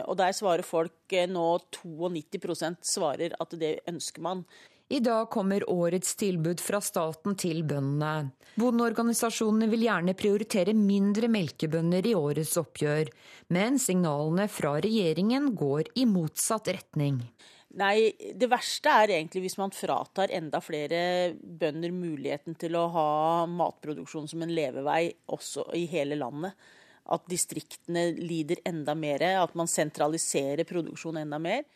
Og 0.10 0.16
der 0.18 0.34
svarer 0.34 0.66
folk 0.66 1.14
nå 1.30 1.46
92% 1.78 2.80
svarer 2.90 3.36
at 3.40 3.54
det 3.62 3.78
ønsker 3.88 4.24
man. 4.26 4.44
I 4.91 4.99
dag 5.06 5.30
kommer 5.30 5.70
årets 5.70 6.16
tilbud 6.18 6.61
fra 6.66 6.80
staten 6.82 7.36
til 7.38 7.60
bøndene. 7.61 8.32
Bondeorganisasjonene 8.57 9.68
vil 9.70 9.86
gjerne 9.86 10.16
prioritere 10.18 10.74
mindre 10.74 11.30
melkebønder 11.30 12.10
i 12.10 12.16
årets 12.18 12.56
oppgjør, 12.57 13.11
men 13.53 13.78
signalene 13.78 14.48
fra 14.49 14.74
regjeringen 14.82 15.52
går 15.53 15.94
i 15.94 16.07
motsatt 16.10 16.72
retning. 16.74 17.22
Nei, 17.78 18.10
det 18.34 18.49
verste 18.49 18.90
er 19.03 19.14
egentlig 19.20 19.45
hvis 19.45 19.60
man 19.61 19.78
fratar 19.78 20.34
enda 20.34 20.57
flere 20.57 21.36
bønder 21.38 21.94
muligheten 21.94 22.57
til 22.57 22.82
å 22.82 22.88
ha 22.90 23.07
matproduksjon 23.45 24.26
som 24.32 24.41
en 24.41 24.57
levevei 24.57 25.03
også 25.30 25.70
i 25.78 25.86
hele 25.94 26.18
landet. 26.18 26.57
At 27.14 27.30
distriktene 27.30 28.10
lider 28.18 28.66
enda 28.66 28.98
mer, 28.98 29.22
at 29.38 29.53
man 29.53 29.70
sentraliserer 29.70 30.66
produksjonen 30.66 31.28
enda 31.28 31.38
mer. 31.45 31.68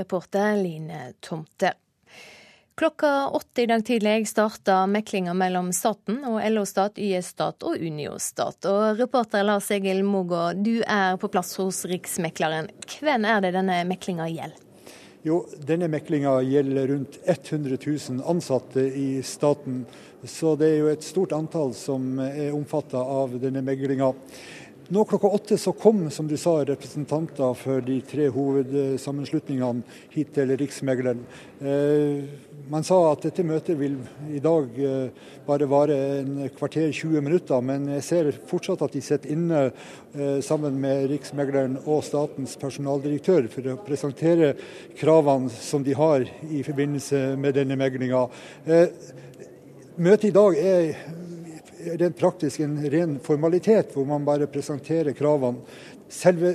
Reporter 0.00 0.56
Line 0.56 1.10
Tomte. 1.20 1.76
Klokka 2.78 3.28
åtte 3.28 3.62
i 3.62 3.66
dag 3.66 3.84
tidlig 3.84 4.28
starta 4.28 4.86
meklinga 4.86 5.32
mellom 5.34 5.70
staten 5.72 6.18
og 6.28 6.42
LO-stat, 6.50 6.98
YS-stat 7.00 7.64
og 7.64 7.80
Unio-stat. 7.80 8.68
Og 8.68 8.98
reporter 8.98 9.46
Lars 9.48 9.70
Egil 9.72 10.02
Mogå, 10.04 10.50
du 10.60 10.82
er 10.84 11.16
på 11.16 11.30
plass 11.32 11.54
hos 11.56 11.78
Riksmekleren. 11.88 12.68
Hvem 13.00 13.24
er 13.24 13.40
det 13.46 13.54
denne 13.56 13.78
meklinga 13.88 14.26
gjelder? 14.28 14.60
Jo, 15.24 15.38
denne 15.56 15.88
meklinga 15.88 16.34
gjelder 16.44 16.92
rundt 16.92 17.16
100 17.24 17.78
000 17.80 18.20
ansatte 18.28 18.84
i 18.84 19.22
staten. 19.24 19.86
Så 20.28 20.52
det 20.60 20.68
er 20.74 20.76
jo 20.82 20.92
et 20.92 21.08
stort 21.08 21.32
antall 21.32 21.72
som 21.74 22.20
er 22.28 22.52
omfatta 22.52 23.00
av 23.00 23.38
denne 23.40 23.64
meglinga. 23.64 24.12
Nå 24.88 25.04
klokka 25.04 25.26
åtte 25.26 25.58
så 25.58 25.72
kom 25.72 26.10
som 26.10 26.28
du 26.28 26.36
sa, 26.38 26.60
representanter 26.64 27.54
for 27.58 27.82
de 27.82 27.96
tre 28.06 28.28
hovedsammenslutningene 28.30 29.82
hit 30.12 30.30
til 30.36 30.52
Riksmegleren. 30.60 31.24
Eh, 31.58 32.22
man 32.70 32.86
sa 32.86 33.00
at 33.08 33.26
dette 33.26 33.42
møtet 33.42 33.80
vil 33.80 33.96
i 34.30 34.38
dag 34.44 34.78
eh, 34.78 35.26
bare 35.48 35.66
vare 35.66 35.96
en 36.20 36.38
kvarter 36.54 36.94
20 36.94 37.26
minutter, 37.26 37.66
men 37.66 37.90
jeg 37.96 38.06
ser 38.06 38.30
fortsatt 38.46 38.86
at 38.86 38.94
de 38.94 39.02
sitter 39.02 39.34
inne 39.34 39.64
eh, 39.66 40.38
sammen 40.46 40.78
med 40.78 41.10
Riksmegleren 41.10 41.80
og 41.82 42.06
statens 42.06 42.54
personaldirektør 42.62 43.50
for 43.50 43.72
å 43.74 43.78
presentere 43.90 44.54
kravene 45.02 45.50
som 45.50 45.82
de 45.82 45.98
har 45.98 46.30
i 46.46 46.62
forbindelse 46.62 47.32
med 47.42 47.58
denne 47.58 47.74
meglinga. 47.82 48.28
Møtet 49.96 50.30
i 50.30 50.36
dag 50.36 50.62
er 50.62 51.24
rent 51.86 52.18
praktisk 52.18 52.60
en 52.60 52.78
ren 52.90 53.18
formalitet, 53.22 53.94
hvor 53.94 54.06
man 54.08 54.24
bare 54.26 54.48
presenterer 54.50 55.14
kravene. 55.16 55.62
Selve 56.08 56.52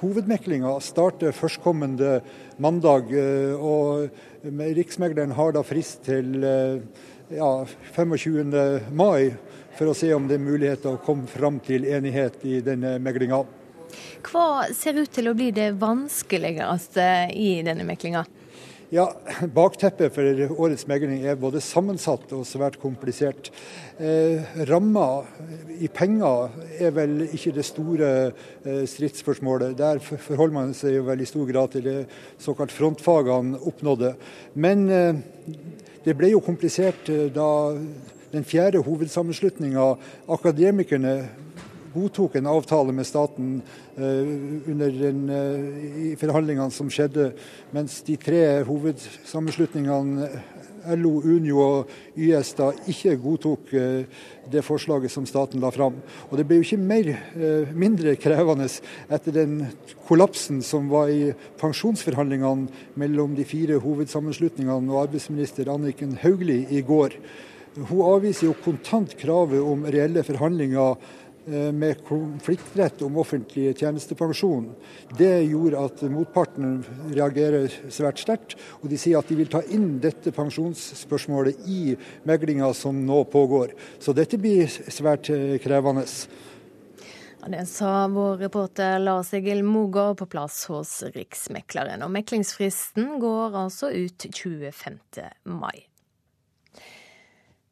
hovedmeklinga 0.00 0.74
starter 0.84 1.32
førstkommende 1.32 2.18
mandag, 2.60 3.12
eh, 3.16 3.54
og 3.56 4.10
Riksmegleren 4.44 5.32
har 5.36 5.54
da 5.56 5.62
frist 5.64 6.04
til 6.08 6.44
eh, 6.44 6.82
ja, 7.36 7.50
25. 7.94 8.52
mai 8.92 9.32
for 9.78 9.88
å 9.90 9.96
se 9.96 10.10
om 10.12 10.26
det 10.28 10.36
er 10.36 10.44
mulighet 10.44 10.84
til 10.84 10.96
å 10.96 11.00
komme 11.04 11.30
fram 11.30 11.60
til 11.64 11.86
enighet 11.88 12.42
i 12.44 12.60
denne 12.64 12.98
meglinga. 13.00 13.44
Hva 14.26 14.68
ser 14.76 15.00
ut 15.00 15.10
til 15.12 15.30
å 15.30 15.34
bli 15.36 15.48
det 15.54 15.72
vanskeligste 15.80 17.08
i 17.32 17.60
denne 17.66 17.86
meklinga? 17.88 18.26
Ja, 18.90 19.04
Bakteppet 19.54 20.10
for 20.16 20.56
årets 20.64 20.82
megling 20.90 21.20
er 21.22 21.36
både 21.38 21.60
sammensatt 21.62 22.32
og 22.34 22.40
svært 22.42 22.74
komplisert. 22.82 23.52
Eh, 24.02 24.42
ramma 24.66 25.22
i 25.78 25.86
penger 25.86 26.56
er 26.74 26.90
vel 26.96 27.20
ikke 27.28 27.52
det 27.54 27.68
store 27.68 28.08
eh, 28.32 28.82
stridsspørsmålet. 28.90 29.76
Der 29.78 30.02
forholder 30.02 30.56
man 30.56 30.74
seg 30.74 30.96
jo 30.96 31.04
vel 31.06 31.22
i 31.22 31.28
stor 31.30 31.46
grad 31.46 31.70
til 31.76 31.86
det 31.86 31.94
såkalt 32.42 32.74
frontfagene 32.74 33.62
oppnådde. 33.70 34.10
Men 34.58 34.82
eh, 34.90 35.22
det 36.02 36.16
ble 36.18 36.32
jo 36.32 36.42
komplisert 36.42 37.14
eh, 37.14 37.28
da 37.30 37.46
den 38.34 38.42
fjerde 38.42 38.82
hovedsammenslutninga, 38.82 39.86
Akademikerne, 40.34 41.14
godtok 41.94 42.36
en 42.38 42.46
avtale 42.50 42.92
med 42.94 43.06
staten 43.06 43.60
uh, 43.98 44.02
under 44.70 44.90
den, 44.94 45.26
uh, 45.30 46.10
i 46.10 46.14
forhandlingene 46.20 46.70
som 46.74 46.90
skjedde, 46.92 47.32
mens 47.74 48.00
de 48.06 48.16
tre 48.20 48.62
hovedsammenslutningene 48.68 50.30
LO, 50.96 51.18
Unio 51.20 51.60
og 51.60 51.90
YS 52.16 52.54
da 52.56 52.70
ikke 52.88 53.18
godtok 53.20 53.74
uh, 53.74 54.22
det 54.50 54.64
forslaget 54.66 55.12
som 55.12 55.26
staten 55.28 55.62
la 55.62 55.70
fram. 55.74 55.98
Og 56.30 56.38
Det 56.38 56.46
ble 56.48 56.60
jo 56.60 56.66
ikke 56.66 56.80
mer, 56.80 57.12
mindre 57.76 58.16
krevende 58.18 58.66
etter 59.12 59.36
den 59.36 59.60
kollapsen 60.08 60.58
som 60.66 60.88
var 60.90 61.12
i 61.12 61.30
pensjonsforhandlingene 61.60 62.98
mellom 62.98 63.36
de 63.38 63.46
fire 63.46 63.78
hovedsammenslutningene 63.82 64.90
og 64.90 65.04
arbeidsminister 65.04 65.70
Anniken 65.70 66.16
Hauglie 66.24 66.66
i 66.66 66.82
går. 66.82 67.14
Hun 67.78 68.02
avviser 68.02 68.48
jo 68.48 68.58
kontant 68.64 69.14
kravet 69.20 69.62
om 69.62 69.86
reelle 69.86 70.24
forhandlinger 70.26 70.98
Eh, 70.98 71.29
med 71.46 72.02
konfliktrett 72.06 73.02
om 73.02 73.16
offentlig 73.18 73.72
tjenestepensjon. 73.78 74.68
Det 75.18 75.32
gjorde 75.48 75.84
at 75.86 76.02
motparten 76.12 76.80
reagerer 77.14 77.72
svært 77.90 78.20
sterkt. 78.22 78.56
Og 78.82 78.90
de 78.92 78.98
sier 79.00 79.18
at 79.18 79.30
de 79.30 79.38
vil 79.38 79.50
ta 79.50 79.62
inn 79.72 79.98
dette 80.02 80.32
pensjonsspørsmålet 80.36 81.64
i 81.70 81.96
meglinga 82.28 82.70
som 82.76 83.00
nå 83.06 83.24
pågår. 83.32 83.74
Så 83.98 84.14
dette 84.16 84.38
blir 84.40 84.68
svært 84.68 85.32
eh, 85.32 85.56
krevende. 85.62 86.06
Det 87.48 87.66
sa 87.66 88.08
vår 88.08 88.36
reporter 88.36 88.98
Lars 88.98 89.32
Egil 89.34 89.62
Mogård 89.64 90.18
på 90.20 90.26
plass 90.28 90.66
hos 90.68 90.98
Riksmekleren. 91.14 92.04
Og 92.04 92.12
meklingsfristen 92.12 93.14
går 93.22 93.56
altså 93.56 93.88
ut 93.96 94.26
25. 94.28 95.00
mai. 95.48 95.89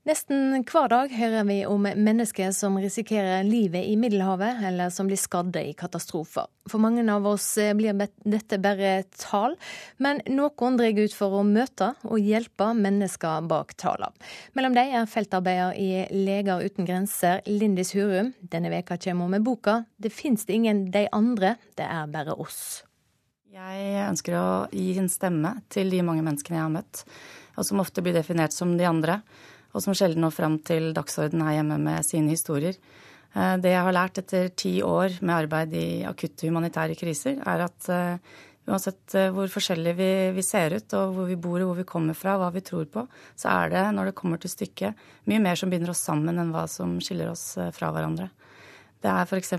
Nesten 0.08 0.62
hver 0.64 0.86
dag 0.88 1.10
hører 1.12 1.44
vi 1.44 1.56
om 1.68 1.84
mennesker 1.84 2.48
som 2.56 2.78
risikerer 2.80 3.42
livet 3.44 3.84
i 3.84 3.96
Middelhavet, 4.00 4.62
eller 4.64 4.88
som 4.88 5.04
blir 5.10 5.18
skadde 5.20 5.60
i 5.68 5.74
katastrofer. 5.76 6.46
For 6.64 6.80
mange 6.80 7.02
av 7.12 7.26
oss 7.28 7.50
blir 7.76 7.92
dette 8.24 8.56
bare 8.64 9.02
tall, 9.20 9.58
men 10.00 10.22
noen 10.32 10.78
drar 10.80 10.96
ut 10.96 11.12
for 11.12 11.36
å 11.36 11.42
møte 11.44 11.90
og 12.08 12.24
hjelpe 12.24 12.70
mennesker 12.78 13.44
bak 13.50 13.74
tallene. 13.76 14.16
Mellom 14.56 14.78
dem 14.78 14.94
er 14.96 15.10
feltarbeider 15.12 15.76
i 15.76 16.06
Leger 16.14 16.64
uten 16.64 16.88
grenser, 16.88 17.42
Lindis 17.44 17.92
Hurum. 17.92 18.32
Denne 18.40 18.72
veka 18.72 18.96
kommer 18.96 19.28
hun 19.28 19.36
med 19.36 19.44
boka 19.44 19.84
'Det 20.00 20.12
fins 20.12 20.46
det 20.46 20.54
ingen 20.54 20.90
de 20.90 21.06
andre, 21.12 21.56
det 21.76 21.84
er 21.84 22.06
bare 22.06 22.32
oss'. 22.32 22.82
Jeg 23.52 24.08
ønsker 24.08 24.32
å 24.32 24.72
gi 24.72 24.98
en 24.98 25.08
stemme 25.08 25.60
til 25.68 25.90
de 25.90 26.00
mange 26.00 26.22
menneskene 26.22 26.56
jeg 26.56 26.64
har 26.64 26.70
møtt, 26.70 27.04
og 27.58 27.64
som 27.64 27.80
ofte 27.80 28.00
blir 28.00 28.14
definert 28.14 28.52
som 28.52 28.78
de 28.78 28.84
andre 28.84 29.22
og 29.74 29.84
som 29.84 29.96
sjelden 29.96 30.24
når 30.24 30.34
fram 30.34 30.58
til 30.64 30.90
dagsorden 30.96 31.44
her 31.44 31.58
hjemme 31.58 31.78
med 31.82 32.06
sine 32.06 32.32
historier. 32.32 32.78
Eh, 33.34 33.56
det 33.62 33.74
jeg 33.74 33.84
har 33.84 33.94
lært 33.94 34.20
etter 34.22 34.52
ti 34.56 34.78
år 34.84 35.18
med 35.20 35.34
arbeid 35.36 35.74
i 35.76 35.88
akutte 36.08 36.48
humanitære 36.48 36.96
kriser, 36.98 37.40
er 37.44 37.64
at 37.66 37.90
eh, 37.92 38.38
uansett 38.68 39.16
eh, 39.18 39.28
hvor 39.34 39.50
forskjellig 39.52 39.94
vi, 39.98 40.10
vi, 40.36 40.44
ser 40.46 40.78
ut, 40.78 40.96
og 40.96 41.14
hvor 41.16 41.28
vi 41.28 41.36
bor 41.36 41.60
og 41.60 41.70
hvor 41.70 41.80
vi 41.82 41.88
kommer 41.88 42.16
fra, 42.16 42.38
hva 42.40 42.50
vi 42.54 42.64
tror 42.64 42.88
på, 42.92 43.04
så 43.36 43.52
er 43.52 43.74
det, 43.74 43.84
når 43.96 44.10
det 44.10 44.16
kommer 44.18 44.40
til 44.40 44.52
stykket, 44.52 45.06
mye 45.28 45.42
mer 45.44 45.60
som 45.60 45.72
binder 45.72 45.92
oss 45.92 46.04
sammen 46.08 46.40
enn 46.40 46.54
hva 46.54 46.64
som 46.70 46.96
skiller 47.04 47.32
oss 47.34 47.52
fra 47.76 47.92
hverandre. 47.94 48.30
Det 48.98 49.12
er 49.12 49.28
f.eks. 49.28 49.52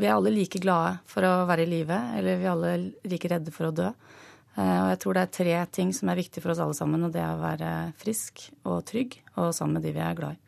Vi 0.00 0.08
er 0.08 0.14
alle 0.14 0.32
like 0.32 0.60
glade 0.60 0.98
for 1.08 1.24
å 1.24 1.44
være 1.48 1.64
i 1.64 1.70
live, 1.70 1.96
eller 2.16 2.40
vi 2.40 2.46
er 2.48 2.52
alle 2.52 2.72
like 3.08 3.30
redde 3.30 3.52
for 3.52 3.68
å 3.68 3.74
dø. 3.76 3.88
Eh, 4.58 4.78
og 4.82 4.88
jeg 4.92 5.00
tror 5.02 5.16
det 5.16 5.22
er 5.24 5.34
tre 5.36 5.56
ting 5.78 5.94
som 5.96 6.10
er 6.10 6.20
viktig 6.20 6.42
for 6.42 6.54
oss 6.54 6.62
alle 6.62 6.76
sammen, 6.76 7.06
og 7.06 7.14
det 7.14 7.22
er 7.22 7.34
å 7.34 7.42
være 7.42 7.72
frisk 8.00 8.48
og 8.64 8.82
trygg 8.90 9.20
og 9.36 9.52
sammen 9.56 9.78
med 9.78 9.86
de 9.86 9.94
vi 9.96 10.04
er 10.04 10.18
glad 10.18 10.36
i. 10.36 10.44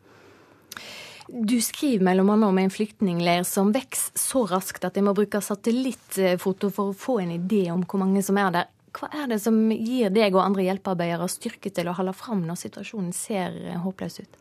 Du 1.33 1.55
skriver 1.63 2.03
mellom 2.03 2.33
annet 2.33 2.51
om 2.51 2.57
en 2.59 2.73
flyktningleir 2.73 3.45
som 3.47 3.71
vokser 3.73 4.19
så 4.19 4.43
raskt 4.49 4.83
at 4.83 4.97
de 4.97 5.05
må 5.05 5.13
bruke 5.15 5.39
satellittfoto 5.41 6.69
for 6.73 6.91
å 6.91 6.97
få 6.97 7.21
en 7.23 7.31
idé 7.37 7.63
om 7.71 7.85
hvor 7.87 8.03
mange 8.03 8.21
som 8.25 8.37
er 8.37 8.51
der. 8.53 8.71
Hva 8.93 9.07
er 9.23 9.31
det 9.31 9.39
som 9.41 9.55
gir 9.71 10.11
deg 10.13 10.35
og 10.35 10.43
andre 10.43 10.67
hjelpearbeidere 10.67 11.29
styrke 11.31 11.71
til 11.73 11.87
å 11.89 11.95
holde 11.97 12.13
fram 12.13 12.43
når 12.45 12.59
situasjonen 12.61 13.15
ser 13.15 13.55
håpløs 13.81 14.19
ut? 14.19 14.39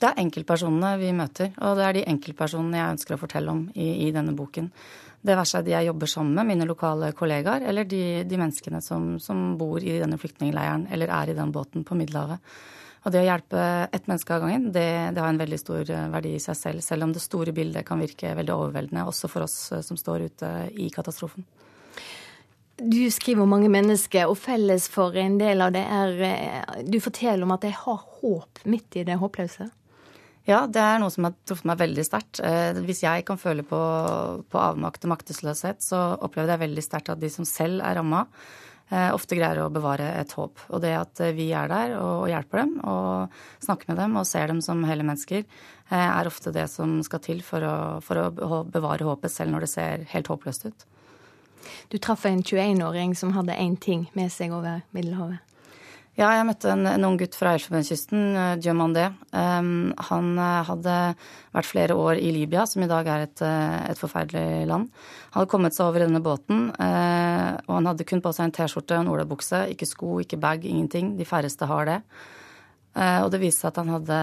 Det 0.00 0.08
er 0.08 0.18
enkeltpersonene 0.24 0.96
vi 0.98 1.12
møter, 1.14 1.52
og 1.62 1.78
det 1.78 1.84
er 1.86 1.96
de 1.98 2.08
enkeltpersonene 2.10 2.80
jeg 2.80 2.96
ønsker 2.96 3.14
å 3.14 3.20
fortelle 3.20 3.52
om 3.52 3.60
i, 3.78 4.08
i 4.08 4.10
denne 4.16 4.34
boken. 4.34 4.72
Det 5.24 5.32
være 5.32 5.48
seg 5.48 5.64
de 5.64 5.72
jeg 5.72 5.88
jobber 5.88 6.10
sammen 6.10 6.36
med, 6.36 6.50
mine 6.50 6.68
lokale 6.68 7.08
kollegaer, 7.16 7.64
eller 7.70 7.86
de, 7.88 8.04
de 8.28 8.38
menneskene 8.40 8.82
som, 8.84 9.14
som, 9.22 9.54
bor 9.56 9.80
i 9.80 9.96
denne 10.02 10.18
flyktningleiren 10.20 10.84
eller 10.92 11.12
er 11.16 11.32
i 11.32 11.36
den 11.38 11.52
båten 11.54 11.86
på 11.88 11.96
Middelhavet. 11.96 12.42
Og 13.04 13.12
det 13.12 13.20
å 13.20 13.24
hjelpe 13.26 13.62
ett 13.92 14.06
menneske 14.08 14.32
av 14.36 14.44
gangen, 14.44 14.70
det, 14.72 14.86
det, 15.12 15.20
har 15.20 15.32
en 15.32 15.40
veldig 15.40 15.58
stor 15.60 15.90
eh, 15.92 16.06
verdi 16.12 16.34
i 16.36 16.40
seg 16.40 16.56
selv. 16.56 16.84
Selv 16.84 17.04
om 17.04 17.12
det 17.12 17.20
store 17.24 17.52
bildet 17.56 17.84
kan 17.88 18.00
virke 18.00 18.32
veldig 18.36 18.54
overveldende, 18.54 19.04
også 19.08 19.28
for 19.32 19.44
oss 19.44 19.58
eh, 19.76 19.82
som 19.84 19.98
står 20.00 20.24
ute 20.30 20.52
i 20.80 20.88
katastrofen. 20.92 21.44
Du 22.80 23.10
skriver 23.12 23.44
om 23.44 23.52
mange 23.52 23.68
mennesker, 23.70 24.26
og 24.26 24.40
felles 24.40 24.88
for 24.90 25.16
en 25.20 25.36
del 25.40 25.60
av 25.64 25.72
det 25.76 25.84
er 25.84 26.22
eh, 26.26 26.80
Du 26.88 26.96
forteller 27.00 27.44
om 27.44 27.52
at 27.56 27.64
de 27.64 27.72
har 27.76 28.06
håp 28.20 28.64
midt 28.64 29.00
i 29.00 29.04
det 29.08 29.20
håpløse? 29.20 29.68
Ja, 30.44 30.66
det 30.68 30.80
er 30.82 30.98
noe 31.00 31.12
som 31.12 31.24
har 31.24 31.36
truffet 31.48 31.68
meg 31.70 31.80
veldig 31.80 32.04
sterkt. 32.04 32.40
Eh, 32.44 32.76
hvis 32.84 33.00
jeg 33.06 33.24
kan 33.24 33.40
føle 33.40 33.64
på, 33.64 33.80
på 34.52 34.60
avmakt 34.60 35.06
og 35.06 35.14
maktesløshet, 35.14 35.80
så 35.80 36.02
opplever 36.20 36.52
jeg 36.52 36.64
veldig 36.66 36.84
sterkt 36.84 37.08
at 37.14 37.22
de 37.22 37.30
som 37.32 37.46
selv 37.48 37.80
er 37.80 37.96
ramma, 37.96 38.26
eh, 38.90 39.08
ofte 39.16 39.38
greier 39.38 39.62
å 39.62 39.70
bevare 39.72 40.10
et 40.20 40.34
håp. 40.36 40.66
Og 40.68 40.82
det 40.84 40.92
at 40.98 41.22
vi 41.38 41.48
er 41.56 41.72
der 41.72 41.94
og 41.96 42.26
hjelper 42.28 42.60
dem 42.60 42.74
og 42.84 43.38
snakker 43.64 43.94
med 43.94 44.02
dem 44.02 44.18
og 44.20 44.28
ser 44.28 44.52
dem 44.52 44.60
som 44.64 44.84
hele 44.84 45.06
mennesker, 45.08 45.46
eh, 45.88 46.08
er 46.10 46.28
ofte 46.28 46.52
det 46.52 46.66
som 46.72 46.98
skal 47.08 47.24
til 47.24 47.40
for 47.46 47.64
å, 47.64 47.76
for 48.04 48.20
å 48.20 48.60
bevare 48.68 49.08
håpet 49.08 49.32
selv 49.32 49.56
når 49.56 49.64
det 49.64 49.72
ser 49.72 50.04
helt 50.12 50.28
håpløst 50.28 50.68
ut. 50.68 50.86
Du 51.88 51.96
traff 51.96 52.28
en 52.28 52.44
21-åring 52.44 53.16
som 53.16 53.32
hadde 53.32 53.56
én 53.56 53.80
ting 53.80 54.10
med 54.12 54.28
seg 54.28 54.52
over 54.52 54.84
Middelhavet. 54.92 55.53
Ja, 56.14 56.28
jeg 56.30 56.46
møtte 56.46 56.68
en, 56.70 56.86
en 56.86 57.04
ung 57.08 57.16
gutt 57.18 57.34
fra 57.34 57.56
Elfenbenskysten, 57.56 58.20
uh, 58.38 58.52
Diomandé. 58.62 59.08
Um, 59.34 59.88
han 60.12 60.28
uh, 60.38 60.60
hadde 60.62 60.92
vært 61.56 61.66
flere 61.66 61.96
år 61.98 62.20
i 62.22 62.28
Libya, 62.36 62.68
som 62.70 62.84
i 62.84 62.88
dag 62.90 63.10
er 63.10 63.24
et, 63.24 63.42
uh, 63.42 63.80
et 63.90 63.98
forferdelig 63.98 64.68
land. 64.70 64.92
Han 65.32 65.40
hadde 65.40 65.50
kommet 65.50 65.74
seg 65.74 65.88
over 65.88 66.04
denne 66.04 66.22
båten, 66.22 66.68
uh, 66.78 67.58
og 67.66 67.74
han 67.80 67.90
hadde 67.90 68.06
kun 68.06 68.22
på 68.22 68.30
seg 68.36 68.46
en 68.46 68.54
T-skjorte 68.54 68.94
og 68.94 69.02
en 69.02 69.12
olabukse. 69.16 69.64
Ikke 69.74 69.90
sko, 69.90 70.14
ikke 70.22 70.38
bag, 70.38 70.62
ingenting. 70.70 71.16
De 71.18 71.26
færreste 71.26 71.66
har 71.66 71.90
det. 71.90 71.98
og 72.94 73.30
det 73.34 73.40
viste 73.42 73.64
seg 73.64 73.72
at 73.72 73.82
han 73.82 73.94
hadde 73.96 74.16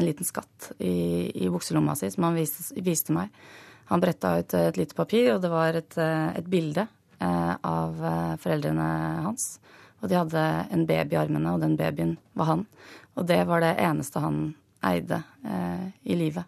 en 0.00 0.06
liten 0.06 0.24
skatt 0.24 0.72
i, 0.80 1.28
i 1.44 1.52
bukselomma 1.52 1.92
si, 1.92 2.08
som 2.08 2.24
han 2.24 2.40
viste, 2.40 2.70
viste 2.80 3.12
meg. 3.12 3.28
Han 3.92 4.00
bretta 4.00 4.38
ut 4.40 4.54
et 4.56 4.80
lite 4.80 4.96
papir, 4.96 5.34
og 5.34 5.44
det 5.44 5.52
var 5.52 5.76
et, 5.76 5.92
et 6.00 6.48
bilde 6.48 6.88
av 7.20 8.00
foreldrene 8.40 8.88
hans. 9.26 9.58
Og 9.98 10.10
de 10.10 10.18
hadde 10.18 10.44
en 10.74 10.84
baby 10.86 11.16
i 11.16 11.20
armene, 11.20 11.54
og 11.54 11.64
den 11.64 11.76
babyen 11.78 12.16
var 12.38 12.52
han. 12.52 12.64
Og 13.18 13.26
det 13.26 13.40
var 13.48 13.64
det 13.64 13.74
eneste 13.82 14.22
han 14.22 14.52
eide 14.86 15.22
eh, 15.42 15.88
i 16.06 16.18
livet. 16.18 16.44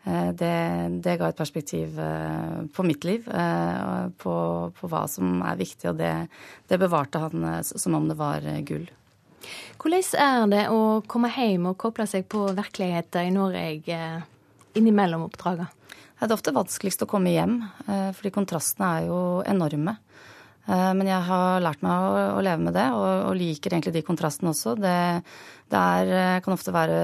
det, 0.00 0.52
det, 1.04 1.16
ga 1.20 1.28
et 1.28 1.36
perspektiv 1.36 1.98
på 2.72 2.84
mitt 2.88 3.04
liv, 3.04 3.26
på, 4.16 4.34
på 4.72 4.88
hva 4.88 5.02
som 5.12 5.42
er 5.44 5.58
viktig, 5.58 5.90
og 5.90 5.98
det, 5.98 6.14
det 6.72 6.78
bevarte 6.80 7.20
han 7.20 7.44
som 7.68 7.98
om 7.98 8.06
det 8.08 8.16
var 8.16 8.46
gull. 8.64 8.86
Hvordan 9.76 10.06
er 10.24 10.46
det 10.54 10.62
å 10.72 10.80
komme 11.04 11.28
hjem 11.34 11.68
og 11.68 11.78
koble 11.80 12.06
seg 12.08 12.24
på 12.32 12.46
virkeligheten 12.56 13.28
i 13.28 13.34
Norge 13.34 14.00
innimellom 14.78 15.26
oppdragene? 15.28 15.68
Det 16.20 16.28
er 16.28 16.36
ofte 16.36 16.52
vanskeligst 16.52 17.04
å 17.04 17.08
komme 17.08 17.32
hjem, 17.32 17.62
fordi 17.86 18.32
kontrastene 18.34 18.88
er 18.98 19.06
jo 19.08 19.20
enorme. 19.48 19.94
Eh, 20.68 20.90
men 20.96 21.08
jeg 21.08 21.24
har 21.26 21.62
lært 21.64 21.80
meg 21.84 22.04
å, 22.36 22.42
leve 22.44 22.66
med 22.66 22.76
det, 22.76 22.86
og, 22.92 23.08
og, 23.30 23.32
liker 23.38 23.74
egentlig 23.74 23.94
de 23.96 24.04
kontrastene 24.06 24.52
også. 24.52 24.76
Det, 24.80 24.98
det 25.72 25.80
er, 25.80 26.12
eh, 26.18 26.36
kan 26.44 26.56
ofte 26.56 26.74
være 26.74 27.00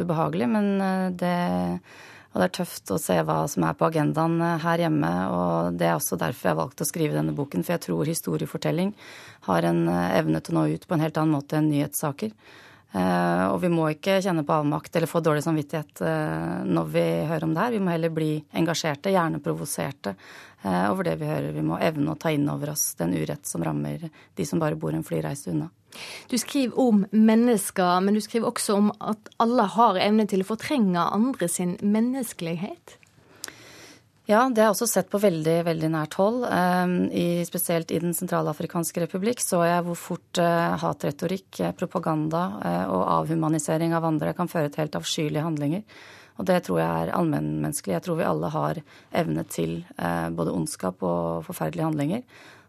ubehagelig, 0.00 0.48
men 0.50 0.70
eh, 0.80 1.06
det, 1.20 1.36
og 2.32 2.40
det 2.40 2.48
er 2.48 2.56
tøft 2.56 2.90
å 2.90 2.98
se 2.98 3.20
hva 3.22 3.44
som 3.50 3.68
er 3.68 3.76
på 3.78 3.86
agendaen 3.90 4.40
her 4.64 4.86
hjemme. 4.86 5.12
Og 5.36 5.78
det 5.78 5.90
er 5.90 5.98
også 5.98 6.18
derfor 6.20 6.50
jeg 6.50 6.60
valgte 6.62 6.86
å 6.86 6.90
skrive 6.90 7.18
denne 7.18 7.36
boken, 7.36 7.62
for 7.62 7.76
jeg 7.76 7.84
tror 7.86 8.10
historiefortelling 8.10 8.90
har 9.46 9.68
en 9.68 9.86
evne 9.92 10.40
til 10.42 10.56
å 10.56 10.62
nå 10.62 10.74
ut 10.74 10.86
på 10.88 10.96
en 10.96 11.04
helt 11.04 11.20
annen 11.20 11.36
måte 11.36 11.60
enn 11.60 11.70
nyhetssaker. 11.70 12.32
Og 12.94 13.56
vi 13.58 13.68
må 13.72 13.88
ikke 13.90 14.20
kjenne 14.22 14.44
på 14.46 14.54
avmakt 14.54 14.94
eller 14.94 15.10
få 15.10 15.18
dårlig 15.24 15.42
samvittighet 15.42 15.98
når 16.70 16.90
vi 16.94 17.02
hører 17.26 17.46
om 17.48 17.54
det 17.56 17.64
her. 17.64 17.74
Vi 17.74 17.80
må 17.82 17.90
heller 17.90 18.12
bli 18.14 18.28
engasjerte, 18.54 19.10
gjerne 19.10 19.40
provoserte 19.42 20.12
Eh, 20.64 20.90
over 20.90 21.04
det 21.04 21.18
vi 21.20 21.28
hører. 21.28 21.52
Vi 21.52 21.62
må 21.62 21.76
evne 21.76 22.14
å 22.14 22.18
ta 22.18 22.30
inn 22.32 22.46
over 22.48 22.72
oss 22.72 22.94
den 22.96 23.12
urett 23.12 23.44
som 23.46 23.64
rammer 23.64 24.06
de 24.08 24.46
som 24.48 24.60
bare 24.62 24.78
bor 24.80 24.96
en 24.96 25.04
flyreise 25.04 25.52
unna. 25.52 25.68
Du 26.30 26.38
skriver 26.40 26.78
om 26.80 27.04
mennesker, 27.12 28.00
men 28.00 28.16
du 28.16 28.22
skriver 28.24 28.48
også 28.48 28.78
om 28.80 28.88
at 28.98 29.28
alle 29.44 29.66
har 29.76 30.00
evne 30.00 30.24
til 30.30 30.42
å 30.42 30.48
fortrenge 30.48 31.04
andre 31.04 31.50
sin 31.52 31.76
menneskelighet. 31.84 32.96
Ja, 34.24 34.46
det 34.48 34.62
har 34.62 34.70
jeg 34.70 34.74
også 34.78 34.88
sett 34.88 35.10
på 35.12 35.20
veldig 35.20 35.58
veldig 35.66 35.88
nært 35.92 36.14
hold. 36.16 36.46
Eh, 36.48 36.92
I, 37.12 37.26
spesielt 37.44 37.92
i 37.92 38.00
Den 38.00 38.16
sentralafrikanske 38.16 39.04
republikk 39.04 39.44
så 39.44 39.60
jeg 39.68 39.84
hvor 39.84 39.98
fort 40.00 40.40
uh, 40.40 40.78
hatretorikk, 40.80 41.60
propaganda 41.76 42.44
uh, 42.56 42.84
og 42.94 43.02
avhumanisering 43.18 43.92
av 43.92 44.06
andre 44.08 44.32
kan 44.32 44.48
føre 44.48 44.72
til 44.72 44.86
helt 44.86 44.96
avskyelige 44.96 45.44
handlinger. 45.44 45.84
Og 46.38 46.48
det 46.48 46.64
tror 46.66 46.80
jeg 46.80 46.88
er 46.88 47.14
allmennmenneskelig. 47.14 47.94
Jeg 47.94 48.04
tror 48.06 48.18
vi 48.18 48.26
alle 48.26 48.50
har 48.50 48.80
evne 49.14 49.44
til 49.46 49.76
eh, 49.94 50.28
både 50.34 50.54
ondskap 50.54 51.02
og 51.06 51.44
forferdelige 51.46 51.86
handlinger. 51.86 52.24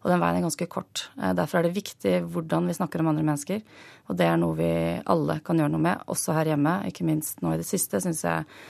Og 0.06 0.12
den 0.12 0.22
veien 0.22 0.38
er 0.38 0.46
ganske 0.46 0.68
kort. 0.70 1.08
Eh, 1.18 1.34
derfor 1.38 1.60
er 1.60 1.66
det 1.68 1.78
viktig 1.80 2.20
hvordan 2.30 2.70
vi 2.70 2.78
snakker 2.78 3.02
om 3.02 3.10
andre 3.10 3.26
mennesker. 3.26 3.64
Og 4.06 4.20
det 4.20 4.28
er 4.30 4.38
noe 4.38 4.58
vi 4.60 4.72
alle 5.02 5.40
kan 5.46 5.58
gjøre 5.58 5.74
noe 5.74 5.86
med, 5.88 6.06
også 6.14 6.38
her 6.38 6.54
hjemme. 6.54 6.78
Ikke 6.92 7.08
minst 7.08 7.42
nå 7.42 7.56
i 7.56 7.62
det 7.62 7.66
siste 7.66 8.04
syns 8.04 8.22
jeg 8.28 8.46
eh, 8.46 8.66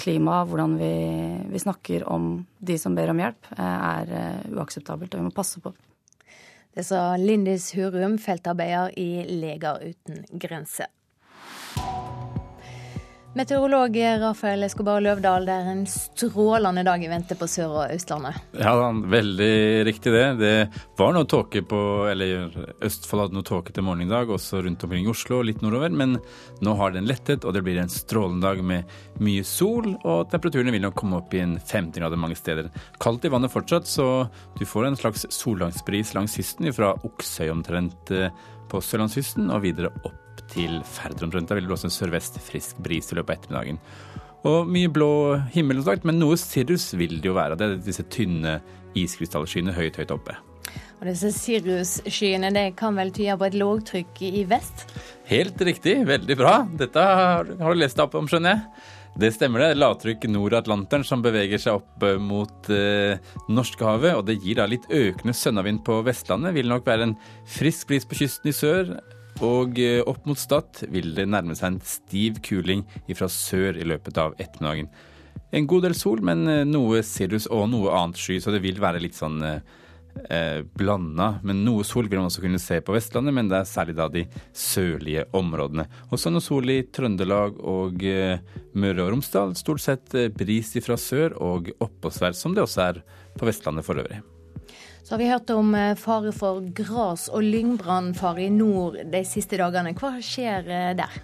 klima, 0.00 0.40
hvordan 0.48 0.76
vi, 0.80 0.92
vi, 1.52 1.60
snakker 1.62 2.06
om 2.10 2.32
de 2.58 2.78
som 2.78 2.96
ber 2.98 3.12
om 3.12 3.20
hjelp, 3.22 3.50
er 3.62 4.10
uakseptabelt, 4.50 5.14
og 5.14 5.20
vi 5.20 5.26
må 5.28 5.34
passe 5.36 5.62
på. 5.62 5.70
Det 6.74 6.84
sa 6.86 7.16
Lindis 7.16 7.70
Hurum, 7.78 8.18
feltarbeider 8.22 8.92
i 8.98 9.24
Leger 9.26 9.80
uten 9.92 10.24
grenser. 10.38 10.90
Meteorolog 13.38 13.94
Rafael 14.18 14.64
Escobar 14.66 14.98
Løvdahl, 14.98 15.44
det 15.46 15.54
er 15.54 15.68
en 15.70 15.84
strålende 15.86 16.82
dag 16.82 17.04
i 17.06 17.10
vente 17.10 17.36
på 17.38 17.46
Sør- 17.46 17.76
og 17.84 17.92
Østlandet. 17.94 18.34
Ja, 18.58 18.72
veldig 18.90 19.54
riktig 19.86 20.10
det. 20.10 20.24
Det 20.40 20.54
var 20.98 21.14
noe 21.14 21.28
tåke 21.30 21.62
på 21.62 21.78
Eller 22.10 22.50
Østfold 22.82 23.22
hadde 23.22 23.38
noe 23.38 23.46
tåke 23.46 23.70
til 23.70 23.86
morgenen 23.86 24.10
i 24.10 24.16
dag, 24.16 24.34
også 24.34 24.64
rundt 24.66 24.82
omkring 24.82 25.06
Oslo 25.12 25.38
og 25.38 25.46
litt 25.46 25.62
nordover. 25.62 25.94
Men 25.94 26.18
nå 26.66 26.76
har 26.82 26.96
den 26.96 27.06
lettet, 27.06 27.46
og 27.46 27.54
det 27.54 27.62
blir 27.62 27.78
en 27.78 27.94
strålende 27.94 28.42
dag 28.42 28.58
med 28.58 28.98
mye 29.22 29.46
sol. 29.46 29.92
Og 30.02 30.26
temperaturene 30.34 30.74
vil 30.74 30.88
nok 30.88 30.98
komme 30.98 31.22
opp 31.22 31.38
i 31.38 31.44
en 31.46 31.60
15 31.62 31.94
grader 31.94 32.18
mange 32.18 32.42
steder. 32.42 32.72
Kaldt 32.98 33.28
i 33.28 33.30
vannet 33.30 33.54
fortsatt, 33.54 33.86
så 33.86 34.26
du 34.58 34.66
får 34.66 34.90
en 34.90 34.98
slags 34.98 35.28
solgangsbris 35.38 36.16
langs 36.18 36.34
kysten 36.40 36.74
fra 36.74 36.96
Oksøy 37.06 37.52
omtrent 37.54 38.10
eh, 38.10 38.32
på 38.66 38.82
sørlandskysten 38.82 39.52
og 39.54 39.62
videre 39.62 39.94
opp 40.02 40.24
til 40.58 40.80
Ferdrum. 40.86 41.30
Da 41.30 41.56
vil 41.56 41.66
det 41.66 41.70
blåse 41.70 41.88
en 41.88 41.94
sørvest 41.94 42.40
frisk 42.42 42.80
bris 42.82 43.12
i 43.12 43.18
løpet 43.18 43.30
av 43.30 43.38
ettermiddagen. 43.38 43.80
Og 44.48 44.68
mye 44.70 44.90
blå 44.90 45.12
himmel, 45.54 45.80
sagt, 45.86 46.06
men 46.06 46.20
noe 46.20 46.38
cirrus 46.40 46.92
vil 46.98 47.18
det 47.22 47.30
jo 47.30 47.38
være. 47.38 47.58
Det 47.58 47.66
er 47.66 47.80
disse 47.86 48.06
tynne 48.12 48.58
iskrystallskyene 48.98 49.74
høyt, 49.76 49.98
høyt 50.00 50.14
oppe. 50.14 50.36
Og 50.98 51.06
disse 51.06 51.30
Sirius-skyene 51.30 52.50
det 52.54 52.72
kan 52.78 52.96
vel 52.98 53.12
tyde 53.14 53.36
på 53.38 53.46
et 53.46 53.56
lågtrykk 53.58 54.22
i 54.26 54.44
vest? 54.50 54.88
Helt 55.30 55.60
riktig, 55.62 56.00
veldig 56.08 56.36
bra. 56.38 56.54
Dette 56.80 57.02
har 57.02 57.46
du 57.46 57.78
lest 57.78 57.98
deg 57.98 58.08
opp 58.08 58.16
om, 58.18 58.30
skjønner 58.30 58.56
jeg. 58.56 58.86
Det 59.18 59.30
stemmer 59.34 59.62
det. 59.62 59.78
Lavtrykk 59.78 60.26
nord 60.30 60.54
Atlanteren 60.58 61.06
som 61.06 61.22
beveger 61.22 61.58
seg 61.62 61.80
opp 61.80 62.04
eh, 62.06 62.18
mot 62.22 62.68
eh, 62.70 63.18
Norskehavet. 63.50 64.18
Og 64.18 64.26
det 64.28 64.38
gir 64.44 64.58
da 64.60 64.66
litt 64.70 64.86
økende 64.90 65.34
sønnavind 65.34 65.82
på 65.86 66.00
Vestlandet. 66.06 66.54
Vil 66.54 66.70
nok 66.70 66.86
være 66.86 67.08
en 67.08 67.16
frisk 67.58 67.90
bris 67.90 68.06
på 68.06 68.18
kysten 68.20 68.52
i 68.52 68.54
sør. 68.54 68.92
Og 69.44 69.78
eh, 69.78 70.00
opp 70.02 70.24
mot 70.26 70.38
Stad 70.38 70.82
vil 70.90 71.12
det 71.14 71.28
nærme 71.30 71.54
seg 71.54 71.70
en 71.70 71.82
stiv 71.86 72.40
kuling 72.42 72.82
fra 73.14 73.28
sør 73.30 73.78
i 73.78 73.86
løpet 73.86 74.18
av 74.18 74.34
ettermiddagen. 74.38 74.88
En 75.54 75.66
god 75.66 75.86
del 75.86 75.94
sol, 75.96 76.22
men 76.24 76.46
eh, 76.50 76.64
noe 76.68 77.02
cirrus 77.06 77.46
og 77.54 77.68
noe 77.72 77.92
annet 77.96 78.18
sky, 78.20 78.38
så 78.42 78.52
det 78.52 78.62
vil 78.64 78.80
være 78.82 79.00
litt 79.00 79.16
sånn 79.16 79.38
eh, 79.46 79.60
eh 80.28 80.60
blanda. 80.76 81.30
Men 81.46 81.62
noe 81.64 81.86
sol 81.86 82.10
vil 82.10 82.20
man 82.20 82.28
også 82.28 82.42
kunne 82.44 82.60
se 82.60 82.80
på 82.82 82.96
Vestlandet, 82.96 83.36
men 83.36 83.48
det 83.48 83.60
er 83.60 83.70
særlig 83.70 83.94
da 84.00 84.08
de 84.12 84.24
sørlige 84.52 85.28
områdene. 85.38 85.86
Også 86.10 86.32
noe 86.34 86.44
sol 86.44 86.68
i 86.74 86.82
Trøndelag 86.92 87.62
og 87.62 88.02
eh, 88.04 88.42
Møre 88.74 89.06
og 89.06 89.14
Romsdal. 89.14 89.54
Stort 89.58 89.84
sett 89.84 90.18
bris 90.36 90.74
fra 90.84 90.98
sør 91.00 91.38
og 91.38 91.70
oppåsvær, 91.78 92.36
som 92.36 92.58
det 92.58 92.66
også 92.66 92.90
er 92.90 93.00
på 93.38 93.48
Vestlandet 93.48 93.86
for 93.86 94.02
øvrig. 94.02 94.20
Så 95.08 95.14
har 95.14 95.18
vi 95.18 95.28
hørt 95.30 95.50
om 95.50 95.70
eh, 95.74 95.94
fare 95.96 96.34
for 96.36 96.60
gras- 96.76 97.30
og 97.32 97.40
lyngbrannfare 97.40 98.42
i 98.44 98.50
nord 98.52 98.98
de 99.08 99.22
siste 99.24 99.56
dagene. 99.56 99.94
Hva 99.96 100.10
skjer 100.20 100.66
eh, 100.68 100.90
der? 100.98 101.14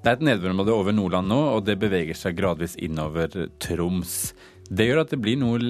Det 0.00 0.08
er 0.08 0.14
et 0.16 0.22
nedbørområde 0.24 0.72
over 0.72 0.94
Nordland 0.96 1.28
nå, 1.28 1.36
og 1.52 1.66
det 1.66 1.74
beveger 1.82 2.16
seg 2.16 2.38
gradvis 2.38 2.78
innover 2.80 3.34
Troms. 3.60 4.14
Det 4.72 4.86
gjør 4.86 5.02
at 5.02 5.12
det 5.12 5.18
blir 5.20 5.36
noe 5.36 5.60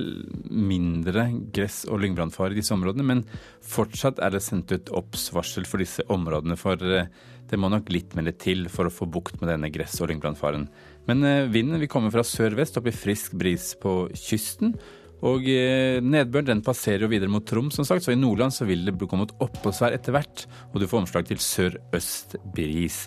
mindre 0.46 1.24
gress- 1.56 1.88
og 1.90 2.04
lyngbrannfare 2.04 2.54
i 2.54 2.60
disse 2.60 2.70
områdene, 2.76 3.06
men 3.08 3.24
fortsatt 3.66 4.22
er 4.22 4.36
det 4.36 4.44
sendt 4.46 4.70
ut 4.70 4.92
obs-varsel 4.94 5.66
for 5.66 5.82
disse 5.82 6.06
områdene, 6.06 6.54
for 6.60 6.78
eh, 6.86 7.10
det 7.50 7.58
må 7.58 7.72
nok 7.72 7.90
litt 7.90 8.14
mer 8.14 8.30
til 8.38 8.68
for 8.70 8.86
å 8.86 8.94
få 8.94 9.08
bukt 9.10 9.40
med 9.40 9.50
denne 9.50 9.72
gress- 9.74 9.98
og 9.98 10.12
lyngbrannfaren. 10.12 10.68
Men 11.10 11.50
vinden 11.50 11.82
vil 11.82 11.90
komme 11.90 12.14
fra 12.14 12.22
sør-vest 12.22 12.78
opp 12.78 12.86
i 12.86 12.94
frisk 12.94 13.34
bris 13.42 13.72
på 13.82 14.04
kysten, 14.14 14.76
og 15.24 15.46
eh, 15.48 16.02
nedbøren 16.04 16.50
den 16.50 16.64
passerer 16.64 17.06
jo 17.06 17.12
videre 17.12 17.32
mot 17.32 17.46
Troms, 17.48 17.78
som 17.78 17.86
sagt, 17.88 18.04
så 18.04 18.12
i 18.12 18.18
Nordland 18.18 18.52
så 18.52 18.66
vil 18.68 18.84
det 18.84 18.96
komme 19.08 19.28
et 19.28 19.38
oppholdsvær 19.42 19.96
etter 19.96 20.16
hvert, 20.16 20.44
og 20.72 20.82
du 20.82 20.88
får 20.90 21.04
omslag 21.04 21.30
til 21.30 21.40
sør-øst 21.40 22.36
bris. 22.56 23.06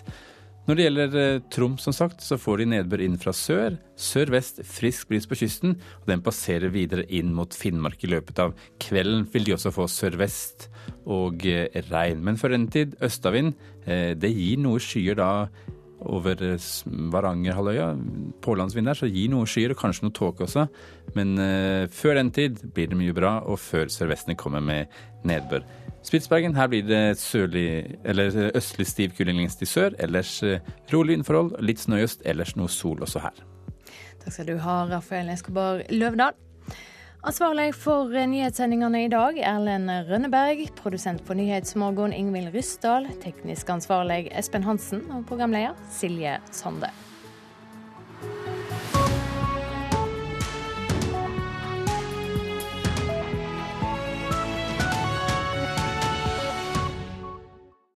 Når 0.66 0.76
det 0.76 0.84
gjelder 0.84 1.14
eh, 1.18 1.42
Troms, 1.54 1.86
som 1.86 1.94
sagt, 1.94 2.24
så 2.26 2.38
får 2.38 2.60
de 2.60 2.68
nedbør 2.74 3.04
inn 3.04 3.16
fra 3.18 3.32
sør. 3.34 3.78
Sør-vest 3.98 4.60
frisk 4.66 5.08
bris 5.10 5.26
på 5.30 5.38
kysten, 5.38 5.78
og 6.02 6.10
den 6.10 6.22
passerer 6.26 6.74
videre 6.74 7.06
inn 7.06 7.32
mot 7.34 7.54
Finnmark 7.56 8.02
i 8.04 8.10
løpet 8.12 8.42
av 8.42 8.54
kvelden. 8.82 9.24
Vil 9.32 9.46
de 9.46 9.56
også 9.56 9.72
få 9.74 9.86
sørvest 9.90 10.68
og 11.06 11.46
eh, 11.48 11.70
regn. 11.90 12.22
Men 12.26 12.38
for 12.40 12.54
en 12.54 12.68
tid 12.70 12.98
østavind. 13.02 13.54
Det 13.80 14.28
gir 14.28 14.58
noe 14.60 14.78
skyer 14.78 15.16
da 15.18 15.28
over 16.08 16.42
eh, 16.42 16.68
Varangerhalvøya. 17.12 17.90
Pålandsvind 18.42 18.92
så 18.96 19.08
gir 19.10 19.30
noe 19.32 19.48
skyer 19.48 19.74
og 19.74 19.80
kanskje 19.80 20.06
noe 20.06 20.16
tåke 20.16 20.46
også. 20.46 20.66
Men 21.16 21.34
uh, 21.38 21.88
før 21.90 22.20
den 22.20 22.30
tid 22.34 22.60
blir 22.74 22.90
det 22.90 22.98
mye 22.98 23.14
bra, 23.16 23.40
og 23.44 23.58
før 23.58 23.90
sørvestene 23.90 24.38
kommer 24.38 24.62
med 24.64 24.92
nedbør. 25.26 25.64
Spitsbergen, 26.06 26.54
her 26.56 26.70
blir 26.72 26.86
det 26.88 27.18
sørlig, 27.20 27.98
eh, 28.04 28.50
østlig 28.56 28.86
stiv 28.88 29.16
kuling 29.18 29.42
i 29.44 29.68
sør. 29.68 29.96
Ellers 29.98 30.42
uh, 30.42 30.58
rolig 30.92 31.18
vindforhold, 31.18 31.58
litt 31.60 31.82
snø 31.82 32.00
i 32.00 32.06
øst, 32.08 32.22
ellers 32.24 32.56
noe 32.56 32.68
sol 32.68 33.02
også 33.02 33.24
her. 33.26 33.42
Takk 34.20 34.32
skal 34.36 34.48
du 34.52 34.56
ha, 34.60 34.84
Rafael 34.88 35.32
Eskobar 35.32 35.84
Løvdahl. 35.90 36.36
Ansvarlig 37.20 37.74
for 37.76 38.08
nyhetssendingene 38.08 39.02
i 39.04 39.08
dag, 39.12 39.36
Erlend 39.44 39.92
Rønneberg. 40.08 40.62
Produsent 40.78 41.20
på 41.28 41.36
Nyhetsmorgen, 41.36 42.14
Ingvild 42.16 42.48
Ryssdal. 42.54 43.10
Teknisk 43.20 43.68
ansvarlig, 43.68 44.30
Espen 44.32 44.64
Hansen. 44.64 45.04
Og 45.12 45.26
programleder, 45.28 45.76
Silje 45.92 46.38
Sande. 46.48 46.88